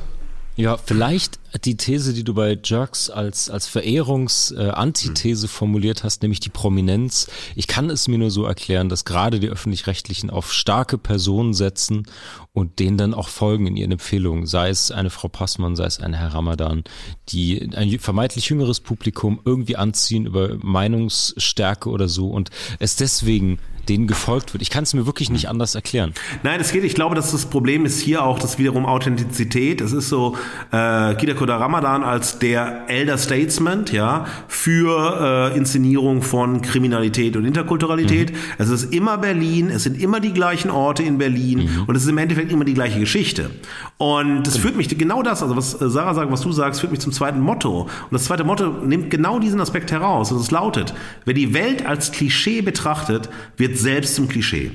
Ja, 0.57 0.75
vielleicht 0.75 1.39
die 1.65 1.77
These, 1.77 2.15
die 2.15 2.23
du 2.23 2.33
bei 2.33 2.57
Jerks 2.61 3.11
als, 3.11 3.51
als 3.51 3.67
Verehrungs-Antithese 3.67 5.45
äh, 5.45 5.49
formuliert 5.49 6.03
hast, 6.03 6.23
nämlich 6.23 6.39
die 6.39 6.49
Prominenz. 6.49 7.27
Ich 7.55 7.67
kann 7.67 7.91
es 7.91 8.07
mir 8.07 8.17
nur 8.17 8.31
so 8.31 8.43
erklären, 8.43 8.89
dass 8.89 9.05
gerade 9.05 9.39
die 9.39 9.49
Öffentlich-Rechtlichen 9.49 10.31
auf 10.31 10.51
starke 10.51 10.97
Personen 10.97 11.53
setzen 11.53 12.07
und 12.53 12.79
denen 12.79 12.97
dann 12.97 13.13
auch 13.13 13.29
folgen 13.29 13.67
in 13.67 13.77
ihren 13.77 13.91
Empfehlungen, 13.91 14.47
sei 14.47 14.69
es 14.69 14.89
eine 14.89 15.11
Frau 15.11 15.27
Passmann, 15.27 15.75
sei 15.75 15.85
es 15.85 15.99
ein 15.99 16.13
Herr 16.13 16.33
Ramadan, 16.33 16.83
die 17.29 17.69
ein 17.75 17.99
vermeintlich 17.99 18.49
jüngeres 18.49 18.79
Publikum 18.79 19.39
irgendwie 19.45 19.75
anziehen 19.75 20.25
über 20.25 20.57
Meinungsstärke 20.57 21.87
oder 21.87 22.07
so. 22.07 22.29
Und 22.29 22.49
es 22.79 22.95
deswegen 22.95 23.59
denen 23.89 24.07
gefolgt 24.07 24.53
wird. 24.53 24.61
Ich 24.61 24.69
kann 24.69 24.83
es 24.83 24.93
mir 24.93 25.05
wirklich 25.05 25.29
nicht 25.29 25.49
anders 25.49 25.75
erklären. 25.75 26.13
Nein, 26.43 26.59
es 26.59 26.71
geht. 26.71 26.83
Ich 26.83 26.95
glaube, 26.95 27.15
dass 27.15 27.31
das 27.31 27.45
Problem 27.45 27.85
ist 27.85 27.99
hier 27.99 28.23
auch 28.23 28.39
das 28.39 28.57
wiederum 28.57 28.85
Authentizität. 28.85 29.81
Es 29.81 29.93
ist 29.93 30.09
so 30.09 30.35
äh, 30.71 31.15
Kida 31.15 31.33
Koda 31.33 31.57
Ramadan 31.57 32.03
als 32.03 32.39
der 32.39 32.85
Elder 32.87 33.17
Statesman, 33.17 33.85
ja, 33.91 34.25
für 34.47 35.51
äh, 35.53 35.57
Inszenierung 35.57 36.21
von 36.21 36.61
Kriminalität 36.61 37.35
und 37.35 37.45
Interkulturalität. 37.45 38.31
Mhm. 38.31 38.37
Es 38.57 38.69
ist 38.69 38.93
immer 38.93 39.17
Berlin. 39.17 39.69
Es 39.69 39.83
sind 39.83 40.01
immer 40.01 40.19
die 40.19 40.33
gleichen 40.33 40.71
Orte 40.71 41.03
in 41.03 41.17
Berlin 41.17 41.59
mhm. 41.59 41.83
und 41.87 41.95
es 41.95 42.03
ist 42.03 42.09
im 42.09 42.17
Endeffekt 42.17 42.51
immer 42.51 42.65
die 42.65 42.73
gleiche 42.73 42.99
Geschichte. 42.99 43.49
Und 43.97 44.43
das 44.43 44.55
genau. 44.55 44.63
führt 44.63 44.77
mich 44.77 44.97
genau 44.97 45.23
das, 45.23 45.41
also 45.41 45.55
was 45.55 45.81
äh, 45.81 45.89
Sarah 45.89 46.13
sagt, 46.13 46.31
was 46.31 46.41
du 46.41 46.51
sagst, 46.51 46.81
führt 46.81 46.91
mich 46.91 47.01
zum 47.01 47.11
zweiten 47.11 47.39
Motto. 47.39 47.83
Und 47.83 48.11
das 48.11 48.25
zweite 48.25 48.43
Motto 48.43 48.67
nimmt 48.67 49.09
genau 49.09 49.39
diesen 49.39 49.59
Aspekt 49.61 49.91
heraus. 49.91 50.31
Und 50.31 50.39
es 50.39 50.51
lautet: 50.51 50.93
Wer 51.25 51.33
die 51.33 51.53
Welt 51.53 51.85
als 51.85 52.11
Klischee 52.11 52.61
betrachtet, 52.61 53.29
wird 53.57 53.76
selbst 53.79 54.15
zum 54.15 54.27
Klischee. 54.27 54.71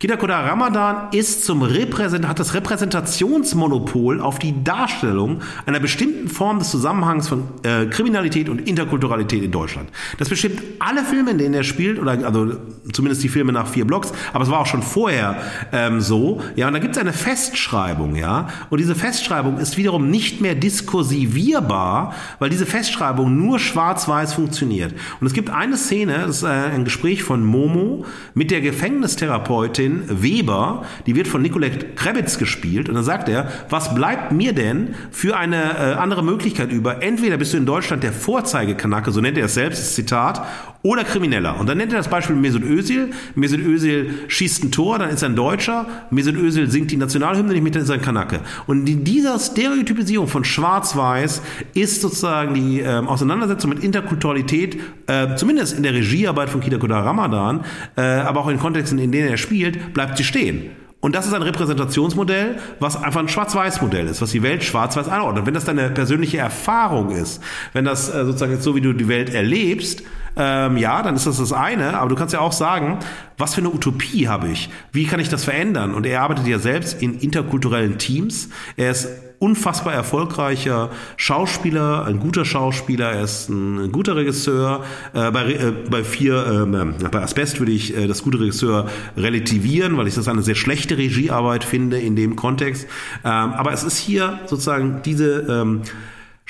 Kidakoda 0.00 0.40
Ramadan 0.40 1.08
ist 1.12 1.44
zum 1.44 1.60
Repräsent 1.60 2.26
hat 2.26 2.38
das 2.38 2.54
Repräsentationsmonopol 2.54 4.22
auf 4.22 4.38
die 4.38 4.64
Darstellung 4.64 5.42
einer 5.66 5.78
bestimmten 5.78 6.28
Form 6.28 6.58
des 6.58 6.70
Zusammenhangs 6.70 7.28
von 7.28 7.42
äh, 7.64 7.84
Kriminalität 7.84 8.48
und 8.48 8.66
Interkulturalität 8.66 9.42
in 9.42 9.50
Deutschland. 9.50 9.90
Das 10.16 10.30
bestimmt 10.30 10.62
alle 10.78 11.04
Filme, 11.04 11.32
in 11.32 11.38
denen 11.38 11.52
er 11.52 11.64
spielt, 11.64 11.98
oder 11.98 12.12
also 12.12 12.56
zumindest 12.94 13.22
die 13.22 13.28
Filme 13.28 13.52
nach 13.52 13.66
vier 13.66 13.84
Blocks, 13.84 14.10
aber 14.32 14.42
es 14.42 14.50
war 14.50 14.60
auch 14.60 14.66
schon 14.66 14.82
vorher 14.82 15.36
ähm, 15.70 16.00
so. 16.00 16.40
Ja, 16.56 16.68
und 16.68 16.72
da 16.72 16.78
gibt 16.78 16.96
es 16.96 16.98
eine 16.98 17.12
Festschreibung, 17.12 18.16
ja, 18.16 18.48
und 18.70 18.78
diese 18.78 18.94
Festschreibung 18.94 19.58
ist 19.58 19.76
wiederum 19.76 20.08
nicht 20.08 20.40
mehr 20.40 20.54
diskursivierbar, 20.54 22.14
weil 22.38 22.48
diese 22.48 22.64
Festschreibung 22.64 23.36
nur 23.36 23.58
schwarz-weiß 23.58 24.32
funktioniert. 24.32 24.94
Und 25.20 25.26
es 25.26 25.34
gibt 25.34 25.50
eine 25.50 25.76
Szene, 25.76 26.22
das 26.26 26.38
ist 26.38 26.42
äh, 26.44 26.46
ein 26.46 26.84
Gespräch 26.84 27.22
von 27.22 27.44
Momo 27.44 28.06
mit 28.32 28.50
der 28.50 28.62
Gefängnistherapeutin 28.62 29.89
Anwältin 29.90 30.22
Weber, 30.22 30.84
die 31.06 31.14
wird 31.14 31.28
von 31.28 31.42
Nicolette 31.42 31.86
Krebitz 31.94 32.38
gespielt. 32.38 32.88
Und 32.88 32.94
dann 32.94 33.04
sagt 33.04 33.28
er, 33.28 33.48
was 33.68 33.94
bleibt 33.94 34.32
mir 34.32 34.52
denn 34.52 34.94
für 35.10 35.36
eine 35.36 35.56
äh, 35.56 35.94
andere 35.94 36.22
Möglichkeit 36.22 36.72
über? 36.72 37.02
Entweder 37.02 37.36
bist 37.36 37.52
du 37.52 37.58
in 37.58 37.66
Deutschland 37.66 38.02
der 38.02 38.12
Vorzeigekanake, 38.12 39.10
so 39.10 39.20
nennt 39.20 39.38
er 39.38 39.46
es 39.46 39.54
selbst, 39.54 39.94
Zitat, 39.94 40.42
oder 40.82 41.04
Krimineller. 41.04 41.58
Und 41.60 41.68
dann 41.68 41.78
nennt 41.78 41.92
er 41.92 41.98
das 41.98 42.08
Beispiel 42.08 42.36
Mesut 42.36 42.62
Özil. 42.62 43.10
Mesut 43.34 43.60
Özil 43.60 44.14
schießt 44.28 44.64
ein 44.64 44.72
Tor, 44.72 44.98
dann 44.98 45.10
ist 45.10 45.22
er 45.22 45.28
ein 45.28 45.36
Deutscher. 45.36 45.86
Mesut 46.10 46.36
Özil 46.36 46.70
singt 46.70 46.90
die 46.90 46.96
Nationalhymne 46.96 47.52
nicht 47.52 47.62
mit, 47.62 47.74
dann 47.74 47.82
ist 47.82 47.90
er 47.90 47.96
ein 47.96 48.02
Kanake. 48.02 48.40
Und 48.66 48.88
in 48.88 49.04
dieser 49.04 49.38
Stereotypisierung 49.38 50.26
von 50.26 50.44
Schwarz-Weiß 50.44 51.42
ist 51.74 52.00
sozusagen 52.00 52.54
die 52.54 52.80
äh, 52.80 52.86
Auseinandersetzung 52.86 53.70
mit 53.70 53.84
Interkulturalität, 53.84 54.78
äh, 55.06 55.34
zumindest 55.36 55.76
in 55.76 55.82
der 55.82 55.92
Regiearbeit 55.92 56.48
von 56.48 56.60
Kida 56.60 56.78
Kodar 56.78 57.04
Ramadan, 57.04 57.64
äh, 57.96 58.00
aber 58.00 58.40
auch 58.40 58.48
in 58.48 58.58
Kontexten, 58.58 58.98
in 58.98 59.12
denen 59.12 59.28
er 59.28 59.36
spielt, 59.36 59.92
bleibt 59.92 60.16
sie 60.16 60.24
stehen. 60.24 60.70
Und 61.00 61.14
das 61.14 61.26
ist 61.26 61.32
ein 61.32 61.42
Repräsentationsmodell, 61.42 62.58
was 62.78 63.02
einfach 63.02 63.20
ein 63.20 63.28
Schwarz-Weiß-Modell 63.28 64.06
ist, 64.06 64.20
was 64.20 64.32
die 64.32 64.42
Welt 64.42 64.62
schwarz-weiß 64.62 65.08
einordnet. 65.08 65.46
Wenn 65.46 65.54
das 65.54 65.64
deine 65.64 65.88
persönliche 65.88 66.38
Erfahrung 66.38 67.10
ist, 67.10 67.42
wenn 67.72 67.86
das 67.86 68.10
äh, 68.10 68.26
sozusagen 68.26 68.52
jetzt 68.52 68.64
so, 68.64 68.76
wie 68.76 68.82
du 68.82 68.92
die 68.92 69.08
Welt 69.08 69.32
erlebst, 69.32 70.02
ähm, 70.36 70.76
ja, 70.76 71.02
dann 71.02 71.16
ist 71.16 71.26
das 71.26 71.38
das 71.38 71.54
eine. 71.54 71.98
Aber 71.98 72.10
du 72.10 72.16
kannst 72.16 72.34
ja 72.34 72.40
auch 72.40 72.52
sagen, 72.52 72.98
was 73.38 73.54
für 73.54 73.62
eine 73.62 73.70
Utopie 73.70 74.28
habe 74.28 74.48
ich? 74.48 74.68
Wie 74.92 75.06
kann 75.06 75.20
ich 75.20 75.30
das 75.30 75.44
verändern? 75.44 75.94
Und 75.94 76.04
er 76.04 76.20
arbeitet 76.20 76.46
ja 76.46 76.58
selbst 76.58 77.00
in 77.00 77.18
interkulturellen 77.18 77.96
Teams. 77.96 78.50
Er 78.76 78.90
ist 78.90 79.08
unfassbar 79.40 79.94
erfolgreicher 79.94 80.90
Schauspieler, 81.16 82.04
ein 82.04 82.20
guter 82.20 82.44
Schauspieler, 82.44 83.10
er 83.10 83.24
ist 83.24 83.48
ein 83.48 83.90
guter 83.90 84.14
Regisseur. 84.14 84.84
Äh, 85.14 85.30
bei, 85.30 85.52
äh, 85.52 85.72
bei 85.90 86.04
vier, 86.04 86.66
äh, 86.70 87.08
bei 87.08 87.22
Asbest 87.22 87.58
würde 87.58 87.72
ich 87.72 87.96
äh, 87.96 88.06
das 88.06 88.22
gute 88.22 88.38
Regisseur 88.38 88.88
relativieren, 89.16 89.96
weil 89.96 90.06
ich 90.06 90.14
das 90.14 90.28
eine 90.28 90.42
sehr 90.42 90.54
schlechte 90.54 90.98
Regiearbeit 90.98 91.64
finde 91.64 91.98
in 91.98 92.16
dem 92.16 92.36
Kontext. 92.36 92.86
Ähm, 93.24 93.30
aber 93.30 93.72
es 93.72 93.82
ist 93.82 93.96
hier 93.96 94.40
sozusagen 94.46 95.00
diese 95.04 95.40
ähm, 95.48 95.82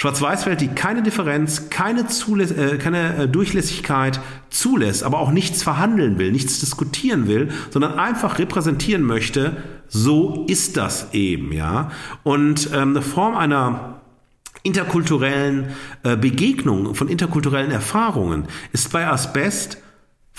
Schwarz-Weiß-Welt, 0.01 0.63
die 0.63 0.69
keine 0.69 1.03
Differenz, 1.03 1.69
keine, 1.69 2.07
Zuläss 2.07 2.53
äh, 2.53 2.79
keine 2.79 3.17
äh, 3.17 3.29
Durchlässigkeit 3.29 4.19
zulässt, 4.49 5.05
aber 5.05 5.19
auch 5.19 5.31
nichts 5.31 5.63
verhandeln 5.63 6.19
will, 6.19 6.33
nichts 6.33 6.59
diskutieren 6.59 7.29
will, 7.29 7.51
sondern 7.69 7.99
einfach 7.99 8.39
repräsentieren 8.39 9.03
möchte, 9.03 9.59
so 9.89 10.47
ist 10.49 10.79
das 10.79 11.13
eben, 11.13 11.53
ja. 11.53 11.91
Und 12.23 12.71
ähm, 12.73 12.93
eine 12.97 13.03
Form 13.03 13.37
einer 13.37 14.01
interkulturellen 14.63 15.67
äh, 16.03 16.17
Begegnung, 16.17 16.95
von 16.95 17.09
interkulturellen 17.09 17.71
Erfahrungen 17.71 18.45
ist 18.73 18.91
bei 18.93 19.07
Asbest 19.07 19.83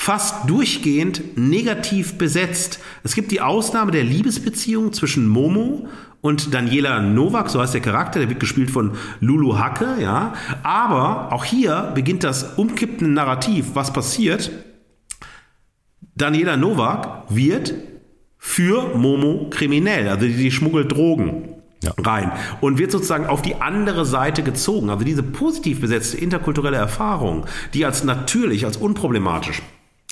fast 0.02 0.50
durchgehend 0.50 1.38
negativ 1.38 2.18
besetzt. 2.18 2.80
Es 3.04 3.14
gibt 3.14 3.30
die 3.30 3.40
Ausnahme 3.40 3.92
der 3.92 4.04
Liebesbeziehung 4.04 4.94
zwischen 4.94 5.28
Momo 5.28 5.88
und 6.22 6.56
Daniela 6.56 7.02
Novak, 7.02 7.52
so 7.52 7.62
heißt 7.62 7.76
der 7.76 7.82
Charakter, 7.82 8.18
der 8.18 8.28
wird 8.28 8.40
gespielt 8.40 8.72
von 8.72 8.94
Lulu 9.20 9.60
Hacke, 9.60 10.02
ja. 10.02 10.34
Aber 10.64 11.32
auch 11.32 11.46
hier 11.46 11.92
beginnt 11.94 12.24
das 12.24 12.58
umkippende 12.58 13.12
Narrativ. 13.12 13.76
Was 13.76 13.94
passiert? 13.94 14.50
Daniela 16.16 16.58
Novak 16.58 17.26
wird 17.30 17.76
für 18.40 18.98
Momo 18.98 19.52
kriminell, 19.52 20.10
also 20.10 20.26
die, 20.26 20.34
die 20.34 20.52
schmuggelt 20.52 20.92
Drogen. 20.92 21.48
Ja. 21.84 21.94
rein 21.98 22.32
und 22.60 22.78
wird 22.78 22.92
sozusagen 22.92 23.26
auf 23.26 23.42
die 23.42 23.56
andere 23.56 24.06
Seite 24.06 24.44
gezogen. 24.44 24.92
Also 24.92 25.04
diese 25.04 25.24
positiv 25.24 25.82
besetzte 25.82 26.16
interkulturelle 26.16 26.78
Erfahrung, 26.78 27.48
die 27.74 27.86
als 27.86 28.04
natürlich, 28.04 28.66
als 28.66 28.78
unproblematisch 28.78 29.64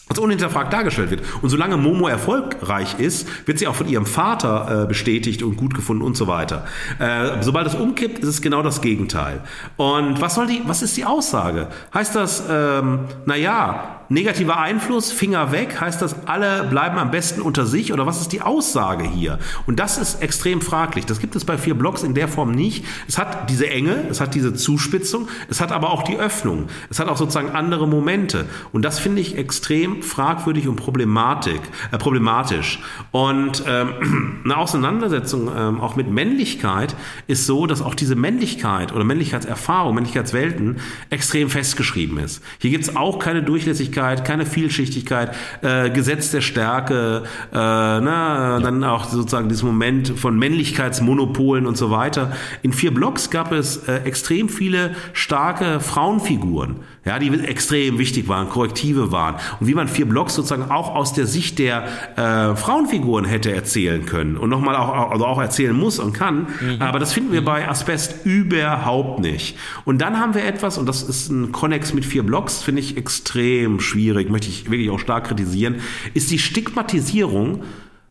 als 0.09 0.19
unhinterfragt 0.19 0.73
dargestellt 0.73 1.11
wird. 1.11 1.21
Und 1.41 1.49
solange 1.49 1.77
Momo 1.77 2.07
erfolgreich 2.07 2.99
ist, 2.99 3.27
wird 3.47 3.59
sie 3.59 3.67
auch 3.67 3.75
von 3.75 3.87
ihrem 3.87 4.07
Vater 4.07 4.83
äh, 4.83 4.87
bestätigt 4.87 5.43
und 5.43 5.55
gut 5.55 5.75
gefunden 5.75 6.03
und 6.03 6.17
so 6.17 6.27
weiter. 6.27 6.65
Äh, 6.97 7.41
sobald 7.41 7.67
es 7.67 7.75
umkippt, 7.75 8.19
ist 8.19 8.27
es 8.27 8.41
genau 8.41 8.63
das 8.63 8.81
Gegenteil. 8.81 9.41
Und 9.77 10.19
was 10.19 10.35
soll 10.35 10.47
die, 10.47 10.63
was 10.65 10.81
ist 10.81 10.97
die 10.97 11.05
Aussage? 11.05 11.67
Heißt 11.93 12.15
das, 12.15 12.43
ähm, 12.49 13.01
naja, 13.25 13.99
negativer 14.09 14.59
Einfluss, 14.59 15.11
Finger 15.11 15.51
weg, 15.51 15.79
heißt 15.79 16.01
das, 16.01 16.27
alle 16.27 16.63
bleiben 16.63 16.97
am 16.97 17.11
besten 17.11 17.41
unter 17.41 17.65
sich 17.65 17.93
oder 17.93 18.07
was 18.07 18.19
ist 18.19 18.31
die 18.31 18.41
Aussage 18.41 19.03
hier? 19.03 19.37
Und 19.67 19.79
das 19.79 19.97
ist 19.97 20.21
extrem 20.21 20.61
fraglich. 20.61 21.05
Das 21.05 21.19
gibt 21.19 21.35
es 21.35 21.45
bei 21.45 21.57
vier 21.57 21.75
Blocks 21.75 22.01
in 22.01 22.15
der 22.15 22.27
Form 22.27 22.51
nicht. 22.51 22.83
Es 23.07 23.19
hat 23.19 23.49
diese 23.49 23.69
Enge, 23.69 24.07
es 24.09 24.19
hat 24.19 24.33
diese 24.33 24.53
Zuspitzung, 24.55 25.27
es 25.47 25.61
hat 25.61 25.71
aber 25.71 25.91
auch 25.91 26.03
die 26.03 26.17
Öffnung. 26.17 26.67
Es 26.89 26.99
hat 26.99 27.07
auch 27.07 27.17
sozusagen 27.17 27.51
andere 27.51 27.87
Momente. 27.87 28.45
Und 28.73 28.83
das 28.83 28.97
finde 28.97 29.21
ich 29.21 29.37
extrem 29.37 29.98
fragwürdig 30.03 30.67
und 30.67 30.75
problematik, 30.75 31.61
äh, 31.91 31.97
problematisch. 31.97 32.79
Und 33.11 33.63
ähm, 33.67 34.41
eine 34.45 34.57
Auseinandersetzung 34.57 35.49
ähm, 35.55 35.81
auch 35.81 35.95
mit 35.95 36.09
Männlichkeit 36.09 36.95
ist 37.27 37.45
so, 37.45 37.65
dass 37.65 37.81
auch 37.81 37.95
diese 37.95 38.15
Männlichkeit 38.15 38.93
oder 38.93 39.03
Männlichkeitserfahrung, 39.03 39.95
Männlichkeitswelten 39.95 40.77
extrem 41.09 41.49
festgeschrieben 41.49 42.17
ist. 42.19 42.43
Hier 42.59 42.71
gibt 42.71 42.83
es 42.83 42.95
auch 42.95 43.19
keine 43.19 43.43
Durchlässigkeit, 43.43 44.25
keine 44.25 44.45
Vielschichtigkeit, 44.45 45.35
äh, 45.61 45.89
Gesetz 45.89 46.31
der 46.31 46.41
Stärke, 46.41 47.23
äh, 47.51 47.55
na, 47.55 47.99
ja. 48.01 48.59
dann 48.59 48.83
auch 48.83 49.05
sozusagen 49.05 49.49
dieses 49.49 49.63
Moment 49.63 50.09
von 50.17 50.37
Männlichkeitsmonopolen 50.37 51.65
und 51.65 51.77
so 51.77 51.91
weiter. 51.91 52.31
In 52.61 52.73
vier 52.73 52.93
Blocks 52.93 53.29
gab 53.29 53.51
es 53.51 53.77
äh, 53.87 53.97
extrem 54.03 54.49
viele 54.49 54.95
starke 55.13 55.79
Frauenfiguren 55.79 56.77
ja, 57.09 57.17
die 57.17 57.29
extrem 57.43 57.97
wichtig 57.97 58.27
waren, 58.27 58.49
Korrektive 58.49 59.11
waren 59.11 59.35
und 59.59 59.67
wie 59.67 59.73
man 59.73 59.87
vier 59.89 60.07
Blocks 60.07 60.35
sozusagen 60.35 60.71
auch 60.71 60.95
aus 60.95 61.13
der 61.13 61.25
Sicht 61.25 61.59
der 61.59 61.85
äh, 62.15 62.55
Frauenfiguren 62.55 63.25
hätte 63.25 63.51
erzählen 63.51 64.05
können 64.05 64.37
und 64.37 64.49
nochmal 64.49 64.75
auch, 64.75 65.11
also 65.11 65.25
auch 65.25 65.41
erzählen 65.41 65.75
muss 65.75 65.99
und 65.99 66.13
kann. 66.13 66.47
Mhm. 66.61 66.81
Aber 66.81 66.99
das 66.99 67.13
finden 67.13 67.31
wir 67.31 67.43
bei 67.43 67.67
Asbest 67.67 68.25
überhaupt 68.25 69.19
nicht. 69.19 69.57
Und 69.85 69.99
dann 70.01 70.19
haben 70.19 70.33
wir 70.33 70.45
etwas, 70.45 70.77
und 70.77 70.87
das 70.87 71.03
ist 71.03 71.29
ein 71.29 71.51
Connex 71.51 71.93
mit 71.93 72.05
vier 72.05 72.23
Blocks, 72.23 72.61
finde 72.61 72.81
ich 72.81 72.97
extrem 72.97 73.79
schwierig, 73.79 74.29
möchte 74.29 74.47
ich 74.47 74.69
wirklich 74.69 74.89
auch 74.89 74.99
stark 74.99 75.27
kritisieren, 75.27 75.75
ist 76.13 76.31
die 76.31 76.39
Stigmatisierung 76.39 77.63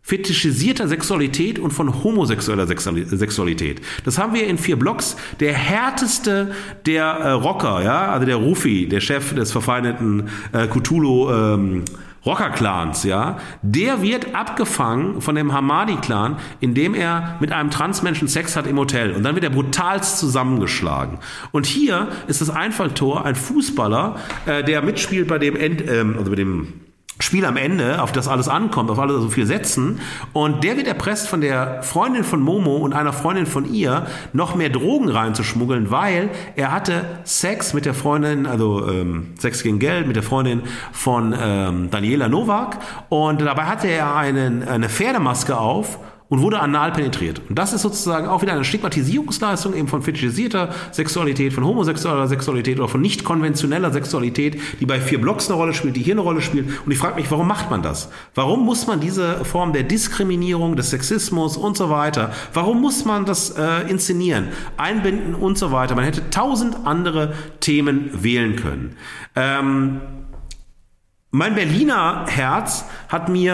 fetischisierter 0.08 0.88
Sexualität 0.88 1.58
und 1.58 1.70
von 1.70 2.02
homosexueller 2.02 2.66
Sexualität. 2.66 3.82
Das 4.06 4.16
haben 4.16 4.32
wir 4.32 4.46
in 4.46 4.56
vier 4.56 4.78
Blocks. 4.78 5.16
Der 5.38 5.52
härteste 5.52 6.52
der 6.86 7.04
äh, 7.04 7.30
Rocker, 7.32 7.82
ja, 7.82 8.10
also 8.10 8.24
der 8.24 8.36
Rufi, 8.36 8.88
der 8.88 9.00
Chef 9.00 9.34
des 9.34 9.52
verfeindeten 9.52 10.30
äh, 10.52 10.66
Cthulhu 10.66 11.30
ähm, 11.30 11.84
Rocker-Clans, 12.24 13.04
ja, 13.04 13.36
der 13.60 14.00
wird 14.00 14.34
abgefangen 14.34 15.20
von 15.20 15.34
dem 15.34 15.52
Hamadi-Clan, 15.52 16.38
indem 16.60 16.94
er 16.94 17.36
mit 17.40 17.52
einem 17.52 17.70
Transmenschen 17.70 18.28
Sex 18.28 18.56
hat 18.56 18.66
im 18.66 18.78
Hotel. 18.78 19.12
Und 19.12 19.24
dann 19.24 19.34
wird 19.34 19.44
er 19.44 19.50
brutalst 19.50 20.18
zusammengeschlagen. 20.18 21.18
Und 21.52 21.66
hier 21.66 22.08
ist 22.28 22.40
das 22.40 22.48
Einfalltor 22.48 23.26
ein 23.26 23.34
Fußballer, 23.34 24.16
äh, 24.46 24.64
der 24.64 24.80
mitspielt 24.80 25.28
bei 25.28 25.38
dem 25.38 25.54
End, 25.54 25.86
ähm, 25.86 26.16
also 26.18 26.30
bei 26.30 26.36
dem 26.36 26.87
Spiel 27.20 27.44
am 27.44 27.56
Ende, 27.56 28.00
auf 28.02 28.12
das 28.12 28.28
alles 28.28 28.48
ankommt, 28.48 28.90
auf 28.90 28.98
alle 28.98 29.18
so 29.20 29.28
viel 29.28 29.46
setzen. 29.46 30.00
Und 30.32 30.62
der 30.62 30.76
wird 30.76 30.86
erpresst 30.86 31.28
von 31.28 31.40
der 31.40 31.82
Freundin 31.82 32.22
von 32.24 32.40
Momo 32.40 32.76
und 32.76 32.92
einer 32.92 33.12
Freundin 33.12 33.46
von 33.46 33.72
ihr, 33.72 34.06
noch 34.32 34.54
mehr 34.54 34.70
Drogen 34.70 35.08
reinzuschmuggeln, 35.08 35.90
weil 35.90 36.30
er 36.54 36.70
hatte 36.70 37.04
Sex 37.24 37.74
mit 37.74 37.86
der 37.86 37.94
Freundin, 37.94 38.46
also 38.46 38.88
ähm, 38.88 39.34
Sex 39.38 39.62
gegen 39.62 39.78
Geld, 39.78 40.06
mit 40.06 40.16
der 40.16 40.22
Freundin 40.22 40.62
von 40.92 41.34
ähm, 41.40 41.90
Daniela 41.90 42.28
Novak. 42.28 42.78
Und 43.08 43.40
dabei 43.40 43.64
hatte 43.64 43.88
er 43.88 44.14
einen, 44.14 44.66
eine 44.66 44.88
Pferdemaske 44.88 45.58
auf 45.58 45.98
und 46.28 46.42
wurde 46.42 46.60
anal 46.60 46.92
penetriert. 46.92 47.40
Und 47.48 47.58
das 47.58 47.72
ist 47.72 47.82
sozusagen 47.82 48.28
auch 48.28 48.42
wieder 48.42 48.52
eine 48.52 48.64
Stigmatisierungsleistung 48.64 49.74
eben 49.74 49.88
von 49.88 50.02
fetischisierter 50.02 50.74
Sexualität, 50.92 51.52
von 51.52 51.64
homosexueller 51.64 52.28
Sexualität 52.28 52.78
oder 52.78 52.88
von 52.88 53.00
nicht 53.00 53.24
konventioneller 53.24 53.92
Sexualität, 53.92 54.60
die 54.80 54.86
bei 54.86 55.00
vier 55.00 55.20
Blocks 55.20 55.48
eine 55.48 55.56
Rolle 55.56 55.72
spielt, 55.72 55.96
die 55.96 56.02
hier 56.02 56.14
eine 56.14 56.20
Rolle 56.20 56.42
spielt. 56.42 56.68
Und 56.84 56.92
ich 56.92 56.98
frage 56.98 57.16
mich, 57.16 57.30
warum 57.30 57.48
macht 57.48 57.70
man 57.70 57.82
das? 57.82 58.10
Warum 58.34 58.64
muss 58.64 58.86
man 58.86 59.00
diese 59.00 59.44
Form 59.44 59.72
der 59.72 59.84
Diskriminierung, 59.84 60.76
des 60.76 60.90
Sexismus 60.90 61.56
und 61.56 61.76
so 61.76 61.90
weiter, 61.90 62.32
warum 62.52 62.80
muss 62.80 63.04
man 63.04 63.24
das 63.24 63.50
äh, 63.50 63.88
inszenieren, 63.88 64.48
einbinden 64.76 65.34
und 65.34 65.56
so 65.56 65.72
weiter? 65.72 65.94
Man 65.94 66.04
hätte 66.04 66.30
tausend 66.30 66.76
andere 66.84 67.32
Themen 67.60 68.10
wählen 68.12 68.56
können. 68.56 68.96
Ähm, 69.34 70.00
mein 71.30 71.54
Berliner 71.54 72.24
Herz 72.26 72.86
hat 73.08 73.28
mir 73.28 73.52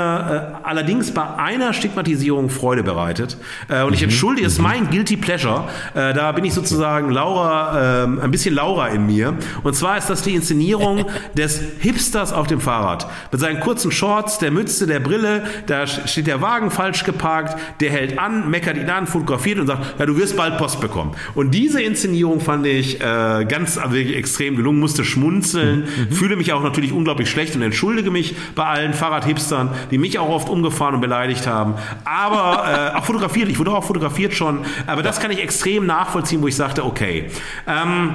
äh, 0.63 0.65
allerdings 0.65 1.13
bei 1.13 1.25
einer 1.37 1.73
Stigmatisierung 1.73 2.49
Freude 2.49 2.85
bereitet. 2.85 3.37
Äh, 3.69 3.83
und 3.83 3.95
ich 3.95 4.01
mhm. 4.01 4.11
entschuldige, 4.11 4.47
es 4.47 4.53
ist 4.55 4.59
mhm. 4.59 4.65
mein 4.65 4.91
Guilty 4.91 5.17
Pleasure. 5.17 5.65
Äh, 5.93 6.15
da 6.15 6.31
bin 6.31 6.45
ich 6.45 6.55
sozusagen 6.55 7.11
Laura, 7.11 8.05
äh, 8.05 8.05
ein 8.05 8.31
bisschen 8.31 8.55
Laura 8.55 8.89
in 8.89 9.07
mir. 9.07 9.37
Und 9.65 9.75
zwar 9.75 9.99
ist 9.99 10.09
das 10.09 10.23
die 10.23 10.37
Inszenierung 10.37 11.07
des 11.37 11.61
Hipsters 11.81 12.33
auf 12.33 12.47
dem 12.47 12.61
Fahrrad. 12.61 13.09
Mit 13.33 13.41
seinen 13.41 13.59
kurzen 13.59 13.91
Shorts, 13.91 14.39
der 14.39 14.53
Mütze, 14.53 14.87
der 14.87 15.01
Brille, 15.01 15.43
da 15.67 15.89
steht 15.89 16.29
der 16.29 16.41
Wagen 16.41 16.71
falsch 16.71 17.03
geparkt, 17.03 17.59
der 17.81 17.91
hält 17.91 18.21
an, 18.21 18.51
meckert 18.51 18.77
ihn 18.77 18.89
an, 18.89 19.09
fotografiert 19.09 19.59
und 19.59 19.67
sagt, 19.67 19.99
ja, 19.99 20.07
du 20.07 20.17
wirst 20.17 20.37
bald 20.37 20.59
Post 20.59 20.81
bekommen. 20.81 21.17
Und 21.35 21.51
diese 21.53 21.83
Inszenierung 21.83 22.41
fand 22.41 22.67
ich 22.67 23.01
äh, 23.01 23.45
ganz 23.49 23.79
also 23.79 23.95
wirklich 23.95 24.17
extrem 24.17 24.55
gelungen, 24.55 24.79
musste 24.79 25.05
schmunzeln, 25.05 25.81
mhm. 25.81 26.13
fühle 26.13 26.37
mich 26.37 26.53
auch 26.53 26.63
natürlich 26.63 26.93
unglaublich 26.93 27.29
schlecht 27.29 27.57
und 27.57 27.64
entschuldige 27.65 28.11
mich 28.11 28.35
bei 28.55 28.65
allen 28.65 28.95
Fahrradhipstern, 28.95 29.70
die 29.91 29.99
mich 29.99 30.19
auch 30.19 30.28
oft 30.28 30.49
umgefahren 30.49 30.95
und 30.95 31.01
beleidigt 31.01 31.47
haben. 31.47 31.74
Aber 32.05 32.93
äh, 32.95 32.97
auch 32.97 33.05
fotografiert, 33.05 33.49
ich 33.49 33.59
wurde 33.59 33.73
auch 33.73 33.85
fotografiert 33.85 34.35
schon, 34.35 34.61
aber 34.86 35.03
das 35.03 35.20
kann 35.20 35.31
ich 35.31 35.43
extrem 35.43 35.86
nachvollziehen, 35.86 36.43
wo 36.43 36.49
ich 36.49 36.57
sagte, 36.57 36.85
okay. 36.85 37.31
Ähm, 37.66 38.15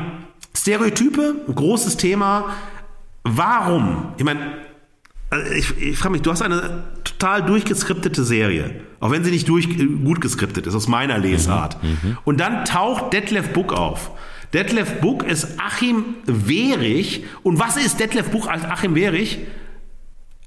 Stereotype, 0.55 1.35
großes 1.53 1.97
Thema. 1.97 2.45
Warum? 3.23 4.13
Ich 4.17 4.23
meine, 4.23 4.39
äh, 5.31 5.57
ich, 5.57 5.77
ich 5.77 5.97
frage 5.97 6.13
mich, 6.13 6.21
du 6.21 6.31
hast 6.31 6.41
eine 6.41 6.83
total 7.03 7.43
durchgeskriptete 7.43 8.23
Serie, 8.23 8.81
auch 8.99 9.11
wenn 9.11 9.23
sie 9.23 9.31
nicht 9.31 9.47
durch, 9.47 9.65
äh, 9.65 9.85
gut 9.85 10.21
geskriptet 10.21 10.67
ist, 10.67 10.75
aus 10.75 10.87
meiner 10.87 11.17
Lesart. 11.17 11.81
Mhm, 11.83 11.89
mhm. 12.01 12.17
Und 12.25 12.39
dann 12.39 12.65
taucht 12.65 13.13
Detlef 13.13 13.49
Book 13.53 13.73
auf. 13.73 14.11
Detlef 14.53 14.99
Buck 15.01 15.23
ist 15.23 15.59
Achim 15.59 16.15
Wehrich. 16.25 17.25
Und 17.43 17.59
was 17.59 17.77
ist 17.77 17.99
Detlef 17.99 18.29
Buck 18.31 18.47
als 18.49 18.63
Achim 18.63 18.95
Wehrich? 18.95 19.39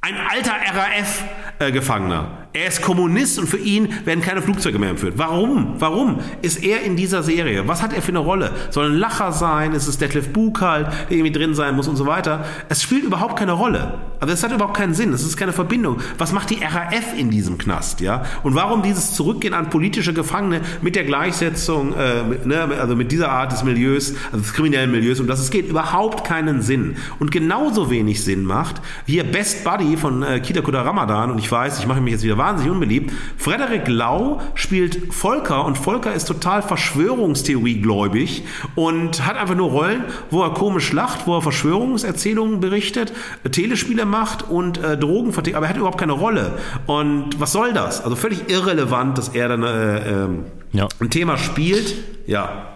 Ein 0.00 0.16
alter 0.16 0.54
RAF-Gefangener. 0.54 2.41
Er 2.54 2.66
ist 2.66 2.82
Kommunist 2.82 3.38
und 3.38 3.46
für 3.46 3.56
ihn 3.56 3.88
werden 4.04 4.20
keine 4.20 4.42
Flugzeuge 4.42 4.78
mehr 4.78 4.90
entführt. 4.90 5.14
Warum? 5.16 5.76
Warum 5.78 6.18
ist 6.42 6.62
er 6.62 6.82
in 6.82 6.96
dieser 6.96 7.22
Serie? 7.22 7.66
Was 7.66 7.80
hat 7.80 7.94
er 7.94 8.02
für 8.02 8.10
eine 8.10 8.18
Rolle? 8.18 8.50
Soll 8.68 8.90
ein 8.90 8.98
Lacher 8.98 9.32
sein? 9.32 9.72
Ist 9.72 9.86
es 9.88 9.96
Detlef 9.96 10.34
Buch 10.34 10.60
halt, 10.60 10.88
der 11.08 11.16
irgendwie 11.16 11.32
drin 11.32 11.54
sein 11.54 11.74
muss 11.74 11.88
und 11.88 11.96
so 11.96 12.04
weiter? 12.04 12.44
Es 12.68 12.82
spielt 12.82 13.04
überhaupt 13.04 13.38
keine 13.38 13.52
Rolle. 13.52 13.94
Also 14.20 14.34
es 14.34 14.42
hat 14.44 14.52
überhaupt 14.52 14.76
keinen 14.76 14.92
Sinn. 14.92 15.14
Es 15.14 15.22
ist 15.22 15.38
keine 15.38 15.52
Verbindung. 15.54 16.00
Was 16.18 16.32
macht 16.32 16.50
die 16.50 16.62
RAF 16.62 17.16
in 17.16 17.30
diesem 17.30 17.56
Knast? 17.56 18.02
Ja? 18.02 18.24
Und 18.42 18.54
warum 18.54 18.82
dieses 18.82 19.14
Zurückgehen 19.14 19.54
an 19.54 19.70
politische 19.70 20.12
Gefangene 20.12 20.60
mit 20.82 20.94
der 20.94 21.04
Gleichsetzung, 21.04 21.94
äh, 21.94 22.46
ne, 22.46 22.68
also 22.78 22.94
mit 22.94 23.12
dieser 23.12 23.30
Art 23.30 23.52
des 23.52 23.64
Milieus, 23.64 24.14
also 24.30 24.42
des 24.42 24.52
kriminellen 24.52 24.90
Milieus, 24.90 25.20
um 25.20 25.26
das 25.26 25.40
es 25.40 25.50
geht, 25.50 25.70
überhaupt 25.70 26.24
keinen 26.24 26.60
Sinn. 26.60 26.96
Und 27.18 27.32
genauso 27.32 27.90
wenig 27.90 28.22
Sinn 28.22 28.44
macht 28.44 28.82
hier 29.06 29.24
Best 29.24 29.64
Buddy 29.64 29.96
von 29.96 30.22
äh, 30.22 30.40
Kita 30.40 30.60
Kuda 30.60 30.82
Ramadan 30.82 31.30
und 31.30 31.38
ich 31.38 31.50
weiß, 31.50 31.78
ich 31.78 31.86
mache 31.86 32.02
mich 32.02 32.12
jetzt 32.12 32.24
wieder 32.24 32.41
wahnsinnig 32.42 32.72
unbeliebt. 32.72 33.12
Frederik 33.36 33.86
Lau 33.86 34.40
spielt 34.54 35.14
Volker 35.14 35.64
und 35.64 35.78
Volker 35.78 36.12
ist 36.12 36.24
total 36.24 36.62
Verschwörungstheoriegläubig 36.62 38.42
und 38.74 39.24
hat 39.24 39.36
einfach 39.36 39.54
nur 39.54 39.70
Rollen, 39.70 40.04
wo 40.30 40.42
er 40.42 40.52
komisch 40.54 40.92
lacht, 40.92 41.26
wo 41.26 41.36
er 41.36 41.42
Verschwörungserzählungen 41.42 42.58
berichtet, 42.58 43.12
Telespiele 43.50 44.04
macht 44.04 44.50
und 44.50 44.82
äh, 44.82 44.98
Drogen 44.98 45.32
vertickt, 45.32 45.56
aber 45.56 45.66
er 45.66 45.70
hat 45.70 45.76
überhaupt 45.76 45.98
keine 45.98 46.12
Rolle. 46.12 46.58
Und 46.86 47.38
was 47.38 47.52
soll 47.52 47.72
das? 47.72 48.02
Also 48.02 48.16
völlig 48.16 48.50
irrelevant, 48.50 49.18
dass 49.18 49.28
er 49.28 49.48
dann 49.48 49.62
äh, 49.62 50.24
äh, 50.24 50.28
ja. 50.72 50.88
ein 51.00 51.10
Thema 51.10 51.38
spielt. 51.38 51.94
Ja, 52.26 52.71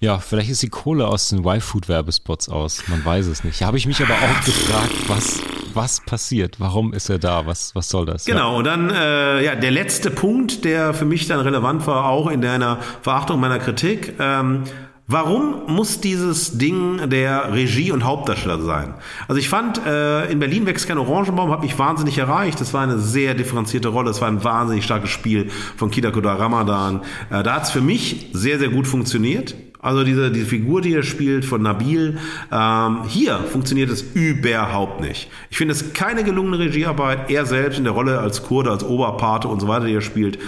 ja, 0.00 0.18
vielleicht 0.18 0.50
ist 0.50 0.62
die 0.62 0.70
Kohle 0.70 1.06
aus 1.06 1.28
den 1.28 1.40
Y-Food-Werbespots 1.40 2.48
aus. 2.48 2.88
Man 2.88 3.04
weiß 3.04 3.26
es 3.26 3.44
nicht. 3.44 3.62
Habe 3.62 3.76
ich 3.76 3.86
mich 3.86 4.02
aber 4.02 4.14
auch 4.14 4.44
gefragt, 4.46 4.92
was, 5.08 5.40
was 5.74 6.00
passiert? 6.00 6.58
Warum 6.58 6.94
ist 6.94 7.10
er 7.10 7.18
da? 7.18 7.46
Was, 7.46 7.74
was 7.74 7.90
soll 7.90 8.06
das? 8.06 8.24
Genau, 8.24 8.56
und 8.56 8.64
dann 8.64 8.88
äh, 8.88 9.44
ja, 9.44 9.54
der 9.54 9.70
letzte 9.70 10.10
Punkt, 10.10 10.64
der 10.64 10.94
für 10.94 11.04
mich 11.04 11.26
dann 11.26 11.40
relevant 11.40 11.86
war, 11.86 12.06
auch 12.06 12.30
in 12.30 12.40
deiner 12.40 12.78
Verachtung 13.02 13.40
meiner 13.40 13.58
Kritik. 13.58 14.14
Ähm, 14.18 14.64
Warum 15.12 15.66
muss 15.66 16.00
dieses 16.00 16.56
Ding 16.56 17.10
der 17.10 17.52
Regie 17.52 17.90
und 17.90 18.04
Hauptdarsteller 18.04 18.60
sein? 18.60 18.94
Also 19.26 19.40
ich 19.40 19.48
fand, 19.48 19.84
äh, 19.84 20.30
in 20.30 20.38
Berlin 20.38 20.66
wächst 20.66 20.86
kein 20.86 20.98
Orangenbaum, 20.98 21.50
hat 21.50 21.62
mich 21.62 21.76
wahnsinnig 21.80 22.16
erreicht. 22.18 22.60
Das 22.60 22.72
war 22.74 22.82
eine 22.84 23.00
sehr 23.00 23.34
differenzierte 23.34 23.88
Rolle, 23.88 24.10
es 24.10 24.20
war 24.20 24.28
ein 24.28 24.44
wahnsinnig 24.44 24.84
starkes 24.84 25.10
Spiel 25.10 25.50
von 25.76 25.90
Kida 25.90 26.12
Koda 26.12 26.34
Ramadan. 26.34 27.00
Äh, 27.28 27.42
da 27.42 27.54
hat 27.54 27.64
es 27.64 27.72
für 27.72 27.80
mich 27.80 28.28
sehr, 28.34 28.60
sehr 28.60 28.68
gut 28.68 28.86
funktioniert. 28.86 29.56
Also 29.82 30.04
diese, 30.04 30.30
diese 30.30 30.46
Figur, 30.46 30.82
die 30.82 30.94
er 30.94 31.02
spielt 31.02 31.44
von 31.44 31.62
Nabil, 31.62 32.18
ähm, 32.52 33.04
hier 33.08 33.38
funktioniert 33.38 33.90
es 33.90 34.02
überhaupt 34.14 35.00
nicht. 35.00 35.30
Ich 35.48 35.56
finde 35.56 35.72
es 35.72 35.94
keine 35.94 36.22
gelungene 36.22 36.58
Regiearbeit. 36.58 37.30
Er 37.30 37.46
selbst 37.46 37.78
in 37.78 37.84
der 37.84 37.94
Rolle 37.94 38.18
als 38.18 38.42
Kurde, 38.42 38.70
als 38.70 38.84
Oberpate 38.84 39.48
und 39.48 39.60
so 39.60 39.68
weiter, 39.68 39.86
die 39.86 39.94
er 39.94 40.02
spielt, 40.02 40.38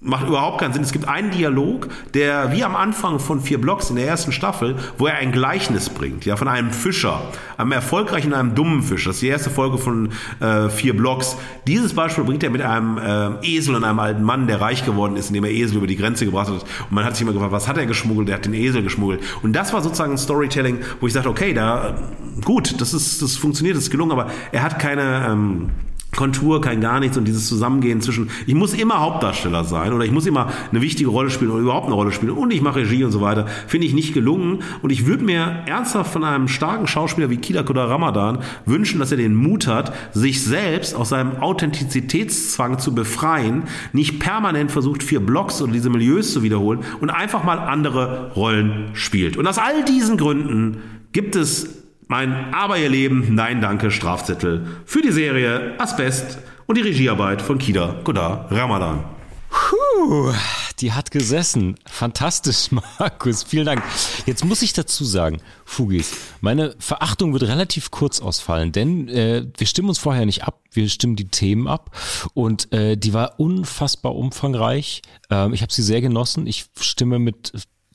macht 0.00 0.28
überhaupt 0.28 0.60
keinen 0.60 0.72
Sinn. 0.72 0.82
Es 0.82 0.92
gibt 0.92 1.08
einen 1.08 1.30
Dialog, 1.30 1.88
der 2.14 2.52
wie 2.52 2.62
am 2.62 2.76
Anfang 2.76 3.18
von 3.18 3.40
vier 3.40 3.60
Blocks 3.60 3.90
in 3.90 3.96
der 3.96 4.06
ersten 4.06 4.30
Staffel, 4.30 4.76
wo 4.96 5.06
er 5.06 5.16
ein 5.16 5.32
Gleichnis 5.32 5.90
bringt, 5.90 6.24
ja, 6.24 6.36
von 6.36 6.46
einem 6.46 6.70
Fischer, 6.70 7.20
einem 7.56 7.72
erfolgreichen 7.72 8.32
und 8.32 8.38
einem 8.38 8.54
dummen 8.54 8.82
Fischer. 8.82 9.10
Das 9.10 9.16
ist 9.16 9.22
die 9.22 9.28
erste 9.28 9.50
Folge 9.50 9.76
von 9.78 10.10
äh, 10.40 10.68
vier 10.68 10.96
Blocks. 10.96 11.36
Dieses 11.66 11.94
Beispiel 11.94 12.24
bringt 12.24 12.44
er 12.44 12.50
mit 12.50 12.62
einem 12.62 12.98
äh, 12.98 13.56
Esel 13.56 13.74
und 13.74 13.82
einem 13.82 13.98
alten 13.98 14.22
Mann, 14.22 14.46
der 14.46 14.60
reich 14.60 14.84
geworden 14.84 15.16
ist, 15.16 15.28
indem 15.28 15.44
er 15.44 15.50
Esel 15.50 15.78
über 15.78 15.88
die 15.88 15.96
Grenze 15.96 16.24
gebracht 16.24 16.48
hat. 16.48 16.62
Und 16.62 16.92
man 16.92 17.04
hat 17.04 17.16
sich 17.16 17.22
immer 17.22 17.32
gefragt, 17.32 17.52
was 17.52 17.66
hat 17.66 17.76
er 17.76 17.86
geschmuggelt? 17.86 18.28
Der 18.28 18.36
hat 18.36 18.44
den 18.44 18.54
Esel 18.54 18.82
geschmuggelt. 18.82 19.20
Und 19.42 19.52
das 19.54 19.72
war 19.72 19.82
sozusagen 19.82 20.12
ein 20.12 20.18
Storytelling, 20.18 20.78
wo 21.00 21.08
ich 21.08 21.12
sagte, 21.12 21.28
okay, 21.28 21.52
da 21.52 21.96
gut, 22.44 22.80
das 22.80 22.94
ist, 22.94 23.20
das 23.20 23.36
funktioniert, 23.36 23.76
das 23.76 23.84
ist 23.84 23.90
gelungen, 23.90 24.12
aber 24.12 24.30
er 24.52 24.62
hat 24.62 24.78
keine 24.78 25.26
ähm, 25.28 25.70
Kontur, 26.16 26.60
kein 26.60 26.80
gar 26.80 27.00
nichts 27.00 27.16
und 27.16 27.26
dieses 27.26 27.46
Zusammengehen 27.48 28.00
zwischen, 28.00 28.30
ich 28.46 28.54
muss 28.54 28.74
immer 28.74 29.00
Hauptdarsteller 29.00 29.64
sein 29.64 29.92
oder 29.92 30.04
ich 30.04 30.10
muss 30.10 30.26
immer 30.26 30.50
eine 30.70 30.80
wichtige 30.80 31.10
Rolle 31.10 31.30
spielen 31.30 31.50
oder 31.50 31.60
überhaupt 31.60 31.86
eine 31.86 31.94
Rolle 31.94 32.12
spielen 32.12 32.32
und 32.32 32.52
ich 32.52 32.62
mache 32.62 32.80
Regie 32.80 33.04
und 33.04 33.12
so 33.12 33.20
weiter, 33.20 33.46
finde 33.66 33.86
ich 33.86 33.94
nicht 33.94 34.14
gelungen 34.14 34.60
und 34.82 34.90
ich 34.90 35.06
würde 35.06 35.24
mir 35.24 35.62
ernsthaft 35.66 36.12
von 36.12 36.24
einem 36.24 36.48
starken 36.48 36.86
Schauspieler 36.86 37.30
wie 37.30 37.36
Kila 37.36 37.62
Koda 37.62 37.84
Ramadan 37.84 38.38
wünschen, 38.64 38.98
dass 38.98 39.10
er 39.10 39.18
den 39.18 39.34
Mut 39.34 39.66
hat, 39.66 39.94
sich 40.12 40.42
selbst 40.42 40.94
aus 40.96 41.10
seinem 41.10 41.36
Authentizitätszwang 41.36 42.78
zu 42.78 42.94
befreien, 42.94 43.64
nicht 43.92 44.18
permanent 44.18 44.72
versucht, 44.72 45.02
vier 45.02 45.20
Blocks 45.20 45.60
oder 45.62 45.72
diese 45.72 45.90
Milieus 45.90 46.32
zu 46.32 46.42
wiederholen 46.42 46.80
und 47.00 47.10
einfach 47.10 47.44
mal 47.44 47.58
andere 47.58 48.32
Rollen 48.34 48.90
spielt. 48.94 49.36
Und 49.36 49.46
aus 49.46 49.58
all 49.58 49.84
diesen 49.84 50.16
Gründen 50.16 50.78
gibt 51.12 51.36
es 51.36 51.87
mein 52.08 52.52
Aber 52.52 52.78
ihr 52.78 52.88
Leben, 52.88 53.34
nein 53.34 53.60
danke 53.60 53.90
Strafzettel 53.90 54.66
für 54.84 55.02
die 55.02 55.12
Serie 55.12 55.74
Asbest 55.78 56.38
und 56.66 56.76
die 56.76 56.82
Regiearbeit 56.82 57.40
von 57.40 57.58
Kida 57.58 58.00
Godar 58.04 58.50
Ramadan. 58.50 59.04
Puh, 59.50 60.32
die 60.80 60.92
hat 60.92 61.10
gesessen. 61.10 61.76
Fantastisch, 61.86 62.70
Markus. 62.98 63.42
Vielen 63.42 63.66
Dank. 63.66 63.82
Jetzt 64.26 64.44
muss 64.44 64.62
ich 64.62 64.72
dazu 64.72 65.04
sagen, 65.04 65.40
Fugis, 65.64 66.12
meine 66.40 66.74
Verachtung 66.78 67.32
wird 67.32 67.44
relativ 67.44 67.90
kurz 67.90 68.20
ausfallen, 68.20 68.72
denn 68.72 69.08
äh, 69.08 69.46
wir 69.56 69.66
stimmen 69.66 69.88
uns 69.88 69.98
vorher 69.98 70.26
nicht 70.26 70.44
ab. 70.44 70.60
Wir 70.72 70.88
stimmen 70.88 71.16
die 71.16 71.28
Themen 71.28 71.66
ab 71.66 71.96
und 72.34 72.72
äh, 72.72 72.96
die 72.96 73.14
war 73.14 73.40
unfassbar 73.40 74.14
umfangreich. 74.14 75.02
Ähm, 75.30 75.54
ich 75.54 75.62
habe 75.62 75.72
sie 75.72 75.82
sehr 75.82 76.00
genossen. 76.00 76.46
Ich 76.46 76.66
stimme 76.78 77.18
mit 77.18 77.52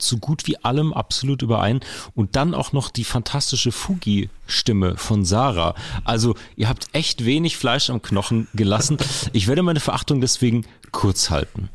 so 0.08 0.18
gut 0.18 0.48
wie 0.48 0.58
allem 0.64 0.94
absolut 0.94 1.42
überein. 1.42 1.82
Und 2.16 2.36
dann 2.36 2.54
auch 2.54 2.72
noch 2.74 2.90
die 2.90 3.04
fantastische 3.04 3.72
Fugi-Stimme 3.72 4.98
von 4.98 5.26
Sarah. 5.26 5.76
Also 6.04 6.36
ihr 6.56 6.70
habt 6.70 6.88
echt 6.94 7.26
wenig 7.26 7.58
Fleisch 7.58 7.90
am 7.90 8.02
Knochen 8.02 8.48
gelassen. 8.54 8.98
Ich 9.34 9.48
werde 9.48 9.64
meine 9.64 9.80
Verachtung 9.80 10.22
deswegen 10.22 10.66
kurz 10.92 11.30
halten. 11.30 11.70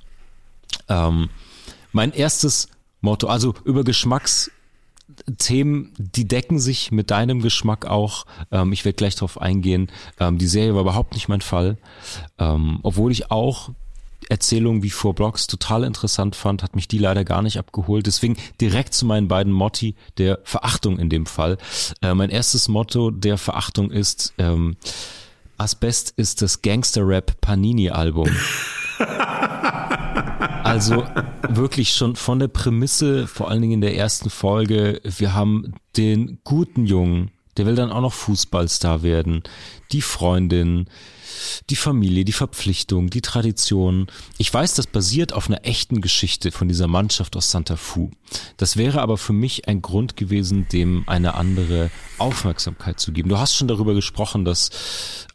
Ähm, 0.89 1.29
mein 1.93 2.13
erstes 2.13 2.69
Motto, 3.01 3.29
also 3.29 3.55
über 3.65 3.85
Geschmacks 3.85 4.51
Themen, 5.39 5.93
die 5.99 6.27
decken 6.27 6.59
sich 6.59 6.91
mit 6.91 7.11
deinem 7.11 7.41
Geschmack 7.41 7.87
auch. 7.87 8.27
Ähm, 8.51 8.73
ich 8.73 8.85
werde 8.85 8.97
gleich 8.97 9.15
darauf 9.15 9.41
eingehen. 9.41 9.91
Ähm, 10.21 10.39
die 10.39 10.47
Serie 10.47 10.75
war 10.75 10.83
überhaupt 10.83 11.15
nicht 11.15 11.29
mein 11.29 11.41
Fall. 11.41 11.77
Ähm, 12.39 12.81
obwohl 12.83 13.11
ich 13.11 13.31
auch 13.31 13.71
Erzählung 14.29 14.83
wie 14.83 14.91
vor 14.91 15.15
Blocks 15.15 15.47
total 15.47 15.85
interessant 15.85 16.37
fand, 16.37 16.63
hat 16.63 16.77
mich 16.77 16.89
die 16.89 16.99
leider 16.99 17.25
gar 17.25 17.43
nicht 17.43 17.59
abgeholt. 17.59 18.07
Deswegen 18.07 18.37
direkt 18.61 18.95
zu 18.95 19.07
meinen 19.07 19.29
beiden 19.29 19.53
Motti 19.53 19.95
der 20.19 20.41
Verachtung 20.45 20.99
in 20.99 21.09
dem 21.09 21.27
Fall. 21.27 21.59
Äh, 22.03 22.15
mein 22.15 22.31
erstes 22.31 22.69
Motto 22.69 23.11
der 23.11 23.39
Verachtung 23.39 23.91
ist, 23.91 24.35
ähm, 24.39 24.77
Asbest 25.57 26.15
ist 26.17 26.43
das 26.43 26.63
Gangster-Rap 26.63 27.41
Panini-Album. 27.41 28.29
Also 30.65 31.07
wirklich 31.49 31.95
schon 31.95 32.15
von 32.15 32.39
der 32.39 32.49
Prämisse, 32.49 33.27
vor 33.27 33.51
allen 33.51 33.63
Dingen 33.63 33.75
in 33.75 33.81
der 33.81 33.97
ersten 33.97 34.29
Folge, 34.29 35.01
wir 35.03 35.33
haben 35.33 35.73
den 35.97 36.41
guten 36.45 36.85
Jungen, 36.85 37.31
der 37.57 37.65
will 37.65 37.75
dann 37.75 37.91
auch 37.91 38.03
noch 38.03 38.13
Fußballstar 38.13 39.03
werden, 39.03 39.43
die 39.93 40.03
Freundin, 40.03 40.87
die 41.71 41.77
Familie, 41.77 42.25
die 42.25 42.33
Verpflichtung, 42.33 43.11
die 43.11 43.21
Tradition. 43.21 44.07
Ich 44.39 44.53
weiß, 44.53 44.75
das 44.75 44.87
basiert 44.87 45.33
auf 45.33 45.49
einer 45.49 45.65
echten 45.65 46.01
Geschichte 46.01 46.53
von 46.53 46.69
dieser 46.69 46.87
Mannschaft 46.87 47.37
aus 47.37 47.51
Santa 47.51 47.77
Fu. 47.77 48.11
Das 48.57 48.77
wäre 48.77 49.01
aber 49.01 49.19
für 49.19 49.33
mich 49.33 49.69
ein 49.69 49.83
Grund 49.83 50.17
gewesen, 50.17 50.67
dem 50.73 51.05
eine 51.07 51.35
andere 51.35 51.91
Aufmerksamkeit 52.19 53.01
zu 53.01 53.13
geben. 53.13 53.29
Du 53.29 53.39
hast 53.39 53.55
schon 53.55 53.69
darüber 53.69 53.95
gesprochen, 53.95 54.45
dass 54.45 54.71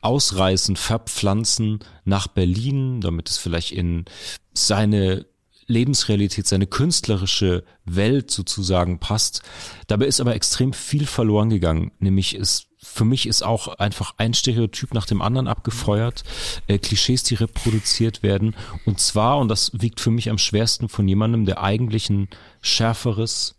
Ausreißen, 0.01 0.75
Verpflanzen 0.75 1.79
nach 2.05 2.27
Berlin, 2.27 3.01
damit 3.01 3.29
es 3.29 3.37
vielleicht 3.37 3.71
in 3.71 4.05
seine 4.53 5.25
Lebensrealität, 5.67 6.47
seine 6.47 6.67
künstlerische 6.67 7.63
Welt 7.85 8.31
sozusagen 8.31 8.99
passt. 8.99 9.41
Dabei 9.87 10.05
ist 10.07 10.21
aber 10.21 10.35
extrem 10.35 10.73
viel 10.73 11.05
verloren 11.05 11.49
gegangen, 11.49 11.91
nämlich 11.99 12.35
es 12.35 12.67
für 12.83 13.05
mich 13.05 13.27
ist 13.27 13.43
auch 13.43 13.79
einfach 13.79 14.13
ein 14.17 14.33
Stereotyp 14.33 14.93
nach 14.93 15.05
dem 15.05 15.21
anderen 15.21 15.47
abgefeuert, 15.47 16.23
äh, 16.67 16.77
Klischees, 16.77 17.23
die 17.23 17.35
reproduziert 17.35 18.23
werden. 18.23 18.55
Und 18.85 18.99
zwar, 18.99 19.39
und 19.39 19.47
das 19.47 19.71
wiegt 19.73 19.99
für 20.01 20.11
mich 20.11 20.29
am 20.29 20.37
schwersten 20.37 20.89
von 20.89 21.07
jemandem, 21.07 21.45
der 21.45 21.63
eigentlich 21.63 22.09
ein 22.09 22.27
schärferes, 22.61 23.55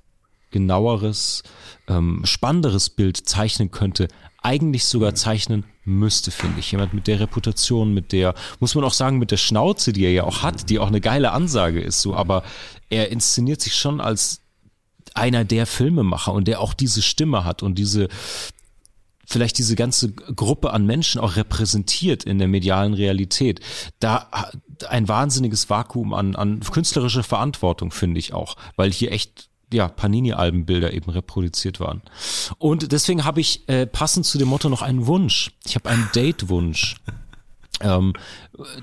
genaueres, 0.50 1.42
ähm, 1.88 2.20
spannenderes 2.24 2.90
Bild 2.90 3.16
zeichnen 3.16 3.70
könnte, 3.70 4.08
eigentlich 4.42 4.84
sogar 4.84 5.14
zeichnen 5.14 5.64
müsste, 5.84 6.30
finde 6.30 6.60
ich. 6.60 6.70
Jemand 6.70 6.92
mit 6.92 7.06
der 7.06 7.18
Reputation, 7.18 7.94
mit 7.94 8.12
der, 8.12 8.34
muss 8.60 8.74
man 8.74 8.84
auch 8.84 8.92
sagen, 8.92 9.18
mit 9.18 9.30
der 9.30 9.36
Schnauze, 9.38 9.92
die 9.92 10.04
er 10.04 10.12
ja 10.12 10.24
auch 10.24 10.42
hat, 10.42 10.68
die 10.68 10.78
auch 10.78 10.88
eine 10.88 11.00
geile 11.00 11.32
Ansage 11.32 11.80
ist, 11.80 12.02
so, 12.02 12.14
aber 12.14 12.44
er 12.90 13.10
inszeniert 13.10 13.62
sich 13.62 13.74
schon 13.74 14.00
als 14.00 14.40
einer 15.14 15.44
der 15.44 15.66
Filmemacher 15.66 16.32
und 16.32 16.46
der 16.46 16.60
auch 16.60 16.74
diese 16.74 17.00
Stimme 17.02 17.44
hat 17.44 17.62
und 17.62 17.76
diese, 17.76 18.08
vielleicht 19.26 19.58
diese 19.58 19.76
ganze 19.76 20.12
Gruppe 20.12 20.72
an 20.72 20.86
Menschen 20.86 21.20
auch 21.20 21.36
repräsentiert 21.36 22.24
in 22.24 22.38
der 22.38 22.48
medialen 22.48 22.94
Realität. 22.94 23.60
Da 24.00 24.28
ein 24.88 25.08
wahnsinniges 25.08 25.70
Vakuum 25.70 26.14
an, 26.14 26.36
an 26.36 26.60
künstlerischer 26.60 27.22
Verantwortung, 27.22 27.90
finde 27.90 28.18
ich 28.18 28.32
auch, 28.32 28.56
weil 28.76 28.90
hier 28.90 29.12
echt 29.12 29.48
ja, 29.72 29.88
Panini-Albenbilder 29.88 30.92
eben 30.92 31.10
reproduziert 31.10 31.80
waren. 31.80 32.02
Und 32.58 32.92
deswegen 32.92 33.24
habe 33.24 33.40
ich 33.40 33.68
äh, 33.68 33.86
passend 33.86 34.26
zu 34.26 34.38
dem 34.38 34.48
Motto 34.48 34.68
noch 34.68 34.82
einen 34.82 35.06
Wunsch. 35.06 35.50
Ich 35.64 35.74
habe 35.74 35.90
einen 35.90 36.08
Date-Wunsch. 36.14 36.96
Ähm, 37.80 38.12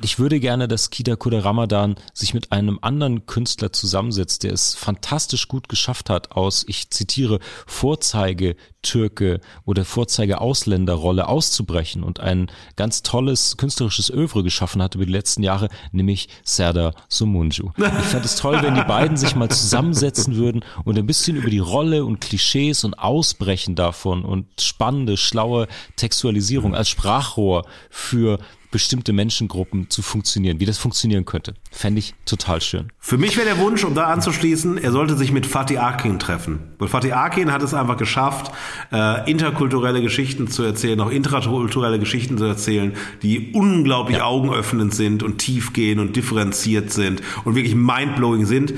ich 0.02 0.20
würde 0.20 0.40
gerne, 0.40 0.68
dass 0.68 0.90
Kida 0.90 1.16
Kuda 1.16 1.40
Ramadan 1.40 1.96
sich 2.14 2.34
mit 2.34 2.52
einem 2.52 2.80
anderen 2.82 3.26
Künstler 3.26 3.72
zusammensetzt, 3.72 4.44
der 4.44 4.52
es 4.52 4.76
fantastisch 4.76 5.48
gut 5.48 5.70
geschafft 5.70 6.10
hat, 6.10 6.32
aus, 6.34 6.66
ich 6.68 6.90
zitiere, 6.90 7.40
Vorzeige-Türke 7.68 9.40
oder 9.66 9.86
Vorzeige-Ausländerrolle 9.86 11.28
auszubrechen 11.30 12.04
und 12.04 12.20
ein 12.20 12.52
ganz 12.76 13.02
tolles 13.02 13.56
künstlerisches 13.56 14.10
Övre 14.10 14.44
geschaffen 14.44 14.82
hat 14.82 14.96
über 14.96 15.06
die 15.06 15.12
letzten 15.12 15.44
Jahre, 15.44 15.70
nämlich 15.92 16.28
Serdar 16.44 16.94
Sumunju. 17.08 17.72
Ich 17.78 18.08
fände 18.08 18.26
es 18.26 18.36
toll, 18.36 18.62
wenn 18.62 18.76
die 18.76 18.82
beiden 18.82 19.16
sich 19.16 19.36
mal 19.36 19.50
zusammensetzen 19.50 20.36
würden 20.36 20.66
und 20.84 20.98
ein 20.98 21.08
bisschen 21.08 21.38
über 21.38 21.50
die 21.50 21.60
Rolle 21.60 22.04
und 22.04 22.20
Klischees 22.20 22.84
und 22.84 22.96
Ausbrechen 22.96 23.76
davon 23.76 24.26
und 24.26 24.48
spannende, 24.60 25.16
schlaue 25.16 25.68
Textualisierung 25.96 26.76
als 26.76 26.90
Sprachrohr 26.90 27.66
für 27.90 28.40
bestimmte 28.72 29.14
Menschengruppen 29.14 29.90
zu 29.90 30.02
funktionieren, 30.02 30.60
wie 30.60 30.66
das 30.66 30.78
funktionieren 30.78 31.26
könnte. 31.26 31.54
Fände 31.72 32.00
ich 32.00 32.16
total 32.26 32.62
schön. 32.62 32.92
Für 33.00 33.18
mich 33.18 33.36
wäre 33.36 33.46
der 33.46 33.60
Wunsch, 33.60 33.84
um 33.84 33.94
da 33.94 34.06
anzuschließen, 34.06 34.78
er 34.78 34.92
sollte 34.92 35.16
sich 35.16 35.32
mit 35.32 35.46
Fatih 35.46 35.78
Akin 35.78 36.20
treffen. 36.20 36.60
Weil 36.80 36.88
Fatih 36.88 37.14
Akin 37.14 37.52
hat 37.52 37.62
es 37.62 37.74
einfach 37.74 37.98
geschafft, 37.98 38.52
äh, 38.92 39.30
interkulturelle 39.30 40.02
Geschichten 40.02 40.48
zu 40.48 40.64
erzählen, 40.64 41.00
auch 41.02 41.12
intrakulturelle 41.12 42.00
Geschichten 42.00 42.38
zu 42.38 42.46
erzählen, 42.46 42.94
die 43.22 43.52
unglaublich 43.52 44.18
ja. 44.18 44.24
augenöffnend 44.24 44.94
sind 44.94 45.22
und 45.22 45.38
tief 45.38 45.74
gehen 45.74 46.00
und 46.00 46.16
differenziert 46.16 46.92
sind 46.92 47.22
und 47.44 47.56
wirklich 47.56 47.76
mindblowing 47.76 48.46
sind. 48.46 48.74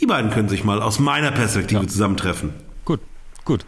Die 0.00 0.06
beiden 0.06 0.30
können 0.30 0.48
sich 0.48 0.64
mal 0.64 0.80
aus 0.80 0.98
meiner 0.98 1.32
Perspektive 1.32 1.82
ja. 1.82 1.88
zusammentreffen. 1.88 2.50
Gut, 2.84 3.00
gut. 3.44 3.64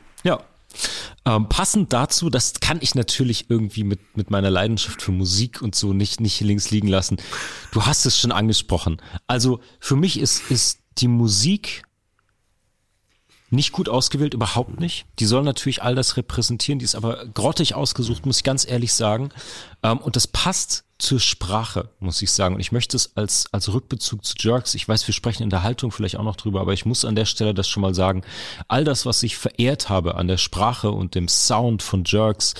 Ähm, 1.27 1.49
passend 1.49 1.93
dazu, 1.93 2.31
das 2.31 2.55
kann 2.61 2.79
ich 2.81 2.95
natürlich 2.95 3.51
irgendwie 3.51 3.83
mit, 3.83 4.17
mit 4.17 4.31
meiner 4.31 4.49
Leidenschaft 4.49 5.03
für 5.03 5.11
Musik 5.11 5.61
und 5.61 5.75
so 5.75 5.93
nicht, 5.93 6.21
nicht 6.21 6.41
links 6.41 6.71
liegen 6.71 6.87
lassen. 6.87 7.17
Du 7.73 7.85
hast 7.85 8.07
es 8.07 8.19
schon 8.19 8.31
angesprochen. 8.31 9.03
Also 9.27 9.61
für 9.81 9.97
mich 9.97 10.21
ist, 10.21 10.51
ist 10.51 10.79
die 10.99 11.09
Musik 11.09 11.83
nicht 13.51 13.73
gut 13.73 13.89
ausgewählt, 13.89 14.35
überhaupt 14.35 14.81
nicht. 14.81 15.07
Die 15.19 15.27
soll 15.27 15.43
natürlich 15.43 15.83
all 15.83 15.95
das 15.95 16.17
repräsentieren, 16.17 16.79
die 16.79 16.85
ist 16.85 16.95
aber 16.95 17.27
grottig 17.27 17.75
ausgesucht, 17.75 18.27
muss 18.27 18.39
ich 18.39 18.45
ganz 18.45 18.69
ehrlich 18.69 18.93
sagen. 18.93 19.31
Ähm, 19.83 19.99
und 19.99 20.17
das 20.17 20.27
passt 20.27 20.85
zur 20.99 21.21
Sprache, 21.21 21.91
muss 22.01 22.23
ich 22.23 22.31
sagen. 22.31 22.55
Und 22.55 22.61
ich 22.61 22.73
möchte 22.73 22.97
es 22.97 23.17
als, 23.17 23.53
als 23.53 23.73
Rückbezug 23.73 24.25
zu 24.25 24.35
Jerks, 24.39 24.75
ich 24.75 24.89
weiß, 24.89 25.07
wir 25.07 25.15
sprechen 25.15 25.43
in 25.43 25.51
der 25.51 25.63
Haltung 25.63 25.93
vielleicht 25.93 26.17
auch 26.17 26.25
noch 26.25 26.37
drüber, 26.37 26.61
aber 26.61 26.73
ich 26.73 26.87
muss 26.87 27.05
an 27.05 27.15
der 27.15 27.27
Stelle 27.27 27.55
das 27.55 27.69
schon 27.69 27.83
mal 27.83 27.95
sagen. 27.95 28.23
All 28.69 28.85
das, 28.85 29.05
was 29.05 29.23
ich 29.23 29.37
verehrt 29.37 29.89
habe 29.89 30.15
an 30.15 30.27
der 30.27 30.39
Sprache 30.39 30.91
und 30.91 31.15
dem 31.15 31.29
Sound 31.29 31.83
von 31.83 32.05
Jerks, 32.05 32.55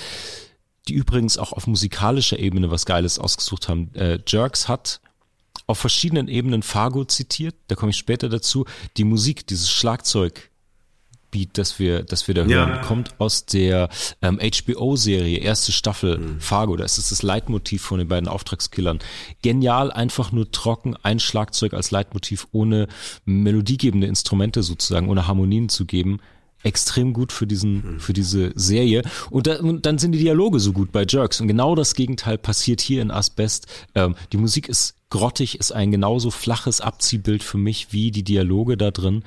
die 0.87 0.93
übrigens 0.93 1.37
auch 1.37 1.51
auf 1.51 1.67
musikalischer 1.67 2.39
Ebene 2.39 2.71
was 2.71 2.85
Geiles 2.85 3.19
ausgesucht 3.19 3.67
haben. 3.67 3.93
Äh, 3.95 4.19
Jerks 4.25 4.67
hat 4.67 5.01
auf 5.65 5.79
verschiedenen 5.79 6.27
Ebenen 6.27 6.63
Fargo 6.63 7.03
zitiert, 7.05 7.55
da 7.67 7.75
komme 7.75 7.89
ich 7.89 7.97
später 7.97 8.29
dazu. 8.29 8.65
Die 8.95 9.03
Musik, 9.03 9.47
dieses 9.47 9.69
Schlagzeug, 9.69 10.51
Beat, 11.37 11.57
das 11.57 11.77
wir, 11.77 12.03
das 12.03 12.27
wir 12.27 12.33
da 12.33 12.41
hören, 12.41 12.49
ja. 12.69 12.77
kommt 12.79 13.19
aus 13.19 13.45
der 13.45 13.89
ähm, 14.21 14.39
HBO-Serie, 14.39 15.37
erste 15.37 15.71
Staffel 15.71 16.17
mhm. 16.17 16.39
Fargo. 16.39 16.75
Das 16.75 16.97
ist 16.97 17.11
das 17.11 17.21
Leitmotiv 17.21 17.83
von 17.83 17.99
den 17.99 18.07
beiden 18.07 18.27
Auftragskillern. 18.27 18.99
Genial, 19.43 19.91
einfach 19.91 20.31
nur 20.31 20.51
trocken, 20.51 20.95
ein 21.03 21.19
Schlagzeug 21.19 21.73
als 21.73 21.91
Leitmotiv, 21.91 22.47
ohne 22.51 22.87
melodiegebende 23.25 24.07
Instrumente 24.07 24.63
sozusagen, 24.63 25.09
ohne 25.09 25.27
Harmonien 25.27 25.69
zu 25.69 25.85
geben 25.85 26.19
extrem 26.63 27.13
gut 27.13 27.31
für 27.31 27.47
diesen, 27.47 27.99
für 27.99 28.13
diese 28.13 28.51
Serie. 28.55 29.03
Und, 29.29 29.47
da, 29.47 29.59
und, 29.59 29.85
dann 29.85 29.97
sind 29.97 30.11
die 30.11 30.19
Dialoge 30.19 30.59
so 30.59 30.73
gut 30.73 30.91
bei 30.91 31.05
Jerks. 31.07 31.39
Und 31.39 31.47
genau 31.47 31.75
das 31.75 31.93
Gegenteil 31.93 32.37
passiert 32.37 32.81
hier 32.81 33.01
in 33.01 33.11
Asbest. 33.11 33.67
Ähm, 33.95 34.15
die 34.31 34.37
Musik 34.37 34.67
ist 34.67 34.95
grottig, 35.09 35.59
ist 35.59 35.71
ein 35.71 35.91
genauso 35.91 36.31
flaches 36.31 36.81
Abziehbild 36.81 37.43
für 37.43 37.57
mich 37.57 37.93
wie 37.93 38.11
die 38.11 38.23
Dialoge 38.23 38.77
da 38.77 38.91
drin. 38.91 39.23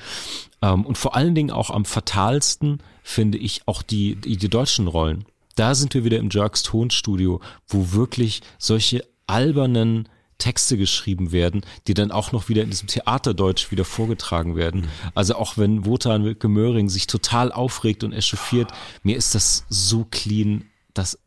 Ähm, 0.63 0.85
und 0.85 0.99
vor 0.99 1.17
allen 1.17 1.35
Dingen 1.35 1.51
auch 1.51 1.71
am 1.71 1.85
fatalsten 1.85 2.79
finde 3.03 3.39
ich 3.39 3.63
auch 3.67 3.83
die, 3.83 4.17
die, 4.17 4.37
die 4.37 4.49
deutschen 4.49 4.87
Rollen. 4.87 5.25
Da 5.57 5.75
sind 5.75 5.95
wir 5.95 6.05
wieder 6.05 6.19
im 6.19 6.31
Jerks 6.31 6.63
Tonstudio, 6.63 7.41
wo 7.67 7.93
wirklich 7.93 8.43
solche 8.59 9.05
albernen 9.27 10.09
Texte 10.41 10.77
geschrieben 10.77 11.31
werden, 11.31 11.61
die 11.87 11.95
dann 11.95 12.11
auch 12.11 12.33
noch 12.33 12.49
wieder 12.49 12.65
in 12.65 12.71
diesem 12.71 12.89
Theaterdeutsch 12.89 13.71
wieder 13.71 13.85
vorgetragen 13.85 14.57
werden. 14.57 14.81
Mhm. 14.81 14.89
Also 15.15 15.37
auch 15.37 15.57
wenn 15.57 15.87
Wotan 15.87 16.37
Gemöring 16.39 16.89
sich 16.89 17.07
total 17.07 17.53
aufregt 17.53 18.03
und 18.03 18.13
echauffiert, 18.13 18.73
mir 19.05 19.17
ist 19.17 19.37
das 19.37 19.65
so 19.69 20.05
clean, 20.11 20.65
dass 20.95 21.19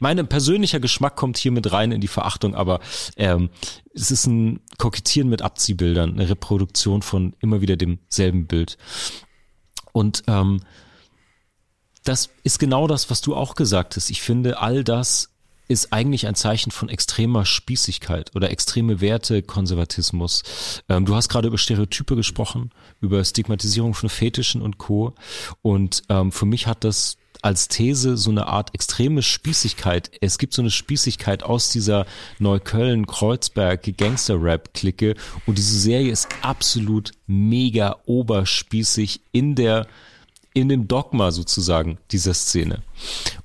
mein 0.00 0.26
persönlicher 0.26 0.80
Geschmack 0.80 1.14
kommt 1.14 1.38
hier 1.38 1.52
mit 1.52 1.70
rein 1.70 1.92
in 1.92 2.00
die 2.00 2.08
Verachtung, 2.08 2.56
aber 2.56 2.80
ähm, 3.16 3.50
es 3.94 4.10
ist 4.10 4.26
ein 4.26 4.58
Kokettieren 4.76 5.28
mit 5.28 5.42
Abziehbildern, 5.42 6.14
eine 6.14 6.28
Reproduktion 6.28 7.02
von 7.02 7.36
immer 7.38 7.60
wieder 7.60 7.76
demselben 7.76 8.48
Bild. 8.48 8.78
Und 9.92 10.24
ähm, 10.26 10.62
das 12.02 12.30
ist 12.42 12.58
genau 12.58 12.88
das, 12.88 13.10
was 13.10 13.20
du 13.20 13.36
auch 13.36 13.54
gesagt 13.54 13.94
hast. 13.94 14.10
Ich 14.10 14.22
finde, 14.22 14.58
all 14.58 14.82
das 14.82 15.31
ist 15.72 15.92
eigentlich 15.92 16.26
ein 16.26 16.34
Zeichen 16.34 16.70
von 16.70 16.88
extremer 16.88 17.44
Spießigkeit 17.44 18.34
oder 18.36 18.50
extreme 18.50 19.00
Werte, 19.00 19.42
Konservatismus. 19.42 20.42
Ähm, 20.88 21.04
du 21.04 21.14
hast 21.14 21.28
gerade 21.28 21.48
über 21.48 21.58
Stereotype 21.58 22.16
gesprochen, 22.16 22.70
über 23.00 23.24
Stigmatisierung 23.24 23.94
von 23.94 24.08
Fetischen 24.08 24.62
und 24.62 24.78
Co. 24.78 25.14
Und 25.62 26.02
ähm, 26.08 26.32
für 26.32 26.46
mich 26.46 26.66
hat 26.66 26.84
das 26.84 27.16
als 27.42 27.68
These 27.68 28.16
so 28.16 28.30
eine 28.30 28.46
Art 28.46 28.74
extreme 28.74 29.20
Spießigkeit. 29.22 30.10
Es 30.20 30.38
gibt 30.38 30.54
so 30.54 30.62
eine 30.62 30.70
Spießigkeit 30.70 31.42
aus 31.42 31.68
dieser 31.70 32.06
Neukölln-Kreuzberg-Gangster-Rap-Clique 32.38 35.16
und 35.46 35.58
diese 35.58 35.78
Serie 35.78 36.12
ist 36.12 36.28
absolut 36.42 37.10
mega 37.26 37.96
oberspießig 38.06 39.20
in 39.32 39.56
der 39.56 39.88
in 40.54 40.68
dem 40.68 40.88
Dogma 40.88 41.30
sozusagen 41.30 41.98
dieser 42.10 42.34
Szene. 42.34 42.82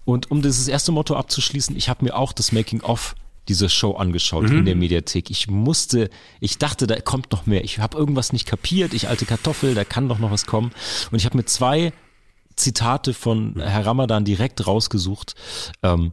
Und 0.05 0.29
um 0.31 0.41
dieses 0.41 0.67
erste 0.67 0.91
Motto 0.91 1.15
abzuschließen, 1.15 1.75
ich 1.75 1.89
habe 1.89 2.05
mir 2.05 2.15
auch 2.15 2.33
das 2.33 2.51
Making-of 2.51 3.15
dieser 3.47 3.69
Show 3.69 3.93
angeschaut 3.93 4.49
mhm. 4.49 4.59
in 4.59 4.65
der 4.65 4.75
Mediathek. 4.75 5.29
Ich 5.29 5.47
musste, 5.47 6.09
ich 6.39 6.57
dachte, 6.57 6.85
da 6.85 6.99
kommt 6.99 7.31
noch 7.31 7.45
mehr. 7.45 7.63
Ich 7.63 7.79
habe 7.79 7.97
irgendwas 7.97 8.33
nicht 8.33 8.45
kapiert. 8.45 8.93
Ich 8.93 9.07
alte 9.07 9.25
Kartoffel, 9.25 9.73
da 9.73 9.85
kann 9.85 10.09
doch 10.09 10.19
noch 10.19 10.31
was 10.31 10.45
kommen. 10.45 10.71
Und 11.11 11.17
ich 11.17 11.25
habe 11.25 11.37
mir 11.37 11.45
zwei 11.45 11.93
Zitate 12.55 13.13
von 13.13 13.59
Herr 13.59 13.85
Ramadan 13.85 14.25
direkt 14.25 14.65
rausgesucht, 14.67 15.35
ähm, 15.83 16.11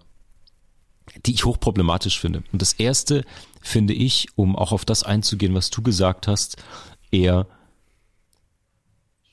die 1.26 1.32
ich 1.32 1.44
hochproblematisch 1.44 2.20
finde. 2.20 2.42
Und 2.52 2.62
das 2.62 2.74
erste 2.74 3.24
finde 3.60 3.94
ich, 3.94 4.28
um 4.36 4.56
auch 4.56 4.72
auf 4.72 4.84
das 4.84 5.02
einzugehen, 5.02 5.54
was 5.54 5.70
du 5.70 5.82
gesagt 5.82 6.28
hast, 6.28 6.56
eher 7.10 7.46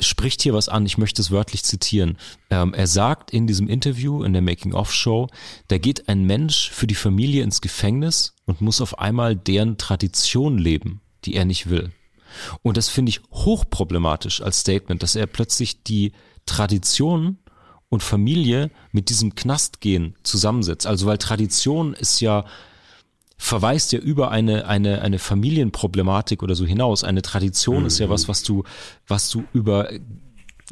spricht 0.02 0.42
hier 0.42 0.54
was 0.54 0.70
an, 0.70 0.86
ich 0.86 0.98
möchte 0.98 1.22
es 1.22 1.32
wörtlich 1.32 1.64
zitieren. 1.64 2.18
Ähm, 2.50 2.74
er 2.74 2.88
sagt 2.88 3.32
in 3.32 3.48
diesem 3.48 3.68
Interview, 3.68 4.24
in 4.24 4.34
der 4.34 4.42
Making-of-Show, 4.42 5.28
da 5.68 5.78
geht 5.78 6.10
ein 6.10 6.24
Mensch 6.24 6.70
für 6.72 6.88
die 6.88 6.96
Familie 6.96 7.44
ins 7.44 7.62
Gefängnis 7.62 8.34
und 8.46 8.62
muss 8.62 8.82
auf 8.82 9.00
einmal 9.00 9.36
deren 9.36 9.78
Tradition 9.78 10.58
leben, 10.58 11.02
die 11.26 11.36
er 11.36 11.46
nicht 11.46 11.70
will. 11.70 11.92
Und 12.62 12.78
das 12.78 12.90
finde 12.90 13.10
ich 13.10 13.22
hochproblematisch 13.32 14.42
als 14.42 14.60
Statement, 14.60 15.04
dass 15.04 15.16
er 15.16 15.28
plötzlich 15.28 15.84
die 15.84 16.14
Tradition 16.46 17.38
und 17.90 18.04
Familie 18.04 18.72
mit 18.92 19.10
diesem 19.10 19.36
Knastgehen 19.36 20.16
zusammensetzt. 20.24 20.88
Also 20.88 21.06
weil 21.06 21.18
Tradition 21.18 21.94
ist 21.94 22.22
ja 22.22 22.46
verweist 23.42 23.92
ja 23.92 24.00
über 24.00 24.30
eine, 24.30 24.68
eine, 24.68 25.02
eine 25.02 25.18
Familienproblematik 25.18 26.44
oder 26.44 26.54
so 26.54 26.64
hinaus. 26.66 27.04
Eine 27.04 27.24
Tradition 27.24 27.82
mhm. 27.82 27.86
ist 27.88 27.98
ja 27.98 28.08
was, 28.08 28.28
was 28.28 28.44
du, 28.44 28.64
was 29.08 29.32
du 29.32 29.44
über 29.52 29.90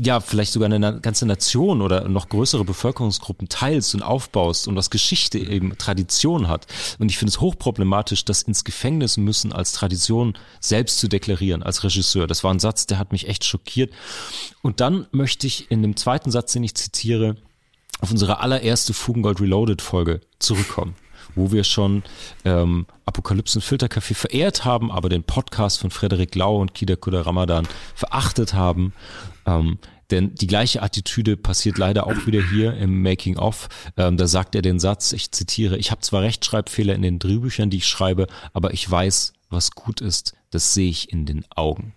ja, 0.02 0.22
vielleicht 0.22 0.54
sogar 0.54 0.72
eine 0.72 1.02
ganze 1.02 1.26
Nation 1.26 1.82
oder 1.82 2.08
noch 2.08 2.30
größere 2.30 2.64
Bevölkerungsgruppen 2.64 3.50
teilst 3.50 3.96
und 3.96 4.02
aufbaust 4.02 4.68
und 4.70 4.78
was 4.78 4.92
Geschichte 4.92 5.40
eben 5.40 5.78
Tradition 5.78 6.48
hat. 6.48 6.68
Und 7.00 7.10
ich 7.10 7.18
finde 7.18 7.32
es 7.32 7.42
hochproblematisch, 7.42 8.24
das 8.24 8.44
ins 8.44 8.64
Gefängnis 8.64 9.18
müssen 9.18 9.52
als 9.52 9.74
Tradition 9.74 10.38
selbst 10.62 11.00
zu 11.00 11.10
deklarieren, 11.10 11.64
als 11.64 11.84
Regisseur. 11.84 12.28
Das 12.28 12.46
war 12.46 12.54
ein 12.54 12.60
Satz, 12.60 12.86
der 12.86 12.98
hat 12.98 13.12
mich 13.12 13.28
echt 13.28 13.44
schockiert. 13.44 13.92
Und 14.62 14.80
dann 14.80 15.08
möchte 15.12 15.48
ich 15.48 15.70
in 15.70 15.82
dem 15.82 15.98
zweiten 15.98 16.32
Satz, 16.32 16.54
den 16.54 16.64
ich 16.64 16.76
zitiere, 16.76 17.36
auf 18.00 18.12
unsere 18.12 18.40
allererste 18.40 18.94
Fugengold 18.94 19.42
Reloaded 19.42 19.82
Folge 19.82 20.22
zurückkommen 20.38 20.96
wo 21.36 21.52
wir 21.52 21.64
schon 21.64 22.04
ähm, 22.46 22.86
Apokalypsen 23.06 23.62
Filterkaffee 23.62 24.14
verehrt 24.14 24.66
haben, 24.66 24.92
aber 24.92 25.10
den 25.10 25.24
Podcast 25.24 25.80
von 25.80 25.92
Frederik 25.92 26.36
Lau 26.36 26.58
und 26.58 26.74
Kida 26.74 26.96
Kuda 26.96 27.22
Ramadan 27.22 27.68
verachtet 27.96 28.54
haben. 28.54 28.94
Ähm, 29.46 29.80
denn 30.12 30.34
die 30.34 30.48
gleiche 30.48 30.82
Attitüde 30.82 31.38
passiert 31.38 31.78
leider 31.78 32.08
auch 32.08 32.26
wieder 32.26 32.42
hier 32.42 32.76
im 32.76 33.02
Making 33.02 33.38
of. 33.38 33.70
Ähm, 33.96 34.18
da 34.18 34.28
sagt 34.28 34.56
er 34.56 34.62
den 34.62 34.80
Satz, 34.80 35.12
ich 35.12 35.32
zitiere, 35.32 35.78
ich 35.78 35.92
habe 35.92 36.02
zwar 36.02 36.22
Rechtschreibfehler 36.22 36.96
in 36.96 37.02
den 37.02 37.20
Drehbüchern, 37.20 37.70
die 37.70 37.78
ich 37.78 37.88
schreibe, 37.88 38.28
aber 38.54 38.74
ich 38.74 38.90
weiß, 38.90 39.34
was 39.50 39.72
gut 39.72 40.02
ist, 40.02 40.34
das 40.52 40.74
sehe 40.74 40.90
ich 40.90 41.12
in 41.12 41.26
den 41.26 41.46
Augen. 41.56 41.94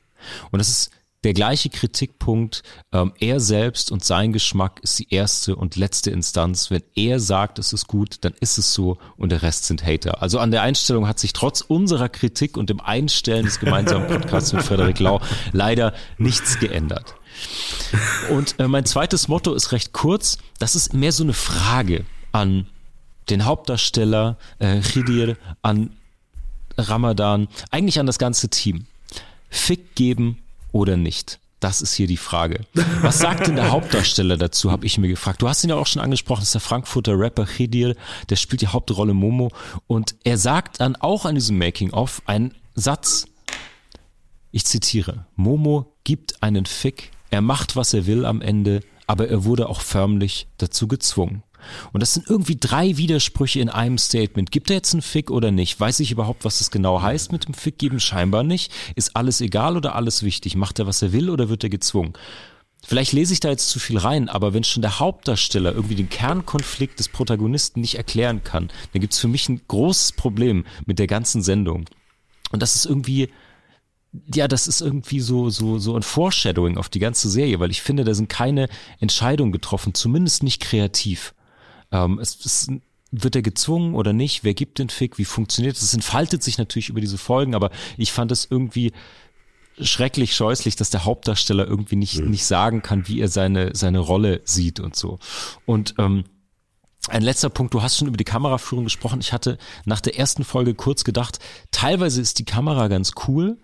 Und 0.50 0.58
das 0.58 0.68
ist 0.68 0.90
der 1.24 1.34
gleiche 1.34 1.70
Kritikpunkt. 1.70 2.62
Ähm, 2.92 3.12
er 3.20 3.40
selbst 3.40 3.90
und 3.92 4.04
sein 4.04 4.32
Geschmack 4.32 4.80
ist 4.82 4.98
die 4.98 5.12
erste 5.12 5.56
und 5.56 5.76
letzte 5.76 6.10
Instanz. 6.10 6.70
Wenn 6.70 6.82
er 6.94 7.20
sagt, 7.20 7.58
es 7.58 7.72
ist 7.72 7.86
gut, 7.86 8.16
dann 8.22 8.34
ist 8.40 8.58
es 8.58 8.74
so 8.74 8.98
und 9.16 9.30
der 9.30 9.42
Rest 9.42 9.66
sind 9.66 9.84
Hater. 9.84 10.22
Also 10.22 10.38
an 10.38 10.50
der 10.50 10.62
Einstellung 10.62 11.06
hat 11.06 11.18
sich 11.18 11.32
trotz 11.32 11.60
unserer 11.60 12.08
Kritik 12.08 12.56
und 12.56 12.70
dem 12.70 12.80
Einstellen 12.80 13.44
des 13.44 13.60
gemeinsamen 13.60 14.06
Podcasts 14.06 14.52
mit 14.52 14.62
Frederik 14.62 14.98
Lau 14.98 15.20
leider 15.52 15.94
nichts 16.18 16.58
geändert. 16.58 17.14
Und 18.30 18.58
äh, 18.58 18.68
mein 18.68 18.84
zweites 18.84 19.28
Motto 19.28 19.54
ist 19.54 19.72
recht 19.72 19.92
kurz. 19.92 20.38
Das 20.58 20.74
ist 20.74 20.92
mehr 20.92 21.12
so 21.12 21.22
eine 21.24 21.32
Frage 21.32 22.04
an 22.32 22.66
den 23.30 23.44
Hauptdarsteller 23.44 24.36
äh, 24.58 24.80
Khidir, 24.80 25.36
an 25.62 25.90
Ramadan, 26.76 27.48
eigentlich 27.70 28.00
an 28.00 28.06
das 28.06 28.18
ganze 28.18 28.48
Team. 28.48 28.86
Fick 29.48 29.94
geben 29.94 30.41
oder 30.72 30.96
nicht? 30.96 31.38
Das 31.60 31.80
ist 31.80 31.94
hier 31.94 32.08
die 32.08 32.16
Frage. 32.16 32.66
Was 33.02 33.20
sagt 33.20 33.46
denn 33.46 33.54
der 33.54 33.70
Hauptdarsteller 33.70 34.36
dazu, 34.36 34.72
habe 34.72 34.84
ich 34.84 34.98
mir 34.98 35.06
gefragt. 35.06 35.42
Du 35.42 35.48
hast 35.48 35.62
ihn 35.62 35.70
ja 35.70 35.76
auch 35.76 35.86
schon 35.86 36.02
angesprochen, 36.02 36.40
das 36.40 36.48
ist 36.48 36.54
der 36.54 36.60
Frankfurter 36.60 37.16
Rapper 37.16 37.46
Khidir, 37.46 37.94
der 38.30 38.36
spielt 38.36 38.62
die 38.62 38.66
Hauptrolle 38.66 39.14
Momo 39.14 39.52
und 39.86 40.16
er 40.24 40.38
sagt 40.38 40.80
dann 40.80 40.96
auch 40.96 41.24
an 41.24 41.36
diesem 41.36 41.58
Making-of 41.58 42.22
einen 42.26 42.54
Satz, 42.74 43.26
ich 44.50 44.64
zitiere, 44.64 45.26
Momo 45.36 45.94
gibt 46.02 46.42
einen 46.42 46.66
Fick, 46.66 47.12
er 47.30 47.42
macht, 47.42 47.76
was 47.76 47.94
er 47.94 48.06
will 48.06 48.26
am 48.26 48.42
Ende, 48.42 48.80
aber 49.06 49.28
er 49.28 49.44
wurde 49.44 49.68
auch 49.68 49.82
förmlich 49.82 50.48
dazu 50.58 50.88
gezwungen. 50.88 51.44
Und 51.92 52.00
das 52.00 52.14
sind 52.14 52.28
irgendwie 52.28 52.56
drei 52.58 52.96
Widersprüche 52.96 53.60
in 53.60 53.68
einem 53.68 53.98
Statement. 53.98 54.50
Gibt 54.50 54.70
er 54.70 54.76
jetzt 54.76 54.92
einen 54.92 55.02
Fick 55.02 55.30
oder 55.30 55.50
nicht? 55.50 55.78
Weiß 55.78 56.00
ich 56.00 56.12
überhaupt, 56.12 56.44
was 56.44 56.58
das 56.58 56.70
genau 56.70 57.02
heißt 57.02 57.32
mit 57.32 57.46
dem 57.46 57.54
Fick 57.54 57.78
geben? 57.78 58.00
Scheinbar 58.00 58.42
nicht. 58.42 58.72
Ist 58.96 59.16
alles 59.16 59.40
egal 59.40 59.76
oder 59.76 59.94
alles 59.94 60.22
wichtig? 60.22 60.56
Macht 60.56 60.78
er, 60.78 60.86
was 60.86 61.02
er 61.02 61.12
will 61.12 61.30
oder 61.30 61.48
wird 61.48 61.64
er 61.64 61.70
gezwungen? 61.70 62.14
Vielleicht 62.84 63.12
lese 63.12 63.32
ich 63.32 63.40
da 63.40 63.48
jetzt 63.48 63.68
zu 63.68 63.78
viel 63.78 63.96
rein, 63.96 64.28
aber 64.28 64.54
wenn 64.54 64.64
schon 64.64 64.82
der 64.82 64.98
Hauptdarsteller 64.98 65.72
irgendwie 65.72 65.94
den 65.94 66.08
Kernkonflikt 66.08 66.98
des 66.98 67.08
Protagonisten 67.08 67.80
nicht 67.80 67.94
erklären 67.94 68.42
kann, 68.42 68.70
dann 68.92 69.00
gibt 69.00 69.12
es 69.12 69.20
für 69.20 69.28
mich 69.28 69.48
ein 69.48 69.60
großes 69.68 70.12
Problem 70.12 70.64
mit 70.84 70.98
der 70.98 71.06
ganzen 71.06 71.42
Sendung. 71.42 71.84
Und 72.50 72.60
das 72.60 72.74
ist 72.74 72.86
irgendwie, 72.86 73.30
ja, 74.34 74.48
das 74.48 74.66
ist 74.66 74.80
irgendwie 74.80 75.20
so, 75.20 75.48
so, 75.48 75.78
so 75.78 75.94
ein 75.96 76.02
Foreshadowing 76.02 76.76
auf 76.76 76.88
die 76.88 76.98
ganze 76.98 77.30
Serie, 77.30 77.60
weil 77.60 77.70
ich 77.70 77.82
finde, 77.82 78.04
da 78.04 78.14
sind 78.14 78.28
keine 78.28 78.68
Entscheidungen 78.98 79.52
getroffen, 79.52 79.94
zumindest 79.94 80.42
nicht 80.42 80.60
kreativ. 80.60 81.34
Ähm, 81.92 82.18
es, 82.18 82.44
es, 82.44 82.68
wird 83.12 83.36
er 83.36 83.42
gezwungen 83.42 83.94
oder 83.94 84.12
nicht? 84.12 84.42
Wer 84.42 84.54
gibt 84.54 84.78
den 84.78 84.88
Fick? 84.88 85.18
Wie 85.18 85.26
funktioniert 85.26 85.76
es? 85.76 85.82
Es 85.82 85.94
entfaltet 85.94 86.42
sich 86.42 86.56
natürlich 86.56 86.88
über 86.88 87.00
diese 87.00 87.18
Folgen, 87.18 87.54
aber 87.54 87.70
ich 87.98 88.10
fand 88.10 88.32
es 88.32 88.48
irgendwie 88.50 88.92
schrecklich 89.80 90.34
scheußlich, 90.34 90.76
dass 90.76 90.90
der 90.90 91.04
Hauptdarsteller 91.04 91.66
irgendwie 91.66 91.96
nicht, 91.96 92.20
mhm. 92.20 92.30
nicht 92.30 92.46
sagen 92.46 92.82
kann, 92.82 93.06
wie 93.08 93.20
er 93.20 93.28
seine, 93.28 93.74
seine 93.74 93.98
Rolle 93.98 94.40
sieht 94.44 94.80
und 94.80 94.96
so. 94.96 95.18
Und 95.66 95.94
ähm, 95.98 96.24
ein 97.08 97.22
letzter 97.22 97.50
Punkt, 97.50 97.74
du 97.74 97.82
hast 97.82 97.98
schon 97.98 98.08
über 98.08 98.16
die 98.16 98.24
Kameraführung 98.24 98.84
gesprochen. 98.84 99.20
Ich 99.20 99.32
hatte 99.32 99.58
nach 99.84 100.00
der 100.00 100.18
ersten 100.18 100.44
Folge 100.44 100.74
kurz 100.74 101.04
gedacht, 101.04 101.38
teilweise 101.70 102.20
ist 102.20 102.38
die 102.38 102.44
Kamera 102.44 102.88
ganz 102.88 103.12
cool, 103.26 103.58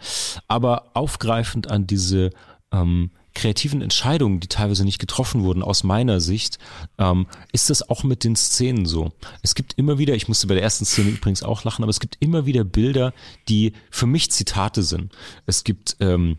aber 0.49 0.91
aufgreifend 0.95 1.71
an 1.71 1.87
diese 1.87 2.31
ähm, 2.73 3.13
kreativen 3.39 3.83
Entscheidungen, 3.83 4.41
die 4.41 4.49
teilweise 4.49 4.85
nicht 4.85 4.99
getroffen 4.99 5.45
wurden, 5.45 5.63
aus 5.63 5.85
meiner 5.85 6.21
Sicht, 6.21 6.59
ähm, 6.99 7.27
ist 7.53 7.71
das 7.71 7.89
auch 7.89 8.03
mit 8.03 8.25
den 8.25 8.35
Szenen 8.35 8.85
so. 8.85 9.13
Es 9.43 9.55
gibt 9.55 9.75
immer 9.79 9.99
wieder, 9.99 10.15
ich 10.15 10.27
musste 10.27 10.49
bei 10.49 10.55
der 10.55 10.63
ersten 10.63 10.85
Szene 10.85 11.11
übrigens 11.11 11.45
auch 11.45 11.63
lachen, 11.63 11.85
aber 11.85 11.91
es 11.91 12.01
gibt 12.01 12.17
immer 12.21 12.47
wieder 12.47 12.65
Bilder, 12.65 13.15
die 13.49 13.73
für 13.91 14.07
mich 14.07 14.31
Zitate 14.33 14.83
sind. 14.83 15.13
Es 15.47 15.63
gibt 15.63 15.97
ähm, 16.01 16.39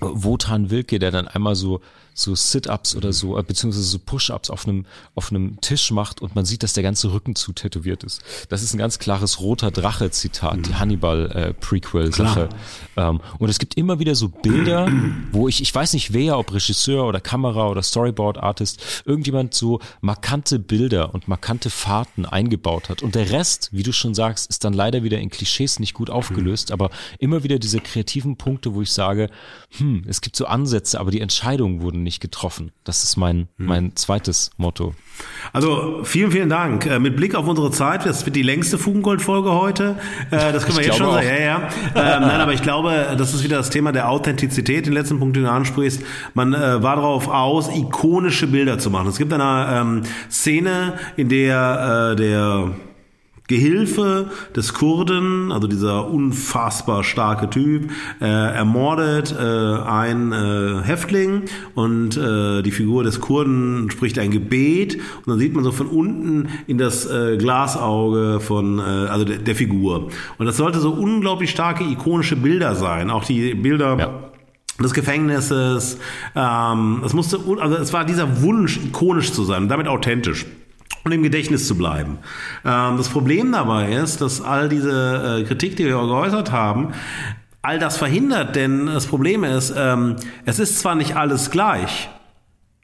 Wotan 0.00 0.70
Wilke, 0.70 0.98
der 1.00 1.10
dann 1.10 1.28
einmal 1.28 1.56
so 1.56 1.80
so 2.20 2.34
Sit-ups 2.34 2.94
oder 2.94 3.12
so, 3.12 3.38
äh, 3.38 3.42
beziehungsweise 3.42 3.84
so 3.84 3.98
Push-ups 3.98 4.50
auf 4.50 4.66
einem, 4.66 4.86
auf 5.14 5.30
einem 5.30 5.60
Tisch 5.60 5.90
macht 5.90 6.20
und 6.22 6.34
man 6.34 6.44
sieht, 6.44 6.62
dass 6.62 6.72
der 6.72 6.82
ganze 6.82 7.12
Rücken 7.12 7.34
zu 7.34 7.52
tätowiert 7.52 8.04
ist. 8.04 8.22
Das 8.48 8.62
ist 8.62 8.74
ein 8.74 8.78
ganz 8.78 8.98
klares 8.98 9.40
roter 9.40 9.70
Drache-Zitat, 9.70 10.56
mhm. 10.58 10.62
die 10.62 10.74
Hannibal-Prequel-Sache. 10.74 12.48
Äh, 12.96 13.00
ähm, 13.00 13.20
und 13.38 13.48
es 13.48 13.58
gibt 13.58 13.76
immer 13.76 13.98
wieder 13.98 14.14
so 14.14 14.28
Bilder, 14.28 14.90
wo 15.32 15.48
ich, 15.48 15.62
ich 15.62 15.74
weiß 15.74 15.92
nicht 15.94 16.12
wer, 16.12 16.38
ob 16.38 16.52
Regisseur 16.52 17.06
oder 17.06 17.20
Kamera 17.20 17.68
oder 17.68 17.82
Storyboard-Artist, 17.82 19.02
irgendjemand 19.04 19.54
so 19.54 19.80
markante 20.00 20.58
Bilder 20.58 21.14
und 21.14 21.28
markante 21.28 21.70
Fahrten 21.70 22.26
eingebaut 22.26 22.88
hat. 22.88 23.02
Und 23.02 23.14
der 23.14 23.30
Rest, 23.30 23.70
wie 23.72 23.82
du 23.82 23.92
schon 23.92 24.14
sagst, 24.14 24.50
ist 24.50 24.64
dann 24.64 24.72
leider 24.72 25.02
wieder 25.02 25.18
in 25.18 25.30
Klischees 25.30 25.78
nicht 25.78 25.94
gut 25.94 26.10
aufgelöst, 26.10 26.68
mhm. 26.68 26.74
aber 26.74 26.90
immer 27.18 27.42
wieder 27.44 27.58
diese 27.58 27.80
kreativen 27.80 28.36
Punkte, 28.36 28.74
wo 28.74 28.82
ich 28.82 28.92
sage, 28.92 29.30
hm, 29.78 30.04
es 30.06 30.20
gibt 30.20 30.36
so 30.36 30.46
Ansätze, 30.46 31.00
aber 31.00 31.10
die 31.10 31.20
Entscheidungen 31.20 31.80
wurden 31.80 32.02
nicht 32.02 32.09
getroffen. 32.18 32.72
Das 32.82 33.04
ist 33.04 33.16
mein, 33.16 33.48
hm. 33.58 33.66
mein 33.66 33.96
zweites 33.96 34.50
Motto. 34.56 34.94
Also 35.52 36.00
vielen, 36.02 36.32
vielen 36.32 36.48
Dank. 36.48 36.86
Äh, 36.86 36.98
mit 36.98 37.14
Blick 37.14 37.34
auf 37.34 37.46
unsere 37.46 37.70
Zeit, 37.70 38.06
das 38.06 38.24
wird 38.24 38.36
die 38.36 38.42
längste 38.42 38.78
Fugengold-Folge 38.78 39.52
heute. 39.52 39.96
Äh, 40.30 40.52
das 40.52 40.64
können 40.64 40.78
wir 40.78 40.80
ich 40.80 40.86
jetzt 40.88 40.98
schon 40.98 41.12
sagen. 41.12 41.26
Ja, 41.26 41.38
ja. 41.38 41.56
Ähm, 41.94 42.22
nein, 42.22 42.40
aber 42.40 42.52
ich 42.52 42.62
glaube, 42.62 43.14
das 43.16 43.34
ist 43.34 43.44
wieder 43.44 43.58
das 43.58 43.70
Thema 43.70 43.92
der 43.92 44.08
Authentizität, 44.08 44.86
den 44.86 44.92
letzten 44.94 45.18
Punkt, 45.18 45.36
den 45.36 45.44
du 45.44 45.50
ansprichst. 45.50 46.02
Man 46.34 46.54
äh, 46.54 46.82
war 46.82 46.96
darauf 46.96 47.28
aus, 47.28 47.68
ikonische 47.68 48.46
Bilder 48.46 48.78
zu 48.78 48.90
machen. 48.90 49.08
Es 49.08 49.18
gibt 49.18 49.32
eine 49.32 49.80
ähm, 49.80 50.02
Szene, 50.30 50.98
in 51.16 51.28
der 51.28 52.12
äh, 52.12 52.16
der 52.16 52.72
Gehilfe 53.50 54.30
des 54.54 54.74
Kurden, 54.74 55.50
also 55.50 55.66
dieser 55.66 56.08
unfassbar 56.08 57.02
starke 57.02 57.50
Typ, 57.50 57.90
äh, 58.20 58.24
ermordet 58.24 59.34
äh, 59.36 59.42
ein 59.42 60.30
äh, 60.30 60.82
Häftling 60.84 61.42
und 61.74 62.16
äh, 62.16 62.62
die 62.62 62.70
Figur 62.70 63.02
des 63.02 63.20
Kurden 63.20 63.90
spricht 63.90 64.20
ein 64.20 64.30
Gebet 64.30 64.94
und 64.94 65.26
dann 65.26 65.38
sieht 65.40 65.52
man 65.52 65.64
so 65.64 65.72
von 65.72 65.88
unten 65.88 66.48
in 66.68 66.78
das 66.78 67.10
äh, 67.10 67.36
Glasauge 67.38 68.38
von 68.38 68.78
äh, 68.78 68.82
also 68.82 69.24
der, 69.24 69.38
der 69.38 69.56
Figur. 69.56 70.10
Und 70.38 70.46
das 70.46 70.56
sollte 70.56 70.78
so 70.78 70.92
unglaublich 70.92 71.50
starke 71.50 71.82
ikonische 71.82 72.36
Bilder 72.36 72.76
sein, 72.76 73.10
auch 73.10 73.24
die 73.24 73.54
Bilder 73.54 73.98
ja. 73.98 74.30
des 74.80 74.94
Gefängnisses. 74.94 75.98
Ähm, 76.36 77.02
es 77.04 77.14
musste, 77.14 77.40
also 77.58 77.76
es 77.76 77.92
war 77.92 78.04
dieser 78.04 78.42
Wunsch, 78.42 78.76
ikonisch 78.76 79.32
zu 79.32 79.42
sein, 79.42 79.64
und 79.64 79.68
damit 79.68 79.88
authentisch 79.88 80.46
und 81.04 81.12
im 81.12 81.22
Gedächtnis 81.22 81.66
zu 81.66 81.76
bleiben. 81.76 82.18
Ähm, 82.64 82.96
das 82.96 83.08
Problem 83.08 83.52
dabei 83.52 83.92
ist, 83.92 84.20
dass 84.20 84.40
all 84.40 84.68
diese 84.68 85.40
äh, 85.40 85.44
Kritik, 85.44 85.76
die 85.76 85.84
wir 85.84 85.92
geäußert 85.92 86.52
haben, 86.52 86.92
all 87.62 87.78
das 87.78 87.96
verhindert, 87.96 88.56
denn 88.56 88.86
das 88.86 89.06
Problem 89.06 89.44
ist, 89.44 89.74
ähm, 89.76 90.16
es 90.44 90.58
ist 90.58 90.78
zwar 90.78 90.94
nicht 90.94 91.16
alles 91.16 91.50
gleich, 91.50 92.08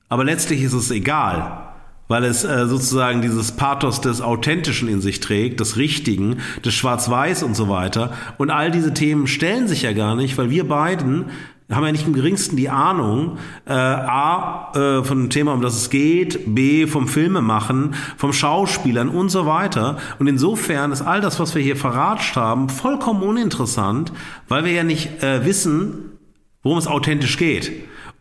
aber 0.09 0.25
letztlich 0.25 0.63
ist 0.63 0.75
es 0.75 0.91
egal 0.91 1.67
weil 2.09 2.25
es 2.25 2.45
äh, 2.45 2.67
sozusagen 2.67 3.23
dieses 3.23 3.53
Pathos 3.53 4.01
des 4.01 4.21
Authentischen 4.21 4.89
in 4.89 5.01
sich 5.01 5.21
trägt, 5.21 5.61
des 5.61 5.77
Richtigen, 5.77 6.39
des 6.65 6.75
Schwarz-Weiß 6.75 7.43
und 7.43 7.57
so 7.57 7.69
weiter. 7.69 8.13
Und 8.39 8.51
all 8.51 8.71
diese 8.71 8.95
Themen 8.95 9.27
stellen 9.27 9.67
sich 9.69 9.83
ja 9.83 9.93
gar 9.93 10.15
nicht, 10.15 10.39
weil 10.39 10.51
wir 10.51 10.69
beiden 10.69 11.27
haben 11.75 11.85
ja 11.85 11.93
nicht 11.93 12.07
im 12.07 12.13
geringsten 12.13 12.57
die 12.57 12.69
Ahnung, 12.69 13.39
äh, 13.67 13.73
A, 13.73 14.73
äh, 14.75 15.05
von 15.05 15.19
dem 15.19 15.31
Thema, 15.31 15.53
um 15.53 15.63
das 15.63 15.77
es 15.77 15.91
geht, 15.91 16.55
B, 16.55 16.87
vom 16.87 17.09
Filmemachen, 17.09 17.95
vom 18.17 18.33
Schauspielern 18.33 19.09
und 19.09 19.31
so 19.31 19.47
weiter. 19.47 19.99
Und 20.21 20.29
insofern 20.29 20.93
ist 20.93 21.03
all 21.03 21.21
das, 21.21 21.41
was 21.41 21.55
wir 21.57 21.63
hier 21.63 21.77
verratscht 21.77 22.37
haben, 22.37 22.69
vollkommen 22.69 23.23
uninteressant, 23.23 24.13
weil 24.47 24.65
wir 24.65 24.73
ja 24.73 24.85
nicht 24.85 25.23
äh, 25.25 25.45
wissen, 25.45 26.19
worum 26.63 26.79
es 26.79 26.87
authentisch 26.87 27.37
geht. 27.37 27.73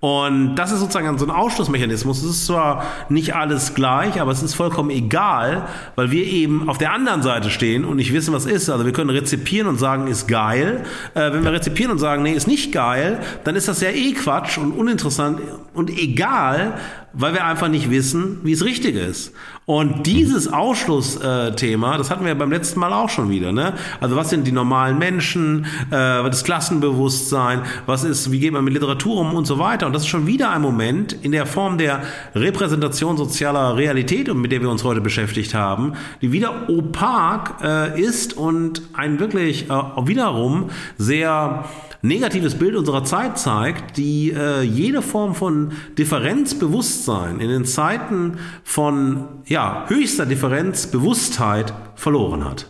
Und 0.01 0.55
das 0.55 0.71
ist 0.71 0.81
sozusagen 0.81 1.17
so 1.17 1.25
ein 1.25 1.31
Ausschlussmechanismus. 1.31 2.21
Es 2.21 2.29
ist 2.29 2.45
zwar 2.45 2.85
nicht 3.09 3.35
alles 3.35 3.73
gleich, 3.73 4.19
aber 4.21 4.31
es 4.31 4.43
ist 4.43 4.53
vollkommen 4.53 4.89
egal, 4.89 5.67
weil 5.95 6.11
wir 6.11 6.25
eben 6.25 6.69
auf 6.69 6.77
der 6.77 6.93
anderen 6.93 7.21
Seite 7.21 7.49
stehen 7.49 7.85
und 7.85 7.95
nicht 7.95 8.13
wissen, 8.13 8.33
was 8.33 8.45
ist. 8.45 8.69
Also 8.69 8.85
wir 8.85 8.91
können 8.91 9.09
rezipieren 9.09 9.67
und 9.67 9.79
sagen, 9.79 10.07
ist 10.07 10.27
geil. 10.27 10.83
Äh, 11.13 11.31
wenn 11.31 11.43
wir 11.43 11.53
rezipieren 11.53 11.91
und 11.91 11.99
sagen, 11.99 12.23
nee, 12.23 12.33
ist 12.33 12.47
nicht 12.47 12.71
geil, 12.71 13.19
dann 13.45 13.55
ist 13.55 13.67
das 13.67 13.81
ja 13.81 13.89
eh 13.89 14.13
Quatsch 14.13 14.57
und 14.57 14.73
uninteressant 14.73 15.39
und 15.73 15.89
egal, 15.89 16.77
weil 17.13 17.33
wir 17.33 17.45
einfach 17.45 17.69
nicht 17.69 17.89
wissen, 17.89 18.41
wie 18.43 18.51
es 18.51 18.65
richtig 18.65 18.95
ist. 18.95 19.33
Und 19.65 20.05
dieses 20.05 20.47
Ausschlussthema, 20.47 21.97
das 21.97 22.11
hatten 22.11 22.23
wir 22.23 22.35
beim 22.35 22.51
letzten 22.51 22.79
Mal 22.79 22.93
auch 22.93 23.09
schon 23.09 23.31
wieder. 23.31 23.51
Ne? 23.51 23.73
Also 23.99 24.15
was 24.15 24.29
sind 24.29 24.45
die 24.45 24.51
normalen 24.51 24.99
Menschen, 24.99 25.65
äh, 25.89 25.89
das 25.89 26.43
Klassenbewusstsein, 26.43 27.63
was 27.87 28.03
ist, 28.03 28.31
wie 28.31 28.39
geht 28.39 28.53
man 28.53 28.63
mit 28.63 28.73
Literatur 28.73 29.21
um 29.21 29.33
und 29.33 29.45
so 29.45 29.57
weiter. 29.57 29.87
Und 29.87 29.93
das 29.93 30.03
ist 30.03 30.09
schon 30.09 30.27
wieder 30.27 30.51
ein 30.51 30.61
Moment 30.61 31.13
in 31.13 31.31
der 31.31 31.47
Form 31.47 31.79
der 31.79 32.03
Repräsentation 32.35 33.17
sozialer 33.17 33.75
Realität, 33.75 34.31
mit 34.35 34.51
der 34.51 34.61
wir 34.61 34.69
uns 34.69 34.83
heute 34.83 35.01
beschäftigt 35.01 35.55
haben, 35.55 35.93
die 36.21 36.31
wieder 36.31 36.69
opak 36.69 37.55
äh, 37.63 37.99
ist 37.99 38.37
und 38.37 38.83
ein 38.93 39.19
wirklich 39.19 39.67
äh, 39.69 39.73
wiederum 40.05 40.69
sehr 40.97 41.65
negatives 42.07 42.55
Bild 42.55 42.75
unserer 42.75 43.03
Zeit 43.03 43.37
zeigt, 43.37 43.97
die 43.97 44.31
äh, 44.31 44.61
jede 44.61 45.01
Form 45.01 45.35
von 45.35 45.73
Differenzbewusstsein 45.97 47.39
in 47.39 47.49
den 47.49 47.65
Zeiten 47.65 48.39
von 48.63 49.27
ja, 49.45 49.85
höchster 49.87 50.25
Differenzbewusstheit 50.25 51.73
verloren 51.95 52.43
hat. 52.43 52.67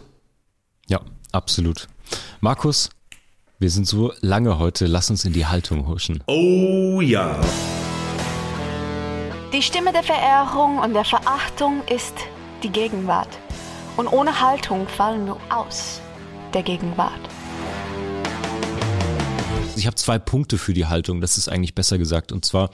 Ja, 0.88 1.02
absolut. 1.32 1.88
Markus, 2.42 2.90
wir 3.60 3.70
sind 3.70 3.88
so 3.88 4.12
lange 4.22 4.60
heute, 4.60 4.86
lass 4.86 5.10
uns 5.10 5.26
in 5.26 5.34
die 5.34 5.46
Haltung 5.46 5.88
huschen. 5.88 6.24
Oh 6.28 7.02
ja. 7.02 7.40
Die 9.54 9.62
Stimme 9.62 9.94
der 9.94 10.04
Verehrung 10.04 10.80
und 10.80 10.94
der 10.94 11.06
Verachtung 11.06 11.82
ist 11.88 12.16
die 12.64 12.70
Gegenwart. 12.70 13.40
Und 13.98 14.08
ohne 14.08 14.42
Haltung 14.42 14.88
fallen 14.88 15.26
wir 15.26 15.38
aus 15.50 16.02
der 16.54 16.64
Gegenwart. 16.64 17.35
Ich 19.76 19.88
habe 19.88 19.96
zwei 19.96 20.20
Punkte 20.20 20.58
für 20.58 20.74
die 20.74 20.86
Haltung, 20.86 21.22
das 21.22 21.38
ist 21.38 21.50
eigentlich 21.50 21.76
besser 21.76 21.98
gesagt. 21.98 22.32
Und 22.32 22.46
zwar 22.46 22.70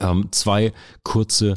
ähm, 0.00 0.28
zwei 0.32 0.72
kurze 1.02 1.54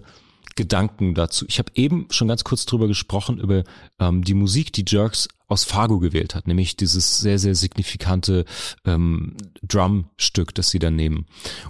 Gedanken 0.56 1.15
dazu. 1.15 1.45
Ich 1.48 1.60
habe 1.60 1.72
eben 1.76 2.07
schon 2.10 2.28
ganz 2.28 2.44
kurz 2.44 2.65
drüber 2.65 2.88
gesprochen, 2.88 3.40
über 3.40 3.64
ähm, 3.99 4.23
die 4.23 4.34
Musik, 4.34 4.73
die 4.73 4.86
Jerks 4.86 5.28
aus 5.48 5.64
Fargo 5.64 5.99
gewählt 5.99 6.36
hat, 6.36 6.48
nämlich 6.48 6.78
dieses 6.78 7.19
sehr, 7.19 7.40
sehr 7.40 7.56
signifikante 7.56 8.45
ähm, 8.86 9.36
Drumstück, 9.64 10.53
das 10.56 10.69
sie 10.69 10.80
da 10.80 10.91
nehmen. 10.91 11.26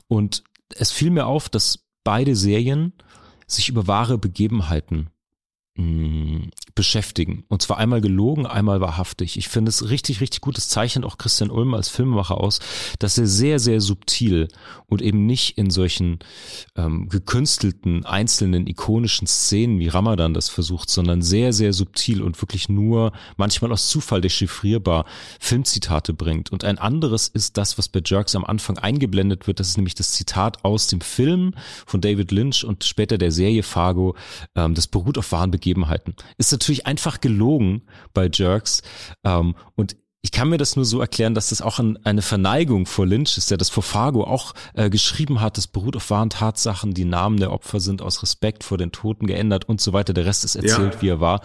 Und 0.08 0.44
es 0.76 0.92
fiel 0.92 1.12
mir 1.12 1.26
auf, 1.26 1.50
dass 1.50 1.80
beide 2.04 2.36
Serien 2.36 2.94
sich 3.48 3.70
über 3.70 3.88
wahre 3.88 4.18
Begebenheiten 4.18 5.10
beschäftigen. 6.76 7.46
Und 7.48 7.62
zwar 7.62 7.78
einmal 7.78 8.02
gelogen, 8.02 8.46
einmal 8.46 8.82
wahrhaftig. 8.82 9.38
Ich 9.38 9.48
finde 9.48 9.70
es 9.70 9.90
richtig, 9.90 10.20
richtig 10.20 10.42
gut. 10.42 10.58
Das 10.58 10.68
zeichnet 10.68 11.06
auch 11.06 11.18
Christian 11.18 11.50
Ulm 11.50 11.74
als 11.74 11.88
Filmemacher 11.88 12.38
aus, 12.38 12.60
dass 13.00 13.18
er 13.18 13.26
sehr, 13.26 13.58
sehr 13.58 13.80
subtil 13.80 14.50
und 14.88 15.02
eben 15.02 15.26
nicht 15.26 15.58
in 15.58 15.70
solchen 15.70 16.20
ähm, 16.76 17.08
gekünstelten, 17.08 18.06
einzelnen, 18.06 18.68
ikonischen 18.68 19.28
Szenen 19.28 19.80
wie 19.80 19.88
Ramadan 19.88 20.34
das 20.34 20.50
versucht, 20.50 20.90
sondern 20.90 21.22
sehr, 21.22 21.54
sehr 21.54 21.72
subtil 21.72 22.22
und 22.22 22.42
wirklich 22.42 22.68
nur 22.68 23.14
manchmal 23.38 23.72
aus 23.72 23.88
Zufall 23.88 24.20
dechiffrierbar 24.20 25.06
Filmzitate 25.40 26.14
bringt. 26.14 26.52
Und 26.52 26.66
ein 26.66 26.80
anderes 26.80 27.30
ist 27.30 27.58
das, 27.58 27.78
was 27.78 27.88
bei 27.88 28.02
Jerks 28.04 28.36
am 28.36 28.44
Anfang 28.44 28.78
eingeblendet 28.78 29.48
wird. 29.48 29.60
Das 29.62 29.70
ist 29.70 29.78
nämlich 29.78 29.96
das 29.96 30.12
Zitat 30.12 30.66
aus 30.66 30.88
dem 30.88 31.00
Film 31.00 31.54
von 31.86 32.02
David 32.02 32.32
Lynch 32.32 32.66
und 32.66 32.84
später 32.84 33.18
der 33.18 33.32
Serie 33.32 33.64
Fargo. 33.64 34.16
Ähm, 34.56 34.76
das 34.76 34.88
beruht 34.88 35.18
auf 35.18 35.32
wahren 35.32 35.52
Begebenheiten. 35.62 36.16
Ist 36.38 36.52
natürlich 36.52 36.88
einfach 36.88 37.22
gelogen 37.22 37.84
bei 38.14 38.30
Jerks. 38.34 38.82
Ähm, 39.24 39.56
und 39.76 39.96
ich 40.24 40.32
kann 40.32 40.50
mir 40.50 40.60
das 40.60 40.76
nur 40.76 40.86
so 40.86 41.02
erklären, 41.02 41.34
dass 41.34 41.50
das 41.50 41.64
auch 41.64 41.80
ein, 41.80 41.98
eine 42.06 42.22
Verneigung 42.22 42.86
vor 42.86 43.08
Lynch 43.08 43.40
ist, 43.40 43.50
der 43.50 43.58
das 43.58 43.72
vor 43.72 43.82
Fargo 43.82 44.24
auch 44.24 44.54
äh, 44.76 44.92
geschrieben 44.92 45.42
hat. 45.42 45.58
Das 45.58 45.66
beruht 45.66 45.96
auf 45.96 46.12
wahren 46.12 46.30
Tatsachen. 46.30 46.94
Die 46.94 47.06
Namen 47.06 47.38
der 47.38 47.52
Opfer 47.52 47.80
sind 47.80 48.04
aus 48.04 48.22
Respekt 48.22 48.64
vor 48.64 48.78
den 48.78 48.92
Toten 48.92 49.26
geändert 49.26 49.68
und 49.68 49.82
so 49.82 49.94
weiter. 49.94 50.14
Der 50.14 50.26
Rest 50.26 50.46
ist 50.46 50.56
erzählt, 50.56 50.96
ja. 50.96 51.02
wie 51.02 51.10
er 51.10 51.20
war. 51.22 51.42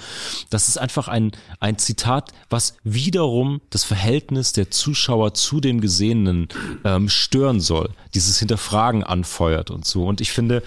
Das 0.51 0.69
ist 0.69 0.77
einfach 0.77 1.09
ein, 1.09 1.33
ein 1.59 1.79
Zitat, 1.79 2.33
was 2.51 2.77
wiederum 2.85 3.63
das 3.71 3.85
Verhältnis 3.85 4.53
der 4.53 4.71
Zuschauer 4.71 5.33
zu 5.33 5.61
dem 5.61 5.81
Gesehenen 5.81 6.49
ähm, 6.85 7.09
stören 7.09 7.61
soll. 7.61 7.91
Dieses 8.15 8.39
Hinterfragen 8.39 9.05
anfeuert 9.05 9.71
und 9.71 9.87
so. 9.87 10.05
Und 10.05 10.21
ich 10.21 10.33
finde, 10.33 10.63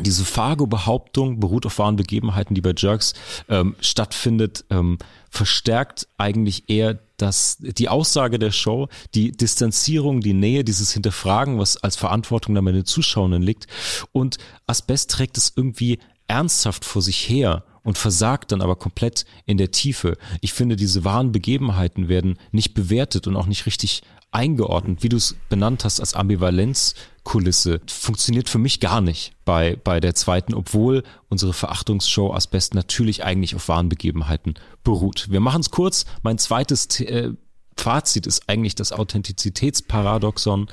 diese 0.00 0.24
Fargo-Behauptung 0.24 1.40
beruht 1.40 1.66
auf 1.66 1.78
wahren 1.78 1.96
Begebenheiten, 1.96 2.54
die 2.54 2.60
bei 2.60 2.74
Jerks 2.76 3.14
ähm, 3.48 3.76
stattfindet, 3.80 4.64
ähm, 4.70 4.98
verstärkt 5.30 6.08
eigentlich 6.18 6.68
eher 6.68 6.98
das, 7.16 7.56
die 7.60 7.88
Aussage 7.88 8.38
der 8.38 8.50
Show, 8.50 8.88
die 9.14 9.32
Distanzierung, 9.32 10.20
die 10.20 10.34
Nähe, 10.34 10.64
dieses 10.64 10.92
Hinterfragen, 10.92 11.58
was 11.58 11.76
als 11.78 11.96
Verantwortung 11.96 12.54
dann 12.54 12.64
bei 12.64 12.72
den 12.72 12.84
Zuschauenden 12.84 13.42
liegt. 13.42 13.66
Und 14.12 14.38
Asbest 14.66 15.10
trägt 15.10 15.38
es 15.38 15.52
irgendwie 15.56 15.98
ernsthaft 16.28 16.84
vor 16.84 17.02
sich 17.02 17.28
her 17.28 17.64
und 17.82 17.96
versagt 17.98 18.50
dann 18.50 18.62
aber 18.62 18.76
komplett 18.76 19.24
in 19.46 19.58
der 19.58 19.70
Tiefe. 19.70 20.18
Ich 20.40 20.52
finde, 20.52 20.74
diese 20.74 21.04
wahren 21.04 21.32
Begebenheiten 21.32 22.08
werden 22.08 22.36
nicht 22.50 22.74
bewertet 22.74 23.28
und 23.28 23.36
auch 23.36 23.46
nicht 23.46 23.64
richtig 23.66 24.02
eingeordnet, 24.30 25.02
wie 25.02 25.08
du 25.08 25.16
es 25.16 25.36
benannt 25.48 25.84
hast 25.84 26.00
als 26.00 26.14
Ambivalenzkulisse, 26.14 27.80
funktioniert 27.86 28.48
für 28.48 28.58
mich 28.58 28.80
gar 28.80 29.00
nicht 29.00 29.32
bei, 29.44 29.76
bei 29.82 30.00
der 30.00 30.14
zweiten, 30.14 30.54
obwohl 30.54 31.02
unsere 31.28 31.52
Verachtungsshow 31.52 32.32
Asbest 32.32 32.74
natürlich 32.74 33.24
eigentlich 33.24 33.54
auf 33.54 33.68
wahren 33.68 33.88
Begebenheiten 33.88 34.54
beruht. 34.84 35.30
Wir 35.30 35.40
machen 35.40 35.60
es 35.60 35.70
kurz. 35.70 36.04
Mein 36.22 36.38
zweites 36.38 37.00
äh, 37.00 37.32
Fazit 37.76 38.26
ist 38.26 38.48
eigentlich 38.48 38.74
das 38.74 38.92
Authentizitätsparadoxon. 38.92 40.68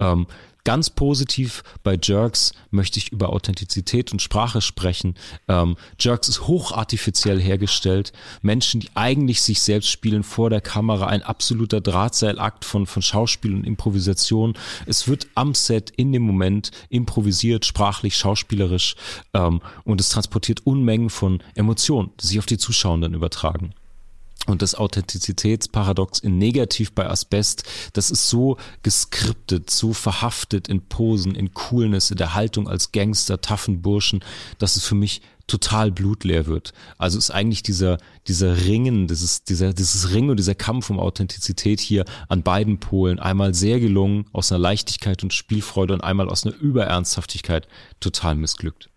Ähm, 0.00 0.26
Ganz 0.64 0.88
positiv 0.88 1.62
bei 1.82 1.98
Jerks 2.02 2.52
möchte 2.70 2.98
ich 2.98 3.12
über 3.12 3.28
Authentizität 3.34 4.12
und 4.12 4.22
Sprache 4.22 4.62
sprechen. 4.62 5.14
Ähm, 5.46 5.76
Jerks 6.00 6.28
ist 6.28 6.48
hochartifiziell 6.48 7.38
hergestellt. 7.38 8.14
Menschen, 8.40 8.80
die 8.80 8.88
eigentlich 8.94 9.42
sich 9.42 9.60
selbst 9.60 9.90
spielen 9.90 10.22
vor 10.22 10.48
der 10.48 10.62
Kamera, 10.62 11.06
ein 11.06 11.22
absoluter 11.22 11.82
Drahtseilakt 11.82 12.64
von, 12.64 12.86
von 12.86 13.02
Schauspiel 13.02 13.54
und 13.54 13.64
Improvisation. 13.64 14.54
Es 14.86 15.06
wird 15.06 15.26
am 15.34 15.54
Set 15.54 15.90
in 15.90 16.12
dem 16.12 16.22
Moment 16.22 16.70
improvisiert, 16.88 17.66
sprachlich, 17.66 18.16
schauspielerisch 18.16 18.96
ähm, 19.34 19.60
und 19.84 20.00
es 20.00 20.08
transportiert 20.08 20.66
Unmengen 20.66 21.10
von 21.10 21.42
Emotionen, 21.54 22.12
die 22.22 22.26
sich 22.26 22.38
auf 22.38 22.46
die 22.46 22.58
Zuschauenden 22.58 23.12
übertragen. 23.12 23.74
Und 24.46 24.60
das 24.60 24.74
Authentizitätsparadox 24.74 26.18
in 26.18 26.36
negativ 26.36 26.92
bei 26.92 27.08
Asbest, 27.08 27.64
das 27.94 28.10
ist 28.10 28.28
so 28.28 28.58
geskriptet, 28.82 29.70
so 29.70 29.94
verhaftet 29.94 30.68
in 30.68 30.82
Posen, 30.82 31.34
in 31.34 31.54
Coolness, 31.54 32.10
in 32.10 32.18
der 32.18 32.34
Haltung 32.34 32.68
als 32.68 32.92
Gangster, 32.92 33.40
taffen 33.40 33.80
Burschen, 33.80 34.22
dass 34.58 34.76
es 34.76 34.84
für 34.84 34.94
mich 34.94 35.22
total 35.46 35.90
blutleer 35.90 36.46
wird. 36.46 36.72
Also 36.98 37.18
ist 37.18 37.30
eigentlich 37.30 37.62
dieser, 37.62 37.98
dieser 38.28 38.64
Ringen, 38.64 39.08
dieses, 39.08 39.44
dieser, 39.44 39.72
dieses 39.72 40.12
Ringen 40.12 40.30
und 40.30 40.38
dieser 40.38 40.54
Kampf 40.54 40.90
um 40.90 40.98
Authentizität 40.98 41.80
hier 41.80 42.04
an 42.28 42.42
beiden 42.42 42.80
Polen 42.80 43.18
einmal 43.18 43.54
sehr 43.54 43.80
gelungen, 43.80 44.26
aus 44.32 44.50
einer 44.50 44.58
Leichtigkeit 44.58 45.22
und 45.22 45.32
Spielfreude 45.32 45.94
und 45.94 46.00
einmal 46.02 46.28
aus 46.28 46.46
einer 46.46 46.54
Überernsthaftigkeit 46.54 47.68
total 48.00 48.36
missglückt. 48.36 48.88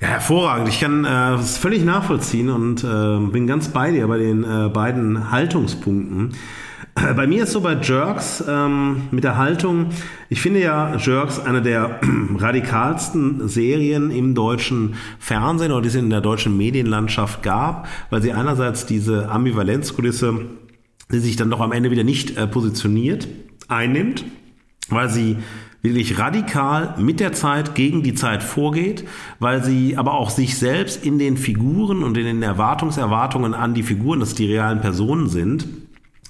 Ja, 0.00 0.08
hervorragend. 0.08 0.68
Ich 0.68 0.80
kann 0.80 1.04
äh, 1.04 1.34
es 1.34 1.56
völlig 1.56 1.84
nachvollziehen 1.84 2.50
und 2.50 2.84
äh, 2.84 3.30
bin 3.30 3.46
ganz 3.46 3.68
bei 3.68 3.90
dir 3.90 4.06
bei 4.06 4.18
den 4.18 4.44
äh, 4.44 4.68
beiden 4.68 5.30
Haltungspunkten. 5.30 6.34
Bei 7.14 7.26
mir 7.26 7.42
ist 7.42 7.52
so 7.52 7.60
bei 7.60 7.74
Jerks 7.74 8.42
ähm, 8.48 9.02
mit 9.10 9.22
der 9.22 9.36
Haltung, 9.36 9.90
ich 10.30 10.40
finde 10.40 10.62
ja 10.62 10.96
Jerks 10.96 11.38
eine 11.38 11.60
der 11.60 12.00
radikalsten 12.38 13.48
Serien 13.48 14.10
im 14.10 14.34
deutschen 14.34 14.94
Fernsehen 15.18 15.72
oder 15.72 15.82
die 15.82 15.88
es 15.88 15.94
in 15.94 16.08
der 16.08 16.22
deutschen 16.22 16.56
Medienlandschaft 16.56 17.42
gab, 17.42 17.86
weil 18.08 18.22
sie 18.22 18.32
einerseits 18.32 18.86
diese 18.86 19.28
Ambivalenzkulisse, 19.28 20.46
die 21.12 21.18
sich 21.18 21.36
dann 21.36 21.50
doch 21.50 21.60
am 21.60 21.72
Ende 21.72 21.90
wieder 21.90 22.02
nicht 22.02 22.38
äh, 22.38 22.46
positioniert, 22.46 23.28
einnimmt, 23.68 24.24
weil 24.88 25.08
sie 25.08 25.38
wirklich 25.82 26.18
radikal 26.18 26.94
mit 26.98 27.20
der 27.20 27.32
Zeit 27.32 27.74
gegen 27.74 28.02
die 28.02 28.14
Zeit 28.14 28.42
vorgeht, 28.42 29.04
weil 29.38 29.62
sie 29.62 29.96
aber 29.96 30.14
auch 30.14 30.30
sich 30.30 30.58
selbst 30.58 31.04
in 31.04 31.18
den 31.18 31.36
Figuren 31.36 32.02
und 32.02 32.16
in 32.16 32.24
den 32.24 32.42
Erwartungserwartungen 32.42 33.54
an 33.54 33.74
die 33.74 33.82
Figuren, 33.82 34.20
dass 34.20 34.34
die 34.34 34.52
realen 34.52 34.80
Personen 34.80 35.28
sind, 35.28 35.66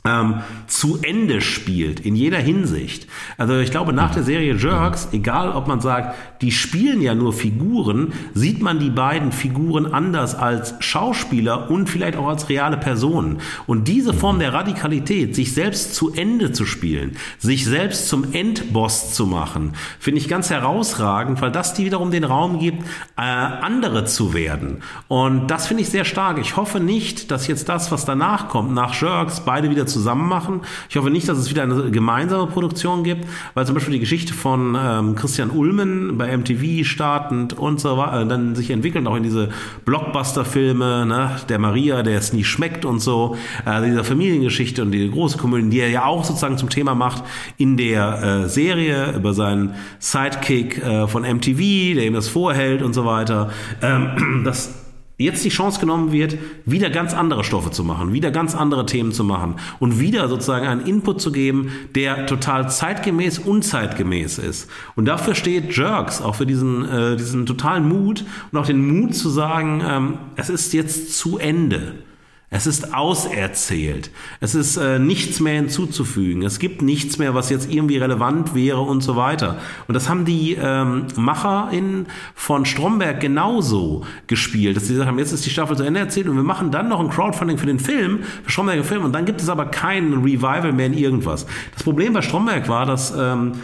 ähm, 0.06 0.40
zu 0.66 0.98
Ende 1.02 1.40
spielt, 1.40 2.00
in 2.00 2.16
jeder 2.16 2.38
Hinsicht. 2.38 3.06
Also 3.38 3.58
ich 3.58 3.70
glaube, 3.70 3.92
nach 3.92 4.14
der 4.14 4.22
Serie 4.22 4.54
Jerks, 4.54 5.08
egal 5.12 5.50
ob 5.50 5.66
man 5.66 5.80
sagt, 5.80 6.16
die 6.42 6.52
spielen 6.52 7.00
ja 7.00 7.14
nur 7.14 7.32
Figuren, 7.32 8.12
sieht 8.34 8.62
man 8.62 8.78
die 8.78 8.90
beiden 8.90 9.32
Figuren 9.32 9.86
anders 9.86 10.34
als 10.34 10.74
Schauspieler 10.80 11.70
und 11.70 11.88
vielleicht 11.88 12.16
auch 12.16 12.28
als 12.28 12.48
reale 12.48 12.76
Personen. 12.76 13.38
Und 13.66 13.88
diese 13.88 14.12
Form 14.12 14.38
der 14.38 14.52
Radikalität, 14.52 15.34
sich 15.34 15.54
selbst 15.54 15.94
zu 15.94 16.12
Ende 16.12 16.52
zu 16.52 16.66
spielen, 16.66 17.16
sich 17.38 17.64
selbst 17.64 18.08
zum 18.08 18.32
Endboss 18.32 19.14
zu 19.14 19.26
machen, 19.26 19.72
finde 19.98 20.20
ich 20.20 20.28
ganz 20.28 20.50
herausragend, 20.50 21.40
weil 21.40 21.52
das 21.52 21.74
die 21.74 21.84
wiederum 21.84 22.10
den 22.10 22.24
Raum 22.24 22.58
gibt, 22.58 22.82
äh, 23.16 23.22
andere 23.22 24.04
zu 24.04 24.34
werden. 24.34 24.82
Und 25.08 25.48
das 25.48 25.66
finde 25.66 25.82
ich 25.82 25.88
sehr 25.88 26.04
stark. 26.04 26.38
Ich 26.38 26.56
hoffe 26.56 26.80
nicht, 26.80 27.30
dass 27.30 27.46
jetzt 27.46 27.68
das, 27.68 27.90
was 27.92 28.04
danach 28.04 28.48
kommt, 28.48 28.72
nach 28.74 29.00
Jerks, 29.00 29.40
beide 29.40 29.70
wieder 29.70 29.86
zu 29.86 29.95
zusammen 29.96 30.28
machen. 30.28 30.60
Ich 30.90 30.96
hoffe 30.96 31.10
nicht, 31.10 31.26
dass 31.28 31.38
es 31.38 31.50
wieder 31.50 31.62
eine 31.62 31.90
gemeinsame 31.90 32.46
Produktion 32.46 33.02
gibt, 33.02 33.26
weil 33.54 33.64
zum 33.64 33.74
Beispiel 33.74 33.94
die 33.94 34.00
Geschichte 34.00 34.34
von 34.34 34.76
ähm, 34.78 35.14
Christian 35.14 35.50
Ulmen 35.50 36.18
bei 36.18 36.36
MTV 36.36 36.86
startend 36.86 37.54
und 37.54 37.80
so 37.80 37.96
weiter, 37.96 38.22
äh, 38.22 38.26
dann 38.26 38.54
sich 38.54 38.70
entwickeln 38.70 39.06
auch 39.06 39.16
in 39.16 39.22
diese 39.22 39.48
Blockbuster-Filme, 39.86 41.06
ne, 41.06 41.30
der 41.48 41.58
Maria, 41.58 42.02
der 42.02 42.18
es 42.18 42.32
nie 42.32 42.44
schmeckt 42.44 42.84
und 42.84 43.00
so, 43.00 43.36
äh, 43.64 43.82
dieser 43.82 44.04
Familiengeschichte 44.04 44.82
und 44.82 44.92
die 44.92 45.10
große 45.10 45.38
Komödie, 45.38 45.70
die 45.70 45.80
er 45.80 45.88
ja 45.88 46.04
auch 46.04 46.24
sozusagen 46.24 46.58
zum 46.58 46.68
Thema 46.68 46.94
macht 46.94 47.24
in 47.56 47.76
der 47.76 48.44
äh, 48.44 48.48
Serie 48.48 49.12
über 49.16 49.32
seinen 49.32 49.74
Sidekick 49.98 50.78
äh, 50.84 51.08
von 51.08 51.22
MTV, 51.22 51.94
der 51.94 52.06
ihm 52.06 52.14
das 52.14 52.28
vorhält 52.28 52.82
und 52.82 52.92
so 52.92 53.06
weiter. 53.06 53.50
Ähm, 53.80 54.42
das 54.44 54.85
jetzt 55.18 55.44
die 55.44 55.48
Chance 55.48 55.80
genommen 55.80 56.12
wird, 56.12 56.36
wieder 56.64 56.90
ganz 56.90 57.14
andere 57.14 57.42
Stoffe 57.42 57.70
zu 57.70 57.84
machen, 57.84 58.12
wieder 58.12 58.30
ganz 58.30 58.54
andere 58.54 58.84
Themen 58.84 59.12
zu 59.12 59.24
machen 59.24 59.56
und 59.78 59.98
wieder 59.98 60.28
sozusagen 60.28 60.66
einen 60.66 60.86
Input 60.86 61.20
zu 61.20 61.32
geben, 61.32 61.70
der 61.94 62.26
total 62.26 62.70
zeitgemäß, 62.70 63.38
unzeitgemäß 63.38 64.38
ist. 64.38 64.68
Und 64.94 65.06
dafür 65.06 65.34
steht 65.34 65.76
Jerks, 65.76 66.20
auch 66.20 66.34
für 66.34 66.46
diesen, 66.46 66.84
äh, 66.88 67.16
diesen 67.16 67.46
totalen 67.46 67.88
Mut 67.88 68.24
und 68.52 68.58
auch 68.58 68.66
den 68.66 68.86
Mut 68.86 69.14
zu 69.14 69.30
sagen, 69.30 69.82
ähm, 69.86 70.18
es 70.36 70.50
ist 70.50 70.74
jetzt 70.74 71.16
zu 71.16 71.38
Ende. 71.38 72.05
Es 72.48 72.68
ist 72.68 72.94
auserzählt. 72.94 74.12
Es 74.40 74.54
ist 74.54 74.76
äh, 74.76 75.00
nichts 75.00 75.40
mehr 75.40 75.54
hinzuzufügen. 75.54 76.44
Es 76.44 76.60
gibt 76.60 76.80
nichts 76.80 77.18
mehr, 77.18 77.34
was 77.34 77.50
jetzt 77.50 77.72
irgendwie 77.72 77.96
relevant 77.96 78.54
wäre 78.54 78.82
und 78.82 79.00
so 79.00 79.16
weiter. 79.16 79.58
Und 79.88 79.94
das 79.94 80.08
haben 80.08 80.24
die 80.24 80.54
ähm, 80.54 81.06
MacherInnen 81.16 82.06
von 82.36 82.64
Stromberg 82.64 83.18
genauso 83.18 84.04
gespielt, 84.28 84.76
dass 84.76 84.84
sie 84.84 84.92
gesagt 84.92 85.08
haben, 85.08 85.18
jetzt 85.18 85.32
ist 85.32 85.44
die 85.44 85.50
Staffel 85.50 85.76
zu 85.76 85.82
Ende 85.82 85.98
erzählt 85.98 86.28
und 86.28 86.36
wir 86.36 86.44
machen 86.44 86.70
dann 86.70 86.88
noch 86.88 87.00
ein 87.00 87.10
Crowdfunding 87.10 87.58
für 87.58 87.66
den 87.66 87.80
Film, 87.80 88.20
für 88.44 88.50
Stromberger 88.50 88.84
Film 88.84 89.04
und 89.04 89.12
dann 89.12 89.24
gibt 89.24 89.40
es 89.40 89.48
aber 89.48 89.66
kein 89.66 90.12
Revival 90.12 90.72
mehr 90.72 90.86
in 90.86 90.94
irgendwas. 90.94 91.46
Das 91.74 91.82
Problem 91.82 92.12
bei 92.12 92.22
Stromberg 92.22 92.68
war, 92.68 92.86
dass 92.86 93.12
ähm, 93.16 93.54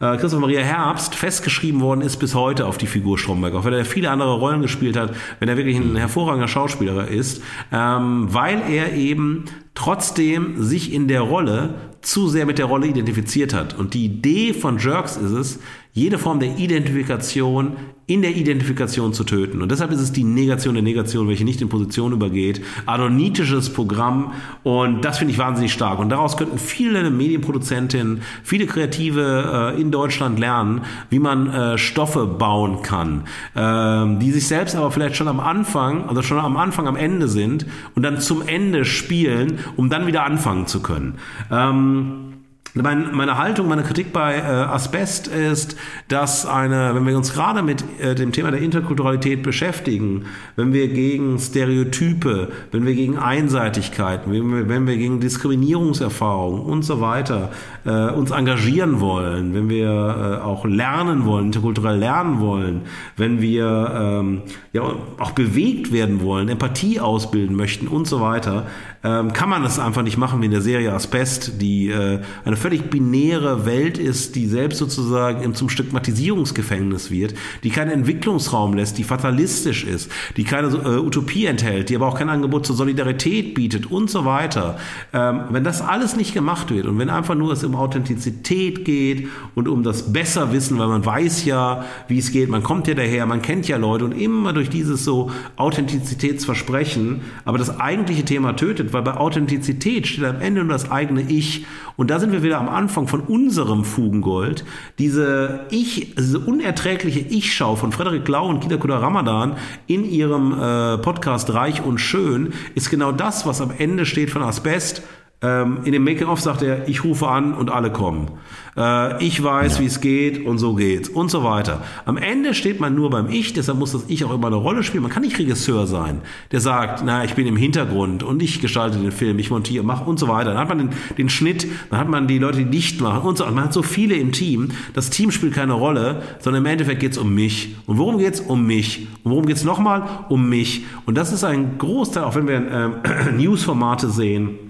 äh, 0.00 0.16
Christoph 0.16 0.40
Maria 0.40 0.60
Herbst 0.60 1.14
festgeschrieben 1.14 1.80
worden 1.80 2.00
ist 2.00 2.16
bis 2.16 2.34
heute 2.34 2.66
auf 2.66 2.78
die 2.78 2.86
Figur 2.86 3.18
Stromberg, 3.18 3.54
auch 3.54 3.64
wenn 3.64 3.72
er 3.72 3.84
viele 3.84 4.10
andere 4.10 4.34
Rollen 4.34 4.62
gespielt 4.62 4.96
hat, 4.96 5.14
wenn 5.38 5.48
er 5.48 5.56
wirklich 5.56 5.76
ein 5.76 5.96
hervorragender 5.96 6.48
Schauspieler 6.48 7.08
ist, 7.08 7.42
ähm, 7.72 8.28
weil 8.32 8.62
er 8.70 8.94
eben 8.94 9.44
trotzdem 9.74 10.62
sich 10.62 10.92
in 10.92 11.08
der 11.08 11.22
Rolle 11.22 11.74
zu 12.02 12.28
sehr 12.28 12.46
mit 12.46 12.58
der 12.58 12.66
Rolle 12.66 12.86
identifiziert 12.86 13.52
hat. 13.52 13.74
Und 13.74 13.94
die 13.94 14.04
Idee 14.04 14.52
von 14.54 14.78
Jerks 14.78 15.16
ist 15.16 15.32
es, 15.32 15.58
jede 15.96 16.18
Form 16.18 16.40
der 16.40 16.58
Identifikation 16.58 17.78
in 18.06 18.22
der 18.22 18.36
Identifikation 18.36 19.14
zu 19.14 19.24
töten. 19.24 19.62
Und 19.62 19.72
deshalb 19.72 19.90
ist 19.90 20.00
es 20.00 20.12
die 20.12 20.22
Negation 20.22 20.74
der 20.74 20.82
Negation, 20.82 21.26
welche 21.26 21.44
nicht 21.44 21.60
in 21.62 21.70
Position 21.70 22.12
übergeht. 22.12 22.62
Adonitisches 22.84 23.72
Programm. 23.72 24.32
Und 24.62 25.04
das 25.04 25.18
finde 25.18 25.32
ich 25.32 25.38
wahnsinnig 25.38 25.72
stark. 25.72 25.98
Und 25.98 26.10
daraus 26.10 26.36
könnten 26.36 26.58
viele 26.58 27.10
Medienproduzentinnen, 27.10 28.20
viele 28.44 28.66
Kreative 28.66 29.72
äh, 29.74 29.80
in 29.80 29.90
Deutschland 29.90 30.38
lernen, 30.38 30.82
wie 31.08 31.18
man 31.18 31.48
äh, 31.48 31.78
Stoffe 31.78 32.26
bauen 32.26 32.82
kann, 32.82 33.24
äh, 33.54 34.20
die 34.20 34.30
sich 34.30 34.46
selbst 34.46 34.76
aber 34.76 34.92
vielleicht 34.92 35.16
schon 35.16 35.28
am 35.28 35.40
Anfang, 35.40 36.08
also 36.08 36.20
schon 36.20 36.38
am 36.38 36.58
Anfang, 36.58 36.86
am 36.86 36.96
Ende 36.96 37.26
sind 37.26 37.64
und 37.94 38.02
dann 38.02 38.20
zum 38.20 38.46
Ende 38.46 38.84
spielen, 38.84 39.58
um 39.76 39.88
dann 39.88 40.06
wieder 40.06 40.24
anfangen 40.24 40.66
zu 40.66 40.80
können. 40.80 41.14
Ähm, 41.50 42.35
mein, 42.82 43.14
meine 43.14 43.38
Haltung, 43.38 43.68
meine 43.68 43.82
Kritik 43.82 44.12
bei 44.12 44.36
äh, 44.36 44.40
Asbest 44.40 45.28
ist, 45.28 45.76
dass 46.08 46.44
eine, 46.46 46.94
wenn 46.94 47.06
wir 47.06 47.16
uns 47.16 47.32
gerade 47.32 47.62
mit 47.62 47.84
äh, 48.00 48.14
dem 48.14 48.32
Thema 48.32 48.50
der 48.50 48.60
Interkulturalität 48.60 49.42
beschäftigen, 49.42 50.26
wenn 50.56 50.72
wir 50.72 50.88
gegen 50.88 51.38
Stereotype, 51.38 52.48
wenn 52.72 52.84
wir 52.84 52.94
gegen 52.94 53.18
Einseitigkeiten, 53.18 54.32
wenn 54.32 54.50
wir, 54.50 54.68
wenn 54.68 54.86
wir 54.86 54.96
gegen 54.96 55.20
Diskriminierungserfahrungen 55.20 56.62
und 56.62 56.82
so 56.82 57.00
weiter 57.00 57.50
äh, 57.84 58.10
uns 58.10 58.30
engagieren 58.30 59.00
wollen, 59.00 59.54
wenn 59.54 59.68
wir 59.68 59.88
äh, 59.88 60.44
auch 60.44 60.64
lernen 60.66 61.24
wollen, 61.24 61.46
interkulturell 61.46 61.98
lernen 61.98 62.40
wollen, 62.40 62.82
wenn 63.16 63.40
wir 63.40 63.92
ähm, 63.94 64.42
ja 64.72 64.82
auch 65.18 65.30
bewegt 65.30 65.92
werden 65.92 66.20
wollen, 66.20 66.48
Empathie 66.48 67.00
ausbilden 67.00 67.56
möchten 67.56 67.88
und 67.88 68.06
so 68.06 68.20
weiter, 68.20 68.66
ähm, 69.06 69.32
kann 69.32 69.48
man 69.48 69.62
das 69.62 69.78
einfach 69.78 70.02
nicht 70.02 70.18
machen 70.18 70.40
wie 70.40 70.46
in 70.46 70.50
der 70.50 70.62
Serie 70.62 70.92
Asbest, 70.92 71.60
die 71.60 71.88
äh, 71.88 72.20
eine 72.44 72.56
völlig 72.66 72.90
binäre 72.90 73.64
Welt 73.64 73.96
ist, 73.96 74.34
die 74.34 74.48
selbst 74.48 74.78
sozusagen 74.78 75.54
zum 75.54 75.68
Stigmatisierungsgefängnis 75.68 77.12
wird, 77.12 77.34
die 77.62 77.70
keinen 77.70 77.92
Entwicklungsraum 77.92 78.74
lässt, 78.74 78.98
die 78.98 79.04
fatalistisch 79.04 79.84
ist, 79.84 80.10
die 80.36 80.42
keine 80.42 80.66
äh, 80.66 80.98
Utopie 80.98 81.46
enthält, 81.46 81.90
die 81.90 81.94
aber 81.94 82.08
auch 82.08 82.18
kein 82.18 82.28
Angebot 82.28 82.66
zur 82.66 82.74
Solidarität 82.74 83.54
bietet 83.54 83.88
und 83.88 84.10
so 84.10 84.24
weiter. 84.24 84.80
Ähm, 85.12 85.42
wenn 85.50 85.62
das 85.62 85.80
alles 85.80 86.16
nicht 86.16 86.34
gemacht 86.34 86.72
wird 86.72 86.86
und 86.86 86.98
wenn 86.98 87.08
einfach 87.08 87.36
nur 87.36 87.52
es 87.52 87.62
um 87.62 87.76
Authentizität 87.76 88.84
geht 88.84 89.28
und 89.54 89.68
um 89.68 89.84
das 89.84 90.12
Besserwissen, 90.12 90.76
weil 90.80 90.88
man 90.88 91.06
weiß 91.06 91.44
ja, 91.44 91.84
wie 92.08 92.18
es 92.18 92.32
geht, 92.32 92.48
man 92.48 92.64
kommt 92.64 92.88
ja 92.88 92.94
daher, 92.94 93.26
man 93.26 93.42
kennt 93.42 93.68
ja 93.68 93.76
Leute 93.76 94.04
und 94.04 94.10
immer 94.10 94.52
durch 94.52 94.70
dieses 94.70 95.04
so 95.04 95.30
Authentizitätsversprechen, 95.54 97.20
aber 97.44 97.58
das 97.58 97.78
eigentliche 97.78 98.24
Thema 98.24 98.56
tötet, 98.56 98.92
weil 98.92 99.02
bei 99.02 99.16
Authentizität 99.16 100.08
steht 100.08 100.24
am 100.24 100.40
Ende 100.40 100.64
nur 100.64 100.72
das 100.72 100.90
eigene 100.90 101.22
Ich 101.22 101.64
und 101.96 102.10
da 102.10 102.18
sind 102.18 102.32
wir 102.32 102.42
wieder 102.42 102.55
am 102.58 102.68
Anfang 102.68 103.08
von 103.08 103.20
unserem 103.20 103.84
Fugengold. 103.84 104.64
Diese 104.98 105.66
Ich, 105.70 106.14
diese 106.16 106.38
unerträgliche 106.38 107.20
Ich-Schau 107.20 107.76
von 107.76 107.92
Frederik 107.92 108.26
Lau 108.28 108.48
und 108.48 108.60
Kida 108.60 108.76
Kuda 108.76 108.98
Ramadan 108.98 109.56
in 109.86 110.04
ihrem 110.04 110.52
äh, 110.52 110.98
Podcast 110.98 111.52
Reich 111.52 111.82
und 111.82 111.98
Schön 111.98 112.52
ist 112.74 112.90
genau 112.90 113.12
das, 113.12 113.46
was 113.46 113.60
am 113.60 113.72
Ende 113.76 114.06
steht 114.06 114.30
von 114.30 114.42
Asbest 114.42 115.02
ähm, 115.42 115.80
in 115.84 115.92
dem 115.92 116.02
Making-of 116.02 116.40
sagt 116.40 116.62
er, 116.62 116.88
ich 116.88 117.04
rufe 117.04 117.28
an 117.28 117.52
und 117.52 117.70
alle 117.70 117.90
kommen. 117.92 118.30
Äh, 118.74 119.22
ich 119.22 119.42
weiß, 119.42 119.74
ja. 119.74 119.82
wie 119.82 119.86
es 119.86 120.00
geht 120.00 120.46
und 120.46 120.56
so 120.56 120.74
geht's 120.74 121.10
und 121.10 121.30
so 121.30 121.44
weiter. 121.44 121.82
Am 122.06 122.16
Ende 122.16 122.54
steht 122.54 122.80
man 122.80 122.94
nur 122.94 123.10
beim 123.10 123.28
Ich, 123.28 123.52
deshalb 123.52 123.78
muss 123.78 123.92
das 123.92 124.04
Ich 124.08 124.24
auch 124.24 124.32
immer 124.32 124.46
eine 124.46 124.56
Rolle 124.56 124.82
spielen. 124.82 125.02
Man 125.02 125.12
kann 125.12 125.22
nicht 125.22 125.38
Regisseur 125.38 125.86
sein, 125.86 126.22
der 126.52 126.60
sagt, 126.60 127.02
na, 127.04 127.22
ich 127.22 127.34
bin 127.34 127.46
im 127.46 127.56
Hintergrund 127.56 128.22
und 128.22 128.42
ich 128.42 128.62
gestalte 128.62 128.98
den 128.98 129.12
Film, 129.12 129.38
ich 129.38 129.50
montiere, 129.50 129.84
mache 129.84 130.08
und 130.08 130.18
so 130.18 130.26
weiter. 130.26 130.50
Dann 130.50 130.58
hat 130.58 130.68
man 130.70 130.78
den, 130.78 130.90
den 131.18 131.28
Schnitt, 131.28 131.66
dann 131.90 131.98
hat 131.98 132.08
man 132.08 132.26
die 132.26 132.38
Leute, 132.38 132.64
die 132.64 132.76
Licht 132.76 133.02
machen 133.02 133.28
und 133.28 133.36
so. 133.36 133.44
Man 133.44 133.64
hat 133.64 133.74
so 133.74 133.82
viele 133.82 134.14
im 134.14 134.32
Team. 134.32 134.70
Das 134.94 135.10
Team 135.10 135.30
spielt 135.30 135.52
keine 135.52 135.74
Rolle, 135.74 136.22
sondern 136.38 136.62
im 136.62 136.66
Endeffekt 136.66 137.00
geht's 137.00 137.18
um 137.18 137.34
mich. 137.34 137.76
Und 137.86 137.98
worum 137.98 138.16
geht's? 138.16 138.40
Um 138.40 138.66
mich. 138.66 139.06
Und 139.22 139.32
worum 139.32 139.44
geht's 139.44 139.64
nochmal? 139.64 140.24
Um 140.30 140.48
mich. 140.48 140.84
Und 141.04 141.18
das 141.18 141.30
ist 141.30 141.44
ein 141.44 141.76
Großteil, 141.76 142.24
auch 142.24 142.34
wenn 142.34 142.48
wir 142.48 142.56
äh, 142.56 143.32
Newsformate 143.36 144.08
sehen, 144.08 144.65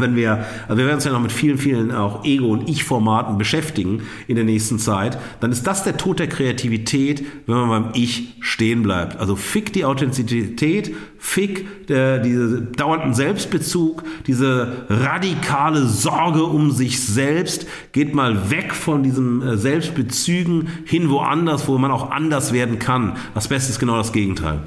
wenn 0.00 0.16
wir, 0.16 0.44
also 0.68 0.78
wir 0.78 0.86
werden 0.86 0.96
uns 0.96 1.04
ja 1.04 1.12
noch 1.12 1.20
mit 1.20 1.32
vielen, 1.32 1.58
vielen 1.58 1.92
auch 1.92 2.24
Ego- 2.24 2.48
und 2.48 2.68
Ich-Formaten 2.68 3.38
beschäftigen 3.38 4.02
in 4.26 4.36
der 4.36 4.44
nächsten 4.44 4.78
Zeit, 4.78 5.18
dann 5.40 5.52
ist 5.52 5.66
das 5.66 5.84
der 5.84 5.96
Tod 5.96 6.18
der 6.18 6.28
Kreativität, 6.28 7.24
wenn 7.46 7.54
man 7.54 7.68
beim 7.68 7.90
Ich 7.94 8.34
stehen 8.40 8.82
bleibt. 8.82 9.16
Also 9.18 9.36
fick 9.36 9.72
die 9.72 9.84
Authentizität, 9.84 10.94
fick 11.18 11.86
der, 11.86 12.18
diese 12.18 12.62
dauernden 12.62 13.14
Selbstbezug, 13.14 14.04
diese 14.26 14.86
radikale 14.88 15.86
Sorge 15.86 16.44
um 16.44 16.70
sich 16.70 17.00
selbst, 17.00 17.66
geht 17.92 18.14
mal 18.14 18.50
weg 18.50 18.74
von 18.74 19.02
diesem 19.02 19.42
äh, 19.42 19.56
Selbstbezügen 19.56 20.68
hin 20.84 21.10
woanders, 21.10 21.68
wo 21.68 21.78
man 21.78 21.90
auch 21.90 22.10
anders 22.10 22.52
werden 22.52 22.78
kann. 22.78 23.16
Das 23.34 23.48
Beste 23.48 23.70
ist 23.70 23.78
genau 23.78 23.96
das 23.96 24.12
Gegenteil. 24.12 24.60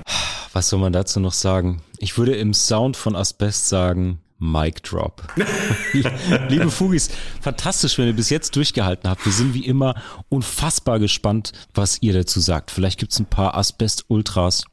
Was 0.53 0.69
soll 0.69 0.79
man 0.79 0.93
dazu 0.93 1.19
noch 1.19 1.33
sagen? 1.33 1.81
Ich 1.97 2.17
würde 2.17 2.35
im 2.35 2.53
Sound 2.53 2.95
von 2.95 3.15
Asbest 3.15 3.69
sagen, 3.69 4.19
Mic 4.43 4.83
Drop. 4.83 5.23
Liebe 6.49 6.69
Fugis, 6.69 7.09
fantastisch, 7.41 7.97
wenn 7.97 8.07
ihr 8.07 8.13
bis 8.13 8.29
jetzt 8.29 8.55
durchgehalten 8.55 9.09
habt. 9.09 9.25
Wir 9.25 9.31
sind 9.31 9.53
wie 9.53 9.65
immer 9.65 9.95
unfassbar 10.29 10.99
gespannt, 10.99 11.53
was 11.73 12.01
ihr 12.01 12.13
dazu 12.13 12.41
sagt. 12.41 12.69
Vielleicht 12.69 12.99
gibt's 12.99 13.19
ein 13.19 13.25
paar 13.25 13.55
Asbest-Ultras 13.55 14.65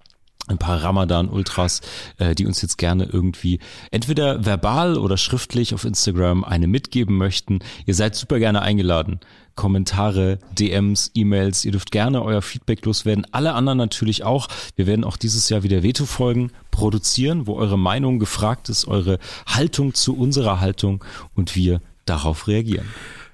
ein 0.50 0.58
paar 0.58 0.82
Ramadan-Ultras, 0.82 1.80
äh, 2.18 2.34
die 2.34 2.44
uns 2.44 2.60
jetzt 2.60 2.76
gerne 2.76 3.04
irgendwie 3.04 3.60
entweder 3.92 4.44
verbal 4.44 4.98
oder 4.98 5.16
schriftlich 5.16 5.74
auf 5.74 5.84
Instagram 5.84 6.42
eine 6.42 6.66
mitgeben 6.66 7.16
möchten. 7.16 7.60
Ihr 7.86 7.94
seid 7.94 8.16
super 8.16 8.40
gerne 8.40 8.60
eingeladen. 8.62 9.20
Kommentare, 9.60 10.38
DMs, 10.58 11.10
E-Mails. 11.12 11.66
Ihr 11.66 11.72
dürft 11.72 11.90
gerne 11.90 12.22
euer 12.22 12.40
Feedback 12.40 12.82
loswerden. 12.86 13.26
Alle 13.30 13.52
anderen 13.52 13.76
natürlich 13.76 14.24
auch. 14.24 14.48
Wir 14.74 14.86
werden 14.86 15.04
auch 15.04 15.18
dieses 15.18 15.50
Jahr 15.50 15.62
wieder 15.62 15.82
Veto-Folgen 15.82 16.50
produzieren, 16.70 17.46
wo 17.46 17.56
eure 17.56 17.78
Meinung 17.78 18.18
gefragt 18.18 18.70
ist, 18.70 18.88
eure 18.88 19.18
Haltung 19.46 19.92
zu 19.92 20.16
unserer 20.16 20.60
Haltung 20.60 21.04
und 21.34 21.56
wir 21.56 21.82
darauf 22.06 22.48
reagieren. 22.48 22.86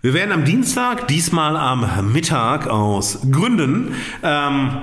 Wir 0.03 0.15
werden 0.15 0.33
am 0.33 0.45
Dienstag, 0.45 1.07
diesmal 1.07 1.57
am 1.57 2.13
Mittag 2.13 2.67
aus 2.67 3.21
Gründen, 3.31 3.95
ähm, 4.25 4.83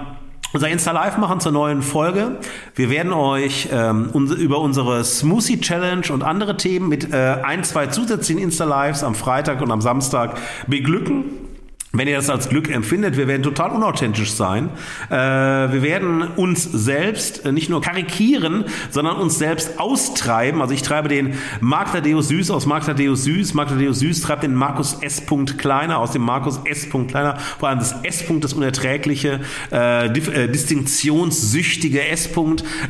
unser 0.53 0.69
Insta 0.69 0.91
Live 0.91 1.17
machen 1.17 1.39
zur 1.39 1.51
neuen 1.51 1.81
Folge. 1.81 2.37
Wir 2.75 2.89
werden 2.89 3.11
euch 3.11 3.69
ähm, 3.71 4.09
uns, 4.13 4.31
über 4.31 4.59
unsere 4.59 5.03
Smoothie 5.03 5.59
Challenge 5.59 6.05
und 6.11 6.23
andere 6.23 6.55
Themen 6.57 6.87
mit 6.87 7.11
äh, 7.11 7.37
ein, 7.43 7.63
zwei 7.63 7.87
zusätzlichen 7.87 8.41
Insta 8.41 8.65
Lives 8.65 9.03
am 9.03 9.15
Freitag 9.15 9.61
und 9.61 9.71
am 9.71 9.81
Samstag 9.81 10.37
beglücken. 10.67 11.52
Wenn 11.95 12.07
ihr 12.07 12.15
das 12.15 12.31
als 12.31 12.49
Glück 12.49 12.71
empfindet, 12.71 13.17
wir 13.17 13.27
werden 13.27 13.43
total 13.43 13.69
unauthentisch 13.69 14.31
sein. 14.31 14.71
Äh, 15.11 15.13
wir 15.15 15.83
werden 15.83 16.23
uns 16.23 16.63
selbst 16.63 17.45
nicht 17.45 17.69
nur 17.69 17.81
karikieren, 17.81 18.65
sondern 18.89 19.17
uns 19.17 19.37
selbst 19.37 19.79
austreiben. 19.79 20.59
Also 20.59 20.73
ich 20.73 20.81
treibe 20.81 21.07
den 21.07 21.35
Mark 21.59 21.91
Thaddeus 21.91 22.29
Süß 22.29 22.49
aus 22.49 22.65
Mark 22.65 22.87
Thaddeus 22.87 23.25
Süß. 23.25 23.53
Mark 23.53 23.69
Thaddeus 23.69 23.99
Süß 23.99 24.21
treibt 24.21 24.41
den 24.41 24.55
Markus 24.55 25.03
S. 25.03 25.21
Kleiner 25.59 25.99
aus 25.99 26.13
dem 26.13 26.23
Markus 26.23 26.61
S. 26.65 26.89
Kleiner. 26.89 27.37
Vor 27.59 27.69
allem 27.69 27.77
das 27.77 27.93
S. 28.01 28.23
das 28.39 28.53
unerträgliche, 28.53 29.41
äh, 29.71 30.07
äh, 30.07 30.47
distinktionssüchtige 30.47 32.07
S. 32.07 32.27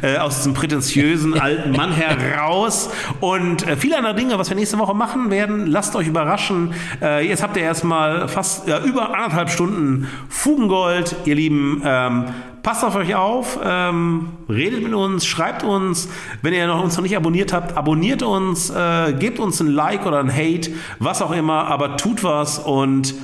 Äh, 0.01 0.15
aus 0.15 0.37
diesem 0.37 0.53
prätentiösen 0.53 1.33
alten 1.41 1.71
Mann 1.71 1.91
heraus. 1.91 2.89
Und 3.19 3.67
äh, 3.67 3.75
viele 3.75 3.97
andere 3.97 4.15
Dinge, 4.15 4.39
was 4.39 4.47
wir 4.47 4.55
nächste 4.55 4.79
Woche 4.79 4.93
machen 4.93 5.29
werden. 5.29 5.67
Lasst 5.67 5.93
euch 5.97 6.07
überraschen. 6.07 6.73
Äh, 7.01 7.27
jetzt 7.27 7.43
habt 7.43 7.57
ihr 7.57 7.63
erstmal 7.63 8.29
fast 8.29 8.65
ja, 8.65 8.79
über 8.93 9.13
anderthalb 9.13 9.49
Stunden 9.49 10.07
Fugengold. 10.29 11.15
Ihr 11.25 11.35
Lieben, 11.35 11.81
ähm, 11.83 12.25
passt 12.61 12.83
auf 12.85 12.95
euch 12.95 13.13
auf, 13.15 13.59
ähm, 13.63 14.29
redet 14.47 14.83
mit 14.83 14.93
uns, 14.93 15.25
schreibt 15.25 15.63
uns. 15.63 16.09
Wenn 16.41 16.53
ihr 16.53 16.65
noch, 16.67 16.81
uns 16.81 16.95
noch 16.95 17.03
nicht 17.03 17.17
abonniert 17.17 17.51
habt, 17.53 17.75
abonniert 17.75 18.23
uns, 18.23 18.69
äh, 18.69 19.13
gebt 19.13 19.39
uns 19.39 19.59
ein 19.59 19.67
Like 19.67 20.05
oder 20.05 20.19
ein 20.19 20.31
Hate, 20.31 20.71
was 20.99 21.21
auch 21.21 21.31
immer, 21.31 21.67
aber 21.67 21.97
tut 21.97 22.23
was 22.23 22.59
und 22.59 23.15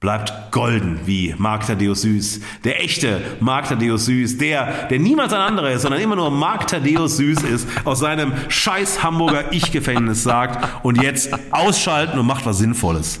bleibt 0.00 0.50
golden 0.50 1.00
wie 1.06 1.34
Mark 1.38 1.66
Thaddeus 1.66 2.02
Süß. 2.02 2.40
Der 2.64 2.82
echte 2.82 3.22
Mark 3.40 3.68
Thaddeus 3.68 4.06
Süß, 4.06 4.38
der, 4.38 4.86
der 4.88 4.98
niemals 4.98 5.32
ein 5.32 5.40
anderer 5.40 5.70
ist, 5.70 5.82
sondern 5.82 6.00
immer 6.00 6.16
nur 6.16 6.30
Mark 6.30 6.66
Thaddeus 6.66 7.16
Süß 7.16 7.42
ist, 7.42 7.68
aus 7.84 8.00
seinem 8.00 8.32
scheiß 8.48 9.02
Hamburger 9.02 9.52
Ich-Gefängnis 9.52 10.22
sagt 10.22 10.84
und 10.84 11.00
jetzt 11.02 11.30
ausschalten 11.52 12.18
und 12.18 12.26
macht 12.26 12.44
was 12.44 12.58
Sinnvolles. 12.58 13.20